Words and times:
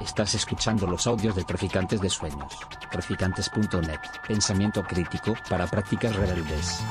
Estás 0.00 0.34
escuchando 0.34 0.86
los 0.86 1.06
audios 1.06 1.36
de 1.36 1.44
Traficantes 1.44 2.00
de 2.00 2.08
Sueños. 2.08 2.58
Traficantes.net. 2.90 4.00
Pensamiento 4.26 4.82
crítico 4.82 5.34
para 5.48 5.66
prácticas 5.66 6.14
rebeldes. 6.16 6.82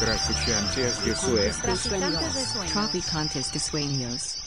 Traficantes 0.00 1.04
de 1.04 1.14
Sueños. 1.14 2.72
Traficantes 2.72 3.52
de 3.52 3.58
sueños. 3.60 4.38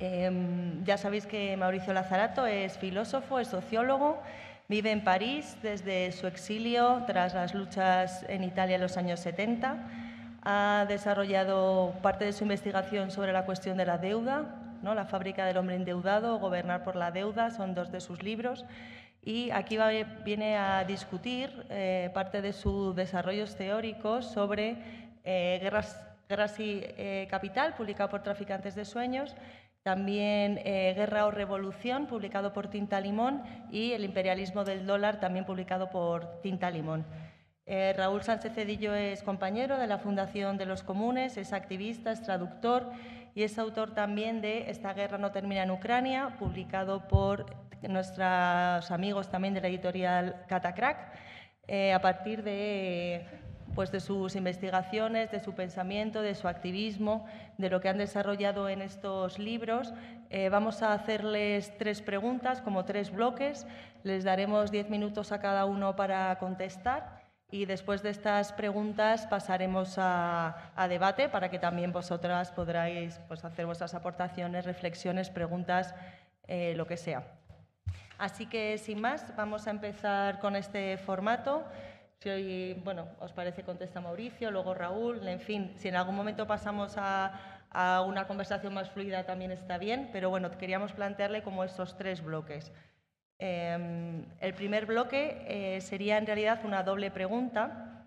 Em, 0.00 0.84
ya 0.84 0.98
sabéis 0.98 1.26
que 1.26 1.56
Mauricio 1.56 1.92
Lazarato 1.92 2.46
es 2.46 2.76
filósofo, 2.78 3.38
es 3.38 3.48
sociólogo, 3.48 4.20
vive 4.68 4.90
en 4.90 5.04
París 5.04 5.56
desde 5.62 6.10
su 6.12 6.26
exilio 6.26 7.04
tras 7.06 7.32
las 7.32 7.54
luchas 7.54 8.24
en 8.28 8.42
Italia 8.42 8.74
en 8.74 8.82
los 8.82 8.96
años 8.96 9.20
70. 9.20 10.03
Ha 10.44 10.84
desarrollado 10.88 11.94
parte 12.02 12.26
de 12.26 12.32
su 12.32 12.44
investigación 12.44 13.10
sobre 13.10 13.32
la 13.32 13.46
cuestión 13.46 13.76
de 13.76 13.86
la 13.86 13.98
deuda, 13.98 14.78
¿no? 14.82 14.94
La 14.94 15.06
fábrica 15.06 15.46
del 15.46 15.56
hombre 15.56 15.76
endeudado, 15.76 16.38
Gobernar 16.38 16.84
por 16.84 16.96
la 16.96 17.10
deuda, 17.10 17.50
son 17.50 17.74
dos 17.74 17.90
de 17.90 18.00
sus 18.00 18.22
libros. 18.22 18.64
Y 19.22 19.50
aquí 19.50 19.78
viene 20.24 20.58
a 20.58 20.84
discutir 20.84 21.66
eh, 21.70 22.10
parte 22.12 22.42
de 22.42 22.52
sus 22.52 22.94
desarrollos 22.94 23.56
teóricos 23.56 24.26
sobre 24.26 24.76
eh, 25.24 25.58
Guerras, 25.62 25.98
Guerras 26.28 26.60
y 26.60 26.80
eh, 26.82 27.26
Capital, 27.30 27.74
publicado 27.74 28.10
por 28.10 28.22
Traficantes 28.22 28.74
de 28.74 28.84
Sueños, 28.84 29.34
también 29.84 30.60
eh, 30.64 30.94
Guerra 30.96 31.26
o 31.26 31.30
Revolución, 31.30 32.06
publicado 32.06 32.54
por 32.54 32.68
Tinta 32.68 33.00
Limón, 33.00 33.42
y 33.70 33.92
El 33.92 34.04
imperialismo 34.04 34.64
del 34.64 34.86
dólar, 34.86 35.20
también 35.20 35.44
publicado 35.44 35.90
por 35.90 36.40
Tinta 36.40 36.70
Limón. 36.70 37.04
Eh, 37.66 37.94
Raúl 37.96 38.22
Sánchez 38.22 38.52
Cedillo 38.52 38.94
es 38.94 39.22
compañero 39.22 39.78
de 39.78 39.86
la 39.86 39.96
Fundación 39.96 40.58
de 40.58 40.66
los 40.66 40.82
Comunes, 40.82 41.38
es 41.38 41.54
activista, 41.54 42.12
es 42.12 42.22
traductor 42.22 42.90
y 43.34 43.42
es 43.42 43.58
autor 43.58 43.94
también 43.94 44.42
de 44.42 44.70
Esta 44.70 44.92
guerra 44.92 45.16
no 45.16 45.32
termina 45.32 45.62
en 45.62 45.70
Ucrania, 45.70 46.36
publicado 46.38 47.08
por 47.08 47.46
nuestros 47.80 48.90
amigos 48.90 49.30
también 49.30 49.54
de 49.54 49.62
la 49.62 49.68
editorial 49.68 50.44
Catacrack, 50.46 50.98
eh, 51.66 51.94
a 51.94 52.02
partir 52.02 52.42
de, 52.42 53.26
pues, 53.74 53.90
de 53.90 54.00
sus 54.00 54.36
investigaciones, 54.36 55.30
de 55.30 55.40
su 55.40 55.54
pensamiento, 55.54 56.20
de 56.20 56.34
su 56.34 56.48
activismo, 56.48 57.24
de 57.56 57.70
lo 57.70 57.80
que 57.80 57.88
han 57.88 57.96
desarrollado 57.96 58.68
en 58.68 58.82
estos 58.82 59.38
libros. 59.38 59.94
Eh, 60.28 60.50
vamos 60.50 60.82
a 60.82 60.92
hacerles 60.92 61.76
tres 61.78 62.02
preguntas, 62.02 62.60
como 62.60 62.84
tres 62.84 63.10
bloques. 63.10 63.66
Les 64.02 64.22
daremos 64.22 64.70
diez 64.70 64.90
minutos 64.90 65.32
a 65.32 65.40
cada 65.40 65.64
uno 65.64 65.96
para 65.96 66.38
contestar. 66.38 67.23
Y 67.54 67.66
después 67.66 68.02
de 68.02 68.10
estas 68.10 68.52
preguntas 68.52 69.28
pasaremos 69.28 69.94
a, 69.96 70.72
debate 70.88 71.28
para 71.28 71.52
que 71.52 71.60
también 71.60 71.92
vosotras 71.92 72.50
podráis 72.50 73.20
pues, 73.28 73.44
hacer 73.44 73.64
vuestras 73.64 73.94
aportaciones, 73.94 74.64
reflexiones, 74.64 75.30
preguntas, 75.30 75.94
eh, 76.48 76.74
lo 76.76 76.88
que 76.88 76.96
sea. 76.96 77.22
Así 78.18 78.46
que, 78.46 78.76
sin 78.76 79.00
más, 79.00 79.36
vamos 79.36 79.68
a 79.68 79.70
empezar 79.70 80.40
con 80.40 80.56
este 80.56 80.98
formato. 80.98 81.62
Si 82.18 82.28
hoy, 82.28 82.74
bueno, 82.82 83.06
os 83.20 83.32
parece, 83.32 83.62
contesta 83.62 84.00
Mauricio, 84.00 84.50
luego 84.50 84.74
Raúl, 84.74 85.28
en 85.28 85.38
fin, 85.38 85.74
si 85.76 85.86
en 85.86 85.94
algún 85.94 86.16
momento 86.16 86.48
pasamos 86.48 86.96
a, 86.96 87.60
a 87.70 88.00
una 88.00 88.26
conversación 88.26 88.74
más 88.74 88.90
fluida 88.90 89.26
también 89.26 89.52
está 89.52 89.78
bien, 89.78 90.10
pero 90.12 90.28
bueno, 90.28 90.50
queríamos 90.58 90.92
plantearle 90.92 91.44
como 91.44 91.62
estos 91.62 91.96
tres 91.96 92.20
bloques. 92.20 92.72
Eh, 93.46 94.24
el 94.40 94.54
primer 94.54 94.86
bloque 94.86 95.44
eh, 95.46 95.82
sería 95.82 96.16
en 96.16 96.24
realidad 96.24 96.64
una 96.64 96.82
doble 96.82 97.10
pregunta. 97.10 98.06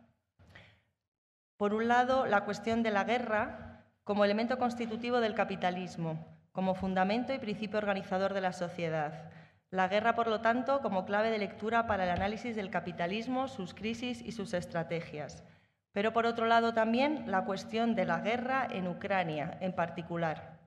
Por 1.57 1.75
un 1.75 1.87
lado, 1.87 2.25
la 2.25 2.43
cuestión 2.43 2.81
de 2.81 2.89
la 2.89 3.03
guerra 3.03 3.85
como 4.03 4.25
elemento 4.25 4.57
constitutivo 4.57 5.19
del 5.19 5.35
capitalismo, 5.35 6.25
como 6.51 6.73
fundamento 6.73 7.35
y 7.35 7.37
principio 7.37 7.77
organizador 7.77 8.33
de 8.33 8.41
la 8.41 8.51
sociedad. 8.51 9.29
La 9.69 9.87
guerra, 9.87 10.15
por 10.15 10.25
lo 10.25 10.41
tanto, 10.41 10.81
como 10.81 11.05
clave 11.05 11.29
de 11.29 11.37
lectura 11.37 11.85
para 11.85 12.05
el 12.05 12.09
análisis 12.09 12.55
del 12.55 12.71
capitalismo, 12.71 13.47
sus 13.47 13.75
crisis 13.75 14.23
y 14.23 14.31
sus 14.31 14.55
estrategias. 14.55 15.43
Pero, 15.91 16.13
por 16.13 16.25
otro 16.25 16.47
lado, 16.47 16.73
también 16.73 17.29
la 17.29 17.45
cuestión 17.45 17.93
de 17.93 18.05
la 18.05 18.21
guerra 18.21 18.67
en 18.71 18.87
Ucrania, 18.87 19.55
en 19.61 19.73
particular. 19.73 20.57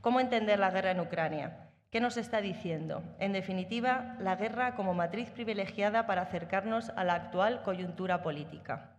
¿Cómo 0.00 0.18
entender 0.18 0.58
la 0.58 0.72
guerra 0.72 0.90
en 0.90 0.98
Ucrania? 0.98 1.65
¿Qué 1.96 2.00
nos 2.02 2.18
está 2.18 2.42
diciendo? 2.42 3.02
En 3.18 3.32
definitiva, 3.32 4.18
la 4.20 4.36
guerra 4.36 4.76
como 4.76 4.92
matriz 4.92 5.30
privilegiada 5.30 6.06
para 6.06 6.20
acercarnos 6.20 6.90
a 6.90 7.04
la 7.04 7.14
actual 7.14 7.62
coyuntura 7.62 8.22
política. 8.22 8.98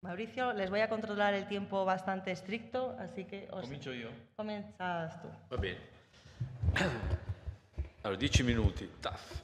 Mauricio, 0.00 0.54
les 0.54 0.70
voy 0.70 0.80
a 0.80 0.88
controlar 0.88 1.34
el 1.34 1.46
tiempo 1.48 1.84
bastante 1.84 2.30
estricto, 2.30 2.96
así 2.98 3.26
que 3.26 3.46
os... 3.50 3.60
Comincio 3.60 3.92
io? 3.92 4.08
comienzas 4.36 5.20
tú. 5.20 5.28
Va 5.52 5.58
bene. 5.58 5.80
Allora, 8.04 8.18
10 8.18 8.44
minuti. 8.44 8.90
Taff. 9.02 9.42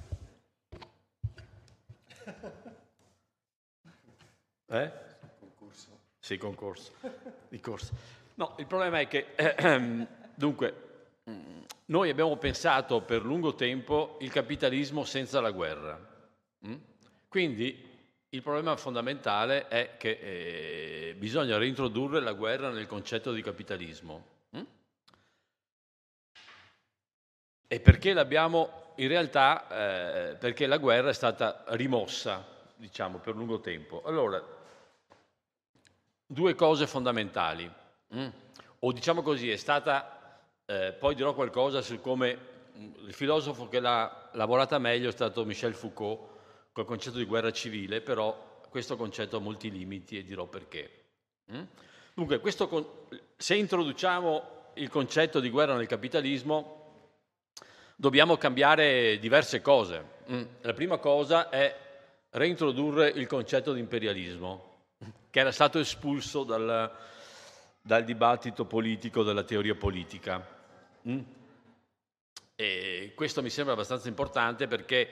Eh? 4.69 4.91
Concorso. 5.39 5.91
Sì, 6.19 6.39
concorso. 6.39 6.95
Di 7.51 7.61
corsa. 7.61 8.24
No, 8.37 8.55
il 8.59 8.67
problema 8.67 8.99
è 8.99 9.07
che, 9.07 9.35
dunque, 10.35 10.75
mm, 11.31 11.63
noi 11.87 12.11
abbiamo 12.11 12.37
pensato 12.37 13.01
per 13.03 13.25
lungo 13.25 13.55
tempo 13.55 14.17
il 14.21 14.31
capitalismo 14.31 15.05
senza 15.05 15.41
la 15.41 15.53
guerra. 15.53 15.99
mm? 16.67 16.75
Quindi 17.29 17.93
il 18.31 18.43
problema 18.43 18.77
fondamentale 18.77 19.69
è 19.69 19.97
che 19.97 20.19
eh, 20.21 21.15
bisogna 21.17 21.59
reintrodurre 21.59 22.21
la 22.21 22.33
guerra 22.33 22.71
nel 22.71 22.87
concetto 22.87 23.33
di 23.33 23.43
capitalismo. 23.43 24.27
mm? 24.57 24.63
E 27.69 27.81
perché 27.81 28.13
l'abbiamo, 28.13 28.93
in 28.97 29.09
realtà, 29.09 30.31
eh, 30.31 30.37
perché 30.37 30.67
la 30.67 30.79
guerra 30.79 31.11
è 31.11 31.15
stata 31.15 31.65
rimossa, 31.69 32.45
diciamo, 32.75 33.19
per 33.19 33.37
lungo 33.37 33.61
tempo. 33.61 34.03
Allora, 34.05 34.43
due 36.27 36.55
cose 36.57 36.89
fondamentali. 36.89 37.83
Mm? 38.15 38.29
O 38.81 38.93
diciamo 38.93 39.23
così, 39.23 39.51
è 39.51 39.57
stata, 39.57 40.41
eh, 40.67 40.93
poi 40.93 41.15
dirò 41.15 41.35
qualcosa 41.35 41.81
su 41.81 42.01
come 42.01 42.39
mm, 42.77 43.07
il 43.07 43.15
filosofo 43.15 43.69
che 43.69 43.81
l'ha 43.81 44.31
lavorata 44.33 44.79
meglio 44.79 45.09
è 45.09 45.13
stato 45.13 45.45
Michel 45.45 45.75
Foucault 45.75 46.33
col 46.73 46.85
concetto 46.85 47.19
di 47.19 47.25
guerra 47.25 47.53
civile, 47.53 48.01
però 48.01 48.61
questo 48.69 48.97
concetto 48.97 49.37
ha 49.37 49.41
molti 49.41 49.71
limiti 49.71 50.19
e 50.19 50.25
dirò 50.25 50.47
perché. 50.47 51.05
mm? 51.53 51.63
Dunque, 52.15 52.41
con- 52.41 52.87
se 53.37 53.55
introduciamo 53.57 54.53
il 54.75 54.89
concetto 54.89 55.41
di 55.41 55.51
guerra 55.51 55.77
nel 55.77 55.87
capitalismo, 55.87 56.83
dobbiamo 57.97 58.37
cambiare 58.37 59.19
diverse 59.19 59.61
cose. 59.61 60.13
Mm. 60.31 60.43
La 60.63 60.73
prima 60.73 60.99
cosa 60.99 61.49
è 61.49 61.83
reintrodurre 62.31 63.09
il 63.09 63.27
concetto 63.27 63.73
di 63.73 63.81
imperialismo, 63.81 64.83
che 65.31 65.41
era 65.41 65.53
stato 65.53 65.79
espulso 65.79 66.43
dal, 66.43 66.91
dal 67.87 68.03
dibattito 68.03 68.65
politico, 68.65 69.23
dalla 69.23 69.43
teoria 69.43 69.75
politica. 69.75 70.43
Mm. 71.07 71.21
E 72.57 73.13
questo 73.15 73.43
mi 73.43 73.51
sembra 73.51 73.75
abbastanza 73.75 74.09
importante 74.09 74.67
perché 74.67 75.09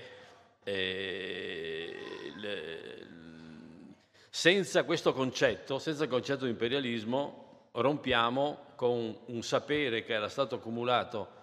eh, 0.65 1.95
il- 2.35 3.95
senza 4.31 4.85
questo 4.85 5.13
concetto, 5.13 5.79
senza 5.79 6.05
il 6.05 6.09
concetto 6.09 6.45
di 6.47 6.51
imperialismo, 6.51 7.69
rompiamo 7.73 8.69
con 8.75 9.19
un 9.27 9.43
sapere 9.43 10.03
che 10.03 10.15
era 10.15 10.29
stato 10.31 10.55
accumulato 10.55 11.41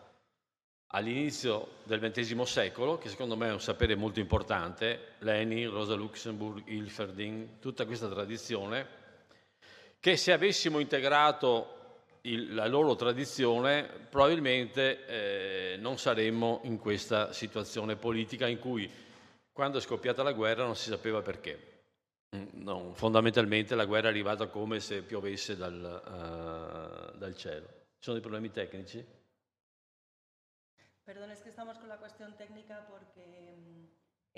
all'inizio 0.88 1.76
del 1.84 2.00
XX 2.00 2.42
secolo, 2.42 2.98
che 2.98 3.10
secondo 3.10 3.38
me 3.38 3.50
è 3.50 3.54
un 3.54 3.62
sapere 3.62 3.94
molto 3.94 4.20
importante, 4.20 5.14
Lenin, 5.20 5.70
Rosa 5.70 5.94
Luxemburg, 5.94 6.64
Hilferding, 6.66 7.60
tutta 7.60 7.86
questa 7.86 8.08
tradizione, 8.08 8.98
che 10.00 10.16
se 10.18 10.32
avessimo 10.32 10.80
integrato 10.80 11.76
il- 12.22 12.54
la 12.54 12.68
loro 12.68 12.96
tradizione 12.96 13.84
probabilmente 14.10 15.06
eh, 15.06 15.78
non 15.78 15.98
saremmo 15.98 16.62
in 16.64 16.78
questa 16.78 17.32
situazione 17.34 17.96
politica 17.96 18.48
in 18.48 18.60
cui 18.60 18.90
quando 19.52 19.78
è 19.78 19.82
scoppiata 19.82 20.24
la 20.24 20.34
guerra 20.34 20.64
non 20.66 20.76
si 20.76 20.90
sapeva 20.90 21.22
perché. 21.22 21.68
Mm, 22.36 22.46
no, 22.64 22.94
fondamentalmente 22.94 23.76
la 23.76 23.86
guerra 23.86 24.08
è 24.08 24.12
arrivata 24.12 24.48
come 24.48 24.80
se 24.80 25.02
piovesse 25.02 25.58
dal, 25.58 25.76
eh, 27.14 27.18
dal 27.18 27.36
cielo. 27.36 27.66
Ci 27.68 28.06
sono 28.06 28.16
dei 28.18 28.22
problemi 28.26 28.52
tecnici? 28.52 29.04
Perdón, 31.04 31.32
es 31.32 31.42
que 31.42 31.50
estamos 31.50 31.78
con 31.80 31.88
la 31.90 31.98
cuestión 31.98 32.36
técnica 32.38 32.86
porque 32.88 33.56
mm, 33.58 33.79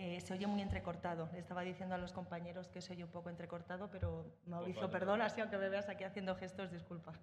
eh, 0.03 0.19
se 0.19 0.33
oye 0.33 0.47
muy 0.47 0.61
entrecortado. 0.61 1.29
Le 1.31 1.39
estaba 1.39 1.61
diciendo 1.61 1.93
a 1.93 1.97
los 1.99 2.11
compañeros 2.11 2.67
que 2.69 2.81
se 2.81 2.93
oye 2.93 3.03
un 3.03 3.11
poco 3.11 3.29
entrecortado, 3.29 3.87
pero 3.91 4.39
Mauricio, 4.47 4.81
vale. 4.87 4.91
perdona, 4.93 5.29
si 5.29 5.41
aunque 5.41 5.57
me 5.57 5.69
veas 5.69 5.87
aquí 5.89 6.03
haciendo 6.03 6.35
gestos, 6.35 6.71
disculpa. 6.71 7.13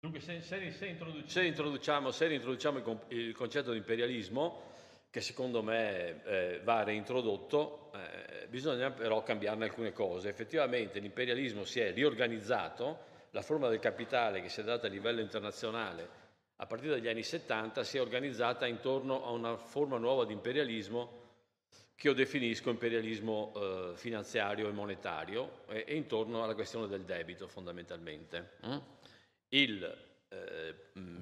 Dunque, 0.00 0.20
se, 0.20 0.40
se- 0.42 0.70
se 0.70 0.86
introdu- 0.86 1.24
se 1.26 1.44
introduciamo, 1.46 2.10
se 2.12 2.28
reintroduciamo 2.28 2.78
il, 2.78 3.18
il 3.18 3.34
concetto 3.34 3.72
di 3.72 3.78
imperialismo, 3.78 4.72
che 5.10 5.20
secondo 5.20 5.62
me 5.62 6.22
eh, 6.24 6.60
va 6.62 6.82
reintrodotto, 6.84 7.90
eh, 7.94 8.46
bisogna 8.48 8.90
però 8.90 9.22
cambiarne 9.22 9.64
alcune 9.64 9.92
cose. 9.92 10.28
Effettivamente 10.28 11.00
l'imperialismo 11.00 11.64
si 11.64 11.80
è 11.80 11.92
riorganizzato, 11.92 13.12
la 13.30 13.42
forma 13.42 13.68
del 13.68 13.80
capitale 13.80 14.42
che 14.42 14.48
si 14.48 14.60
è 14.60 14.64
data 14.64 14.86
a 14.86 14.90
livello 14.90 15.20
internazionale 15.20 16.22
a 16.64 16.66
partire 16.66 16.94
dagli 16.94 17.08
anni 17.08 17.22
70 17.22 17.84
si 17.84 17.98
è 17.98 18.00
organizzata 18.00 18.66
intorno 18.66 19.24
a 19.24 19.30
una 19.30 19.56
forma 19.56 19.98
nuova 19.98 20.24
di 20.24 20.32
imperialismo 20.32 21.22
che 21.94 22.08
io 22.08 22.14
definisco 22.14 22.70
imperialismo 22.70 23.52
eh, 23.54 23.92
finanziario 23.96 24.68
e 24.68 24.72
monetario 24.72 25.60
e, 25.68 25.84
e, 25.86 25.94
intorno 25.94 26.42
alla 26.42 26.54
questione 26.54 26.88
del 26.88 27.02
debito 27.02 27.46
fondamentalmente. 27.46 28.52
Mm? 28.66 28.76
Il, 29.48 29.96
eh, 30.28 30.74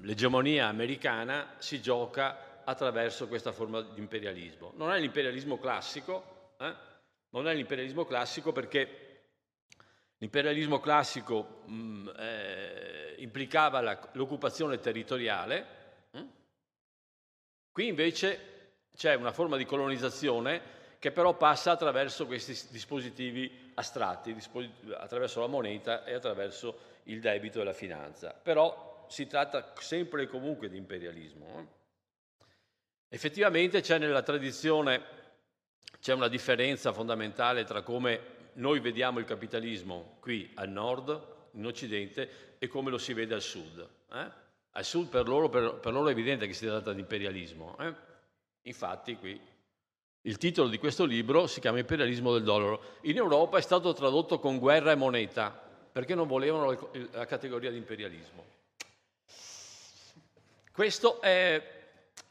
l'egemonia 0.03 0.69
americana 0.69 1.56
si 1.59 1.83
gioca 1.83 2.62
attraverso 2.65 3.27
questa 3.27 3.50
forma 3.50 3.81
di 3.81 3.99
imperialismo. 3.99 4.73
Non 4.77 4.93
è 4.93 5.00
l'imperialismo 5.00 5.59
classico, 5.59 6.55
eh? 6.59 6.73
non 7.31 7.49
è 7.49 7.55
l'imperialismo 7.55 8.05
classico 8.05 8.53
perché 8.53 9.12
l'imperialismo 10.23 10.79
classico 10.79 11.63
mh, 11.67 12.13
eh, 12.17 13.15
implicava 13.19 13.81
la, 13.81 13.99
l'occupazione 14.13 14.79
territoriale, 14.79 15.67
hm? 16.13 16.25
qui 17.73 17.89
invece 17.89 18.51
c'è 18.97 19.15
una 19.15 19.33
forma 19.33 19.57
di 19.57 19.65
colonizzazione 19.65 20.81
che 21.01 21.11
però 21.11 21.37
passa 21.37 21.73
attraverso 21.73 22.27
questi 22.27 22.57
dispositivi 22.71 23.73
astratti, 23.75 24.37
attraverso 24.97 25.41
la 25.41 25.49
moneta 25.49 26.05
e 26.05 26.15
attraverso 26.15 27.01
il 27.05 27.19
debito 27.19 27.61
e 27.61 27.65
la 27.65 27.73
finanza. 27.73 28.33
Però 28.33 29.07
si 29.09 29.27
tratta 29.27 29.73
sempre 29.81 30.23
e 30.23 30.27
comunque 30.29 30.69
di 30.69 30.77
imperialismo. 30.77 31.47
Eh? 31.59 31.67
Effettivamente 33.09 33.81
c'è 33.81 33.99
nella 33.99 34.23
tradizione 34.23 35.21
c'è 35.99 36.15
una 36.15 36.29
differenza 36.29 36.93
fondamentale 36.93 37.65
tra 37.65 37.83
come 37.83 38.42
noi 38.55 38.81
vediamo 38.81 39.19
il 39.19 39.25
capitalismo 39.25 40.17
qui 40.21 40.51
al 40.55 40.69
nord, 40.69 41.21
in 41.53 41.67
occidente, 41.67 42.57
e 42.59 42.69
come 42.69 42.91
lo 42.91 42.99
si 42.99 43.13
vede 43.13 43.35
al 43.35 43.43
sud. 43.43 43.87
Eh? 44.13 44.31
Al 44.71 44.85
sud 44.85 45.09
per 45.09 45.27
loro, 45.27 45.49
per, 45.49 45.75
per 45.75 45.93
loro, 45.93 46.09
è 46.09 46.13
evidente 46.13 46.47
che 46.47 46.53
si 46.53 46.67
tratta 46.67 46.93
di 46.93 47.01
imperialismo. 47.01 47.77
Eh? 47.79 47.95
Infatti 48.63 49.17
qui 49.17 49.41
il 50.25 50.39
titolo 50.39 50.69
di 50.69 50.79
questo 50.79 51.05
libro 51.05 51.49
si 51.49 51.59
chiama 51.59 51.81
Imperialismo 51.81 52.33
del 52.33 52.45
dollaro. 52.45 52.99
In 53.03 53.17
Europa 53.17 53.59
è 53.59 53.61
stato 53.61 53.93
tradotto 53.93 54.39
con 54.39 54.59
guerra 54.59 54.93
e 54.93 54.95
moneta, 54.95 55.51
perché 55.51 56.15
non 56.15 56.29
volevano 56.29 56.79
la 57.11 57.27
categoria 57.27 57.71
di 57.73 57.77
imperialismo. 57.77 58.45
Questo 60.73 61.21
è 61.21 61.81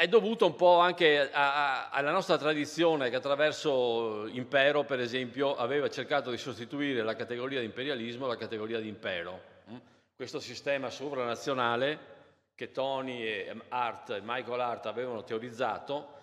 è 0.02 0.08
dovuto 0.08 0.48
un 0.48 0.56
po' 0.56 0.80
anche 0.80 1.30
a, 1.32 1.84
a, 1.84 1.90
alla 1.92 2.10
nostra 2.10 2.36
tradizione 2.36 3.12
che 3.12 3.18
attraverso 3.18 4.26
impero, 4.32 4.84
per 4.84 5.00
esempio, 5.00 5.56
aveva 5.56 5.92
cercato 5.92 6.32
di 6.32 6.38
sostituire 6.38 7.04
la 7.04 7.16
categoria 7.16 7.60
di 7.60 7.68
imperialismo 7.68 8.26
alla 8.26 8.36
categoria 8.36 8.80
di 8.80 8.88
impero. 8.88 9.40
Mm? 9.70 9.78
Questo 10.16 10.40
sistema 10.40 10.90
sovranazionale 10.90 12.00
che 12.56 12.72
Tony 12.72 13.22
e 13.22 13.56
Hart, 13.70 14.22
Michael 14.24 14.60
Hart 14.62 14.88
avevano 14.88 15.24
teorizzato, 15.24 16.14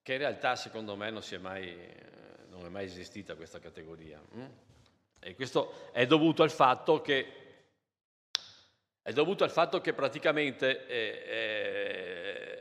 che 0.00 0.14
in 0.14 0.18
realtà 0.20 0.56
secondo 0.56 0.96
me 0.96 1.10
non, 1.10 1.20
è 1.28 1.36
mai, 1.36 1.76
non 2.48 2.64
è 2.64 2.70
mai 2.70 2.86
esistita 2.86 3.34
questa 3.34 3.58
categoria. 3.58 4.18
Mm? 4.34 4.44
E 5.20 5.34
questo 5.34 5.90
è 5.92 6.06
dovuto 6.06 6.42
al 6.42 6.50
fatto 6.50 7.02
che, 7.02 7.32
è 9.02 9.12
dovuto 9.12 9.44
al 9.44 9.50
fatto 9.50 9.82
che 9.82 9.92
praticamente 9.92 10.86
eh, 10.86 11.22
eh, 11.26 12.55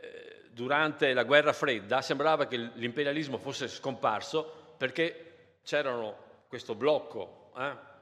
durante 0.55 1.11
la 1.11 1.25
guerra 1.25 1.51
fredda 1.51 2.01
sembrava 2.01 2.47
che 2.47 2.55
l'imperialismo 2.55 3.37
fosse 3.37 3.67
scomparso 3.67 4.73
perché 4.77 5.57
c'erano 5.63 6.15
questo 6.47 6.75
blocco, 6.75 7.51
eh, 7.57 7.93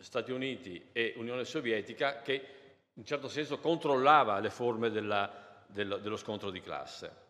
Stati 0.00 0.32
Uniti 0.32 0.88
e 0.90 1.14
Unione 1.16 1.44
Sovietica, 1.44 2.20
che 2.20 2.44
in 2.94 3.04
certo 3.04 3.28
senso 3.28 3.60
controllava 3.60 4.40
le 4.40 4.50
forme 4.50 4.90
della, 4.90 5.62
dello, 5.64 5.98
dello, 5.98 6.16
scontro 6.16 6.50
di 6.50 6.60
classe. 6.60 7.20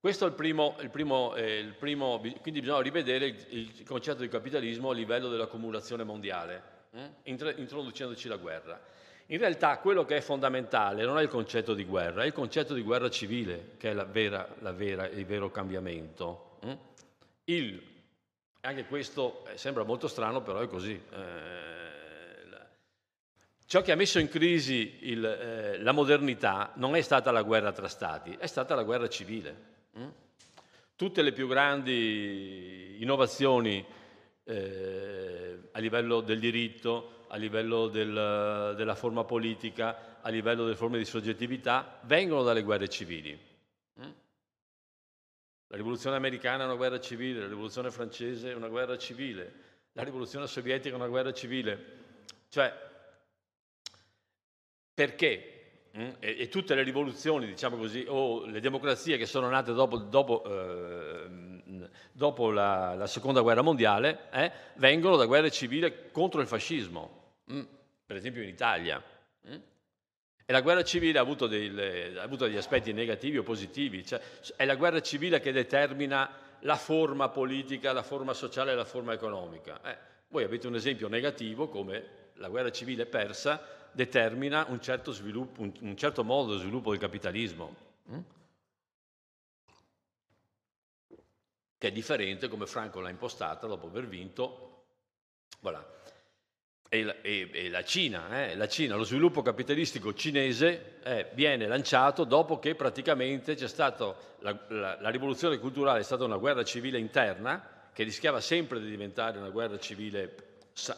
Questo 0.00 0.24
è 0.24 0.28
il 0.28 0.34
primo, 0.34 0.76
il 0.80 0.88
primo, 0.88 1.34
eh, 1.34 1.58
il 1.58 1.74
primo 1.74 2.18
quindi 2.40 2.60
bisogna 2.60 2.80
rivedere 2.80 3.26
il, 3.26 3.46
il, 3.48 3.82
concetto 3.84 4.22
di 4.22 4.28
capitalismo 4.28 4.90
a 4.90 4.94
livello 4.94 5.28
dell'accumulazione 5.28 6.04
mondiale, 6.04 6.62
eh, 6.92 7.10
introducendoci 7.24 8.28
la 8.28 8.36
guerra. 8.36 8.80
In 9.30 9.38
realtà 9.38 9.78
quello 9.78 10.04
che 10.04 10.18
è 10.18 10.20
fondamentale 10.20 11.04
non 11.04 11.18
è 11.18 11.22
il 11.22 11.28
concetto 11.28 11.74
di 11.74 11.84
guerra, 11.84 12.22
è 12.22 12.26
il 12.26 12.32
concetto 12.32 12.74
di 12.74 12.82
guerra 12.82 13.10
civile 13.10 13.72
che 13.76 13.90
è 13.90 13.92
la 13.92 14.04
vera, 14.04 14.48
la 14.60 14.70
vera, 14.70 15.08
il 15.08 15.26
vero 15.26 15.50
cambiamento. 15.50 16.58
Mm? 16.64 16.72
Il, 17.44 17.82
anche 18.60 18.84
questo 18.84 19.44
eh, 19.46 19.58
sembra 19.58 19.82
molto 19.82 20.06
strano, 20.06 20.42
però 20.42 20.60
è 20.60 20.68
così. 20.68 20.92
Eh, 20.92 21.94
ciò 23.66 23.82
che 23.82 23.90
ha 23.90 23.96
messo 23.96 24.20
in 24.20 24.28
crisi 24.28 24.98
il, 25.02 25.24
eh, 25.24 25.78
la 25.82 25.92
modernità 25.92 26.70
non 26.76 26.94
è 26.94 27.00
stata 27.00 27.32
la 27.32 27.42
guerra 27.42 27.72
tra 27.72 27.88
stati, 27.88 28.36
è 28.38 28.46
stata 28.46 28.76
la 28.76 28.84
guerra 28.84 29.08
civile. 29.08 29.56
Mm? 29.98 30.08
Tutte 30.94 31.22
le 31.22 31.32
più 31.32 31.48
grandi 31.48 32.98
innovazioni 33.00 33.84
eh, 34.44 35.58
a 35.72 35.78
livello 35.80 36.20
del 36.20 36.38
diritto, 36.38 37.15
a 37.36 37.38
livello 37.38 37.88
del, 37.88 38.74
della 38.76 38.94
forma 38.94 39.24
politica, 39.24 40.18
a 40.22 40.28
livello 40.30 40.64
delle 40.64 40.74
forme 40.74 40.96
di 40.96 41.04
soggettività, 41.04 42.00
vengono 42.04 42.42
dalle 42.42 42.62
guerre 42.62 42.88
civili. 42.88 43.38
Mm? 44.00 44.10
La 45.68 45.76
rivoluzione 45.76 46.16
americana 46.16 46.62
è 46.62 46.66
una 46.66 46.76
guerra 46.76 46.98
civile, 46.98 47.40
la 47.40 47.48
rivoluzione 47.48 47.90
francese 47.90 48.52
è 48.52 48.54
una 48.54 48.68
guerra 48.68 48.96
civile, 48.96 49.52
la 49.92 50.02
rivoluzione 50.02 50.46
sovietica 50.46 50.94
è 50.94 50.98
una 50.98 51.08
guerra 51.08 51.32
civile. 51.34 52.04
Cioè, 52.48 52.72
perché? 54.94 55.52
Mm? 55.94 56.08
E, 56.18 56.36
e, 56.38 56.48
tutte 56.48 56.74
le 56.74 56.82
rivoluzioni, 56.82 57.44
diciamo 57.44 57.76
così, 57.76 58.02
o 58.08 58.46
le 58.46 58.60
democrazie 58.60 59.18
che 59.18 59.26
sono 59.26 59.50
nate 59.50 59.74
dopo, 59.74 59.98
dopo 59.98 60.42
eh, 60.42 61.46
dopo 62.12 62.50
la, 62.50 62.94
la, 62.94 63.06
seconda 63.06 63.40
guerra 63.42 63.62
mondiale 63.62 64.28
eh, 64.32 64.50
vengono 64.76 65.16
da 65.16 65.26
guerre 65.26 65.50
civili 65.50 66.10
contro 66.10 66.40
il 66.40 66.46
fascismo, 66.46 67.24
mm, 67.52 67.62
per 68.06 68.16
esempio 68.16 68.42
in 68.42 68.48
Italia. 68.48 69.02
Mm. 69.48 69.54
E 70.48 70.52
la 70.52 70.60
guerra 70.60 70.84
civile 70.84 71.18
ha 71.18 71.22
avuto, 71.22 71.46
dei, 71.46 72.16
ha 72.16 72.22
avuto, 72.22 72.44
degli 72.46 72.56
aspetti 72.56 72.92
negativi 72.92 73.38
o 73.38 73.42
positivi, 73.42 74.04
cioè, 74.06 74.20
è 74.54 74.64
la 74.64 74.76
guerra 74.76 75.00
civile 75.00 75.40
che 75.40 75.50
determina 75.50 76.30
la 76.60 76.76
forma 76.76 77.28
politica, 77.30 77.92
la 77.92 78.02
forma 78.02 78.32
sociale 78.32 78.72
e 78.72 78.74
la 78.74 78.84
forma 78.84 79.12
economica. 79.12 79.80
Eh, 79.82 79.98
voi 80.28 80.44
avete 80.44 80.66
un 80.66 80.76
esempio 80.76 81.08
negativo 81.08 81.68
come 81.68 82.24
la 82.34 82.48
guerra 82.48 82.70
civile 82.70 83.06
persa 83.06 83.88
determina 83.92 84.66
un 84.68 84.80
certo, 84.80 85.10
sviluppo, 85.10 85.62
un, 85.62 85.72
un 85.80 85.96
certo 85.96 86.22
modo 86.22 86.54
di 86.54 86.60
sviluppo 86.60 86.90
del 86.90 87.00
capitalismo. 87.00 87.84
Mm? 88.10 88.18
che 91.78 91.88
è 91.88 91.92
differente 91.92 92.48
come 92.48 92.66
Franco 92.66 93.00
l'ha 93.00 93.10
impostata 93.10 93.66
dopo 93.66 93.86
aver 93.86 94.06
vinto. 94.06 94.84
Voilà. 95.60 95.84
E, 96.88 97.02
la, 97.02 97.14
e, 97.20 97.50
e 97.52 97.68
la, 97.68 97.82
Cina, 97.82 98.48
eh, 98.48 98.54
la, 98.54 98.68
Cina, 98.68 98.94
lo 98.94 99.02
sviluppo 99.02 99.42
capitalistico 99.42 100.14
cinese 100.14 100.98
eh, 101.02 101.26
viene 101.32 101.66
lanciato 101.66 102.22
dopo 102.22 102.60
che 102.60 102.76
praticamente 102.76 103.56
c'è 103.56 103.66
stata 103.66 104.14
la, 104.38 104.56
la, 104.68 104.96
la, 105.00 105.08
rivoluzione 105.08 105.58
culturale, 105.58 105.98
è 105.98 106.04
stata 106.04 106.22
una 106.22 106.36
guerra 106.36 106.62
civile 106.62 106.98
interna 106.98 107.88
che 107.92 108.04
rischiava 108.04 108.40
sempre 108.40 108.78
di 108.78 108.88
diventare 108.88 109.36
una 109.38 109.48
guerra 109.48 109.78
civile 109.80 110.36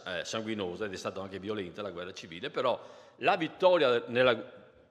eh, 0.04 0.24
sanguinosa 0.24 0.84
ed 0.84 0.92
è 0.92 0.96
stata 0.96 1.22
anche 1.22 1.38
violenta 1.38 1.80
la 1.80 1.90
guerra 1.90 2.12
civile, 2.12 2.50
però 2.50 2.78
la 3.16 3.36
vittoria 3.36 4.02
nella, 4.08 4.36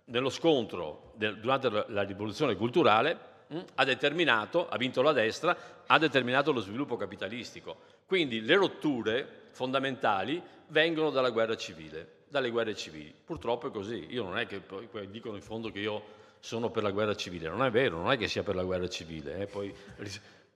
nello 0.06 0.30
scontro 0.30 1.12
del, 1.16 1.39
durante 1.39 1.70
la 1.70 2.01
rivoluzione 2.04 2.56
culturale 2.56 3.36
Mm, 3.54 3.60
ha 3.75 3.86
determinato, 3.86 4.68
ha 4.68 4.77
vinto 4.77 5.01
la 5.01 5.13
destra, 5.13 5.84
ha 5.86 5.98
determinato 5.98 6.51
lo 6.51 6.60
sviluppo 6.60 6.98
capitalistico. 6.98 7.77
Quindi 8.06 8.42
le 8.42 8.56
rotture 8.56 9.48
fondamentali 9.51 10.42
vengono 10.68 11.10
dalla 11.10 11.30
guerra 11.30 11.56
civile, 11.56 12.24
dalle 12.27 12.50
guerre 12.50 12.75
civili. 12.75 13.13
Purtroppo 13.24 13.68
è 13.68 13.72
così. 13.72 14.08
Io 14.10 14.24
non 14.24 14.38
è 14.38 14.46
che 14.46 14.62
dicono 15.10 15.36
in 15.36 15.42
fondo 15.42 15.72
che 15.72 15.80
io 15.80 16.04
sono 16.39 16.70
per 16.70 16.84
la 16.84 16.92
guerra 16.92 17.16
civile, 17.16 17.50
non 17.50 17.63
è 17.63 17.72
vero, 17.72 17.98
non 17.98 18.12
è 18.12 18.18
che 18.18 18.27
sia 18.27 18.44
per 18.44 18.56
la 18.56 18.63
guerra 18.63 18.88
civile, 18.88 19.39
eh? 19.39 19.46
poi 19.48 19.74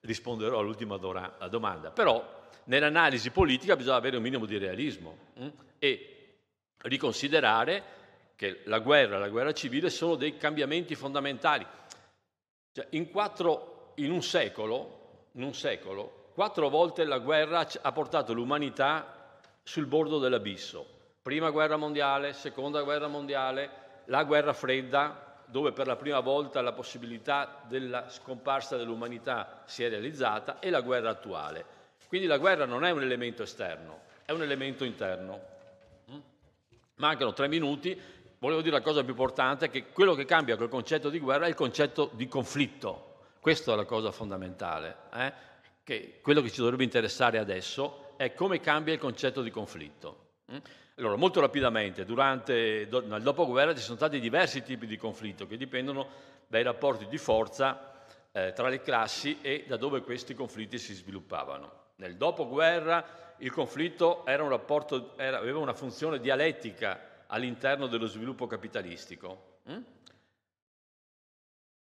risponderò 0.02 0.60
all'ultima 0.60 0.98
domanda. 0.98 1.92
Però 1.92 2.40
nell'analisi 2.66 3.32
politica 3.32 3.76
bisogna 3.76 3.98
avere 3.98 4.18
un 4.18 4.24
minimo 4.24 4.46
di 4.46 4.58
realismo 4.58 5.18
hm? 5.36 5.48
e 5.80 6.16
riconsiderare 6.84 8.00
che 8.36 8.62
la 8.66 8.80
guerra 8.80 9.18
e 9.18 9.20
la 9.20 9.30
guerra 9.30 9.54
civile 9.54 9.90
sono 9.90 10.16
dei 10.16 10.38
cambiamenti 10.38 10.96
fondamentali. 10.96 11.66
Cioè, 12.74 12.88
in, 12.92 13.10
quattro, 13.12 13.92
in, 13.96 14.12
un 14.12 14.24
secolo, 14.24 15.28
in 15.34 15.44
un 15.44 15.54
secolo, 15.54 16.30
quattro 16.34 16.70
volte 16.70 17.04
la 17.04 17.20
guerra 17.20 17.68
ha 17.82 17.92
portato 17.92 18.34
l'umanità 18.34 19.40
sul 19.62 19.86
bordo 19.86 20.20
dell'abisso. 20.20 21.00
Prima 21.22 21.50
guerra 21.50 21.76
mondiale, 21.76 22.32
seconda 22.34 22.82
guerra 22.84 23.08
mondiale, 23.08 23.70
la 24.06 24.24
guerra 24.24 24.54
fredda, 24.54 25.36
dove 25.46 25.74
per 25.74 25.86
la 25.86 25.98
prima 25.98 26.22
volta 26.22 26.62
la 26.62 26.72
possibilità 26.72 27.62
della 27.68 28.10
scomparsa 28.10 28.78
dell'umanità 28.78 29.64
si 29.66 29.84
è 29.84 29.90
realizzata, 29.90 30.60
e 30.60 30.70
la 30.70 30.80
guerra 30.80 31.10
attuale. 31.10 31.66
Quindi 32.08 32.26
la 32.26 32.38
guerra 32.38 32.66
non 32.66 32.86
è 32.86 32.92
un 32.92 33.02
elemento 33.02 33.44
esterno, 33.44 34.04
è 34.24 34.32
un 34.32 34.42
elemento 34.42 34.86
interno. 34.86 35.42
Mm? 36.10 36.20
Mancano 36.96 37.34
tre 37.34 37.50
minuti, 37.50 38.00
volevo 38.42 38.62
dire 38.62 38.76
la 38.76 38.82
cosa 38.82 39.02
più 39.02 39.12
importante, 39.12 39.70
che 39.70 39.88
quello 39.92 40.16
che 40.16 40.26
cambia 40.26 40.58
col 40.58 40.70
concetto 40.70 41.10
di 41.10 41.20
guerra 41.20 41.46
è 41.46 41.50
il 41.50 41.56
concetto 41.56 42.10
di 42.14 42.28
conflitto. 42.28 43.10
Questa 43.40 43.74
è 43.74 43.76
la 43.76 43.86
cosa 43.86 44.12
fondamentale. 44.12 44.98
Eh? 45.14 45.34
Che 45.84 46.20
quello 46.22 46.42
che 46.42 46.50
ci 46.50 46.60
dovrebbe 46.60 46.84
interessare 46.84 47.38
adesso 47.38 48.14
è 48.18 48.34
come 48.34 48.60
cambia 48.60 48.94
il 48.94 49.00
concetto 49.00 49.42
di 49.44 49.52
conflitto. 49.52 50.30
Mm? 50.52 50.58
Allora, 50.98 51.16
molto 51.16 51.40
rapidamente, 51.40 52.04
durante, 52.04 52.88
nel 52.90 53.22
dopoguerra 53.22 53.76
ci 53.76 53.82
sono 53.82 53.98
stati 53.98 54.20
diversi 54.20 54.64
tipi 54.64 54.88
di 54.88 54.98
conflitto 54.98 55.48
che 55.48 55.58
dipendono 55.58 56.08
dai 56.48 56.64
rapporti 56.64 57.08
di 57.08 57.18
forza 57.18 58.04
eh, 58.32 58.54
tra 58.54 58.70
le 58.70 58.82
classi 58.82 59.38
e 59.42 59.66
da 59.68 59.78
dove 59.78 60.02
questi 60.02 60.34
conflitti 60.34 60.80
si 60.80 60.94
sviluppavano. 60.94 61.90
Nel 61.98 62.18
dopoguerra 62.18 63.36
il 63.38 63.52
conflitto 63.52 64.26
era 64.26 64.44
un 64.44 64.50
rapporto, 64.50 65.14
era, 65.18 65.38
aveva 65.38 65.60
una 65.60 65.74
funzione 65.74 66.20
dialettica 66.20 67.10
all'interno 67.32 67.88
dello 67.88 68.08
sviluppo 68.08 68.48
capitalistico. 68.48 69.60
Mm? 69.70 69.82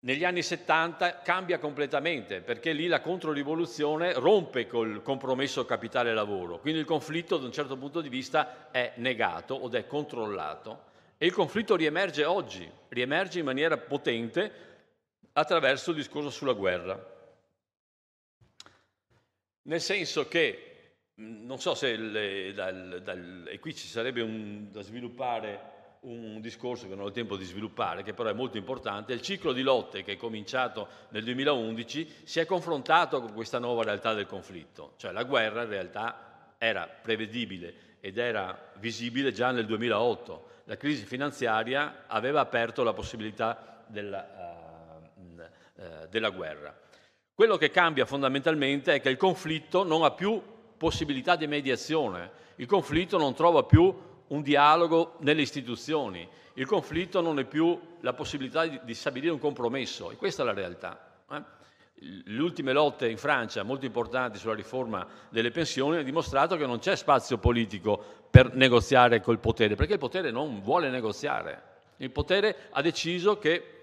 Negli 0.00 0.24
anni 0.24 0.42
70 0.42 1.22
cambia 1.22 1.58
completamente 1.58 2.40
perché 2.40 2.72
lì 2.72 2.86
la 2.86 3.00
controrivoluzione 3.00 4.12
rompe 4.12 4.68
col 4.68 5.02
compromesso 5.02 5.64
capitale-lavoro, 5.64 6.60
quindi 6.60 6.78
il 6.78 6.86
conflitto 6.86 7.36
da 7.36 7.46
un 7.46 7.52
certo 7.52 7.76
punto 7.76 8.00
di 8.00 8.08
vista 8.08 8.70
è 8.70 8.92
negato 8.96 9.54
o 9.54 9.70
è 9.72 9.86
controllato 9.88 10.86
e 11.18 11.26
il 11.26 11.32
conflitto 11.32 11.74
riemerge 11.74 12.24
oggi, 12.24 12.70
riemerge 12.90 13.40
in 13.40 13.44
maniera 13.44 13.76
potente 13.76 14.66
attraverso 15.32 15.90
il 15.90 15.96
discorso 15.96 16.30
sulla 16.30 16.52
guerra. 16.52 17.16
Nel 19.62 19.80
senso 19.80 20.28
che, 20.28 20.67
non 21.18 21.58
so 21.58 21.74
se, 21.74 21.96
le, 21.96 22.52
dal, 22.52 23.00
dal, 23.02 23.48
e 23.48 23.58
qui 23.58 23.74
ci 23.74 23.88
sarebbe 23.88 24.20
un, 24.22 24.70
da 24.70 24.82
sviluppare 24.82 25.76
un 26.00 26.40
discorso 26.40 26.88
che 26.88 26.94
non 26.94 27.06
ho 27.06 27.10
tempo 27.10 27.36
di 27.36 27.44
sviluppare, 27.44 28.04
che 28.04 28.14
però 28.14 28.28
è 28.28 28.32
molto 28.32 28.56
importante. 28.56 29.12
Il 29.12 29.20
ciclo 29.20 29.52
di 29.52 29.62
lotte 29.62 30.04
che 30.04 30.12
è 30.12 30.16
cominciato 30.16 30.86
nel 31.08 31.24
2011 31.24 32.22
si 32.22 32.38
è 32.38 32.46
confrontato 32.46 33.20
con 33.20 33.32
questa 33.32 33.58
nuova 33.58 33.82
realtà 33.82 34.14
del 34.14 34.26
conflitto, 34.26 34.94
cioè 34.96 35.10
la 35.10 35.24
guerra 35.24 35.62
in 35.62 35.68
realtà 35.68 36.54
era 36.56 36.86
prevedibile 36.86 37.96
ed 38.00 38.18
era 38.18 38.70
visibile 38.76 39.32
già 39.32 39.50
nel 39.50 39.66
2008. 39.66 40.46
La 40.64 40.76
crisi 40.76 41.04
finanziaria 41.04 42.04
aveva 42.06 42.40
aperto 42.40 42.84
la 42.84 42.92
possibilità 42.92 43.84
della, 43.88 45.02
uh, 45.16 45.40
uh, 45.80 46.08
della 46.08 46.30
guerra. 46.30 46.78
Quello 47.34 47.56
che 47.56 47.70
cambia 47.70 48.04
fondamentalmente 48.04 48.94
è 48.94 49.00
che 49.00 49.08
il 49.08 49.16
conflitto 49.16 49.82
non 49.82 50.04
ha 50.04 50.10
più 50.12 50.40
possibilità 50.78 51.36
di 51.36 51.46
mediazione, 51.46 52.30
il 52.56 52.66
conflitto 52.66 53.18
non 53.18 53.34
trova 53.34 53.64
più 53.64 53.94
un 54.28 54.42
dialogo 54.42 55.16
nelle 55.18 55.42
istituzioni. 55.42 56.26
Il 56.54 56.66
conflitto 56.66 57.20
non 57.20 57.38
è 57.38 57.44
più 57.44 57.78
la 58.00 58.14
possibilità 58.14 58.66
di, 58.66 58.80
di 58.82 58.94
stabilire 58.94 59.32
un 59.32 59.38
compromesso 59.38 60.10
e 60.10 60.16
questa 60.16 60.42
è 60.42 60.46
la 60.46 60.52
realtà. 60.52 61.22
Eh? 61.30 61.56
Le 62.00 62.40
ultime 62.40 62.72
lotte 62.72 63.08
in 63.08 63.16
Francia, 63.16 63.62
molto 63.64 63.84
importanti 63.84 64.38
sulla 64.38 64.54
riforma 64.54 65.06
delle 65.28 65.50
pensioni, 65.50 65.96
hanno 65.96 66.04
dimostrato 66.04 66.56
che 66.56 66.66
non 66.66 66.78
c'è 66.78 66.96
spazio 66.96 67.38
politico 67.38 68.00
per 68.30 68.54
negoziare 68.54 69.20
col 69.20 69.40
potere, 69.40 69.74
perché 69.74 69.94
il 69.94 69.98
potere 69.98 70.30
non 70.30 70.60
vuole 70.62 70.90
negoziare. 70.90 71.62
Il 71.96 72.12
potere 72.12 72.68
ha 72.70 72.82
deciso 72.82 73.38
che 73.38 73.74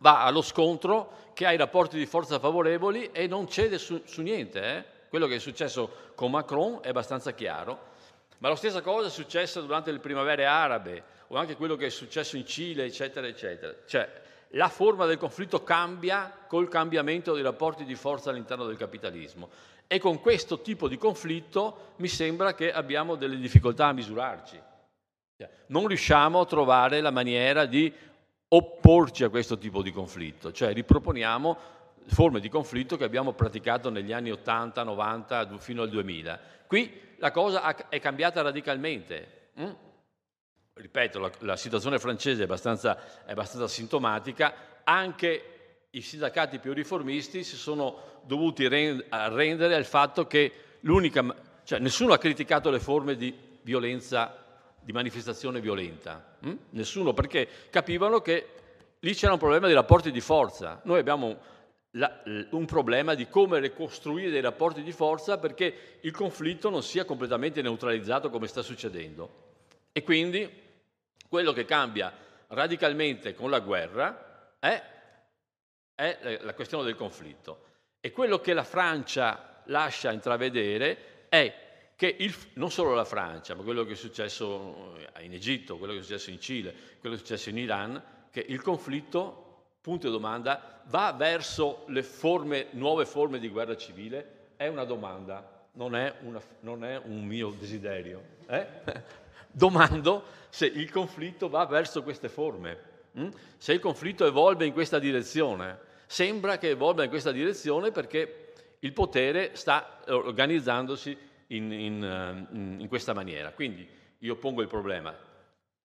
va 0.00 0.24
allo 0.24 0.42
scontro, 0.42 1.30
che 1.34 1.46
ha 1.46 1.52
i 1.52 1.56
rapporti 1.56 1.96
di 1.96 2.06
forza 2.06 2.40
favorevoli 2.40 3.10
e 3.12 3.28
non 3.28 3.48
cede 3.48 3.78
su, 3.78 4.00
su 4.04 4.22
niente. 4.22 4.62
Eh? 4.62 4.84
Quello 5.08 5.26
che 5.26 5.36
è 5.36 5.38
successo 5.38 6.12
con 6.14 6.30
Macron 6.30 6.80
è 6.82 6.88
abbastanza 6.88 7.32
chiaro. 7.32 7.94
Ma 8.38 8.48
la 8.48 8.56
stessa 8.56 8.82
cosa 8.82 9.08
è 9.08 9.10
successa 9.10 9.60
durante 9.60 9.90
le 9.90 9.98
primavere 9.98 10.44
arabe 10.44 11.02
o 11.28 11.36
anche 11.36 11.56
quello 11.56 11.76
che 11.76 11.86
è 11.86 11.90
successo 11.90 12.36
in 12.36 12.46
Cile, 12.46 12.84
eccetera, 12.84 13.26
eccetera. 13.26 13.74
Cioè, 13.86 14.08
la 14.50 14.68
forma 14.68 15.06
del 15.06 15.18
conflitto 15.18 15.62
cambia 15.62 16.44
col 16.46 16.68
cambiamento 16.68 17.34
dei 17.34 17.42
rapporti 17.42 17.84
di 17.84 17.94
forza 17.94 18.30
all'interno 18.30 18.66
del 18.66 18.76
capitalismo. 18.76 19.48
E 19.86 19.98
con 19.98 20.20
questo 20.20 20.60
tipo 20.60 20.88
di 20.88 20.98
conflitto 20.98 21.92
mi 21.96 22.08
sembra 22.08 22.54
che 22.54 22.72
abbiamo 22.72 23.14
delle 23.14 23.36
difficoltà 23.36 23.86
a 23.86 23.92
misurarci. 23.92 24.60
Cioè, 25.38 25.48
non 25.66 25.86
riusciamo 25.86 26.40
a 26.40 26.46
trovare 26.46 27.00
la 27.00 27.10
maniera 27.10 27.66
di 27.66 27.92
opporci 28.48 29.24
a 29.24 29.28
questo 29.28 29.58
tipo 29.58 29.82
di 29.82 29.92
conflitto, 29.92 30.52
cioè 30.52 30.72
riproponiamo 30.72 31.58
forme 32.06 32.40
di 32.40 32.48
conflitto 32.48 32.96
che 32.96 33.04
abbiamo 33.04 33.32
praticato 33.32 33.90
negli 33.90 34.12
anni 34.12 34.30
80, 34.30 34.82
90 34.82 35.58
fino 35.58 35.82
al 35.82 35.88
2000. 35.88 36.40
Qui 36.66 37.00
la 37.18 37.30
cosa 37.30 37.88
è 37.88 38.00
cambiata 38.00 38.42
radicalmente. 38.42 39.50
Mm? 39.60 39.70
Ripeto, 40.74 41.18
la, 41.18 41.30
la, 41.40 41.56
situazione 41.56 41.98
francese 41.98 42.42
è 42.42 42.44
abbastanza, 42.44 43.24
è 43.24 43.32
abbastanza 43.32 43.66
sintomatica, 43.66 44.54
anche 44.84 45.86
i 45.90 46.00
sindacati 46.02 46.58
più 46.58 46.74
riformisti 46.74 47.42
si 47.42 47.56
sono 47.56 48.20
dovuti 48.24 48.66
arrendere 48.66 49.74
al 49.74 49.86
fatto 49.86 50.26
che 50.26 50.52
l'unica, 50.80 51.24
cioè 51.64 51.78
nessuno 51.78 52.12
ha 52.12 52.18
criticato 52.18 52.68
le 52.68 52.80
forme 52.80 53.16
di 53.16 53.34
violenza, 53.62 54.44
di 54.80 54.92
manifestazione 54.92 55.60
violenta, 55.60 56.36
hm? 56.40 56.54
nessuno 56.70 57.14
perché 57.14 57.48
capivano 57.70 58.20
che 58.20 58.48
lì 59.00 59.14
c'era 59.14 59.32
un 59.32 59.38
problema 59.38 59.66
di 59.66 59.72
rapporti 59.72 60.10
di 60.10 60.20
forza. 60.20 60.80
Noi 60.84 60.98
abbiamo 60.98 61.38
la, 61.92 62.22
un 62.50 62.64
problema 62.66 63.14
di 63.14 63.28
come 63.28 63.58
ricostruire 63.58 64.30
dei 64.30 64.40
rapporti 64.40 64.82
di 64.82 64.92
forza 64.92 65.38
perché 65.38 65.98
il 66.00 66.12
conflitto 66.12 66.70
non 66.70 66.82
sia 66.82 67.04
completamente 67.04 67.62
neutralizzato 67.62 68.30
come 68.30 68.46
sta 68.46 68.62
succedendo. 68.62 69.44
E 69.92 70.02
quindi 70.02 70.48
quello 71.28 71.52
che 71.52 71.64
cambia 71.64 72.12
radicalmente 72.48 73.34
con 73.34 73.50
la 73.50 73.60
guerra 73.60 74.56
è, 74.58 74.82
è 75.94 76.38
la 76.42 76.54
questione 76.54 76.84
del 76.84 76.96
conflitto. 76.96 77.64
E 78.00 78.12
quello 78.12 78.40
che 78.40 78.52
la 78.52 78.64
Francia 78.64 79.62
lascia 79.66 80.12
intravedere 80.12 81.26
è 81.28 81.64
che 81.96 82.14
il, 82.18 82.34
non 82.54 82.70
solo 82.70 82.94
la 82.94 83.06
Francia, 83.06 83.54
ma 83.54 83.62
quello 83.62 83.84
che 83.84 83.92
è 83.92 83.96
successo 83.96 84.98
in 85.20 85.32
Egitto, 85.32 85.78
quello 85.78 85.94
che 85.94 86.00
è 86.00 86.02
successo 86.02 86.30
in 86.30 86.40
Cile, 86.40 86.74
quello 87.00 87.16
che 87.16 87.22
è 87.22 87.24
successo 87.24 87.48
in 87.48 87.58
Iran, 87.58 88.02
che 88.30 88.44
il 88.46 88.60
conflitto 88.60 89.45
punto 89.86 90.08
di 90.08 90.12
domanda, 90.12 90.80
va 90.86 91.14
verso 91.16 91.84
le 91.86 92.02
forme, 92.02 92.66
nuove 92.72 93.06
forme 93.06 93.38
di 93.38 93.48
guerra 93.48 93.76
civile? 93.76 94.48
È 94.56 94.66
una 94.66 94.82
domanda, 94.82 95.48
non 95.74 95.94
è, 95.94 96.12
una, 96.22 96.42
non 96.62 96.82
è 96.84 97.00
un 97.04 97.24
mio 97.24 97.50
desiderio. 97.50 98.20
Eh? 98.48 98.66
Domando 99.48 100.24
se 100.48 100.66
il 100.66 100.90
conflitto 100.90 101.48
va 101.48 101.66
verso 101.66 102.02
queste 102.02 102.28
forme, 102.28 102.78
hm? 103.12 103.28
se 103.58 103.74
il 103.74 103.78
conflitto 103.78 104.26
evolve 104.26 104.66
in 104.66 104.72
questa 104.72 104.98
direzione. 104.98 105.78
Sembra 106.06 106.58
che 106.58 106.70
evolva 106.70 107.04
in 107.04 107.08
questa 107.08 107.30
direzione 107.30 107.92
perché 107.92 108.54
il 108.80 108.92
potere 108.92 109.54
sta 109.54 110.00
organizzandosi 110.08 111.16
in, 111.48 111.70
in, 111.70 112.76
in 112.80 112.88
questa 112.88 113.14
maniera. 113.14 113.52
Quindi 113.52 113.88
io 114.18 114.34
pongo 114.34 114.62
il 114.62 114.68
problema, 114.68 115.16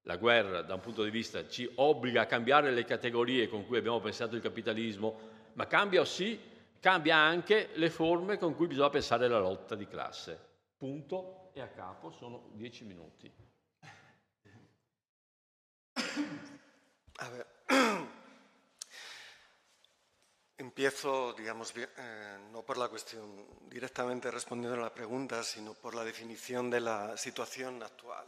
la 0.04 0.18
guerra 0.18 0.62
da 0.62 0.74
un 0.74 0.80
punto 0.80 1.04
di 1.04 1.12
vista 1.12 1.48
ci 1.48 1.70
obbliga 1.76 2.22
a 2.22 2.26
cambiare 2.26 2.72
le 2.72 2.86
categorie 2.86 3.48
con 3.48 3.66
cui 3.68 3.78
abbiamo 3.78 4.00
pensato 4.00 4.36
il 4.36 4.42
capitalismo, 4.42 5.20
ma 5.54 5.68
cambia 5.68 6.04
sì, 6.06 6.40
cambia 6.80 7.18
anche 7.18 7.70
le 7.74 7.90
forme 7.90 8.38
con 8.38 8.56
cui 8.56 8.68
bisogna 8.68 8.90
pensare 8.90 9.28
la 9.28 9.40
lotta 9.40 9.76
di 9.76 9.88
classe. 9.88 10.50
Punto 10.78 11.52
e 11.54 11.62
a 11.62 11.68
capo 11.68 12.10
sono 12.12 12.50
dieci 12.54 12.84
minuti. 12.84 13.32
Empiezo, 20.56 21.34
digamos, 21.34 21.76
eh, 21.76 22.38
no 22.52 22.64
por 22.64 22.78
la 22.78 22.88
cuestión 22.88 23.46
directamente 23.68 24.30
respondiendo 24.30 24.78
a 24.78 24.84
la 24.84 24.94
pregunta, 24.94 25.42
sino 25.44 25.74
por 25.74 25.96
la 25.96 26.04
definición 26.04 26.70
de 26.70 26.80
la 26.80 27.18
situación 27.18 27.82
actual 27.82 28.28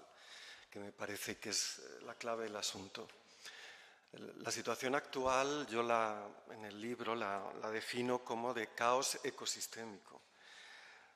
que 0.74 0.80
me 0.80 0.92
parece 0.92 1.38
que 1.38 1.52
es 1.52 1.78
eh, 1.78 2.02
la 2.04 2.16
clave 2.16 2.46
del 2.46 2.56
asunto. 2.56 3.08
La 4.40 4.50
situación 4.50 4.96
actual 4.96 5.68
yo 5.68 5.84
la, 5.84 6.28
en 6.50 6.66
el 6.66 6.82
libro 6.82 7.14
la, 7.14 7.52
defino 7.72 8.24
como 8.24 8.56
de 8.56 8.74
caos 8.74 9.20
ecosistémico, 9.24 10.22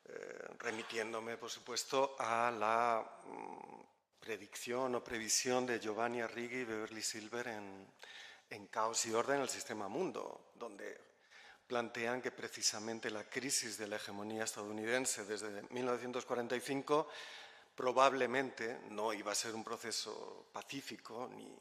eh, 0.05 0.47
remitiéndome, 0.59 1.37
por 1.37 1.49
supuesto, 1.49 2.15
a 2.19 2.51
la 2.51 3.03
mm, 3.25 3.81
predicción 4.19 4.93
o 4.93 5.03
previsión 5.03 5.65
de 5.65 5.79
Giovanni 5.79 6.21
Arrighi 6.21 6.57
y 6.57 6.65
Beverly 6.65 7.01
Silver 7.01 7.47
en, 7.47 7.87
en 8.51 8.67
Caos 8.67 9.07
y 9.07 9.13
Orden 9.13 9.37
en 9.37 9.41
el 9.43 9.49
Sistema 9.49 9.87
Mundo, 9.87 10.51
donde 10.53 11.01
plantean 11.65 12.21
que 12.21 12.29
precisamente 12.29 13.09
la 13.09 13.23
crisis 13.23 13.77
de 13.77 13.87
la 13.87 13.95
hegemonía 13.95 14.43
estadounidense 14.43 15.25
desde 15.25 15.63
1945 15.71 17.09
probablemente 17.77 18.79
no 18.89 19.13
iba 19.13 19.31
a 19.31 19.35
ser 19.35 19.53
un 19.53 19.63
proceso 19.63 20.47
pacífico 20.51 21.29
ni, 21.31 21.55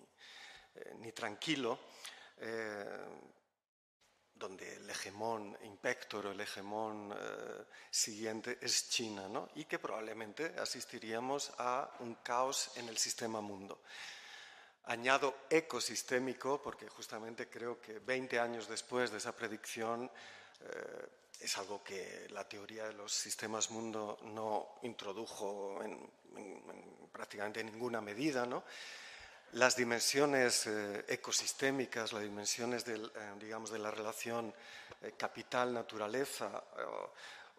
eh, 0.75 0.95
ni 0.99 1.13
tranquilo, 1.13 1.79
eh, 2.39 3.05
donde 4.35 4.77
el 4.77 4.89
hegemón 4.89 5.59
impector 5.65 6.27
o 6.27 6.33
el 6.33 6.41
hegemón 6.41 7.13
eh, 7.13 7.65
siguiente 7.91 8.59
es 8.63 8.89
China, 8.89 9.29
¿no? 9.29 9.51
y 9.57 9.67
que 9.67 9.79
probablemente 9.79 10.55
asistiríamos 10.59 11.53
a 11.59 11.97
un 12.01 12.15
caos 12.17 12.71
en 12.77 12.89
el 12.89 12.97
sistema 12.97 13.43
mundo. 13.43 13.83
Añado 14.85 15.45
ecosistémico 15.51 16.63
porque 16.63 16.89
justamente 16.89 17.51
creo 17.51 17.79
que 17.79 17.99
20 17.99 18.41
años 18.41 18.69
después 18.69 19.11
de 19.11 19.19
esa 19.19 19.37
predicción 19.37 20.11
es 21.41 21.59
algo 21.59 21.83
que 21.83 22.27
la 22.31 22.49
teoría 22.49 22.87
de 22.87 22.95
los 22.95 23.13
sistemas 23.13 23.71
mundo 23.71 24.19
no 24.23 24.79
introdujo 24.83 25.83
en, 25.83 26.11
prácticamente 27.13 27.63
ninguna 27.65 28.01
medida, 28.01 28.47
¿no? 28.47 28.65
Las 29.53 29.77
dimensiones 29.77 30.67
eh, 30.67 31.05
ecosistémicas, 31.09 32.13
las 32.13 32.23
dimensiones 32.23 32.85
del, 32.85 33.11
eh, 33.15 33.33
digamos, 33.41 33.71
de 33.71 33.79
la 33.79 33.91
relación 33.91 34.53
eh, 35.01 35.13
capital-naturaleza 35.17 36.63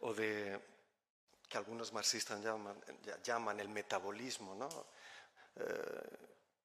o, 0.02 0.14
de 0.14 0.60
que 1.48 1.58
algunos 1.58 1.94
marxistas 1.94 2.44
llaman, 2.44 2.78
llaman 3.24 3.60
el 3.60 3.70
metabolismo, 3.70 4.54
¿no? 4.56 4.70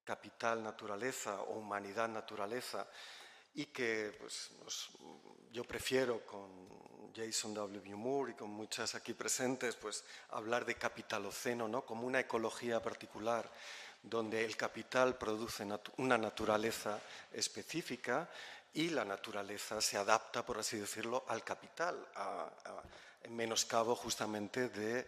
capital-naturaleza 0.04 1.40
o 1.42 1.54
humanidad-naturaleza, 1.54 2.87
y 3.54 3.66
que 3.66 4.14
pues, 4.21 4.50
yo 5.50 5.64
prefiero 5.64 6.26
con 6.26 6.69
Jason 7.14 7.54
W. 7.54 7.95
Moore 7.97 8.33
y 8.33 8.35
con 8.35 8.50
muchas 8.50 8.95
aquí 8.95 9.14
presentes 9.14 9.76
pues, 9.76 10.04
hablar 10.31 10.64
de 10.64 10.75
capitaloceno 10.75 11.69
¿no? 11.69 11.85
como 11.85 12.07
una 12.07 12.21
ecología 12.21 12.81
particular 12.81 13.50
donde 14.02 14.45
el 14.45 14.57
capital 14.57 15.16
produce 15.16 15.66
una 15.99 16.19
naturaleza 16.19 16.99
específica 17.33 18.28
y 18.75 18.88
la 18.88 19.04
naturaleza 19.04 19.81
se 19.81 19.97
adapta, 19.97 20.45
por 20.45 20.59
así 20.59 20.78
decirlo, 20.78 21.25
al 21.28 21.45
capital, 21.45 21.97
en 23.23 23.37
menoscabo 23.37 23.95
justamente 23.95 24.71
de 24.71 25.00
eh, 25.00 25.07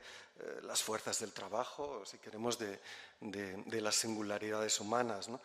las 0.62 0.82
fuerzas 0.82 1.18
del 1.20 1.32
trabajo, 1.32 2.04
si 2.04 2.18
queremos, 2.18 2.58
de, 2.58 2.78
de 3.20 3.80
las 3.80 3.96
singularidades 3.96 4.78
humanas. 4.80 5.28
¿no? 5.28 5.40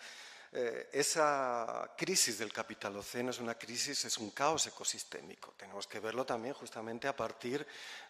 Eh, 0.51 0.89
esa 0.93 1.93
crisis 1.95 2.39
del 2.39 2.51
capitaloceno 2.51 3.29
es 3.29 3.39
una 3.39 3.53
crisis, 3.53 4.05
es 4.05 4.17
un 4.17 4.31
caos 4.31 4.65
ecosistémico. 4.65 5.53
Tenemos 5.55 5.85
que 5.85 5.99
verlo 5.99 6.25
también 6.25 6.55
justamente 6.55 7.07
a 7.07 7.15
partir 7.15 7.65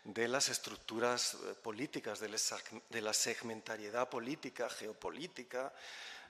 de 0.06 0.28
las 0.28 0.48
estructuras 0.48 1.34
eh, 1.34 1.56
políticas, 1.62 2.20
de 2.22 3.02
la 3.02 3.14
segmentariedad 3.14 4.08
política, 4.08 4.70
geopolítica, 4.70 5.74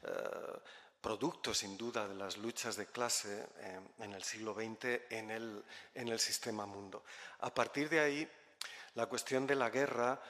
eh, 0.02 0.10
producto 1.00 1.54
sin 1.54 1.78
duda 1.78 2.08
de 2.08 2.16
las 2.16 2.38
luchas 2.38 2.76
de 2.76 2.88
clase 2.88 3.48
en 4.00 4.12
el 4.12 4.22
siglo 4.22 4.54
XX 4.54 5.04
en 5.10 5.32
el, 5.32 5.64
en 5.96 6.08
el, 6.10 6.20
sistema 6.20 6.66
mundo. 6.66 7.06
A 7.40 7.54
partir 7.54 7.88
de 7.88 8.02
ahí, 8.02 8.30
la 8.96 9.06
cuestión 9.06 9.48
de 9.48 9.56
la 9.56 9.70
guerra 9.70 10.22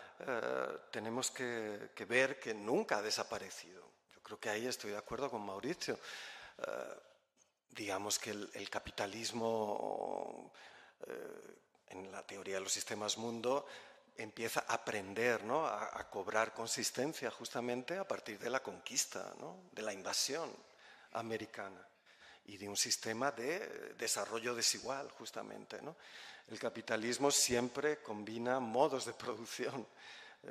tenemos 0.91 1.31
que 1.31 2.05
ver 2.07 2.39
que 2.39 2.53
nunca 2.53 2.99
ha 2.99 3.01
desaparecido 3.01 3.88
creo 4.29 4.39
que 4.39 4.49
ahí 4.51 4.67
estoy 4.67 4.91
de 4.91 4.97
acuerdo 4.97 5.31
con 5.31 5.43
Mauricio. 5.43 5.97
Eh, 6.59 6.99
digamos 7.71 8.19
que 8.19 8.29
el, 8.29 8.69
capitalismo 8.69 10.51
eh, 11.07 11.57
en 11.87 12.11
la 12.11 12.21
teoría 12.21 12.55
de 12.55 12.61
los 12.61 12.71
sistemas 12.71 13.17
mundo 13.17 13.65
empieza 14.15 14.65
a 14.67 14.75
aprender, 14.75 15.43
¿no? 15.45 15.65
a, 15.65 16.07
cobrar 16.11 16.53
consistencia 16.53 17.31
justamente 17.31 17.97
a 17.97 18.07
partir 18.07 18.37
de 18.37 18.51
la 18.51 18.61
conquista, 18.61 19.33
de 19.71 19.81
la 19.81 19.93
invasión 19.93 20.53
americana 21.13 21.81
y 22.45 22.57
de 22.57 22.69
un 22.69 22.77
sistema 22.77 23.31
de 23.31 23.95
desarrollo 23.97 24.53
desigual 24.53 25.09
justamente. 25.09 25.79
El 26.49 26.59
capitalismo 26.59 27.31
siempre 27.31 27.97
combina 28.03 28.59
modos 28.59 29.05
de 29.05 29.13
producción, 29.25 29.87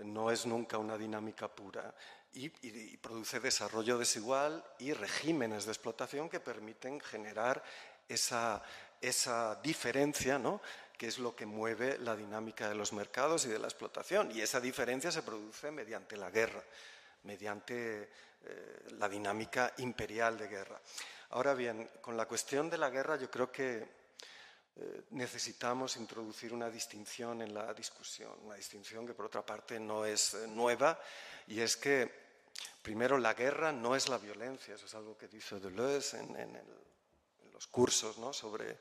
no 0.03 0.33
es 0.33 0.47
nunca 0.47 0.79
una 0.79 0.99
dinámica 0.99 1.47
pura 1.47 1.95
y, 2.33 2.97
produce 2.99 3.41
desarrollo 3.41 3.99
desigual 3.99 4.65
y 4.79 4.93
regímenes 4.93 5.65
de 5.65 5.73
explotación 5.73 6.29
que 6.29 6.41
permiten 6.41 7.01
generar 7.01 7.63
esa, 8.09 8.63
esa 9.01 9.57
diferencia, 9.57 10.39
¿no? 10.39 10.61
que 10.97 11.07
es 11.07 11.19
lo 11.19 11.35
que 11.37 11.47
mueve 11.47 11.99
la 11.99 12.17
dinámica 12.17 12.69
de 12.69 12.75
los 12.75 12.93
mercados 12.93 13.47
y 13.47 13.49
de 13.49 13.59
la 13.59 13.69
explotación. 13.69 14.31
Y 14.33 14.41
esa 14.41 14.61
diferencia 14.61 15.13
se 15.13 15.23
produce 15.23 15.71
mediante 15.71 16.17
la 16.17 16.31
guerra, 16.31 16.63
mediante 17.23 18.11
eh, 18.45 18.79
la 18.99 19.09
dinámica 19.09 19.75
imperial 19.79 20.37
de 20.37 20.49
guerra. 20.49 20.81
Ahora 21.31 21.55
bien, 21.55 21.89
con 22.01 22.17
la 22.17 22.27
cuestión 22.27 22.69
de 22.69 22.79
la 22.79 22.91
guerra 22.91 23.17
yo 23.17 23.31
creo 23.31 23.53
que 23.53 23.98
eh, 24.79 25.03
necesitamos 25.11 25.97
introducir 25.97 26.53
una 26.53 26.71
distinción 26.71 27.43
en 27.43 27.55
la 27.55 27.75
discusión, 27.75 28.33
una 28.45 28.55
distinción 28.55 29.07
que 29.07 29.15
por 29.15 29.27
otra 29.27 29.45
parte 29.45 29.79
no 29.79 30.05
es 30.05 30.35
eh, 30.35 30.47
nueva, 30.47 30.99
y 31.47 31.61
es 31.61 31.77
que 31.77 32.29
Primero, 32.83 33.19
la 33.19 33.35
guerra 33.35 33.73
no 33.73 33.95
es 33.95 34.09
la 34.09 34.19
violencia, 34.19 34.75
eso 34.75 34.87
es 34.87 34.95
algo 34.95 35.17
que 35.17 35.29
dice 35.29 35.61
Deleuze 35.61 36.19
en, 36.19 36.59
los 37.53 37.67
cursos 37.67 38.17
sobre 38.37 38.71
eh, 38.71 38.79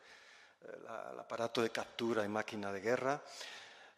el 1.11 1.19
aparato 1.19 1.61
de 1.61 1.71
captura 1.71 2.23
y 2.23 2.27
máquina 2.27 2.71
de 2.71 2.79
guerra. 2.79 3.21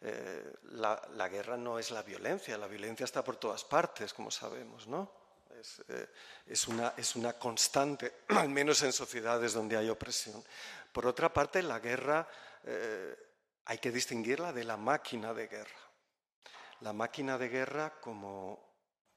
Eh, 0.00 0.54
la, 0.72 1.28
guerra 1.28 1.56
no 1.56 1.78
es 1.78 1.90
la 1.90 2.02
violencia, 2.02 2.56
la 2.56 2.66
violencia 2.66 3.04
está 3.04 3.22
por 3.22 3.36
todas 3.36 3.62
partes, 3.64 4.14
como 4.14 4.30
sabemos, 4.30 4.86
¿no? 4.86 5.19
Es, 5.60 5.82
eh, 5.88 6.08
es, 6.46 6.68
una, 6.68 6.94
es 6.96 7.16
una 7.16 7.34
constante, 7.34 8.22
al 8.28 8.48
menos 8.48 8.82
en 8.82 8.92
sociedades 8.92 9.52
donde 9.52 9.76
hay 9.76 9.88
opresión. 9.88 10.42
Por 10.92 11.06
otra 11.06 11.32
parte, 11.32 11.62
la 11.62 11.78
guerra 11.78 12.26
hay 13.64 13.78
que 13.78 13.90
distinguirla 13.90 14.52
de 14.52 14.64
la 14.64 14.76
máquina 14.76 15.32
de 15.32 15.46
guerra. 15.46 15.80
La 16.80 16.92
máquina 16.92 17.38
de 17.38 17.48
guerra 17.48 18.00
como 18.00 18.70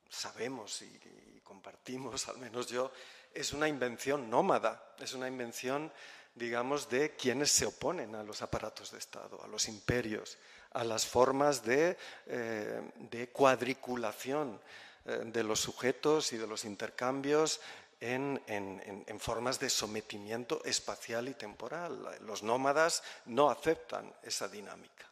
sabemos 0.10 0.82
y, 0.82 1.42
compartimos, 1.44 2.28
al 2.30 2.38
menos 2.38 2.68
yo, 2.68 2.92
es 3.34 3.54
una 3.54 3.68
invención 3.68 4.30
nómada, 4.30 4.94
es 5.00 5.14
una 5.14 5.28
invención, 5.28 5.92
digamos, 6.36 6.90
de 6.90 7.16
quienes 7.16 7.52
se 7.52 7.66
oponen 7.66 8.16
a 8.16 8.24
los 8.24 8.42
aparatos 8.42 8.92
de 8.92 9.00
Estado, 9.00 9.44
a 9.44 9.48
los 9.48 9.68
imperios, 9.68 10.38
a 10.72 10.84
las 10.84 11.06
formas 11.06 11.64
de, 11.64 11.98
eh, 12.28 13.30
cuadriculación 13.32 14.56
eh, 14.56 14.93
de 15.06 15.44
los 15.44 15.60
sujetos 15.60 16.32
y 16.34 16.38
de 16.38 16.48
los 16.48 16.63
intercambios 16.66 17.60
en, 18.04 19.20
formas 19.20 19.60
de 19.60 19.70
sometimiento 19.70 20.62
espacial 20.66 21.30
y 21.30 21.34
temporal. 21.34 22.18
Los 22.22 22.44
nómadas 22.44 23.04
no 23.26 23.50
aceptan 23.50 24.13
esa 24.24 24.48
dinámica. 24.48 25.06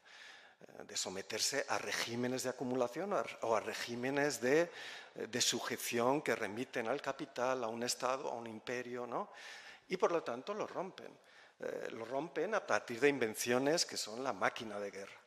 Eh, 0.62 0.84
de 0.88 0.97
someterse 0.97 1.65
a 1.69 1.77
regímenes 1.77 2.43
de 2.43 2.49
acumulación 2.49 3.13
o 3.41 3.56
a 3.56 3.60
regímenes 3.60 4.41
de, 4.41 4.62
eh, 5.15 5.27
de, 5.27 5.41
sujeción 5.41 6.21
que 6.21 6.36
remiten 6.36 6.88
al 6.88 7.01
capital, 7.01 7.63
a 7.63 7.67
un 7.67 7.84
Estado, 7.84 8.30
a 8.30 8.36
un 8.36 8.45
imperio, 8.45 9.08
¿no? 9.08 9.30
Y 9.88 9.97
por 9.97 10.12
lo 10.12 10.21
tanto 10.21 10.54
lo 10.54 10.67
rompen. 10.67 11.12
Eh, 11.60 11.89
lo 11.91 12.06
rompen 12.06 12.54
a 12.56 12.65
partir 12.65 12.99
de 12.99 13.10
invenciones 13.10 13.86
que 13.86 13.97
son 13.97 14.23
la 14.23 14.34
máquina 14.34 14.80
de 14.80 14.91
guerra. 14.91 15.19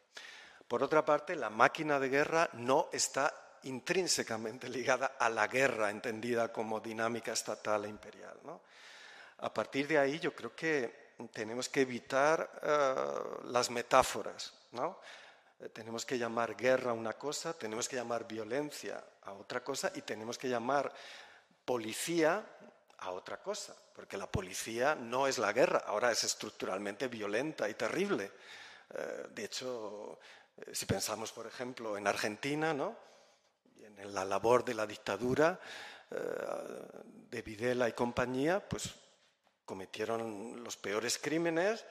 Por 0.68 0.82
otra 0.82 1.04
parte, 1.04 1.34
la 1.34 1.50
máquina 1.50 1.98
de 1.98 2.08
guerra 2.08 2.48
no 2.54 2.88
está 2.92 3.43
intrínsecamente 3.64 4.68
ligada 4.68 5.16
a 5.18 5.28
la 5.28 5.46
guerra 5.46 5.90
entendida 5.90 6.52
como 6.52 6.80
dinámica 6.80 7.32
estatal 7.32 7.84
e 7.84 7.88
imperial. 7.88 8.38
A 9.38 9.52
partir 9.52 9.88
de 9.88 9.98
ahí 9.98 10.18
yo 10.18 10.34
creo 10.34 10.54
que 10.54 11.14
tenemos 11.32 11.68
que 11.68 11.82
evitar 11.82 13.40
las 13.44 13.70
metáforas. 13.70 14.52
Eh, 15.60 15.68
tenemos 15.68 16.04
que 16.04 16.18
llamar 16.18 16.56
guerra 16.56 16.90
a 16.90 16.94
una 16.94 17.14
cosa, 17.14 17.56
tenemos 17.56 17.88
que 17.88 17.96
llamar 17.96 18.26
violencia 18.26 19.02
a 19.22 19.32
otra 19.32 19.62
cosa 19.62 19.92
y 19.94 20.02
tenemos 20.02 20.36
que 20.38 20.48
llamar 20.48 20.92
policía 21.64 22.44
a 22.98 23.10
otra 23.10 23.42
cosa, 23.42 23.74
porque 23.94 24.16
la 24.16 24.30
policía 24.30 24.94
no 24.94 25.26
es 25.26 25.38
la 25.38 25.52
guerra, 25.52 25.84
ahora 25.86 26.10
es 26.10 26.24
estructuralmente 26.24 27.08
violenta 27.08 27.68
y 27.68 27.74
terrible. 27.74 28.32
Eh, 28.90 29.26
de 29.30 29.44
hecho, 29.44 30.18
eh, 30.56 30.74
si 30.74 30.86
pensamos, 30.86 31.32
por 31.32 31.46
ejemplo, 31.46 31.96
en 31.96 32.06
Argentina, 32.06 32.74
¿no? 32.74 32.96
En 33.84 34.14
la 34.14 34.24
labor 34.24 34.64
de 34.64 34.74
la 34.74 34.86
dictadura 34.86 35.58
de 37.30 37.42
Videla 37.42 37.88
y 37.88 37.92
compañía, 37.92 38.60
pues 38.60 38.90
cometieron 39.64 40.62
los 40.62 40.76
peores 40.76 41.18
crímenes 41.18 41.84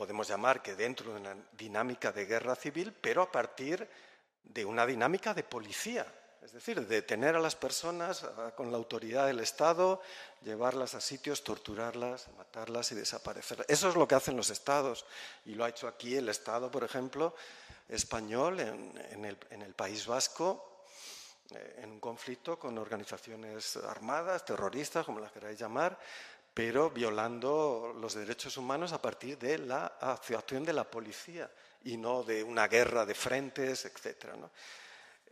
podemos 0.00 0.28
llamar 0.28 0.62
que 0.62 0.74
dentro 0.74 1.12
de 1.12 1.20
una 1.20 1.36
dinámica 1.52 2.10
de 2.10 2.24
guerra 2.24 2.54
civil, 2.56 2.90
pero 2.98 3.20
a 3.20 3.30
partir 3.30 3.86
de 4.42 4.64
una 4.64 4.86
dinámica 4.86 5.34
de 5.34 5.42
policía, 5.42 6.06
es 6.42 6.52
decir, 6.52 6.86
de 6.86 7.02
tener 7.02 7.36
a 7.36 7.38
las 7.38 7.54
personas 7.54 8.26
con 8.56 8.70
la 8.70 8.78
autoridad 8.78 9.26
del 9.26 9.40
Estado, 9.40 10.00
llevarlas 10.42 10.94
a 10.94 11.02
sitios, 11.02 11.44
torturarlas, 11.44 12.28
matarlas 12.38 12.92
y 12.92 12.94
desaparecer. 12.94 13.62
Eso 13.68 13.90
es 13.90 13.94
lo 13.94 14.08
que 14.08 14.14
hacen 14.14 14.38
los 14.38 14.48
Estados 14.48 15.04
y 15.44 15.54
lo 15.54 15.64
ha 15.64 15.68
hecho 15.68 15.86
aquí 15.86 16.16
el 16.16 16.30
Estado, 16.30 16.70
por 16.70 16.82
ejemplo, 16.82 17.34
español 17.90 18.60
en, 18.60 19.24
el, 19.24 19.74
País 19.74 20.06
Vasco 20.06 20.84
eh, 21.50 21.80
en 21.82 21.90
un 21.90 22.00
conflicto 22.00 22.58
con 22.58 22.78
organizaciones 22.78 23.76
armadas, 23.76 24.44
terroristas, 24.44 25.04
como 25.04 25.20
las 25.20 25.32
queráis 25.32 25.58
llamar, 25.58 25.98
pero 26.54 26.90
violando 26.90 27.94
los 27.98 28.14
derechos 28.14 28.56
humanos 28.56 28.92
a 28.92 29.02
partir 29.02 29.38
de 29.38 29.58
la 29.58 29.86
actuación 30.00 30.64
de 30.64 30.72
la 30.72 30.84
policía 30.84 31.50
y 31.84 31.96
no 31.96 32.22
de 32.22 32.42
una 32.42 32.68
guerra 32.68 33.06
de 33.06 33.14
frentes, 33.14 33.84
etc. 33.84 34.34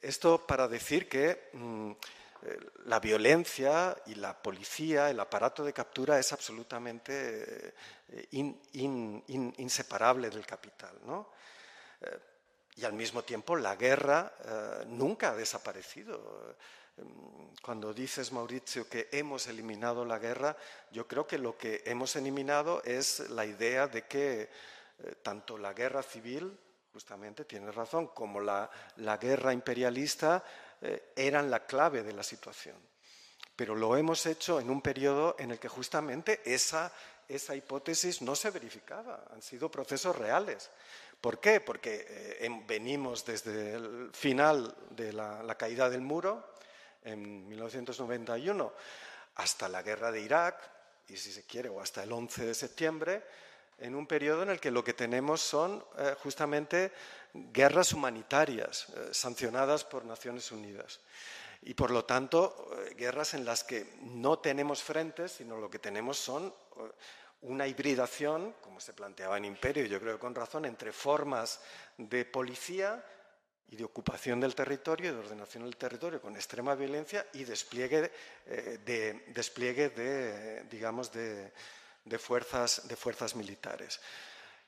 Esto 0.01 0.47
para 0.47 0.69
decir 0.69 1.09
que 1.09 1.51
mm, 1.53 1.93
eh, 2.43 2.59
la 2.85 3.01
violencia 3.01 3.97
y 4.07 4.15
la 4.15 4.41
policía, 4.41 5.11
el 5.11 5.19
aparato 5.19 5.65
de 5.65 5.73
captura 5.73 6.19
es 6.19 6.33
absolutamente 6.33 7.75
eh, 8.09 8.29
inseparable 9.59 10.31
del 10.31 10.47
capital. 10.47 10.95
Eh, 12.01 12.19
y 12.79 12.85
al 12.85 12.93
mismo 12.93 13.23
tiempo 13.23 13.57
la 13.57 13.77
guerra 13.77 14.33
nunca 14.87 15.31
ha 15.31 15.37
desaparecido. 15.37 16.57
Cuando 17.63 17.93
dices, 17.93 18.33
Mauricio, 18.33 18.89
que 18.89 19.09
hemos 19.13 19.47
eliminado 19.49 20.05
la 20.05 20.19
guerra, 20.19 20.57
yo 20.91 21.07
creo 21.07 21.27
que 21.27 21.39
lo 21.39 21.57
que 21.57 21.83
hemos 21.87 22.15
eliminado 22.17 22.83
es 22.85 23.29
la 23.31 23.45
idea 23.45 23.87
de 23.87 24.07
que 24.07 24.49
tanto 25.23 25.59
la 25.59 25.73
guerra 25.73 26.03
civil, 26.03 26.57
justamente 26.93 27.45
tienes 27.45 27.75
razón, 27.75 28.09
como 28.09 28.41
la, 28.41 28.69
guerra 29.21 29.53
imperialista 29.53 30.43
eh, 30.81 31.13
eran 31.15 31.49
la 31.49 31.65
clave 31.65 32.03
de 32.03 32.13
la 32.13 32.25
situación. 32.25 32.77
Pero 33.55 33.75
lo 33.75 33.97
hemos 33.97 34.27
hecho 34.27 34.59
en 34.59 34.69
un 34.69 34.83
periodo 34.83 35.37
en 35.39 35.53
el 35.53 35.61
que 35.61 35.69
justamente 35.69 36.41
esa 36.45 36.91
hipótesis 37.55 38.21
no 38.23 38.35
se 38.35 38.51
verificaba, 38.51 39.25
han 39.33 39.43
sido 39.43 39.71
procesos 39.71 40.17
reales. 40.17 40.71
¿Por 41.21 41.41
qué? 41.41 41.61
Porque 41.61 42.07
eh, 42.41 42.49
venimos 42.67 43.25
desde 43.25 43.75
el 43.75 44.11
final 44.13 44.75
de 44.91 45.13
la, 45.13 45.55
caída 45.57 45.91
del 45.91 46.01
muro, 46.01 46.55
en 47.03 47.49
1991, 47.49 48.73
hasta 49.37 49.69
la 49.69 49.83
guerra 49.83 50.13
de 50.13 50.21
Irak, 50.21 50.57
y 51.09 51.17
si 51.17 51.33
se 51.33 51.45
quiere, 51.45 51.69
o 51.69 51.81
hasta 51.81 52.05
el 52.05 52.13
11 52.13 52.47
de 52.47 52.55
septiembre, 52.55 53.25
en 53.79 53.97
un 53.97 54.07
periodo 54.07 54.43
en 54.45 54.51
el 54.51 54.61
que 54.61 54.71
lo 54.71 54.85
que 54.85 54.95
tenemos 54.95 55.41
son 55.41 55.85
eh, 55.99 56.15
justamente 56.23 56.93
guerras 57.33 57.93
humanitarias 57.93 58.87
eh, 58.91 59.09
sancionadas 59.13 59.85
por 59.85 60.05
Naciones 60.05 60.53
Unidas. 60.53 61.01
Y 61.63 61.75
por 61.75 61.91
lo 61.91 62.05
tanto, 62.05 62.71
guerras 62.97 63.35
en 63.35 63.45
las 63.45 63.65
que 63.65 63.85
no 64.03 64.39
tenemos 64.39 64.81
frentes, 64.81 65.33
sino 65.33 65.57
lo 65.59 65.69
que 65.69 65.81
tenemos 65.81 66.17
son 66.17 66.55
una 67.43 67.67
hibridación, 67.67 68.55
como 68.61 68.81
se 68.81 68.93
planteaba 68.93 69.37
en 69.37 69.45
Imperio, 69.45 69.85
y 69.85 69.89
yo 69.89 70.01
creo 70.01 70.15
que 70.15 70.21
con 70.21 70.35
razón, 70.35 70.65
entre 70.65 70.93
formas 70.93 71.61
de 71.97 72.25
policía 72.25 73.05
y 73.69 73.77
de 73.77 73.85
ocupación 73.85 74.41
del 74.41 74.55
territorio, 74.55 75.13
de 75.13 75.19
ordenación 75.19 75.65
del 75.65 75.77
territorio 75.77 76.21
con 76.21 76.35
extrema 76.37 76.75
violencia 76.75 77.27
y 77.35 77.45
despliegue 77.45 78.11
de, 78.47 79.25
despliegue 79.29 79.91
de 79.91 80.65
digamos, 80.65 81.13
de, 81.13 81.53
de 82.05 82.19
fuerzas, 82.19 82.89
de 82.89 82.97
fuerzas 82.97 83.37
militares. 83.37 84.01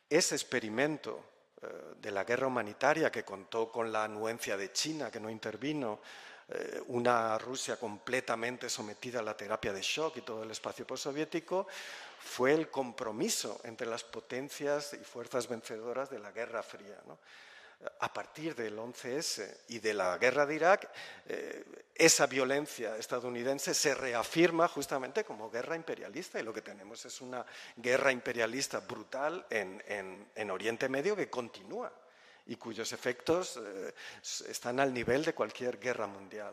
Ese 0.09 0.35
experimento 0.35 1.25
eh, 1.63 1.67
de 2.01 2.11
la 2.11 2.25
guerra 2.25 2.47
humanitaria 2.47 3.11
que 3.11 3.25
contó 3.25 3.71
con 3.71 3.91
la 3.91 4.05
anuencia 4.05 4.57
de 4.57 4.73
China, 4.73 5.11
que 5.11 5.21
no 5.21 5.31
intervino, 5.31 6.01
eh, 6.49 6.83
una 6.89 7.39
Rusia 7.39 7.77
completamente 7.77 8.69
sometida 8.69 9.21
a 9.21 9.23
la 9.23 9.37
terapia 9.37 9.73
de 9.73 9.83
shock 9.83 10.17
y 10.17 10.23
todo 10.23 10.43
el 10.43 10.51
espacio 10.51 10.87
postsoviético, 10.87 11.67
fue 12.21 12.53
el 12.53 12.71
compromiso 12.71 13.61
entre 13.65 13.87
las 13.87 14.05
potencias 14.05 14.95
y 14.95 15.05
fuerzas 15.05 15.49
vencedoras 15.49 16.11
de 16.11 16.19
la 16.19 16.31
Guerra 16.31 16.63
Fría 16.63 16.99
a 18.01 18.13
partir 18.13 18.55
del 18.55 18.79
11S 18.79 19.57
y 19.69 19.79
de 19.79 19.95
la 19.95 20.19
guerra 20.19 20.45
de 20.45 20.55
Irak, 20.55 20.91
eh, 21.27 21.65
esa 21.95 22.27
violencia 22.27 22.97
estadounidense 22.97 23.73
se 23.73 23.95
reafirma 23.95 24.69
justamente 24.69 25.25
como 25.25 25.51
guerra 25.51 25.77
imperialista 25.77 26.39
y 26.39 26.43
lo 26.43 26.53
que 26.53 26.63
tenemos 26.63 27.05
es 27.07 27.21
una 27.21 27.45
guerra 27.77 28.13
imperialista 28.13 28.81
brutal 28.81 29.47
en 29.51 30.51
Oriente 30.51 30.89
Medio 30.89 31.17
que 31.17 31.31
continúa 31.31 31.91
y 32.51 32.57
cuyos 32.57 32.93
efectos 32.93 33.61
eh, 33.65 33.95
están 34.49 34.81
al 34.81 34.93
nivel 34.93 35.25
de 35.25 35.35
cualquier 35.35 35.79
guerra 35.79 36.09
mundial. 36.09 36.53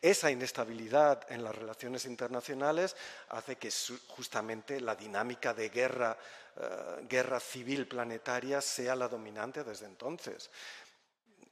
Esa 0.00 0.30
inestabilidad 0.30 1.30
en 1.30 1.44
las 1.44 1.54
relaciones 1.54 2.06
internacionales 2.06 2.96
hace 3.28 3.56
que 3.56 3.70
justamente 4.08 4.80
la 4.80 4.96
dinámica 4.96 5.52
de 5.52 5.68
guerra, 5.68 6.16
eh, 6.56 7.06
guerra 7.06 7.38
civil 7.40 7.86
planetaria 7.86 8.62
sea 8.62 8.96
la 8.96 9.06
dominante 9.06 9.62
desde 9.64 9.84
entonces 9.84 10.50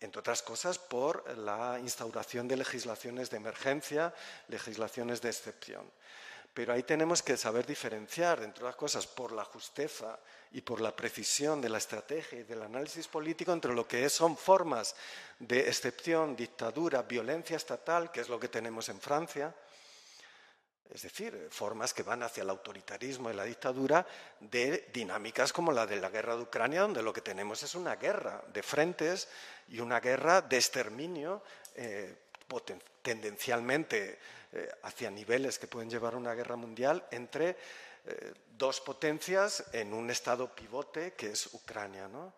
entre 0.00 0.18
otras 0.18 0.42
cosas 0.42 0.78
por 0.78 1.38
la 1.38 1.78
instauración 1.78 2.48
de 2.48 2.56
legislaciones 2.56 3.30
de 3.30 3.36
emergencia, 3.36 4.12
legislaciones 4.48 5.20
de 5.20 5.28
excepción. 5.28 5.88
Pero 6.54 6.74
ahí 6.74 6.82
tenemos 6.82 7.22
que 7.22 7.36
saber 7.36 7.66
diferenciar, 7.66 8.42
entre 8.42 8.64
otras 8.64 8.76
cosas, 8.76 9.06
por 9.06 9.32
la 9.32 9.44
justeza 9.44 10.18
y 10.50 10.60
por 10.60 10.80
la 10.80 10.94
precisión 10.94 11.60
de 11.62 11.70
la 11.70 11.78
estrategia 11.78 12.40
y 12.40 12.42
del 12.42 12.62
análisis 12.62 13.08
político 13.08 13.52
entre 13.52 13.74
lo 13.74 13.88
que 13.88 14.08
son 14.10 14.36
formas 14.36 14.94
de 15.38 15.60
excepción, 15.60 16.36
dictadura, 16.36 17.02
violencia 17.02 17.56
estatal, 17.56 18.10
que 18.12 18.20
es 18.20 18.28
lo 18.28 18.38
que 18.38 18.48
tenemos 18.48 18.90
en 18.90 19.00
Francia, 19.00 19.54
es 20.92 21.00
decir, 21.00 21.48
formas 21.50 21.94
que 21.94 22.02
van 22.02 22.22
hacia 22.22 22.42
el 22.42 22.50
autoritarismo 22.50 23.30
y 23.30 23.34
la 23.34 23.44
dictadura 23.44 24.06
de 24.38 24.90
dinámicas 24.92 25.50
como 25.50 25.72
la 25.72 25.86
de 25.86 25.96
la 25.96 26.10
guerra 26.10 26.36
de 26.36 26.42
Ucrania, 26.42 26.82
donde 26.82 27.02
lo 27.02 27.14
que 27.14 27.22
tenemos 27.22 27.62
es 27.62 27.74
una 27.74 27.96
guerra 27.96 28.44
de 28.52 28.62
frentes 28.62 29.26
y 29.68 29.80
una 29.80 30.00
guerra 30.00 30.42
de 30.42 30.56
exterminio 30.56 31.42
eh, 31.74 32.14
tendencialmente 33.00 34.18
eh, 34.52 34.68
hacia 34.82 35.10
niveles 35.10 35.58
que 35.58 35.66
pueden 35.66 35.88
llevar 35.88 36.14
a 36.14 36.18
una 36.18 36.34
guerra 36.34 36.56
mundial 36.56 37.04
entre 37.10 37.56
eh, 38.04 38.34
dos 38.50 38.80
potencias 38.80 39.64
en 39.72 39.94
un 39.94 40.10
estado 40.10 40.54
pivote 40.54 41.14
que 41.14 41.30
es 41.30 41.54
Ucrania. 41.54 42.08
¿no? 42.08 42.34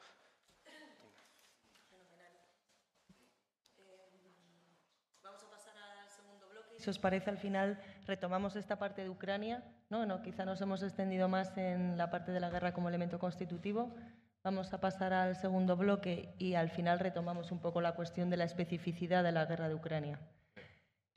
Si 6.79 6.91
os 6.91 6.99
parece, 6.99 7.31
al 7.31 7.39
final 7.39 7.81
retomamos 8.07 8.57
esta 8.57 8.79
parte 8.79 9.03
de 9.03 9.09
Ucrania. 9.09 9.65
¿no? 9.89 10.05
No, 10.05 10.21
quizá 10.23 10.45
nos 10.45 10.61
hemos 10.61 10.83
extendido 10.83 11.29
más 11.29 11.57
en 11.57 11.97
la 11.97 12.11
parte 12.11 12.31
de 12.31 12.41
la 12.41 12.51
guerra 12.51 12.75
como 12.75 12.91
elemento 12.91 13.19
constitutivo. 13.19 13.97
Vamos 14.43 14.73
a 14.75 14.81
pasar 14.81 15.15
al 15.15 15.35
segundo 15.35 15.79
bloque 15.79 16.35
y 16.39 16.55
al 16.55 16.69
final 16.69 16.99
retomamos 16.99 17.51
un 17.51 17.61
poco 17.61 17.81
la 17.81 17.95
cuestión 17.95 18.29
de 18.29 18.37
la 18.37 18.45
especificidad 18.45 19.25
de 19.25 19.33
la 19.33 19.47
guerra 19.47 19.69
de 19.69 19.75
Ucrania. 19.75 20.21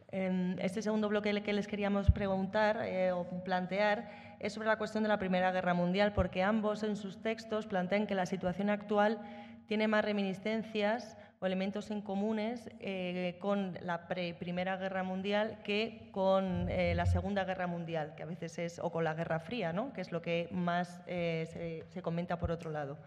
Este 0.09 0.81
segundo 0.81 1.09
bloque 1.09 1.41
que 1.43 1.51
les 1.51 1.67
queríamos 1.67 2.11
preguntar 2.11 2.79
eh, 2.85 3.11
o 3.11 3.25
plantear 3.43 4.09
es 4.39 4.53
sobre 4.53 4.69
la 4.69 4.77
cuestión 4.77 5.03
de 5.03 5.09
la 5.09 5.19
Primera 5.19 5.51
Guerra 5.51 5.73
Mundial, 5.73 6.13
porque 6.13 6.43
ambos 6.43 6.83
en 6.83 6.95
sus 6.95 7.21
textos 7.21 7.67
plantean 7.67 8.07
que 8.07 8.15
la 8.15 8.25
situación 8.25 8.69
actual 8.69 9.19
tiene 9.67 9.89
más 9.89 10.05
reminiscencias 10.05 11.17
o 11.41 11.45
elementos 11.45 11.91
en 11.91 12.01
comunes 12.01 12.69
eh, 12.79 13.37
con 13.41 13.77
la 13.81 14.07
Primera 14.07 14.77
Guerra 14.77 15.03
Mundial 15.03 15.59
que 15.65 16.07
con 16.11 16.69
eh, 16.69 16.95
la 16.95 17.05
Segunda 17.05 17.43
Guerra 17.43 17.67
Mundial, 17.67 18.15
que 18.15 18.23
a 18.23 18.27
veces 18.27 18.57
es, 18.59 18.79
o 18.79 18.89
con 18.89 19.03
la 19.03 19.13
Guerra 19.13 19.41
Fría, 19.41 19.73
¿no? 19.73 19.91
que 19.91 19.99
es 19.99 20.13
lo 20.13 20.21
que 20.21 20.47
más 20.51 21.01
se 21.05 22.01
comenta 22.01 22.39
por 22.39 22.49
otro 22.51 22.71
lado. 22.71 22.97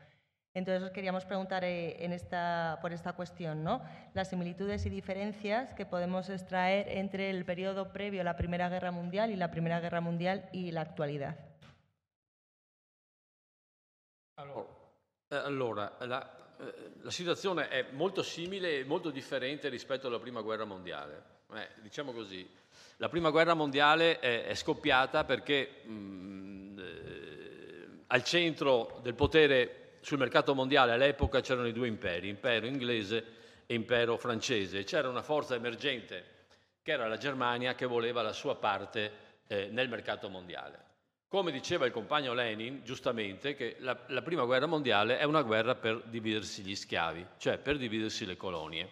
Entonces 0.52 0.82
os 0.82 0.90
queríamos 0.90 1.24
preguntar 1.24 1.62
eh, 1.62 2.04
en 2.04 2.12
esta, 2.12 2.78
por 2.82 2.92
esta 2.92 3.12
cuestión, 3.12 3.62
¿no? 3.62 3.82
las 4.14 4.30
similitudes 4.30 4.84
y 4.84 4.90
diferencias 4.90 5.72
que 5.74 5.86
podemos 5.86 6.28
extraer 6.28 6.88
entre 6.88 7.30
el 7.30 7.44
periodo 7.44 7.92
previo 7.92 8.22
a 8.22 8.24
la 8.24 8.36
Primera 8.36 8.68
Guerra 8.68 8.90
Mundial 8.90 9.30
y 9.30 9.36
la 9.36 9.50
Primera 9.50 9.78
Guerra 9.78 10.00
Mundial 10.00 10.48
y 10.52 10.72
la 10.72 10.80
actualidad. 10.80 11.36
Allora, 15.28 15.96
eh, 16.00 16.06
la, 16.06 16.56
eh, 16.58 16.90
la 17.02 17.10
situazione 17.10 17.68
è 17.68 17.86
molto 17.92 18.24
simile 18.24 18.80
e 18.80 18.84
molto 18.84 19.10
differente 19.10 19.68
rispetto 19.68 20.08
alla 20.08 20.18
Prima 20.18 20.40
Guerra 20.40 20.64
Mondiale. 20.64 21.38
Eh, 21.54 21.68
diciamo 21.80 22.12
così, 22.12 22.48
la 22.96 23.08
Prima 23.08 23.30
Guerra 23.30 23.54
Mondiale 23.54 24.18
è, 24.18 24.46
è 24.46 24.54
scoppiata 24.54 25.24
perché 25.24 25.82
mh, 25.84 25.92
mm, 25.92 26.78
eh, 26.78 27.88
al 28.08 28.24
centro 28.24 28.98
del 29.02 29.14
potere 29.14 29.79
sul 30.00 30.18
mercato 30.18 30.54
mondiale 30.54 30.92
all'epoca 30.92 31.40
c'erano 31.40 31.66
i 31.66 31.72
due 31.72 31.86
imperi, 31.86 32.28
impero 32.28 32.66
inglese 32.66 33.24
e 33.66 33.74
impero 33.74 34.16
francese, 34.16 34.84
c'era 34.84 35.08
una 35.08 35.22
forza 35.22 35.54
emergente 35.54 36.38
che 36.82 36.92
era 36.92 37.06
la 37.06 37.18
Germania 37.18 37.74
che 37.74 37.86
voleva 37.86 38.22
la 38.22 38.32
sua 38.32 38.56
parte 38.56 39.12
eh, 39.46 39.68
nel 39.70 39.88
mercato 39.88 40.28
mondiale. 40.28 40.88
Come 41.28 41.52
diceva 41.52 41.86
il 41.86 41.92
compagno 41.92 42.34
Lenin, 42.34 42.80
giustamente, 42.82 43.54
che 43.54 43.76
la, 43.78 43.96
la 44.08 44.22
prima 44.22 44.44
guerra 44.44 44.66
mondiale 44.66 45.18
è 45.18 45.24
una 45.24 45.42
guerra 45.42 45.76
per 45.76 46.02
dividersi 46.06 46.62
gli 46.62 46.74
schiavi, 46.74 47.24
cioè 47.36 47.58
per 47.58 47.76
dividersi 47.76 48.26
le 48.26 48.36
colonie. 48.36 48.88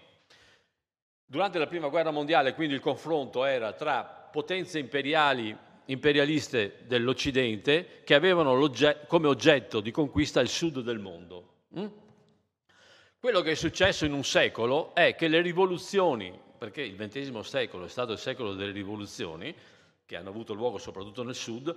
Durante 1.25 1.59
la 1.59 1.67
prima 1.67 1.89
guerra 1.89 2.11
mondiale 2.11 2.55
quindi 2.55 2.75
il 2.75 2.81
confronto 2.81 3.45
era 3.45 3.73
tra 3.73 4.05
potenze 4.05 4.79
imperiali 4.79 5.57
imperialiste 5.91 6.79
dell'Occidente 6.87 8.03
che 8.05 8.15
avevano 8.15 8.71
come 9.07 9.27
oggetto 9.29 9.81
di 9.81 9.91
conquista 9.91 10.41
il 10.41 10.49
sud 10.49 10.81
del 10.81 10.99
mondo. 10.99 11.53
Mm? 11.79 11.87
Quello 13.21 13.41
che 13.43 13.51
è 13.51 13.55
successo 13.55 14.05
in 14.05 14.13
un 14.13 14.25
secolo 14.25 14.95
è 14.95 15.15
che 15.15 15.29
le 15.29 15.41
rivoluzioni 15.41 16.47
perché 16.59 16.83
il 16.83 16.97
XX 16.97 17.39
secolo 17.41 17.85
è 17.85 17.89
stato 17.89 18.13
il 18.13 18.19
secolo 18.19 18.53
delle 18.53 18.73
rivoluzioni, 18.73 19.55
che 20.05 20.17
hanno 20.17 20.29
avuto 20.29 20.53
luogo 20.53 20.77
soprattutto 20.79 21.23
nel 21.23 21.35
sud, 21.37 21.75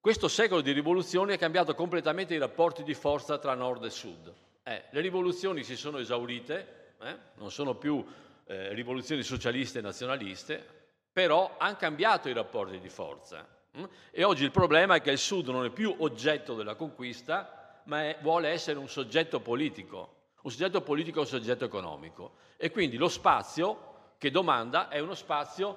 questo 0.00 0.28
secolo 0.28 0.60
di 0.60 0.72
rivoluzioni 0.72 1.32
ha 1.32 1.38
cambiato 1.38 1.74
completamente 1.74 2.34
i 2.34 2.38
rapporti 2.38 2.82
di 2.82 2.94
forza 2.94 3.38
tra 3.38 3.54
nord 3.54 3.84
e 3.84 3.90
sud. 3.90 4.32
Eh, 4.62 4.84
le 4.90 5.00
rivoluzioni 5.00 5.62
si 5.62 5.76
sono 5.76 5.98
esaurite, 5.98 6.94
eh, 7.00 7.16
non 7.36 7.50
sono 7.50 7.76
più 7.76 8.04
eh, 8.46 8.72
rivoluzioni 8.74 9.22
socialiste 9.22 9.78
e 9.78 9.82
nazionaliste, 9.82 10.76
però 11.12 11.56
hanno 11.58 11.76
cambiato 11.76 12.28
i 12.28 12.32
rapporti 12.32 12.78
di 12.80 12.88
forza. 12.88 13.46
Hm? 13.72 13.84
E 14.10 14.24
oggi 14.24 14.44
il 14.44 14.50
problema 14.50 14.96
è 14.96 15.00
che 15.00 15.10
il 15.10 15.18
sud 15.18 15.48
non 15.48 15.64
è 15.64 15.70
più 15.70 15.94
oggetto 15.98 16.54
della 16.54 16.74
conquista, 16.74 17.80
ma 17.84 18.02
è, 18.02 18.18
vuole 18.20 18.48
essere 18.48 18.78
un 18.78 18.88
soggetto 18.88 19.40
politico, 19.40 20.14
un 20.42 20.50
soggetto 20.50 20.82
politico 20.82 21.18
e 21.18 21.22
un 21.22 21.28
soggetto 21.28 21.64
economico. 21.64 22.32
E 22.56 22.70
quindi 22.70 22.96
lo 22.96 23.08
spazio 23.08 24.14
che 24.18 24.30
domanda 24.30 24.88
è 24.88 24.98
uno 24.98 25.14
spazio 25.14 25.76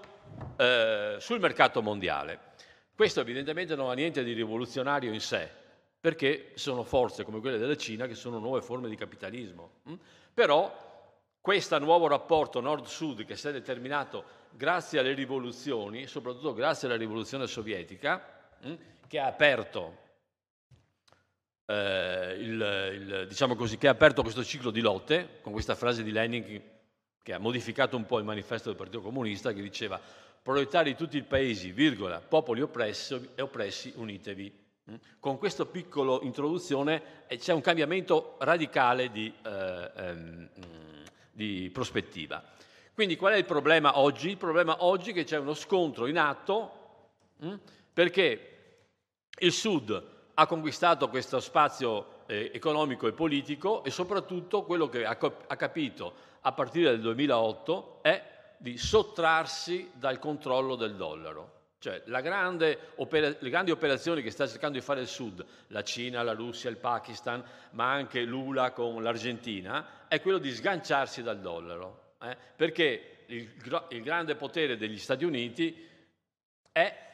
eh, 0.58 1.18
sul 1.20 1.40
mercato 1.40 1.82
mondiale. 1.82 2.50
Questo 2.96 3.22
evidentemente 3.22 3.76
non 3.76 3.90
ha 3.90 3.94
niente 3.94 4.24
di 4.24 4.34
rivoluzionario 4.34 5.14
in 5.14 5.22
sé, 5.22 5.50
perché 6.00 6.52
sono 6.56 6.84
forze 6.84 7.24
come 7.24 7.40
quelle 7.40 7.58
della 7.58 7.78
Cina 7.78 8.08
che 8.08 8.16
sono 8.16 8.40
nuove 8.40 8.62
forme 8.62 8.90
di 8.90 8.96
capitalismo. 8.96 9.72
Hm? 9.84 9.94
Però 10.34 10.91
questo 11.42 11.80
nuovo 11.80 12.08
rapporto 12.08 12.62
nord-sud 12.62 13.26
che 13.26 13.36
si 13.36 13.48
è 13.48 13.52
determinato 13.52 14.24
grazie 14.52 15.00
alle 15.00 15.14
rivoluzioni, 15.14 16.06
soprattutto 16.06 16.54
grazie 16.54 16.88
alla 16.88 16.98
rivoluzione 16.98 17.48
sovietica, 17.48 18.24
hm, 18.62 18.74
che 19.08 19.20
ha 19.20 19.26
aperto, 19.26 19.98
eh, 21.66 22.36
il, 22.38 22.92
il, 22.94 23.26
diciamo 23.28 23.56
così, 23.56 23.78
che 23.78 23.88
ha 23.88 23.92
aperto 23.92 24.22
questo 24.22 24.44
ciclo 24.44 24.70
di 24.70 24.82
lotte, 24.82 25.40
con 25.42 25.52
questa 25.52 25.76
frase 25.76 26.04
di 26.04 26.12
Lenin 26.12 26.62
che 27.24 27.34
ha 27.34 27.40
modificato 27.40 27.98
un 27.98 28.06
po' 28.06 28.20
il 28.20 28.26
manifesto 28.26 28.70
del 28.70 28.78
Partito 28.78 29.02
Comunista, 29.02 29.52
che 29.52 29.62
diceva 29.62 30.00
proletari 30.42 30.92
di 30.92 30.98
tutti 30.98 31.18
i 31.18 31.24
paesi, 31.24 31.72
virgola, 31.72 32.20
popoli 32.20 32.62
oppressi 32.62 33.30
e 33.36 33.42
oppressi, 33.42 33.94
unitevi. 33.96 34.60
Mm? 34.90 34.96
Con 35.20 35.38
questa 35.38 35.66
piccola 35.66 36.20
introduzione 36.24 37.26
eh, 37.28 37.38
c'è 37.38 37.54
un 37.54 37.62
cambiamento 37.62 38.38
radicale 38.40 39.12
di, 39.12 39.32
eh, 39.44 39.92
ehm, 39.96 40.50
di, 41.32 41.70
prospettiva. 41.72 42.44
Quindi 42.94 43.16
qual 43.16 43.34
è 43.34 43.38
il 43.38 43.46
problema 43.46 44.00
oggi? 44.00 44.30
Il 44.30 44.38
problema 44.38 44.84
oggi 44.84 45.12
è 45.12 45.14
che 45.14 45.24
c'è 45.24 45.38
uno 45.38 45.54
scontro 45.54 46.08
in 46.08 46.18
atto 46.18 46.72
mh? 47.38 47.56
perché 47.94 48.48
il 49.40 49.52
Sud 49.52 50.10
ha 50.34 50.46
conquistato 50.46 51.10
questo 51.10 51.40
spazio 51.40 52.24
eh, 52.28 52.52
economico 52.54 53.08
e 53.08 53.14
politico 53.14 53.84
e 53.84 53.90
soprattutto 53.92 54.64
quello 54.64 54.88
che 54.90 55.06
ha, 55.06 55.18
ha 55.20 55.56
capito 55.56 56.14
a 56.42 56.52
partire 56.52 56.92
dal 56.92 57.02
2008 57.02 58.00
è 58.02 58.24
di 58.58 58.78
sottrarsi 58.78 59.92
dal 59.94 60.20
controllo 60.20 60.76
del 60.76 60.96
dollaro. 60.96 61.61
Cioè 61.82 62.04
opera- 62.98 63.36
le 63.40 63.50
grandi 63.50 63.72
operazioni 63.72 64.22
che 64.22 64.30
sta 64.30 64.46
cercando 64.48 64.78
di 64.78 64.84
fare 64.84 65.02
il 65.02 65.08
Sud, 65.08 65.44
la 65.70 65.82
Cina, 65.82 66.22
la 66.22 66.34
Russia, 66.34 66.70
il 66.70 66.78
Pakistan, 66.78 67.44
ma 67.72 67.92
anche 67.92 68.22
l'ULA 68.22 68.70
con 68.70 69.02
l'Argentina, 69.02 70.06
è 70.08 70.22
quello 70.22 70.38
di 70.38 70.52
sganciarsi 70.52 71.24
dal 71.24 71.40
dollaro. 71.40 72.18
Eh? 72.22 72.38
Perché 72.56 73.24
il, 73.26 73.50
il, 73.90 74.04
grande 74.04 74.36
potere 74.36 74.78
degli 74.78 75.00
Stati 75.00 75.26
Uniti 75.26 75.90
è 76.72 77.10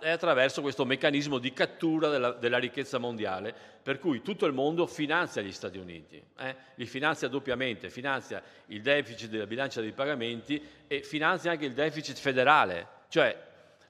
è 0.00 0.10
attraverso 0.10 0.60
questo 0.60 0.84
meccanismo 0.84 1.38
di 1.38 1.52
cattura 1.52 2.08
della, 2.08 2.32
della, 2.32 2.58
ricchezza 2.58 2.98
mondiale, 2.98 3.54
per 3.80 4.00
cui 4.00 4.22
tutto 4.22 4.44
il 4.44 4.52
mondo 4.52 4.88
finanzia 4.88 5.40
gli 5.40 5.52
Stati 5.52 5.78
Uniti, 5.78 6.20
eh? 6.36 6.56
li 6.74 6.86
finanzia 6.86 7.28
doppiamente, 7.28 7.88
finanzia 7.88 8.42
il 8.66 8.82
deficit 8.82 9.30
della 9.30 9.46
bilancia 9.46 9.80
dei 9.80 9.92
pagamenti 9.92 10.60
e 10.88 11.02
finanzia 11.02 11.52
anche 11.52 11.66
il 11.66 11.74
deficit 11.74 12.18
federale, 12.18 12.88
cioè 13.08 13.46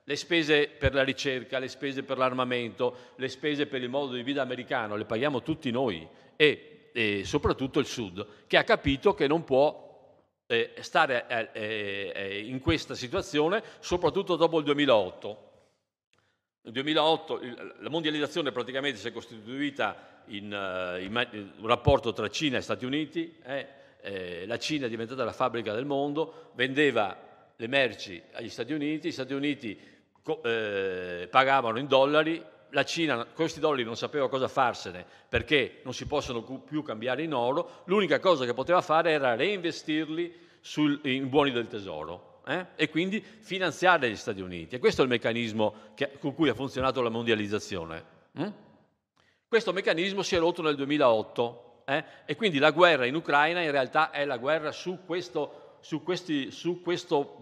le 0.08 0.16
spese 0.16 0.68
per 0.68 0.94
la 0.94 1.04
ricerca, 1.04 1.58
le 1.58 1.68
spese 1.68 2.02
per 2.02 2.16
l'armamento, 2.16 3.12
le 3.16 3.28
spese 3.28 3.66
per 3.66 3.82
il 3.82 3.90
modo 3.90 4.14
di 4.14 4.22
vita 4.22 4.40
americano, 4.40 4.96
le 4.96 5.04
paghiamo 5.04 5.42
tutti 5.42 5.70
noi. 5.70 6.08
E, 6.34 6.90
e 6.94 7.24
soprattutto 7.26 7.78
il 7.78 7.84
Sud, 7.84 8.26
che 8.46 8.56
ha 8.56 8.64
capito 8.64 9.12
che 9.12 9.26
non 9.26 9.44
può 9.44 9.86
eh, 10.46 10.72
stare 10.80 11.26
eh, 11.28 11.50
eh, 11.52 12.12
eh 12.14 12.38
in 12.38 12.58
questa 12.60 12.94
situazione, 12.94 13.62
soprattutto 13.80 14.36
dopo 14.36 14.56
il 14.56 14.64
2008 14.64 15.42
nel 16.62 16.72
2008 16.72 17.40
la 17.80 17.90
mondializzazione 17.90 18.50
praticamente 18.50 18.98
si 18.98 19.08
è 19.08 19.12
costituita 19.12 20.22
in, 20.28 20.52
uh, 20.52 21.02
in 21.02 21.52
un 21.58 21.66
rapporto 21.66 22.12
tra 22.12 22.28
Cina 22.28 22.58
e 22.58 22.60
Stati 22.62 22.84
Uniti, 22.84 23.36
eh, 23.42 23.66
eh, 24.00 24.46
la 24.46 24.58
Cina 24.58 24.86
è 24.86 24.88
diventata 24.88 25.24
la 25.24 25.32
fabbrica 25.32 25.72
del 25.72 25.86
mondo, 25.86 26.50
vendeva 26.54 27.16
le 27.56 27.66
merci 27.66 28.22
agli 28.32 28.50
Stati 28.50 28.72
Uniti, 28.72 29.08
gli 29.08 29.12
Stati 29.12 29.32
Uniti 29.32 29.97
eh, 30.42 31.28
pagavano 31.30 31.78
in 31.78 31.86
dollari, 31.86 32.42
la 32.70 32.84
Cina 32.84 33.24
questi 33.24 33.60
dollari 33.60 33.84
non 33.84 33.96
sapeva 33.96 34.28
cosa 34.28 34.46
farsene 34.46 35.04
perché 35.28 35.80
non 35.84 35.94
si 35.94 36.06
possono 36.06 36.42
più 36.42 36.82
cambiare 36.82 37.22
in 37.22 37.32
oro, 37.32 37.82
l'unica 37.84 38.20
cosa 38.20 38.44
che 38.44 38.54
poteva 38.54 38.80
fare 38.80 39.10
era 39.12 39.34
reinvestirli 39.34 40.46
sul, 40.60 41.00
in 41.04 41.28
buoni 41.28 41.50
del 41.50 41.66
tesoro 41.66 42.40
eh? 42.46 42.66
e 42.76 42.88
quindi 42.88 43.22
finanziare 43.22 44.10
gli 44.10 44.16
Stati 44.16 44.40
Uniti. 44.40 44.76
E 44.76 44.78
questo 44.78 45.02
è 45.02 45.04
il 45.04 45.10
meccanismo 45.10 45.74
che, 45.94 46.18
con 46.18 46.34
cui 46.34 46.48
ha 46.48 46.54
funzionato 46.54 47.00
la 47.02 47.10
mondializzazione. 47.10 48.04
Hm? 48.32 48.52
Questo 49.46 49.72
meccanismo 49.72 50.22
si 50.22 50.34
è 50.34 50.38
rotto 50.38 50.62
nel 50.62 50.74
2008 50.74 51.82
eh? 51.86 52.04
e 52.26 52.36
quindi 52.36 52.58
la 52.58 52.70
guerra 52.70 53.06
in 53.06 53.14
Ucraina 53.14 53.62
in 53.62 53.70
realtà 53.70 54.10
è 54.10 54.24
la 54.24 54.36
guerra 54.36 54.72
su 54.72 55.00
questo, 55.06 55.67
su 55.80 56.02
questi, 56.02 56.50
su 56.50 56.82
questo, 56.82 57.38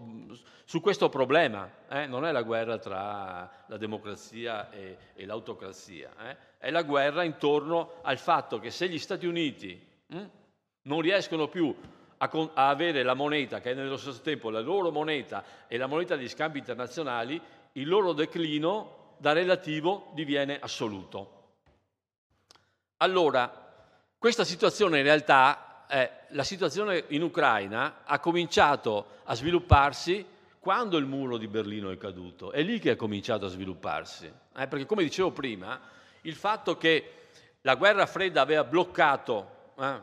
su 0.65 0.81
questo 0.81 1.09
problema, 1.09 1.69
eh? 1.89 2.05
non 2.05 2.25
è 2.25 2.31
la 2.31 2.43
guerra 2.43 2.77
tra 2.77 3.49
la 3.65 3.77
democrazia 3.77 4.69
e, 4.69 4.97
e 5.13 5.25
l'autocrazia, 5.25 6.11
eh? 6.29 6.37
è 6.57 6.71
la 6.71 6.83
guerra 6.83 7.23
intorno 7.23 7.93
al 8.01 8.17
fatto 8.17 8.59
che 8.59 8.71
se 8.71 8.87
gli 8.87 8.99
Stati 8.99 9.25
Uniti 9.25 9.79
hm, 10.07 10.29
non 10.83 11.01
riescono 11.01 11.47
più 11.47 11.75
a, 12.17 12.29
a 12.53 12.69
avere 12.69 13.03
la 13.03 13.13
moneta, 13.13 13.59
che 13.59 13.71
è 13.71 13.73
nello 13.73 13.97
stesso 13.97 14.21
tempo 14.21 14.49
la 14.49 14.61
loro 14.61 14.91
moneta 14.91 15.43
e 15.67 15.77
la 15.77 15.87
moneta 15.87 16.15
degli 16.15 16.29
scambi 16.29 16.59
internazionali, 16.59 17.39
il 17.73 17.87
loro 17.87 18.13
declino 18.13 19.15
da 19.17 19.33
relativo 19.33 20.11
diviene 20.13 20.59
assoluto. 20.59 21.35
Allora, 22.97 23.65
questa 24.17 24.43
situazione 24.43 24.97
in 24.97 25.03
realtà, 25.03 25.66
eh, 25.87 26.11
la 26.29 26.43
situazione 26.43 27.05
in 27.09 27.21
Ucraina 27.23 28.03
ha 28.03 28.19
cominciato 28.19 29.21
a 29.23 29.35
svilupparsi 29.35 30.25
quando 30.59 30.97
il 30.97 31.05
muro 31.05 31.37
di 31.37 31.47
Berlino 31.47 31.91
è 31.91 31.97
caduto. 31.97 32.51
È 32.51 32.61
lì 32.61 32.79
che 32.79 32.91
è 32.91 32.95
cominciato 32.95 33.45
a 33.45 33.49
svilupparsi. 33.49 34.25
Eh, 34.25 34.67
perché 34.67 34.85
come 34.85 35.03
dicevo 35.03 35.31
prima, 35.31 35.79
il 36.21 36.35
fatto 36.35 36.77
che 36.77 37.29
la 37.61 37.75
guerra 37.75 38.05
fredda 38.05 38.41
aveva 38.41 38.63
bloccato 38.63 39.73
eh, 39.77 40.01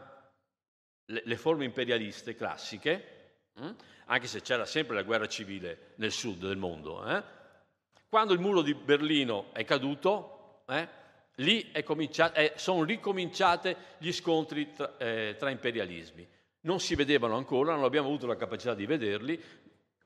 le, 1.06 1.22
le 1.24 1.36
forme 1.36 1.64
imperialiste 1.64 2.34
classiche, 2.34 3.42
hm? 3.54 3.70
anche 4.06 4.26
se 4.26 4.40
c'era 4.40 4.64
sempre 4.64 4.94
la 4.96 5.02
guerra 5.02 5.28
civile 5.28 5.92
nel 5.96 6.12
sud 6.12 6.46
del 6.46 6.56
mondo. 6.56 7.06
Eh? 7.06 7.22
Quando 8.08 8.32
il 8.32 8.40
muro 8.40 8.62
di 8.62 8.74
Berlino 8.74 9.52
è 9.52 9.64
caduto, 9.64 10.62
eh, 10.66 10.88
lì 11.36 11.70
eh, 11.72 12.52
sono 12.56 12.84
ricominciati 12.84 13.74
gli 13.98 14.12
scontri 14.12 14.72
tra, 14.72 14.96
eh, 14.98 15.36
tra, 15.38 15.50
imperialismi. 15.50 16.26
Non 16.60 16.80
si 16.80 16.94
vedevano 16.94 17.36
ancora, 17.36 17.74
non 17.74 17.84
abbiamo 17.84 18.08
avuto 18.08 18.26
la 18.26 18.36
capacità 18.36 18.74
di 18.74 18.86
vederli, 18.86 19.42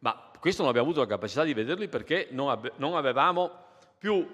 ma 0.00 0.30
questo 0.38 0.62
non 0.62 0.70
abbiamo 0.70 0.88
avuto 0.88 1.02
la 1.02 1.10
capacità 1.10 1.44
di 1.44 1.54
vederli 1.54 1.88
perché 1.88 2.28
non, 2.30 2.70
non 2.76 2.96
avevamo 2.96 3.66
più 3.98 4.26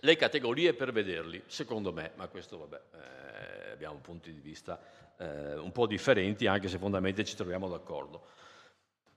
le 0.00 0.16
categorie 0.16 0.74
per 0.74 0.92
vederli, 0.92 1.42
secondo 1.46 1.92
me, 1.92 2.12
ma 2.16 2.28
questo 2.28 2.58
vabbè, 2.58 2.80
eh, 2.92 3.70
abbiamo 3.72 3.98
punti 3.98 4.32
di 4.32 4.40
vista 4.40 4.80
eh, 5.18 5.54
un 5.56 5.72
po' 5.72 5.86
differenti, 5.86 6.46
anche 6.46 6.68
se 6.68 6.78
fondamentalmente 6.78 7.24
ci 7.24 7.36
troviamo 7.36 7.68
d'accordo. 7.68 8.26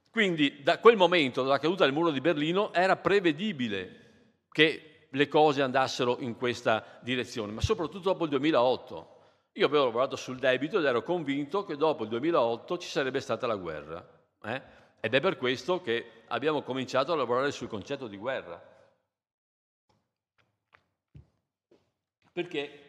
Quindi 0.10 0.63
da 0.63 0.80
quel 0.80 0.97
momento, 0.97 1.43
dalla 1.43 1.60
caduta 1.60 1.84
del 1.84 1.93
muro 1.93 2.12
di 2.12 2.21
Berlino, 2.21 2.73
era 2.73 2.95
prevedibile 2.95 4.08
che 4.52 4.89
le 5.10 5.28
cose 5.28 5.62
andassero 5.62 6.17
in 6.19 6.36
questa 6.36 7.00
direzione, 7.02 7.52
ma 7.52 7.62
soprattutto 7.62 8.00
dopo 8.00 8.24
il 8.26 8.30
2008. 8.30 9.17
Io 9.54 9.65
avevo 9.65 9.86
lavorato 9.86 10.15
sul 10.15 10.38
debito 10.38 10.78
ed 10.78 10.86
ero 10.86 11.02
convinto 11.02 11.65
che 11.65 11.76
dopo 11.76 12.04
il 12.04 12.10
2008 12.10 12.78
ci 12.78 12.88
sarebbe 12.88 13.19
stata 13.19 13.48
la 13.48 13.56
guerra. 13.56 14.08
Eh? 14.43 14.62
Ed 15.00 15.13
è 15.13 15.19
per 15.19 15.38
questo 15.38 15.82
che 15.82 16.24
abbiamo 16.28 16.62
cominciato 16.62 17.12
a 17.12 17.15
lavorare 17.15 17.52
sul 17.52 17.67
concetto 17.67 18.08
di 18.08 18.17
guerra. 18.17 18.62
Perché 22.32 22.84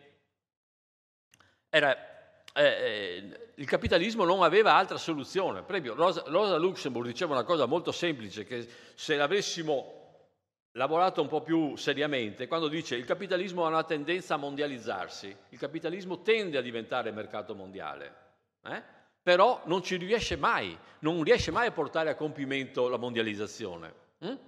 era 1.71 2.11
eh, 2.53 2.65
eh, 2.65 3.51
il 3.55 3.67
capitalismo 3.67 4.25
non 4.25 4.43
aveva 4.43 4.75
altra 4.75 4.97
soluzione. 4.97 5.63
Per 5.63 5.77
esempio, 5.77 5.95
Rosa, 5.95 6.23
Rosa 6.27 6.57
Luxemburg 6.57 7.07
diceva 7.07 7.35
una 7.35 7.45
cosa 7.45 7.67
molto 7.67 7.93
semplice, 7.93 8.45
che 8.45 8.67
se 8.95 9.17
l'avessimo 9.17 10.00
lavorato 10.73 11.21
un 11.21 11.29
po' 11.29 11.43
più 11.43 11.77
seriamente, 11.77 12.47
quando 12.47 12.69
dice 12.69 12.97
il 12.97 13.05
capitalismo 13.05 13.65
ha 13.65 13.69
una 13.69 13.85
tendenza 13.85 14.35
a 14.35 14.39
mondializzarsi, 14.39 15.37
il 15.49 15.59
capitalismo 15.59 16.23
tende 16.23 16.59
a 16.59 16.63
diventare 16.63 17.11
mercato 17.11 17.55
mondiale. 17.55 18.29
Eh? 18.63 18.99
però 19.23 19.61
non 19.67 19.83
ci 19.83 19.97
riesce 19.97 20.37
mai, 20.37 20.77
non 21.01 21.23
riesce 21.23 21.51
mai 21.51 21.67
a 21.67 21.73
portare 21.73 22.11
a 22.11 22.15
compimento 22.15 22.89
la 22.89 22.97
mondializzazione. 22.97 23.93
hm? 24.19 24.39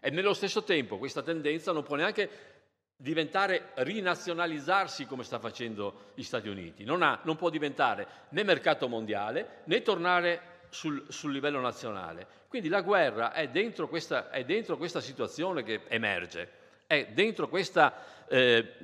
E 0.00 0.10
nello 0.10 0.34
stesso 0.34 0.62
tempo 0.62 0.98
questa 0.98 1.22
tendenza 1.22 1.72
non 1.72 1.82
può 1.82 1.96
neanche 1.96 2.52
diventare 2.96 3.70
rinazionalizzarsi 3.76 5.06
come 5.06 5.24
sta 5.24 5.38
facendo 5.38 6.10
gli 6.14 6.22
Stati 6.22 6.48
Uniti. 6.48 6.84
Non, 6.84 7.02
ha- 7.02 7.20
non 7.24 7.36
può 7.36 7.48
diventare 7.48 8.06
né 8.30 8.42
mercato 8.42 8.86
mondiale 8.86 9.62
né 9.64 9.80
tornare 9.80 10.52
sul, 10.74 11.04
sul 11.08 11.32
livello 11.32 11.60
nazionale. 11.60 12.26
Quindi 12.48 12.68
la 12.68 12.82
guerra 12.82 13.32
è 13.32 13.48
dentro 13.48 13.88
questa, 13.88 14.30
è 14.30 14.44
dentro 14.44 14.76
questa 14.76 15.00
situazione 15.00 15.62
che 15.62 15.82
emerge, 15.88 16.50
è 16.86 17.06
dentro 17.12 17.48
questa 17.48 17.94
eh, 18.28 18.74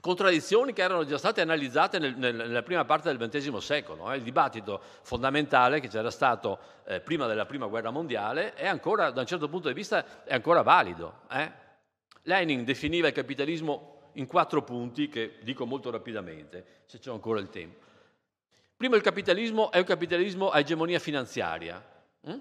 contraddizioni 0.00 0.72
che 0.72 0.82
erano 0.82 1.04
già 1.04 1.16
state 1.16 1.40
analizzate 1.40 1.98
nel- 1.98 2.16
nel- 2.16 2.34
nella 2.34 2.62
prima 2.62 2.84
parte 2.84 3.14
del 3.14 3.28
XX 3.28 3.56
secolo. 3.58 4.10
eh. 4.12 4.16
Il 4.16 4.22
dibattito 4.22 4.80
fondamentale 5.02 5.78
che 5.80 5.88
c'era 5.88 6.10
stato 6.10 6.58
eh, 6.84 7.00
prima 7.00 7.26
della 7.26 7.46
prima 7.46 7.66
guerra 7.66 7.90
mondiale 7.90 8.54
è 8.54 8.66
ancora, 8.66 9.10
da 9.10 9.20
un 9.20 9.26
certo 9.26 9.48
punto 9.48 9.68
di 9.68 9.74
vista, 9.74 10.24
è 10.24 10.34
ancora 10.34 10.62
valido. 10.62 11.20
eh. 11.30 11.68
Lenin 12.24 12.64
definiva 12.64 13.06
il 13.06 13.14
capitalismo 13.14 14.10
in 14.14 14.26
quattro 14.26 14.62
punti 14.62 15.08
che 15.08 15.38
dico 15.42 15.64
molto 15.64 15.90
rapidamente, 15.90 16.82
se 16.84 16.98
c'è 16.98 17.10
ancora 17.10 17.38
il 17.40 17.48
tempo. 17.48 17.86
Primo, 18.80 18.96
il 18.96 19.02
capitalismo 19.02 19.70
è 19.70 19.76
un 19.76 19.84
capitalismo 19.84 20.48
a 20.48 20.58
egemonia 20.58 20.98
finanziaria, 20.98 21.84
hm? 22.22 22.38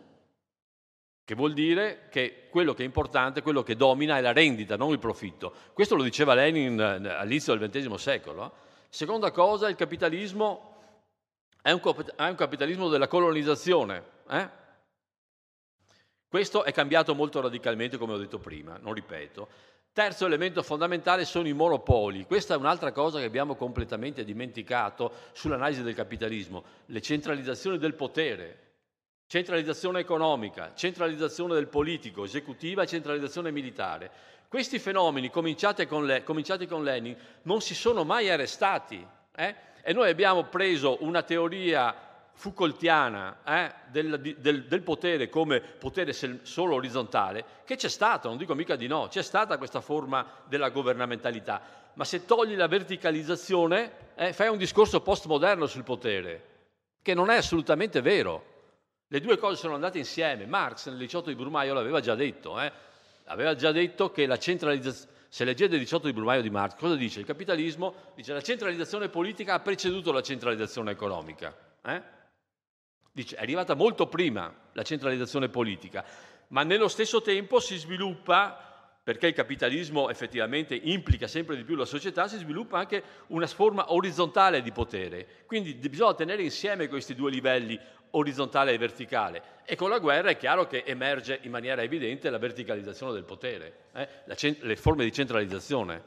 che 1.26 1.36
vuol 1.36 1.52
dire 1.52 2.08
che 2.10 2.48
quello 2.50 2.74
che 2.74 2.84
è 2.84 2.86
importante, 2.86 3.42
quello 3.42 3.62
che 3.62 3.76
domina 3.76 4.18
è 4.18 4.22
la 4.22 4.32
rendita, 4.32 4.78
non 4.78 4.92
il 4.94 5.00
profitto. 5.00 5.54
Questo 5.74 5.96
lo 5.96 6.04
diceva 6.04 6.34
Lenin 6.36 6.80
eh, 6.80 7.10
all'inizio 7.10 7.54
del 7.58 7.70
XX 7.70 7.94
secolo. 7.96 8.46
eh. 8.46 8.52
Seconda 8.88 9.32
cosa, 9.32 9.68
il 9.68 9.76
capitalismo 9.76 10.76
è 11.62 11.72
un, 11.72 11.82
cop- 11.82 12.16
è 12.16 12.30
un 12.30 12.36
capitalismo 12.36 12.88
della 12.88 13.10
colonizzazione. 13.10 14.04
eh? 14.30 14.50
Questo 16.26 16.64
è 16.64 16.72
cambiato 16.72 17.14
molto 17.16 17.42
radicalmente, 17.42 17.98
come 17.98 18.14
ho 18.14 18.18
detto 18.18 18.40
prima, 18.40 18.78
non 18.78 18.94
ripeto. 18.94 19.50
Terzo 19.92 20.28
elemento 20.28 20.62
fondamentale 20.62 21.26
sono 21.26 21.48
i 21.48 21.54
monopoli. 21.54 22.26
Questa 22.26 22.54
è 22.54 22.58
un'altra 22.58 22.92
cosa 22.92 23.18
che 23.18 23.26
abbiamo 23.26 23.56
completamente 23.56 24.24
dimenticato 24.24 25.12
sull'analisi 25.34 25.82
del 25.82 25.96
capitalismo, 25.96 26.64
le 26.86 27.02
centralizzazioni 27.02 27.80
del 27.80 27.96
potere, 27.96 28.68
centralizzazione 29.26 30.00
economica, 30.00 30.74
centralizzazione 30.76 31.56
del 31.56 31.68
politico, 31.68 32.24
esecutiva 32.24 32.86
centralizzazione 32.86 33.52
militare. 33.52 34.12
Questi 34.48 34.80
fenomeni, 34.80 35.30
cominciati 35.30 35.86
con, 35.88 36.06
Le- 36.06 36.24
cominciati 36.24 36.68
con 36.68 36.84
Lenin, 36.84 37.16
non 37.44 37.60
si 37.60 37.74
sono 37.74 38.04
mai 38.04 38.30
arrestati. 38.30 39.06
eh? 39.36 39.56
E 39.82 39.94
noi 39.94 40.10
abbiamo 40.10 40.44
preso 40.46 40.98
una 41.02 41.24
teoria 41.24 42.09
Foucaultiana 42.40 43.40
eh, 43.44 43.74
del, 43.90 44.18
del- 44.38 44.64
del 44.64 44.82
potere 44.82 45.28
come 45.28 45.60
potere 45.60 46.14
solo 46.14 46.76
orizzontale, 46.76 47.44
che 47.66 47.76
c'è 47.76 47.90
stata, 47.90 48.30
non 48.30 48.38
dico 48.38 48.56
mica 48.56 48.78
di 48.78 48.88
no, 48.88 49.10
c'è 49.10 49.22
stata 49.22 49.58
questa 49.58 49.82
forma 49.82 50.26
della 50.46 50.70
governamentalità, 50.70 51.62
ma 51.96 52.06
se 52.06 52.24
togli 52.24 52.56
la 52.56 52.70
verticalizzazione 52.70 53.92
eh, 54.16 54.32
fai 54.32 54.48
un 54.48 54.58
discorso 54.58 55.02
postmoderno 55.02 55.66
sul 55.66 55.84
potere, 55.84 56.46
che 57.02 57.14
non 57.14 57.30
è 57.30 57.36
assolutamente 57.36 58.00
vero. 58.00 58.46
Le 59.10 59.20
due 59.20 59.38
cose 59.38 59.58
sono 59.58 59.74
andate 59.74 59.98
insieme. 59.98 60.46
Marx 60.46 60.88
nel 60.88 60.98
18 60.98 61.28
di 61.28 61.36
Brumaio 61.36 61.74
l'aveva 61.74 62.00
già 62.00 62.16
detto, 62.16 62.58
eh? 62.58 62.72
aveva 63.26 63.54
già 63.56 63.74
detto 63.74 64.12
che 64.12 64.26
la 64.26 64.38
centralizzazione... 64.38 65.18
Se 65.28 65.44
leggete 65.44 65.74
il 65.74 65.82
18 65.82 66.08
di 66.08 66.14
Brumaio 66.14 66.42
di 66.42 66.50
Marx, 66.50 66.76
cosa 66.80 66.96
dice? 66.96 67.20
Il 67.20 67.26
capitalismo 67.26 67.94
dice 68.16 68.32
la 68.32 68.42
centralizzazione 68.42 69.10
politica 69.10 69.56
ha 69.56 69.60
preceduto 69.60 70.14
la 70.14 70.22
centralizzazione 70.22 70.92
economica. 70.92 71.54
Dice, 73.20 73.36
è 73.36 73.42
arrivata 73.42 73.74
molto 73.74 74.08
prima 74.08 74.50
la 74.72 74.84
centralizzazione 74.84 75.50
politica, 75.50 76.06
ma 76.50 76.64
nello 76.64 76.88
stesso 76.88 77.22
tempo 77.22 77.60
si 77.60 77.76
sviluppa, 77.76 78.98
perché 79.04 79.28
il 79.28 79.34
capitalismo 79.34 80.10
effettivamente 80.10 80.74
implica 80.74 81.28
sempre 81.28 81.58
di 81.58 81.66
più 81.66 81.76
la 81.76 81.84
società, 81.84 82.30
si 82.30 82.38
sviluppa 82.38 82.80
anche 82.80 83.04
una 83.28 83.46
forma 83.48 83.92
orizzontale 83.92 84.62
di 84.62 84.72
potere. 84.72 85.28
Quindi 85.48 85.74
bisogna 85.74 86.14
tenere 86.14 86.44
insieme 86.44 86.88
questi 86.88 87.14
due 87.14 87.30
livelli, 87.30 87.78
orizzontale 88.12 88.72
e 88.72 88.78
verticale. 88.78 89.44
E 89.66 89.76
con 89.76 89.90
la 89.90 90.00
guerra 90.00 90.30
è 90.30 90.38
chiaro 90.38 90.66
che 90.66 90.84
emerge 90.86 91.40
in 91.42 91.52
maniera 91.52 91.82
evidente 91.82 92.30
la 92.30 92.38
verticalizzazione 92.38 93.12
del 93.12 93.26
potere, 93.26 93.88
eh, 93.96 94.08
la 94.24 94.36
cen- 94.36 94.60
le 94.62 94.78
forme 94.78 95.04
di 95.04 95.12
centralizzazione. 95.12 96.02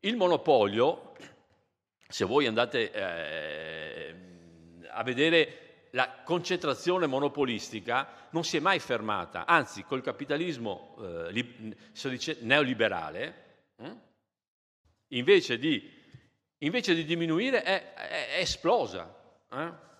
Il 0.00 0.16
monopolio, 0.16 1.14
se 2.06 2.26
voi 2.26 2.46
andate 2.46 2.92
eh, 2.92 4.14
a 4.90 5.02
vedere 5.02 5.61
la 5.94 6.22
concentrazione 6.24 7.06
monopolistica 7.06 8.08
non 8.30 8.44
si 8.44 8.56
è 8.56 8.60
mai 8.60 8.78
fermata, 8.78 9.46
anzi 9.46 9.84
col 9.84 10.02
capitalismo 10.02 10.96
eh, 11.00 11.32
li- 11.32 11.76
dice 12.04 12.38
neoliberale, 12.40 13.64
hm? 13.76 13.90
invece, 15.08 15.58
di, 15.58 15.90
invece 16.58 16.94
di 16.94 17.04
diminuire 17.04 17.62
è, 17.62 17.92
è- 17.94 18.28
è 18.36 18.38
esplosa. 18.40 19.14
eh? 19.50 19.90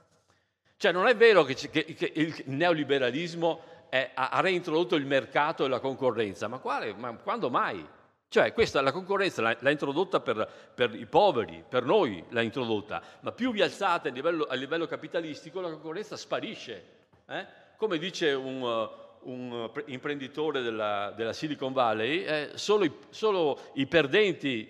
Cioè 0.76 0.92
non 0.92 1.06
è 1.06 1.14
vero 1.14 1.44
che, 1.44 1.54
che- 1.54 1.84
che 1.84 2.12
il 2.14 2.42
neoliberalismo 2.46 3.62
è- 3.90 4.10
ha, 4.14 4.30
ha 4.30 4.40
reintrodotto 4.40 4.96
il 4.96 5.04
mercato 5.04 5.64
e 5.64 5.68
la 5.68 5.78
concorrenza, 5.80 6.48
ma, 6.48 6.58
quale, 6.58 6.94
ma 6.94 7.14
quando 7.16 7.50
mai? 7.50 7.86
Cioè 8.32 8.54
questa, 8.54 8.80
la 8.80 8.92
concorrenza 8.92 9.42
l'ha, 9.42 9.70
introdotta 9.70 10.20
per, 10.20 10.48
per 10.74 10.94
i 10.94 11.04
poveri, 11.04 11.62
per 11.68 11.84
noi 11.84 12.24
l'ha 12.30 12.40
introdotta, 12.40 13.02
ma 13.20 13.30
più 13.30 13.52
vi 13.52 13.60
alzate 13.60 14.08
a 14.08 14.10
livello, 14.10 14.44
a 14.44 14.54
livello 14.54 14.86
capitalistico 14.86 15.60
la 15.60 15.68
concorrenza 15.68 16.16
sparisce. 16.16 16.84
eh? 17.28 17.46
Come 17.76 17.98
dice 17.98 18.32
un, 18.32 18.62
uh, 18.62 19.30
un, 19.30 19.52
uh, 19.52 19.70
pre- 19.70 19.84
imprenditore 19.88 20.62
della, 20.62 21.12
della 21.14 21.34
Silicon 21.34 21.74
Valley, 21.74 22.24
eh, 22.24 22.50
solo, 22.54 22.84
i, 22.84 22.92
solo 23.10 23.58
i 23.74 23.86
perdenti 23.86 24.66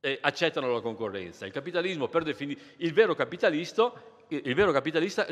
eh, 0.00 0.18
accettano 0.22 0.72
la 0.72 0.80
concorrenza. 0.80 1.44
Il 1.44 1.52
capitalismo, 1.52 2.08
per 2.08 2.22
definire, 2.22 2.58
il 2.78 2.94
vero 2.94 3.14
capitalista, 3.14 3.92
il, 4.28 4.54
vero 4.54 4.72
capitalista 4.72 5.26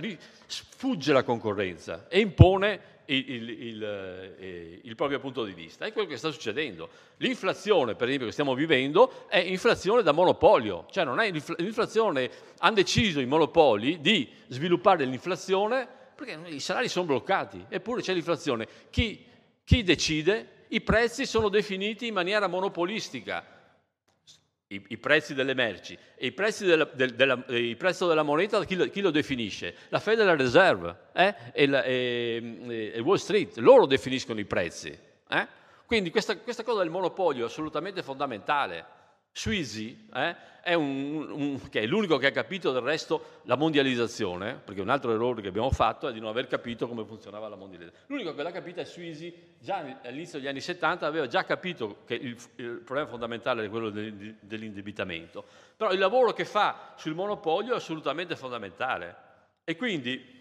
sfugge 0.44 1.14
la 1.14 1.22
concorrenza 1.22 2.08
e 2.08 2.20
impone 2.20 2.98
il, 3.14 3.30
il- 3.30 3.50
il, 3.50 3.82
eh, 4.38 4.80
il 4.82 4.94
proprio 4.94 5.18
punto 5.20 5.44
di 5.44 5.52
vista. 5.52 5.84
È 5.84 5.92
quello 5.92 6.08
che 6.08 6.16
sta 6.16 6.30
succedendo. 6.30 6.88
L'inflazione, 7.18 7.94
per 7.94 8.06
esempio, 8.06 8.26
che 8.26 8.32
stiamo 8.32 8.54
vivendo 8.54 9.28
è 9.28 9.38
inflazione 9.38 10.02
da 10.02 10.12
monopolio, 10.12 10.86
cioè 10.90 11.04
non 11.04 11.20
è 11.20 11.30
l'infl- 11.30 11.56
l'inflazione, 11.58 12.30
hanno 12.58 12.74
deciso 12.74 13.20
i 13.20 13.26
monopoli 13.26 14.00
di 14.00 14.28
sviluppare 14.48 15.04
l'inflazione 15.04 15.86
perché 16.14 16.38
i 16.46 16.60
salari 16.60 16.88
sono 16.88 17.06
bloccati, 17.06 17.64
eppure 17.68 18.02
c'è 18.02 18.12
l'inflazione. 18.12 18.66
Chi, 18.90 19.24
chi 19.64 19.82
decide? 19.82 20.64
I 20.68 20.82
prezzi 20.82 21.26
sono 21.26 21.48
definiti 21.48 22.06
in 22.06 22.14
maniera 22.14 22.46
monopolistica 22.46 23.44
i, 24.72 24.82
i 24.88 24.98
prezzi 24.98 25.34
delle 25.34 25.54
merci 25.54 25.98
e 26.14 26.26
i 26.26 26.32
prezzi 26.32 26.64
della, 26.64 26.84
del, 26.92 27.14
della- 27.14 27.44
eh, 27.46 27.68
il 27.70 27.76
prezzo 27.76 28.06
della 28.06 28.22
moneta 28.22 28.64
chi 28.64 28.76
lo, 28.76 28.84
chi 28.86 29.00
lo 29.00 29.10
definisce? 29.10 29.74
La 29.88 29.98
Federal 29.98 30.36
Reserve 30.36 30.96
eh? 31.12 31.34
e, 31.52 31.66
la- 31.66 31.82
e- 31.82 32.92
e 32.94 33.00
Wall 33.00 33.16
Street, 33.16 33.56
loro 33.58 33.86
definiscono 33.86 34.38
i 34.38 34.44
prezzi. 34.44 34.96
eh? 35.28 35.48
Quindi 35.86 36.10
questa, 36.10 36.36
questa 36.36 36.62
cosa 36.62 36.82
del 36.82 36.90
monopolio 36.90 37.44
è 37.44 37.46
assolutamente 37.48 38.02
fondamentale. 38.02 38.98
Suisi 39.32 40.08
eh, 40.12 40.36
è, 40.62 40.74
un- 40.74 41.30
un- 41.30 41.68
che 41.70 41.80
è 41.82 41.86
l'unico 41.86 42.16
che 42.18 42.26
ha 42.26 42.30
capito 42.32 42.72
del 42.72 42.82
resto 42.82 43.40
la 43.44 43.54
mondializzazione, 43.56 44.60
perché 44.62 44.80
un 44.80 44.88
altro 44.88 45.12
errore 45.12 45.40
che 45.40 45.48
abbiamo 45.48 45.70
fatto 45.70 46.08
è 46.08 46.12
di 46.12 46.18
non 46.20 46.28
aver 46.30 46.48
capito 46.48 46.88
come 46.88 47.04
funzionava 47.04 47.48
la 47.48 47.54
mondializzazione. 47.56 48.06
L'unico 48.08 48.34
che 48.34 48.42
l'ha 48.42 48.50
capita 48.50 48.80
è 48.80 48.84
Suisi, 48.84 49.32
già 49.58 49.98
all'inizio 50.02 50.38
degli 50.38 50.48
anni 50.48 50.60
70 50.60 51.06
aveva 51.06 51.26
già 51.28 51.44
capito 51.44 51.98
che 52.04 52.14
il, 52.14 52.36
il 52.56 52.82
problema 52.84 53.06
fondamentale 53.08 53.64
è 53.64 53.68
quello 53.70 53.90
del- 53.90 54.36
dell'indebitamento. 54.40 55.44
Però 55.76 55.92
il 55.92 55.98
lavoro 55.98 56.32
che 56.32 56.44
fa 56.44 56.94
sul 56.96 57.14
monopolio 57.14 57.74
è 57.74 57.76
assolutamente 57.76 58.34
fondamentale. 58.36 59.16
E 59.64 59.76
quindi 59.76 60.38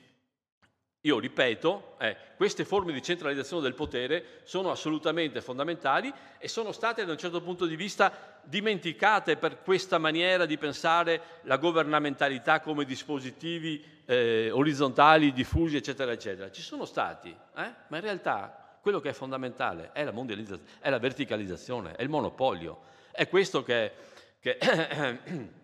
io 1.01 1.17
ripeto, 1.17 1.95
eh, 1.99 2.17
queste 2.35 2.65
forme 2.65 2.91
di 2.91 3.01
centralizzazione 3.01 3.63
del 3.63 3.73
potere 3.73 4.41
sono 4.43 4.69
assolutamente 4.69 5.39
fondamentali 5.39 6.11
e 6.37 6.49
sono 6.49 6.73
state 6.73 7.05
da 7.05 7.13
un 7.13 7.17
certo 7.17 7.41
punto 7.41 7.65
di 7.65 7.77
vista 7.77 8.39
dimenticate 8.43 9.37
per 9.37 9.61
questa 9.61 9.97
maniera 9.97 10.45
di 10.45 10.57
pensare 10.57 11.21
la 11.43 11.55
governamentalità 11.55 12.59
come 12.59 12.83
dispositivi 12.83 13.81
eh, 14.05 14.49
orizzontali, 14.51 15.31
diffusi, 15.31 15.77
eccetera, 15.77 16.11
eccetera. 16.11 16.51
Ci 16.51 16.61
sono 16.61 16.83
stati, 16.83 17.29
eh, 17.29 17.73
ma 17.87 17.95
in 17.95 18.01
realtà 18.01 18.77
quello 18.81 18.99
che 18.99 19.09
è 19.09 19.13
fondamentale 19.13 19.91
è 19.93 20.03
la 20.03 20.11
mondializzazione, 20.11 20.69
è 20.79 20.89
la 20.89 20.99
verticalizzazione, 20.99 21.95
è 21.95 22.01
il 22.01 22.09
monopolio. 22.09 22.81
È 23.11 23.29
questo 23.29 23.63
che, 23.63 23.91
che 24.39 24.57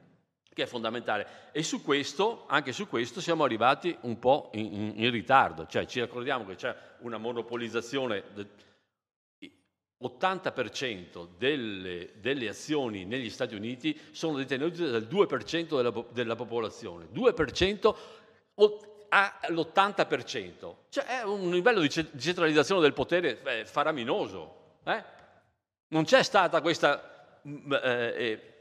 che 0.55 0.63
è 0.63 0.65
fondamentale. 0.65 1.27
E 1.51 1.61
su 1.63 1.83
questo, 1.83 2.45
anche 2.47 2.71
su 2.71 2.87
questo, 2.87 3.19
siamo 3.19 3.43
arrivati 3.43 3.95
un 4.03 4.17
po' 4.19 4.51
in, 4.53 4.73
in- 4.73 4.93
in 4.95 5.11
ritardo, 5.11 5.67
cioè 5.67 5.85
ci 5.85 5.99
ricordiamo 5.99 6.45
che 6.45 6.55
c'è 6.55 6.73
una 6.99 7.17
monopolizzazione. 7.17 8.23
del- 8.33 8.49
80% 10.03 11.29
delle, 11.37 12.11
delle 12.19 12.49
azioni 12.49 13.05
negli 13.05 13.29
Stati 13.29 13.55
Uniti 13.55 13.97
sono 14.11 14.37
detenute 14.37 14.89
dal 14.89 15.03
2% 15.09 15.75
della, 15.77 16.05
della 16.11 16.35
popolazione. 16.35 17.07
2% 17.11 17.95
ha 19.09 19.39
l'80%. 19.47 20.75
Cioè 20.89 21.05
è 21.05 21.23
un 21.23 21.49
livello 21.49 21.79
di 21.79 21.89
centralizzazione 21.89 22.81
del 22.81 22.93
potere 22.93 23.65
faraminoso. 23.65 24.77
Eh? 24.83 25.03
Non 25.87 26.03
c'è 26.03 26.21
stata 26.23 26.61
questa... 26.61 27.39
Mm, 27.47 27.73
eh, 27.73 28.13
eh, 28.17 28.54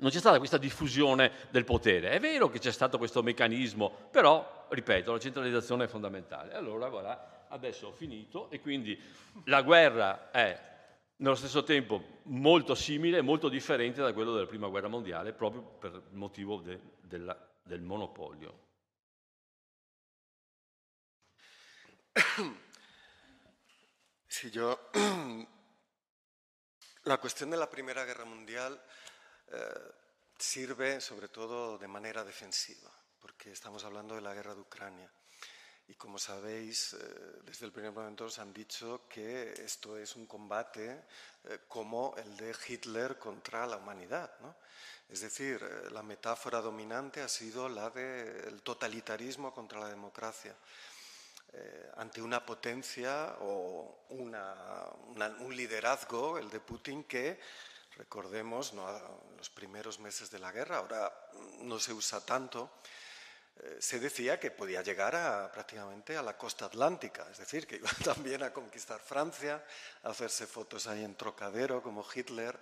non 0.00 0.10
c'è 0.10 0.18
stata 0.18 0.38
questa 0.38 0.58
diffusione 0.58 1.32
del 1.50 1.64
potere. 1.64 2.10
È 2.10 2.20
vero 2.20 2.48
che 2.48 2.58
c'è 2.58 2.72
stato 2.72 2.98
questo 2.98 3.22
meccanismo, 3.22 4.08
però, 4.10 4.66
ripeto, 4.68 5.12
la 5.12 5.18
centralizzazione 5.18 5.84
è 5.84 5.88
fondamentale. 5.88 6.54
Allora, 6.54 6.88
voilà, 6.88 7.46
adesso 7.48 7.88
ho 7.88 7.92
finito 7.92 8.50
e 8.50 8.60
quindi 8.60 9.00
la 9.44 9.62
guerra 9.62 10.30
è 10.30 10.66
nello 11.16 11.34
stesso 11.34 11.64
tempo 11.64 12.20
molto 12.24 12.74
simile 12.74 13.22
molto 13.22 13.48
differente 13.48 14.00
da 14.00 14.12
quello 14.12 14.32
della 14.34 14.46
Prima 14.46 14.68
Guerra 14.68 14.88
Mondiale, 14.88 15.32
proprio 15.32 15.62
per 15.62 16.02
motivo 16.12 16.60
de, 16.60 16.80
della, 17.00 17.36
del 17.62 17.80
monopolio. 17.80 18.66
Sí, 24.26 24.50
yo. 24.50 24.78
La 27.04 27.16
cuestión 27.16 27.50
de 27.50 27.56
la 27.56 27.68
Primera 27.68 28.04
Guerra 28.04 28.24
Mundial 28.24 28.78
eh, 29.50 29.92
sirve 30.38 31.00
sobre 31.00 31.28
todo 31.28 31.78
de 31.78 31.88
manera 31.88 32.22
defensiva, 32.22 32.90
porque 33.20 33.50
estamos 33.52 33.82
hablando 33.84 34.14
de 34.14 34.20
la 34.20 34.34
guerra 34.34 34.54
de 34.54 34.60
Ucrania. 34.60 35.10
Y 35.86 35.94
como 35.94 36.18
sabéis, 36.18 36.92
eh, 36.92 36.98
desde 37.44 37.64
el 37.64 37.72
primer 37.72 37.92
momento 37.92 38.26
os 38.26 38.38
han 38.38 38.52
dicho 38.52 39.08
que 39.08 39.52
esto 39.64 39.96
es 39.96 40.16
un 40.16 40.26
combate 40.26 41.04
eh, 41.44 41.60
como 41.66 42.14
el 42.18 42.36
de 42.36 42.54
Hitler 42.68 43.18
contra 43.18 43.66
la 43.66 43.78
humanidad. 43.78 44.30
Es 45.08 45.22
decir, 45.22 45.62
la 45.92 46.02
metáfora 46.02 46.60
dominante 46.60 47.22
ha 47.22 47.28
sido 47.28 47.68
la 47.70 47.88
del 47.88 48.60
totalitarismo 48.62 49.54
contra 49.54 49.80
la 49.80 49.88
democracia. 49.88 50.54
Ante 51.96 52.20
una 52.20 52.44
potencia 52.44 53.36
o 53.40 54.04
un 54.10 55.56
liderazgo, 55.56 56.36
el 56.36 56.50
de 56.50 56.60
Putin, 56.60 57.04
que, 57.04 57.40
recordemos, 57.98 58.72
¿no? 58.72 58.86
los 59.36 59.50
primeros 59.50 59.98
meses 59.98 60.30
de 60.30 60.38
la 60.38 60.52
guerra, 60.52 60.78
ahora 60.78 61.12
no 61.60 61.78
se 61.78 61.92
usa 61.92 62.20
tanto, 62.20 62.70
eh, 63.60 63.78
se 63.80 63.98
decía 63.98 64.38
que 64.38 64.52
podía 64.52 64.82
llegar 64.82 65.16
a, 65.16 65.50
prácticamente 65.50 66.16
a 66.16 66.22
la 66.22 66.38
costa 66.38 66.66
atlántica, 66.66 67.26
es 67.30 67.38
decir, 67.38 67.66
que 67.66 67.76
iba 67.76 67.90
también 68.04 68.42
a 68.44 68.52
conquistar 68.52 69.00
Francia, 69.00 69.64
a 70.04 70.10
hacerse 70.10 70.46
fotos 70.46 70.86
ahí 70.86 71.04
en 71.04 71.16
Trocadero 71.16 71.82
como 71.82 72.06
Hitler 72.14 72.56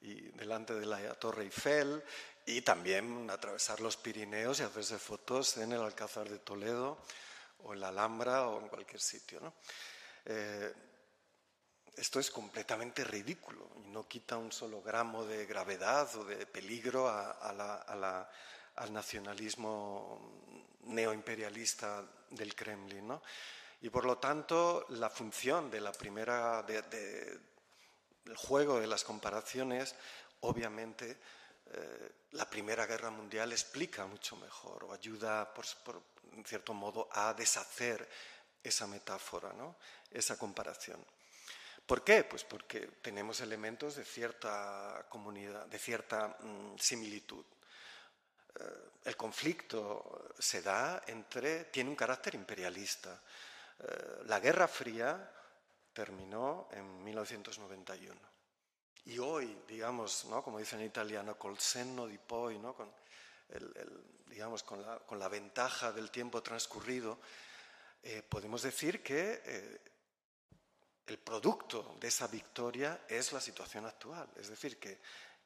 y 0.00 0.14
delante 0.32 0.74
de 0.74 0.86
la 0.86 1.14
Torre 1.14 1.44
Eiffel 1.44 2.02
y 2.44 2.62
también 2.62 3.30
atravesar 3.30 3.80
los 3.80 3.96
Pirineos 3.96 4.58
y 4.58 4.64
hacerse 4.64 4.98
fotos 4.98 5.56
en 5.58 5.72
el 5.72 5.82
Alcázar 5.82 6.28
de 6.28 6.38
Toledo 6.38 6.98
o 7.64 7.74
en 7.74 7.80
la 7.80 7.88
Alhambra 7.88 8.48
o 8.48 8.60
en 8.60 8.68
cualquier 8.68 9.00
sitio. 9.00 9.40
¿no? 9.40 9.54
Eh, 10.24 10.72
esto 11.98 12.20
es 12.20 12.30
completamente 12.30 13.04
ridículo 13.04 13.68
y 13.84 13.88
no 13.88 14.06
quita 14.06 14.36
un 14.36 14.52
solo 14.52 14.80
gramo 14.82 15.24
de 15.24 15.46
gravedad 15.46 16.14
o 16.16 16.24
de 16.24 16.46
peligro 16.46 17.08
al 17.08 18.92
nacionalismo 18.92 20.44
neoimperialista 20.84 22.04
del 22.30 22.54
Kremlin. 22.54 23.08
¿no? 23.08 23.22
Y 23.80 23.90
por 23.90 24.04
lo 24.04 24.18
tanto, 24.18 24.86
la 24.90 25.10
función 25.10 25.70
de 25.70 25.80
la 25.80 25.92
primera, 25.92 26.62
de, 26.62 26.82
del 28.24 28.36
juego 28.36 28.80
de 28.80 28.86
las 28.86 29.04
comparaciones, 29.04 29.94
obviamente, 30.40 31.18
eh, 31.70 32.12
la 32.32 32.48
Primera 32.48 32.86
Guerra 32.86 33.10
Mundial 33.10 33.52
explica 33.52 34.06
mucho 34.06 34.36
mejor 34.36 34.84
o 34.84 34.92
ayuda, 34.92 35.52
por, 35.52 35.64
en 36.32 36.44
cierto 36.44 36.72
modo, 36.72 37.08
a 37.12 37.34
deshacer 37.34 38.08
esa 38.62 38.86
metáfora, 38.86 39.52
¿no? 39.52 39.76
esa 40.10 40.36
comparación. 40.36 41.04
¿Por 41.88 42.04
qué? 42.04 42.22
Pues 42.24 42.44
porque 42.44 42.80
tenemos 43.00 43.40
elementos 43.40 43.96
de 43.96 44.04
cierta 44.04 45.06
comunidad, 45.08 45.64
de 45.68 45.78
cierta 45.78 46.36
mm, 46.38 46.76
similitud. 46.76 47.46
Eh, 48.60 48.62
el 49.06 49.16
conflicto 49.16 50.34
se 50.38 50.60
da 50.60 51.02
entre, 51.06 51.64
tiene 51.72 51.88
un 51.88 51.96
carácter 51.96 52.34
imperialista. 52.34 53.18
Eh, 53.78 54.24
la 54.26 54.38
Guerra 54.38 54.68
Fría 54.68 55.32
terminó 55.94 56.68
en 56.72 57.02
1991. 57.04 58.20
Y 59.06 59.18
hoy, 59.18 59.62
digamos, 59.66 60.26
¿no? 60.26 60.44
como 60.44 60.58
dice 60.58 60.76
en 60.76 60.82
italiano, 60.82 61.38
col 61.38 61.58
senno 61.58 62.06
di 62.06 62.18
poi, 62.18 62.58
¿no? 62.58 62.74
con 62.74 62.92
digamos, 64.26 64.62
con 64.62 65.18
la, 65.18 65.28
ventaja 65.28 65.90
del 65.90 66.10
tiempo 66.10 66.42
transcurrido, 66.42 67.18
eh, 68.02 68.22
podemos 68.28 68.60
decir 68.60 69.02
que 69.02 69.40
eh, 69.42 69.80
el 71.08 71.18
producto 71.18 71.96
de 72.00 72.08
esa 72.08 72.26
victoria 72.26 73.00
es 73.08 73.32
la 73.32 73.40
situación 73.40 73.86
actual. 73.86 74.28
Es 74.36 74.48
decir, 74.48 74.78
que, 74.78 74.98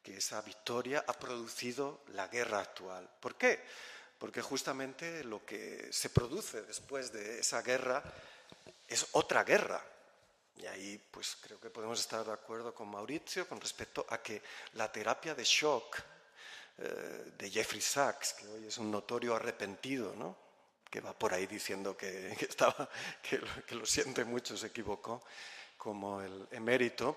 esa 0.04 0.42
victoria 0.42 1.04
ha 1.06 1.12
producido 1.12 2.00
la 2.08 2.26
guerra 2.26 2.58
actual. 2.58 3.08
¿Por 3.20 3.36
qué? 3.36 3.62
Porque 4.18 4.42
justamente 4.42 5.22
lo 5.22 5.46
que 5.46 5.92
se 5.92 6.10
produce 6.10 6.62
después 6.62 7.12
de 7.12 7.38
esa 7.38 7.62
guerra 7.62 8.02
es 8.88 9.06
otra 9.12 9.44
guerra, 9.44 9.80
y 10.56 10.66
ahí 10.66 11.00
pues 11.10 11.36
creo 11.40 11.60
que 11.60 11.70
podemos 11.70 12.00
estar 12.00 12.24
de 12.24 12.32
acuerdo 12.32 12.74
con 12.74 12.90
Mauricio 12.90 13.48
con 13.48 13.60
respecto 13.60 14.04
a 14.08 14.20
que 14.20 14.42
la 14.74 14.90
terapia 14.90 15.36
de 15.36 15.44
shock 15.44 15.98
eh, 16.78 17.32
de 17.38 17.50
Jeffrey 17.50 17.80
Sachs, 17.80 18.34
que 18.34 18.46
hoy 18.48 18.66
es 18.66 18.78
un 18.78 18.90
notorio 18.90 19.36
arrepentido, 19.36 20.14
¿no? 20.16 20.36
Que 20.92 21.00
va 21.00 21.14
por 21.14 21.32
ahí 21.32 21.46
diciendo 21.46 21.96
que, 21.96 22.36
estaba, 22.48 22.86
que, 23.22 23.40
lo 23.74 23.86
siente 23.86 24.26
mucho, 24.26 24.58
se 24.58 24.66
equivocó, 24.66 25.24
como 25.78 26.20
el 26.20 26.46
emérito, 26.50 27.16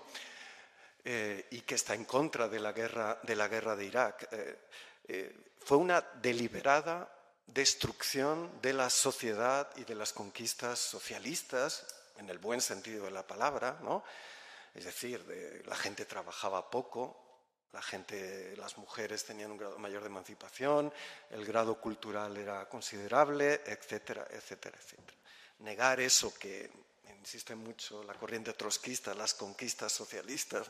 eh, 1.04 1.46
y 1.50 1.60
que 1.60 1.74
está 1.74 1.94
en 1.94 2.06
contra 2.06 2.48
de 2.48 2.58
la 2.58 2.72
guerra 2.72 3.20
de, 3.22 3.36
la 3.36 3.48
guerra 3.48 3.76
de 3.76 3.84
Irak. 3.84 4.28
Eh, 4.32 5.36
fue 5.62 5.76
una 5.76 6.00
deliberada 6.00 7.12
destrucción 7.46 8.60
de 8.62 8.72
la 8.72 8.88
sociedad 8.88 9.68
y 9.76 9.84
de 9.84 9.94
las 9.94 10.14
conquistas 10.14 10.78
socialistas, 10.78 11.86
en 12.16 12.30
el 12.30 12.38
buen 12.38 12.62
sentido 12.62 13.04
de 13.04 13.10
la 13.10 13.26
palabra, 13.26 13.78
¿no? 13.82 14.02
es 14.74 14.86
decir, 14.86 15.62
la 15.66 15.76
gente 15.76 16.06
trabajaba 16.06 16.70
poco, 16.70 17.25
la 17.76 17.82
gente, 17.82 18.56
las 18.56 18.78
mujeres 18.78 19.22
tenían 19.22 19.50
un 19.50 19.58
grado 19.58 19.78
mayor 19.78 20.00
de 20.00 20.08
emancipación, 20.08 20.90
el 21.28 21.44
grado 21.44 21.78
cultural 21.78 22.34
era 22.34 22.66
considerable, 22.70 23.60
etcétera, 23.66 24.26
etcétera, 24.30 24.78
etcétera. 24.78 25.18
Negar 25.58 26.00
eso 26.00 26.32
que 26.38 26.70
insiste 27.18 27.54
mucho 27.54 28.02
la 28.02 28.14
corriente 28.14 28.54
trotskista, 28.54 29.12
las 29.12 29.34
conquistas 29.34 29.92
socialistas, 29.92 30.68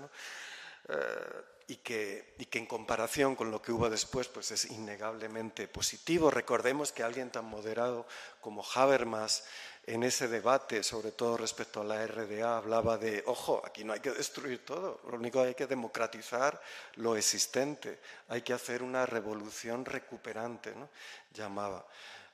eh, 0.88 1.42
y, 1.68 1.76
que, 1.76 2.34
y, 2.38 2.46
que, 2.46 2.58
en 2.58 2.66
comparación 2.66 3.34
con 3.34 3.50
lo 3.50 3.60
que 3.60 3.72
hubo 3.72 3.90
después 3.90 4.28
pues 4.28 4.50
es 4.52 4.66
innegablemente 4.66 5.66
positivo. 5.66 6.30
Recordemos 6.30 6.92
que 6.92 7.02
alguien 7.02 7.30
tan 7.30 7.44
moderado 7.44 8.06
como 8.40 8.64
Habermas 8.74 9.44
en 9.86 10.02
ese 10.02 10.26
debate, 10.26 10.82
sobre 10.82 11.12
todo 11.12 11.36
respecto 11.36 11.80
a 11.80 11.84
la 11.84 12.04
RDA, 12.06 12.56
hablaba 12.56 12.98
de, 12.98 13.22
ojo, 13.26 13.62
aquí 13.64 13.84
no 13.84 13.92
hay 13.92 14.00
que 14.00 14.10
destruir 14.10 14.64
todo, 14.64 15.00
lo 15.08 15.16
único 15.16 15.40
que 15.40 15.48
hay 15.48 15.54
que 15.54 15.66
democratizar 15.66 16.60
lo 16.96 17.16
existente, 17.16 18.00
hay 18.28 18.42
que 18.42 18.52
hacer 18.52 18.82
una 18.82 19.06
revolución 19.06 19.84
recuperante, 19.84 20.74
¿no? 20.74 20.88
llamaba. 21.32 21.86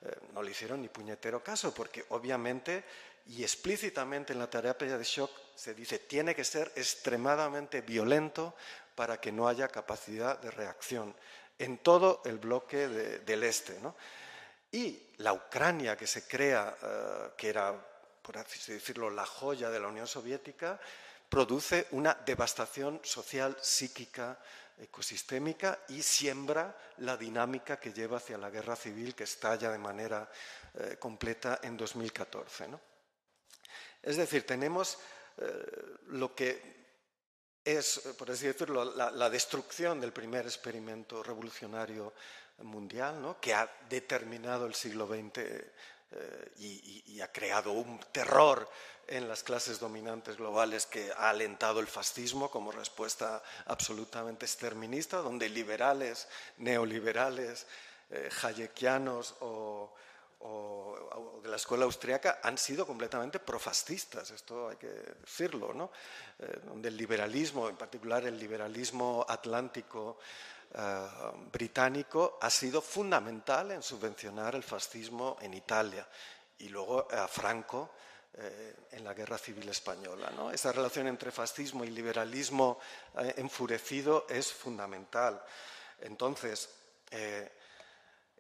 Eh, 0.03 0.17
no 0.33 0.43
le 0.43 0.51
hicieron 0.51 0.81
ni 0.81 0.89
puñetero 0.89 1.45
caso, 1.45 1.75
porque 1.75 2.07
obviamente 2.09 2.85
y 3.27 3.43
explícitamente 3.43 4.33
en 4.33 4.39
la 4.39 4.51
terapia 4.51 4.99
de 4.99 5.05
shock 5.05 5.31
se 5.55 5.75
dice, 5.75 6.01
tiene 6.01 6.35
que 6.35 6.45
ser 6.45 6.73
extremadamente 6.75 7.81
violento 7.81 8.55
para 8.95 9.21
que 9.21 9.33
no 9.33 9.49
haya 9.49 9.69
capacidad 9.69 10.39
de 10.39 10.51
reacción 10.51 11.15
en 11.59 11.79
todo 11.79 12.23
el 12.25 12.39
bloque 12.39 12.89
del 12.89 13.43
este. 13.45 13.79
¿no? 13.81 13.97
Y 14.71 15.11
la 15.19 15.33
Ucrania 15.33 15.97
que 15.97 16.07
se 16.07 16.27
crea, 16.27 16.77
eh, 16.83 17.31
que 17.37 17.49
era, 17.49 17.75
por 18.23 18.39
así 18.39 18.73
decirlo, 18.73 19.11
la 19.11 19.27
joya 19.27 19.71
de 19.71 19.81
la 19.81 19.89
Unión 19.89 20.07
Soviética, 20.07 20.81
produce 21.29 21.87
una 21.93 22.15
devastación 22.15 23.01
social, 23.03 23.57
psíquica, 23.61 24.39
ecosistémica 24.79 25.79
y 25.89 26.03
siembra 26.03 26.77
la 26.99 27.17
dinámica 27.17 27.79
que 27.79 27.93
lleva 27.93 28.17
hacia 28.17 28.39
la 28.39 28.51
guerra 28.51 28.77
civil 28.77 29.15
que 29.15 29.25
estalla 29.25 29.71
de 29.71 29.79
manera 29.79 30.31
eh, 30.75 30.97
completa 30.99 31.61
en 31.63 31.77
2014. 31.77 32.67
Es 34.03 34.17
decir, 34.17 34.45
tenemos 34.45 34.99
eh, 35.39 35.67
lo 36.09 36.35
que 36.35 36.82
es, 37.65 38.01
por 38.19 38.31
así 38.31 38.47
decirlo, 38.47 38.85
la, 38.85 39.31
destrucción 39.31 40.01
del 40.01 40.13
primer 40.13 40.47
experimento 40.47 41.23
revolucionario 41.23 42.13
mundial, 42.59 43.21
¿no? 43.21 43.41
que 43.41 43.55
ha 43.55 43.71
determinado 43.89 44.67
el 44.67 44.75
siglo 44.75 45.07
XX 45.07 45.39
eh, 45.39 46.53
y, 46.59 47.21
ha 47.21 47.31
creado 47.31 47.73
un 47.73 48.01
terror 48.11 48.69
en 49.07 49.29
las 49.29 49.45
clases 49.45 49.79
dominantes 49.79 50.37
globales 50.37 50.87
que 50.87 51.13
ha 51.17 51.31
alentado 51.31 51.79
el 51.79 51.87
fascismo 51.87 52.51
como 52.51 52.73
respuesta 52.73 53.43
absolutamente 53.67 54.45
exterminista, 54.45 55.19
donde 55.19 55.49
liberales, 55.49 56.27
neoliberales, 56.59 57.67
eh, 58.11 58.29
hayekianos 58.43 59.37
o, 59.41 59.95
o, 60.43 61.41
de 61.43 61.49
la 61.49 61.57
escuela 61.57 61.85
austriaca 61.85 62.41
han 62.43 62.57
sido 62.57 62.87
completamente 62.87 63.39
profascistas, 63.39 64.31
esto 64.31 64.69
hay 64.69 64.77
que 64.77 64.89
decirlo, 65.21 65.73
¿no? 65.75 65.91
Eh, 66.39 66.61
donde 66.65 66.89
el 66.89 66.97
liberalismo, 66.97 67.69
en 67.69 67.77
particular 67.77 68.25
el 68.25 68.39
liberalismo 68.39 69.25
atlántico 69.29 70.19
eh, 70.75 71.07
británico, 71.53 72.39
ha 72.41 72.51
sido 72.51 72.81
fundamental 72.81 73.73
en 73.73 73.83
subvencionar 73.83 74.55
el 74.55 74.63
fascismo 74.63 75.37
en 75.41 75.55
Italia 75.55 76.07
y 76.59 76.69
luego 76.69 77.09
a 77.11 77.27
Franco 77.27 77.91
eh, 78.35 78.75
en 78.93 79.05
la 79.05 79.15
guerra 79.15 79.37
civil 79.37 79.69
española. 79.69 80.31
¿no? 80.37 80.51
Esa 80.51 80.73
relación 80.73 81.09
entre 81.09 81.31
fascismo 81.31 81.85
y 81.85 81.91
liberalismo 81.91 82.79
enfurecido 83.37 84.27
es 84.29 84.53
fundamental. 84.53 85.43
Entonces, 86.01 86.69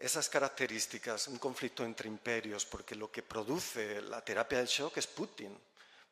esas 0.02 0.28
características, 0.28 1.28
un 1.28 1.38
conflicto 1.38 1.84
entre 1.84 2.08
imperios, 2.08 2.66
porque 2.66 2.96
lo 2.96 3.10
que 3.10 3.22
produce 3.22 4.02
la 4.02 4.20
terapia 4.20 4.58
del 4.58 4.66
shock 4.66 4.96
es 4.96 5.06
Putin. 5.06 5.56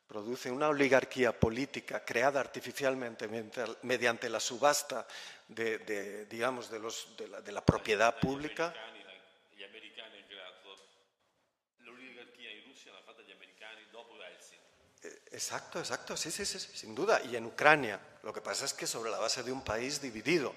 Produce 0.07 0.49
una 0.49 0.69
oligarquía 0.69 1.37
política 1.37 2.03
creada 2.03 2.39
artificialmente 2.39 3.27
mediante 3.83 4.29
la 4.29 4.39
subasta 4.39 5.05
de, 5.47 6.25
digamos, 6.25 6.71
de, 6.71 6.79
los, 6.79 7.15
de, 7.17 7.27
la, 7.27 7.41
de 7.41 7.51
la 7.51 7.63
propiedad 7.63 8.17
pública. 8.17 8.73
Eh, 15.03 15.21
exacto, 15.31 15.79
exacto, 15.79 16.15
sí, 16.15 16.31
sí, 16.31 16.45
sí, 16.45 16.59
sin 16.59 16.95
duda. 16.95 17.21
Y 17.23 17.35
en 17.35 17.45
Ucrania. 17.45 17.99
Lo 18.23 18.31
que 18.31 18.41
pasa 18.41 18.65
es 18.65 18.73
que 18.73 18.87
sobre 18.87 19.11
la 19.11 19.19
base 19.19 19.43
de 19.43 19.51
un 19.51 19.63
país 19.63 20.01
dividido. 20.01 20.53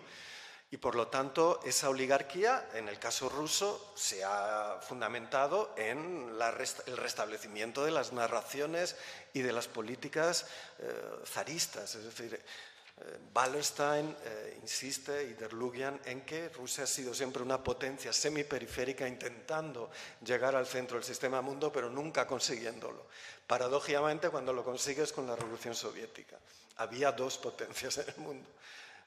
Y 0.74 0.76
por 0.76 0.96
lo 0.96 1.06
tanto, 1.06 1.60
esa 1.64 1.88
oligarquía, 1.88 2.68
en 2.74 2.88
el 2.88 2.98
caso 2.98 3.28
ruso, 3.28 3.92
se 3.94 4.24
ha 4.24 4.80
fundamentado 4.82 5.72
en 5.76 6.36
el 6.36 6.96
restablecimiento 6.96 7.84
de 7.84 7.92
las 7.92 8.12
narraciones 8.12 8.96
y 9.32 9.42
de 9.42 9.52
las 9.52 9.68
políticas 9.68 10.46
eh, 10.80 10.92
zaristas. 11.26 11.94
Es 11.94 12.02
decir, 12.02 12.34
eh, 12.34 13.18
Wallerstein 13.32 14.16
eh, 14.24 14.58
insiste 14.60 15.22
y 15.22 15.34
Derlugian 15.34 16.00
en 16.06 16.22
que 16.22 16.48
Rusia 16.48 16.82
ha 16.82 16.88
sido 16.88 17.14
siempre 17.14 17.44
una 17.44 17.62
potencia 17.62 18.12
semiperiférica 18.12 19.06
intentando 19.06 19.92
llegar 20.26 20.56
al 20.56 20.66
centro 20.66 20.96
del 20.96 21.04
sistema 21.04 21.40
mundo, 21.40 21.70
pero 21.70 21.88
nunca 21.88 22.26
consiguiéndolo. 22.26 23.06
Paradójicamente, 23.46 24.28
cuando 24.28 24.52
lo 24.52 24.64
consigues 24.64 25.12
con 25.12 25.28
la 25.28 25.36
Revolución 25.36 25.76
Soviética. 25.76 26.36
Había 26.78 27.12
dos 27.12 27.38
potencias 27.38 27.98
en 27.98 28.08
el 28.08 28.16
mundo 28.16 28.50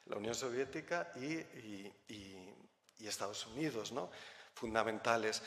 la 0.08 0.16
Unión 0.16 0.34
Soviética 0.34 1.12
y, 1.16 1.92
Estados 3.00 3.46
Unidos, 3.46 3.92
¿no? 3.92 4.10
fundamentales. 4.52 5.42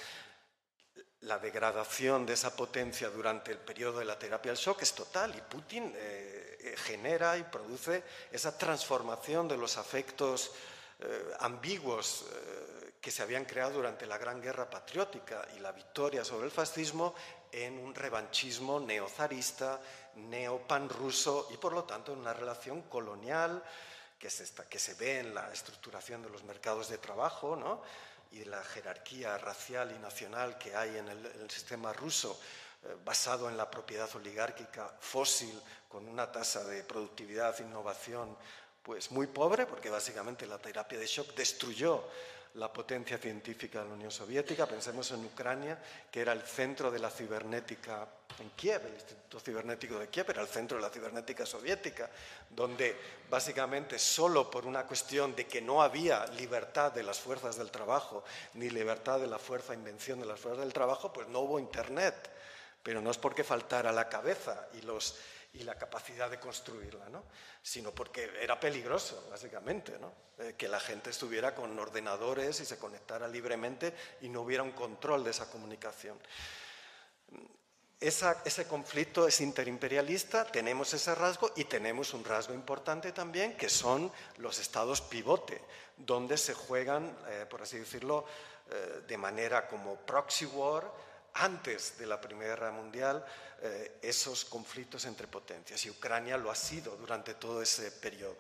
La 1.22 1.38
degradación 1.38 2.26
de 2.26 2.34
esa 2.34 2.55
potencia 2.55 3.09
durante 3.09 3.51
el 3.51 3.59
periodo 3.59 3.99
de 3.99 4.05
la 4.05 4.18
terapia 4.18 4.51
del 4.51 4.59
shock 4.59 4.82
es 4.82 4.93
total 4.93 5.36
y 5.36 5.41
Putin 5.41 5.93
eh, 5.95 6.57
eh, 6.59 6.76
genera 6.76 7.38
y 7.38 7.43
produce 7.43 8.03
esa 8.32 8.57
transformación 8.57 9.47
de 9.47 9.57
los 9.57 9.78
afectos 9.78 10.51
eh, 10.99 11.34
ambiguos 11.41 12.26
que 12.99 13.12
se 13.12 13.22
habían 13.22 13.45
creado 13.45 13.74
durante 13.74 14.07
la 14.07 14.18
Gran 14.18 14.41
Guerra 14.41 14.70
Patriótica 14.70 15.47
y 15.55 15.59
la 15.59 15.72
victoria 15.72 16.26
sobre 16.26 16.45
el 16.45 16.51
fascismo 16.51 17.14
en 17.51 17.78
un 17.78 17.93
revanchismo 17.93 18.80
neozarista, 18.80 19.80
neopanruso 20.16 21.49
y 21.51 21.57
por 21.57 21.74
lo 21.74 21.84
tanto 21.84 22.14
en 22.14 22.20
una 22.20 22.34
relación 22.34 22.84
colonial 22.84 23.64
que 24.22 24.30
se, 24.30 24.45
que 24.69 24.78
se 24.78 24.93
ve 24.93 25.19
en 25.19 25.34
la 25.34 25.51
estructuración 25.51 26.22
de 26.22 26.30
los 26.30 26.43
mercados 26.43 26.89
de 26.89 26.99
trabajo 26.99 27.55
¿no? 27.55 27.82
y 28.32 28.45
la 28.45 28.63
jerarquía 28.63 29.36
racial 29.39 29.91
y 29.91 29.97
nacional 29.97 30.59
que 30.59 30.76
hay 30.76 30.95
en 30.95 31.09
el, 31.09 31.49
sistema 31.49 31.91
ruso 31.91 32.39
eh, 32.84 32.95
basado 33.03 33.49
en 33.49 33.57
la 33.57 33.69
propiedad 33.69 34.07
oligárquica 34.15 34.95
fósil 34.99 35.59
con 35.89 36.07
una 36.07 36.32
tasa 36.32 36.63
de 36.65 36.84
productividad 36.84 37.57
innovación 37.61 38.38
pues 38.84 39.09
muy 39.09 39.26
pobre 39.26 39.65
porque 39.65 39.89
básicamente 39.89 40.45
la 40.45 40.59
terapia 40.59 40.99
de 40.99 41.07
shock 41.07 41.34
destruyó 41.34 42.07
la 42.56 42.72
potencia 42.72 43.18
científica 43.18 43.80
de 43.80 43.89
la 43.89 43.93
Unión 43.93 44.12
Soviética. 44.12 44.66
Pensemos 44.66 45.12
en 45.12 45.26
Ucrania, 45.26 45.82
que 46.12 46.22
era 46.22 46.34
el 46.34 46.41
centro 46.41 46.91
de 46.91 46.99
la 46.99 47.10
cibernética 47.10 48.08
en 48.39 48.49
Kiev, 48.52 48.86
el 48.86 48.93
Instituto 48.93 49.39
Cibernético 49.39 49.99
de 49.99 50.08
Kiev 50.08 50.30
era 50.30 50.41
el 50.41 50.47
centro 50.47 50.78
de 50.78 50.84
la 50.84 50.89
cibernética 50.89 51.45
soviética, 51.45 52.10
donde 52.49 52.95
básicamente 53.30 53.99
solo 53.99 54.49
por 54.49 54.66
una 54.66 54.86
cuestión 54.86 55.36
de 55.36 55.47
que 55.47 55.62
no 55.62 55.82
había 55.82 56.26
libertad 56.28 56.91
de 56.91 57.04
las 57.04 57.20
fuerzas 57.20 57.58
del 57.58 57.72
trabajo, 57.72 58.24
ni 58.54 58.70
libertad 58.70 59.20
de 59.20 59.28
la 59.28 59.38
fuerza, 59.38 59.74
invención 59.74 60.20
de 60.20 60.26
las 60.26 60.39
fuerzas 60.39 60.64
del 60.64 60.74
trabajo, 60.74 61.12
pues 61.12 61.28
no 61.28 61.39
hubo 61.39 61.60
Internet. 61.60 62.30
Pero 62.84 63.02
no 63.02 63.12
es 63.12 63.18
porque 63.18 63.43
faltara 63.43 63.91
la 63.91 64.10
cabeza 64.10 64.68
y 64.74 64.82
los 64.82 65.16
y 65.54 65.64
la 65.64 65.76
capacidad 65.76 66.30
de 66.30 66.39
construirla, 66.39 67.10
¿no? 67.10 67.24
sino 67.62 67.91
porque 67.91 68.32
era 68.41 68.60
peligroso, 68.60 69.28
básicamente, 69.30 69.97
¿no? 69.99 70.14
Eh, 70.39 70.56
que 70.58 70.68
la 70.68 70.80
gente 70.80 71.10
estuviera 71.10 71.54
con 71.54 71.78
ordenadores 71.78 72.60
y 72.62 72.66
se 72.66 72.78
conectara 72.78 73.28
libremente 73.28 73.93
y 74.22 74.30
no 74.30 74.41
hubiera 74.41 74.64
un 74.64 74.72
control 74.72 75.24
de 75.24 75.32
esa 75.32 75.49
comunicación. 75.49 76.18
ese 77.99 78.68
conflicto 78.68 79.28
es 79.28 79.41
interimperialista, 79.41 80.45
tenemos 80.45 80.93
ese 80.93 81.14
rasgo 81.14 81.52
y 81.56 81.66
tenemos 81.66 82.16
un 82.16 82.24
rasgo 82.24 82.54
importante 82.54 83.12
también, 83.12 83.56
que 83.58 83.70
son 83.70 84.12
los 84.38 84.58
estados 84.58 85.02
pivote, 85.02 85.62
donde 85.97 86.38
se 86.38 86.56
juegan, 86.56 87.16
eh, 87.28 87.45
por 87.47 87.62
así 87.62 87.78
decirlo, 87.78 88.26
eh, 88.72 89.04
de 89.08 89.18
manera 89.18 89.68
como 89.68 89.97
proxy 89.97 90.45
war, 90.45 90.89
antes 91.34 91.97
de 91.97 92.05
la 92.05 92.19
Primera 92.19 92.49
Guerra 92.51 92.71
Mundial 92.71 93.25
eh, 93.61 93.99
esos 94.01 94.45
conflictos 94.45 95.05
entre 95.05 95.27
potencias 95.27 95.86
y 95.86 95.89
Ucrania 95.89 96.38
lo 96.38 96.49
ha 96.49 96.55
sido 96.55 96.95
durante 96.97 97.36
todo 97.36 97.61
ese 97.61 97.91
periodo. 97.91 98.38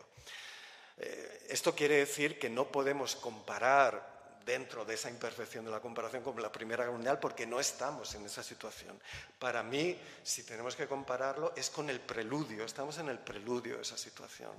Eh, 0.97 1.47
esto 1.49 1.75
quiere 1.75 1.97
decir 1.97 2.39
que 2.39 2.49
no 2.49 2.71
podemos 2.71 3.15
comparar 3.15 4.11
dentro 4.45 4.85
de 4.85 4.95
esa 4.95 5.09
imperfección 5.09 5.65
de 5.65 5.71
la 5.71 5.79
comparación 5.79 6.23
con 6.23 6.41
la 6.41 6.51
Primera 6.51 6.83
Guerra 6.83 6.95
Mundial 6.95 7.19
porque 7.19 7.45
no 7.45 7.59
estamos 7.59 8.15
en 8.15 8.25
esa 8.25 8.43
situación. 8.43 8.99
Para 9.37 9.63
mí, 9.63 9.97
si 10.23 10.43
tenemos 10.43 10.75
que 10.75 10.87
compararlo, 10.87 11.53
es 11.55 11.69
con 11.69 11.89
el 11.89 11.99
preludio, 11.99 12.65
estamos 12.65 12.97
en 12.97 13.09
el 13.09 13.19
preludio 13.19 13.75
de 13.75 13.83
esa 13.83 13.97
situación 13.97 14.51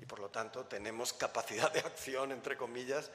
y 0.00 0.06
por 0.06 0.18
lo 0.18 0.30
tanto 0.30 0.64
tenemos 0.64 1.12
capacidad 1.12 1.70
de 1.72 1.80
acción, 1.80 2.32
entre 2.32 2.56
comillas, 2.56 3.10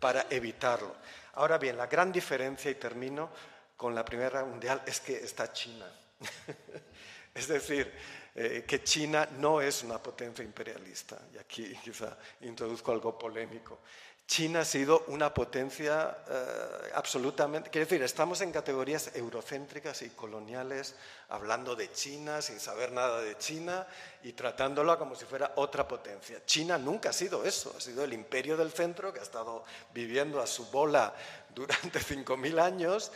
para 0.00 0.26
evitarlo. 0.30 0.94
Ahora 1.34 1.58
bien, 1.58 1.76
la 1.76 1.86
gran 1.86 2.12
diferencia, 2.12 2.70
y 2.70 2.76
termino, 2.76 3.30
con 3.78 3.94
la 3.94 4.04
Primera 4.04 4.28
Guerra 4.30 4.44
Mundial 4.44 4.82
es 4.84 4.98
que 4.98 5.16
está 5.16 5.52
China. 5.52 5.86
es 7.34 7.46
decir, 7.46 7.90
eh, 8.34 8.64
que 8.66 8.82
China 8.82 9.28
no 9.38 9.60
es 9.60 9.84
una 9.84 10.02
potencia 10.02 10.44
imperialista. 10.44 11.16
Y 11.32 11.38
aquí 11.38 11.72
quizá 11.82 12.18
introduzco 12.40 12.90
algo 12.90 13.16
polémico. 13.16 13.78
China 14.26 14.60
ha 14.60 14.64
sido 14.64 15.04
una 15.06 15.32
potencia 15.32 16.18
eh, 16.28 16.90
absolutamente, 16.92 17.70
quiero 17.70 17.86
decir, 17.86 18.02
estamos 18.02 18.42
en 18.42 18.52
categorías 18.52 19.10
eurocéntricas 19.14 20.02
y 20.02 20.10
coloniales, 20.10 20.96
hablando 21.30 21.74
de 21.74 21.90
China 21.92 22.42
sin 22.42 22.60
saber 22.60 22.92
nada 22.92 23.22
de 23.22 23.38
China 23.38 23.86
y 24.24 24.32
tratándola 24.32 24.98
como 24.98 25.14
si 25.14 25.24
fuera 25.24 25.52
otra 25.54 25.88
potencia. 25.88 26.44
China 26.44 26.76
nunca 26.76 27.08
ha 27.08 27.12
sido 27.14 27.42
eso, 27.44 27.72
ha 27.74 27.80
sido 27.80 28.04
el 28.04 28.12
imperio 28.12 28.58
del 28.58 28.70
centro 28.70 29.14
que 29.14 29.20
ha 29.20 29.22
estado 29.22 29.64
viviendo 29.94 30.42
a 30.42 30.46
su 30.46 30.66
bola 30.66 31.14
durante 31.54 31.98
5.000 32.00 32.60
años 32.60 33.10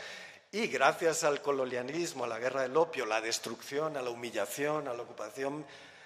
y 0.55 0.67
gracias 0.67 1.25
al 1.25 1.41
colonialismo, 1.41 2.25
a 2.25 2.29
la 2.29 2.39
guerra 2.39 2.61
del 2.61 2.77
opio, 2.77 3.07
la 3.07 3.23
destrucción, 3.23 3.97
a 3.97 4.03
la 4.03 4.11
humillación, 4.11 4.87
a 4.87 4.93
la 4.93 5.03
ocupación 5.03 5.65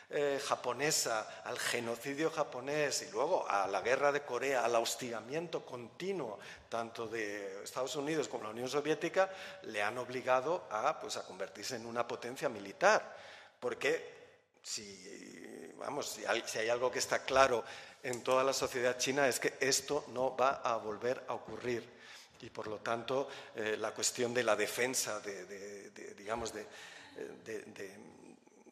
eh, 0.08 0.40
japonesa, 0.46 1.42
al 1.42 1.58
genocidio 1.58 2.30
japonés 2.30 3.02
y 3.02 3.10
luego 3.10 3.44
a 3.48 3.66
la 3.66 3.80
guerra 3.80 4.12
de 4.12 4.22
Corea, 4.22 4.64
al 4.64 4.76
hostigamiento 4.76 5.66
continuo 5.66 6.38
tanto 6.68 7.08
de 7.08 7.64
Estados 7.64 7.96
Unidos 7.96 8.28
como 8.28 8.42
de 8.42 8.48
la 8.48 8.52
Unión 8.52 8.68
Soviética, 8.68 9.28
le 9.62 9.82
han 9.82 9.98
obligado 9.98 10.68
a, 10.70 11.00
pues, 11.00 11.16
a 11.16 11.26
convertirse 11.26 11.74
en 11.74 11.84
una 11.84 12.06
potencia 12.06 12.48
militar. 12.48 13.16
Porque 13.58 14.14
si, 14.62 15.74
vamos, 15.76 16.20
si 16.44 16.58
hay 16.58 16.68
algo 16.68 16.92
que 16.92 17.00
está 17.00 17.24
claro 17.24 17.64
en 18.00 18.22
toda 18.22 18.44
la 18.44 18.52
sociedad 18.52 18.96
china 18.96 19.26
es 19.26 19.40
que 19.40 19.54
esto 19.58 20.04
no 20.12 20.36
va 20.36 20.60
a 20.62 20.76
volver 20.76 21.24
a 21.26 21.34
ocurrir 21.34 21.95
y 22.40 22.50
por 22.50 22.68
lo 22.68 22.78
tanto 22.78 23.28
eh, 23.54 23.76
la 23.78 23.92
cuestión 23.92 24.34
de 24.34 24.42
la 24.42 24.56
defensa 24.56 25.20
de, 25.20 25.90
digamos 26.16 26.52
de, 26.52 26.66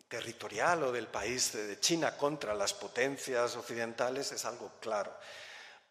territorial 0.08 0.84
o 0.84 0.92
del 0.92 1.08
país 1.08 1.52
de 1.52 1.80
China 1.80 2.16
contra 2.16 2.54
las 2.54 2.74
potencias 2.74 3.56
occidentales 3.56 4.32
es 4.32 4.44
algo 4.44 4.72
claro. 4.80 5.12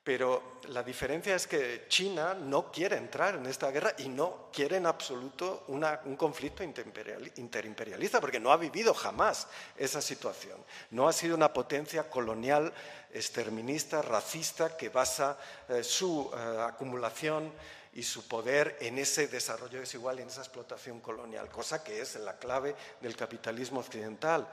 Pero 0.04 0.60
la 0.68 0.84
diferencia 0.84 1.34
es 1.34 1.48
que 1.48 1.86
China 1.88 2.34
no 2.34 2.70
quiere 2.70 2.98
entrar 2.98 3.36
en 3.36 3.46
esta 3.46 3.72
guerra 3.72 3.94
y 4.00 4.10
no 4.10 4.50
quiere 4.52 4.76
en 4.76 4.86
absoluto 4.86 5.64
un 5.68 6.18
conflicto 6.18 6.62
interimperialista, 6.62 8.20
porque 8.20 8.40
no 8.40 8.52
ha 8.52 8.58
vivido 8.58 8.94
jamás 8.94 9.48
esa 9.78 10.02
situación. 10.02 10.58
No 10.92 11.08
ha 11.08 11.14
sido 11.14 11.36
una 11.36 11.54
potencia 11.54 12.10
colonial, 12.10 12.74
exterminista, 13.14 14.02
racista, 14.02 14.76
que 14.76 14.90
basa 14.90 15.38
eh, 15.70 15.84
su 15.84 16.30
eh, 16.36 16.62
acumulación 16.62 17.54
y 17.94 18.04
su 18.04 18.28
poder 18.28 18.78
en 18.82 18.98
ese 18.98 19.28
desarrollo 19.28 19.80
desigual 19.80 20.20
en 20.20 20.28
esa 20.28 20.42
explotación 20.42 21.00
colonial, 21.00 21.50
cosa 21.50 21.82
que 21.82 22.02
es 22.02 22.16
la 22.16 22.38
clave 22.38 22.76
del 23.00 23.16
capitalismo 23.16 23.80
occidental. 23.80 24.50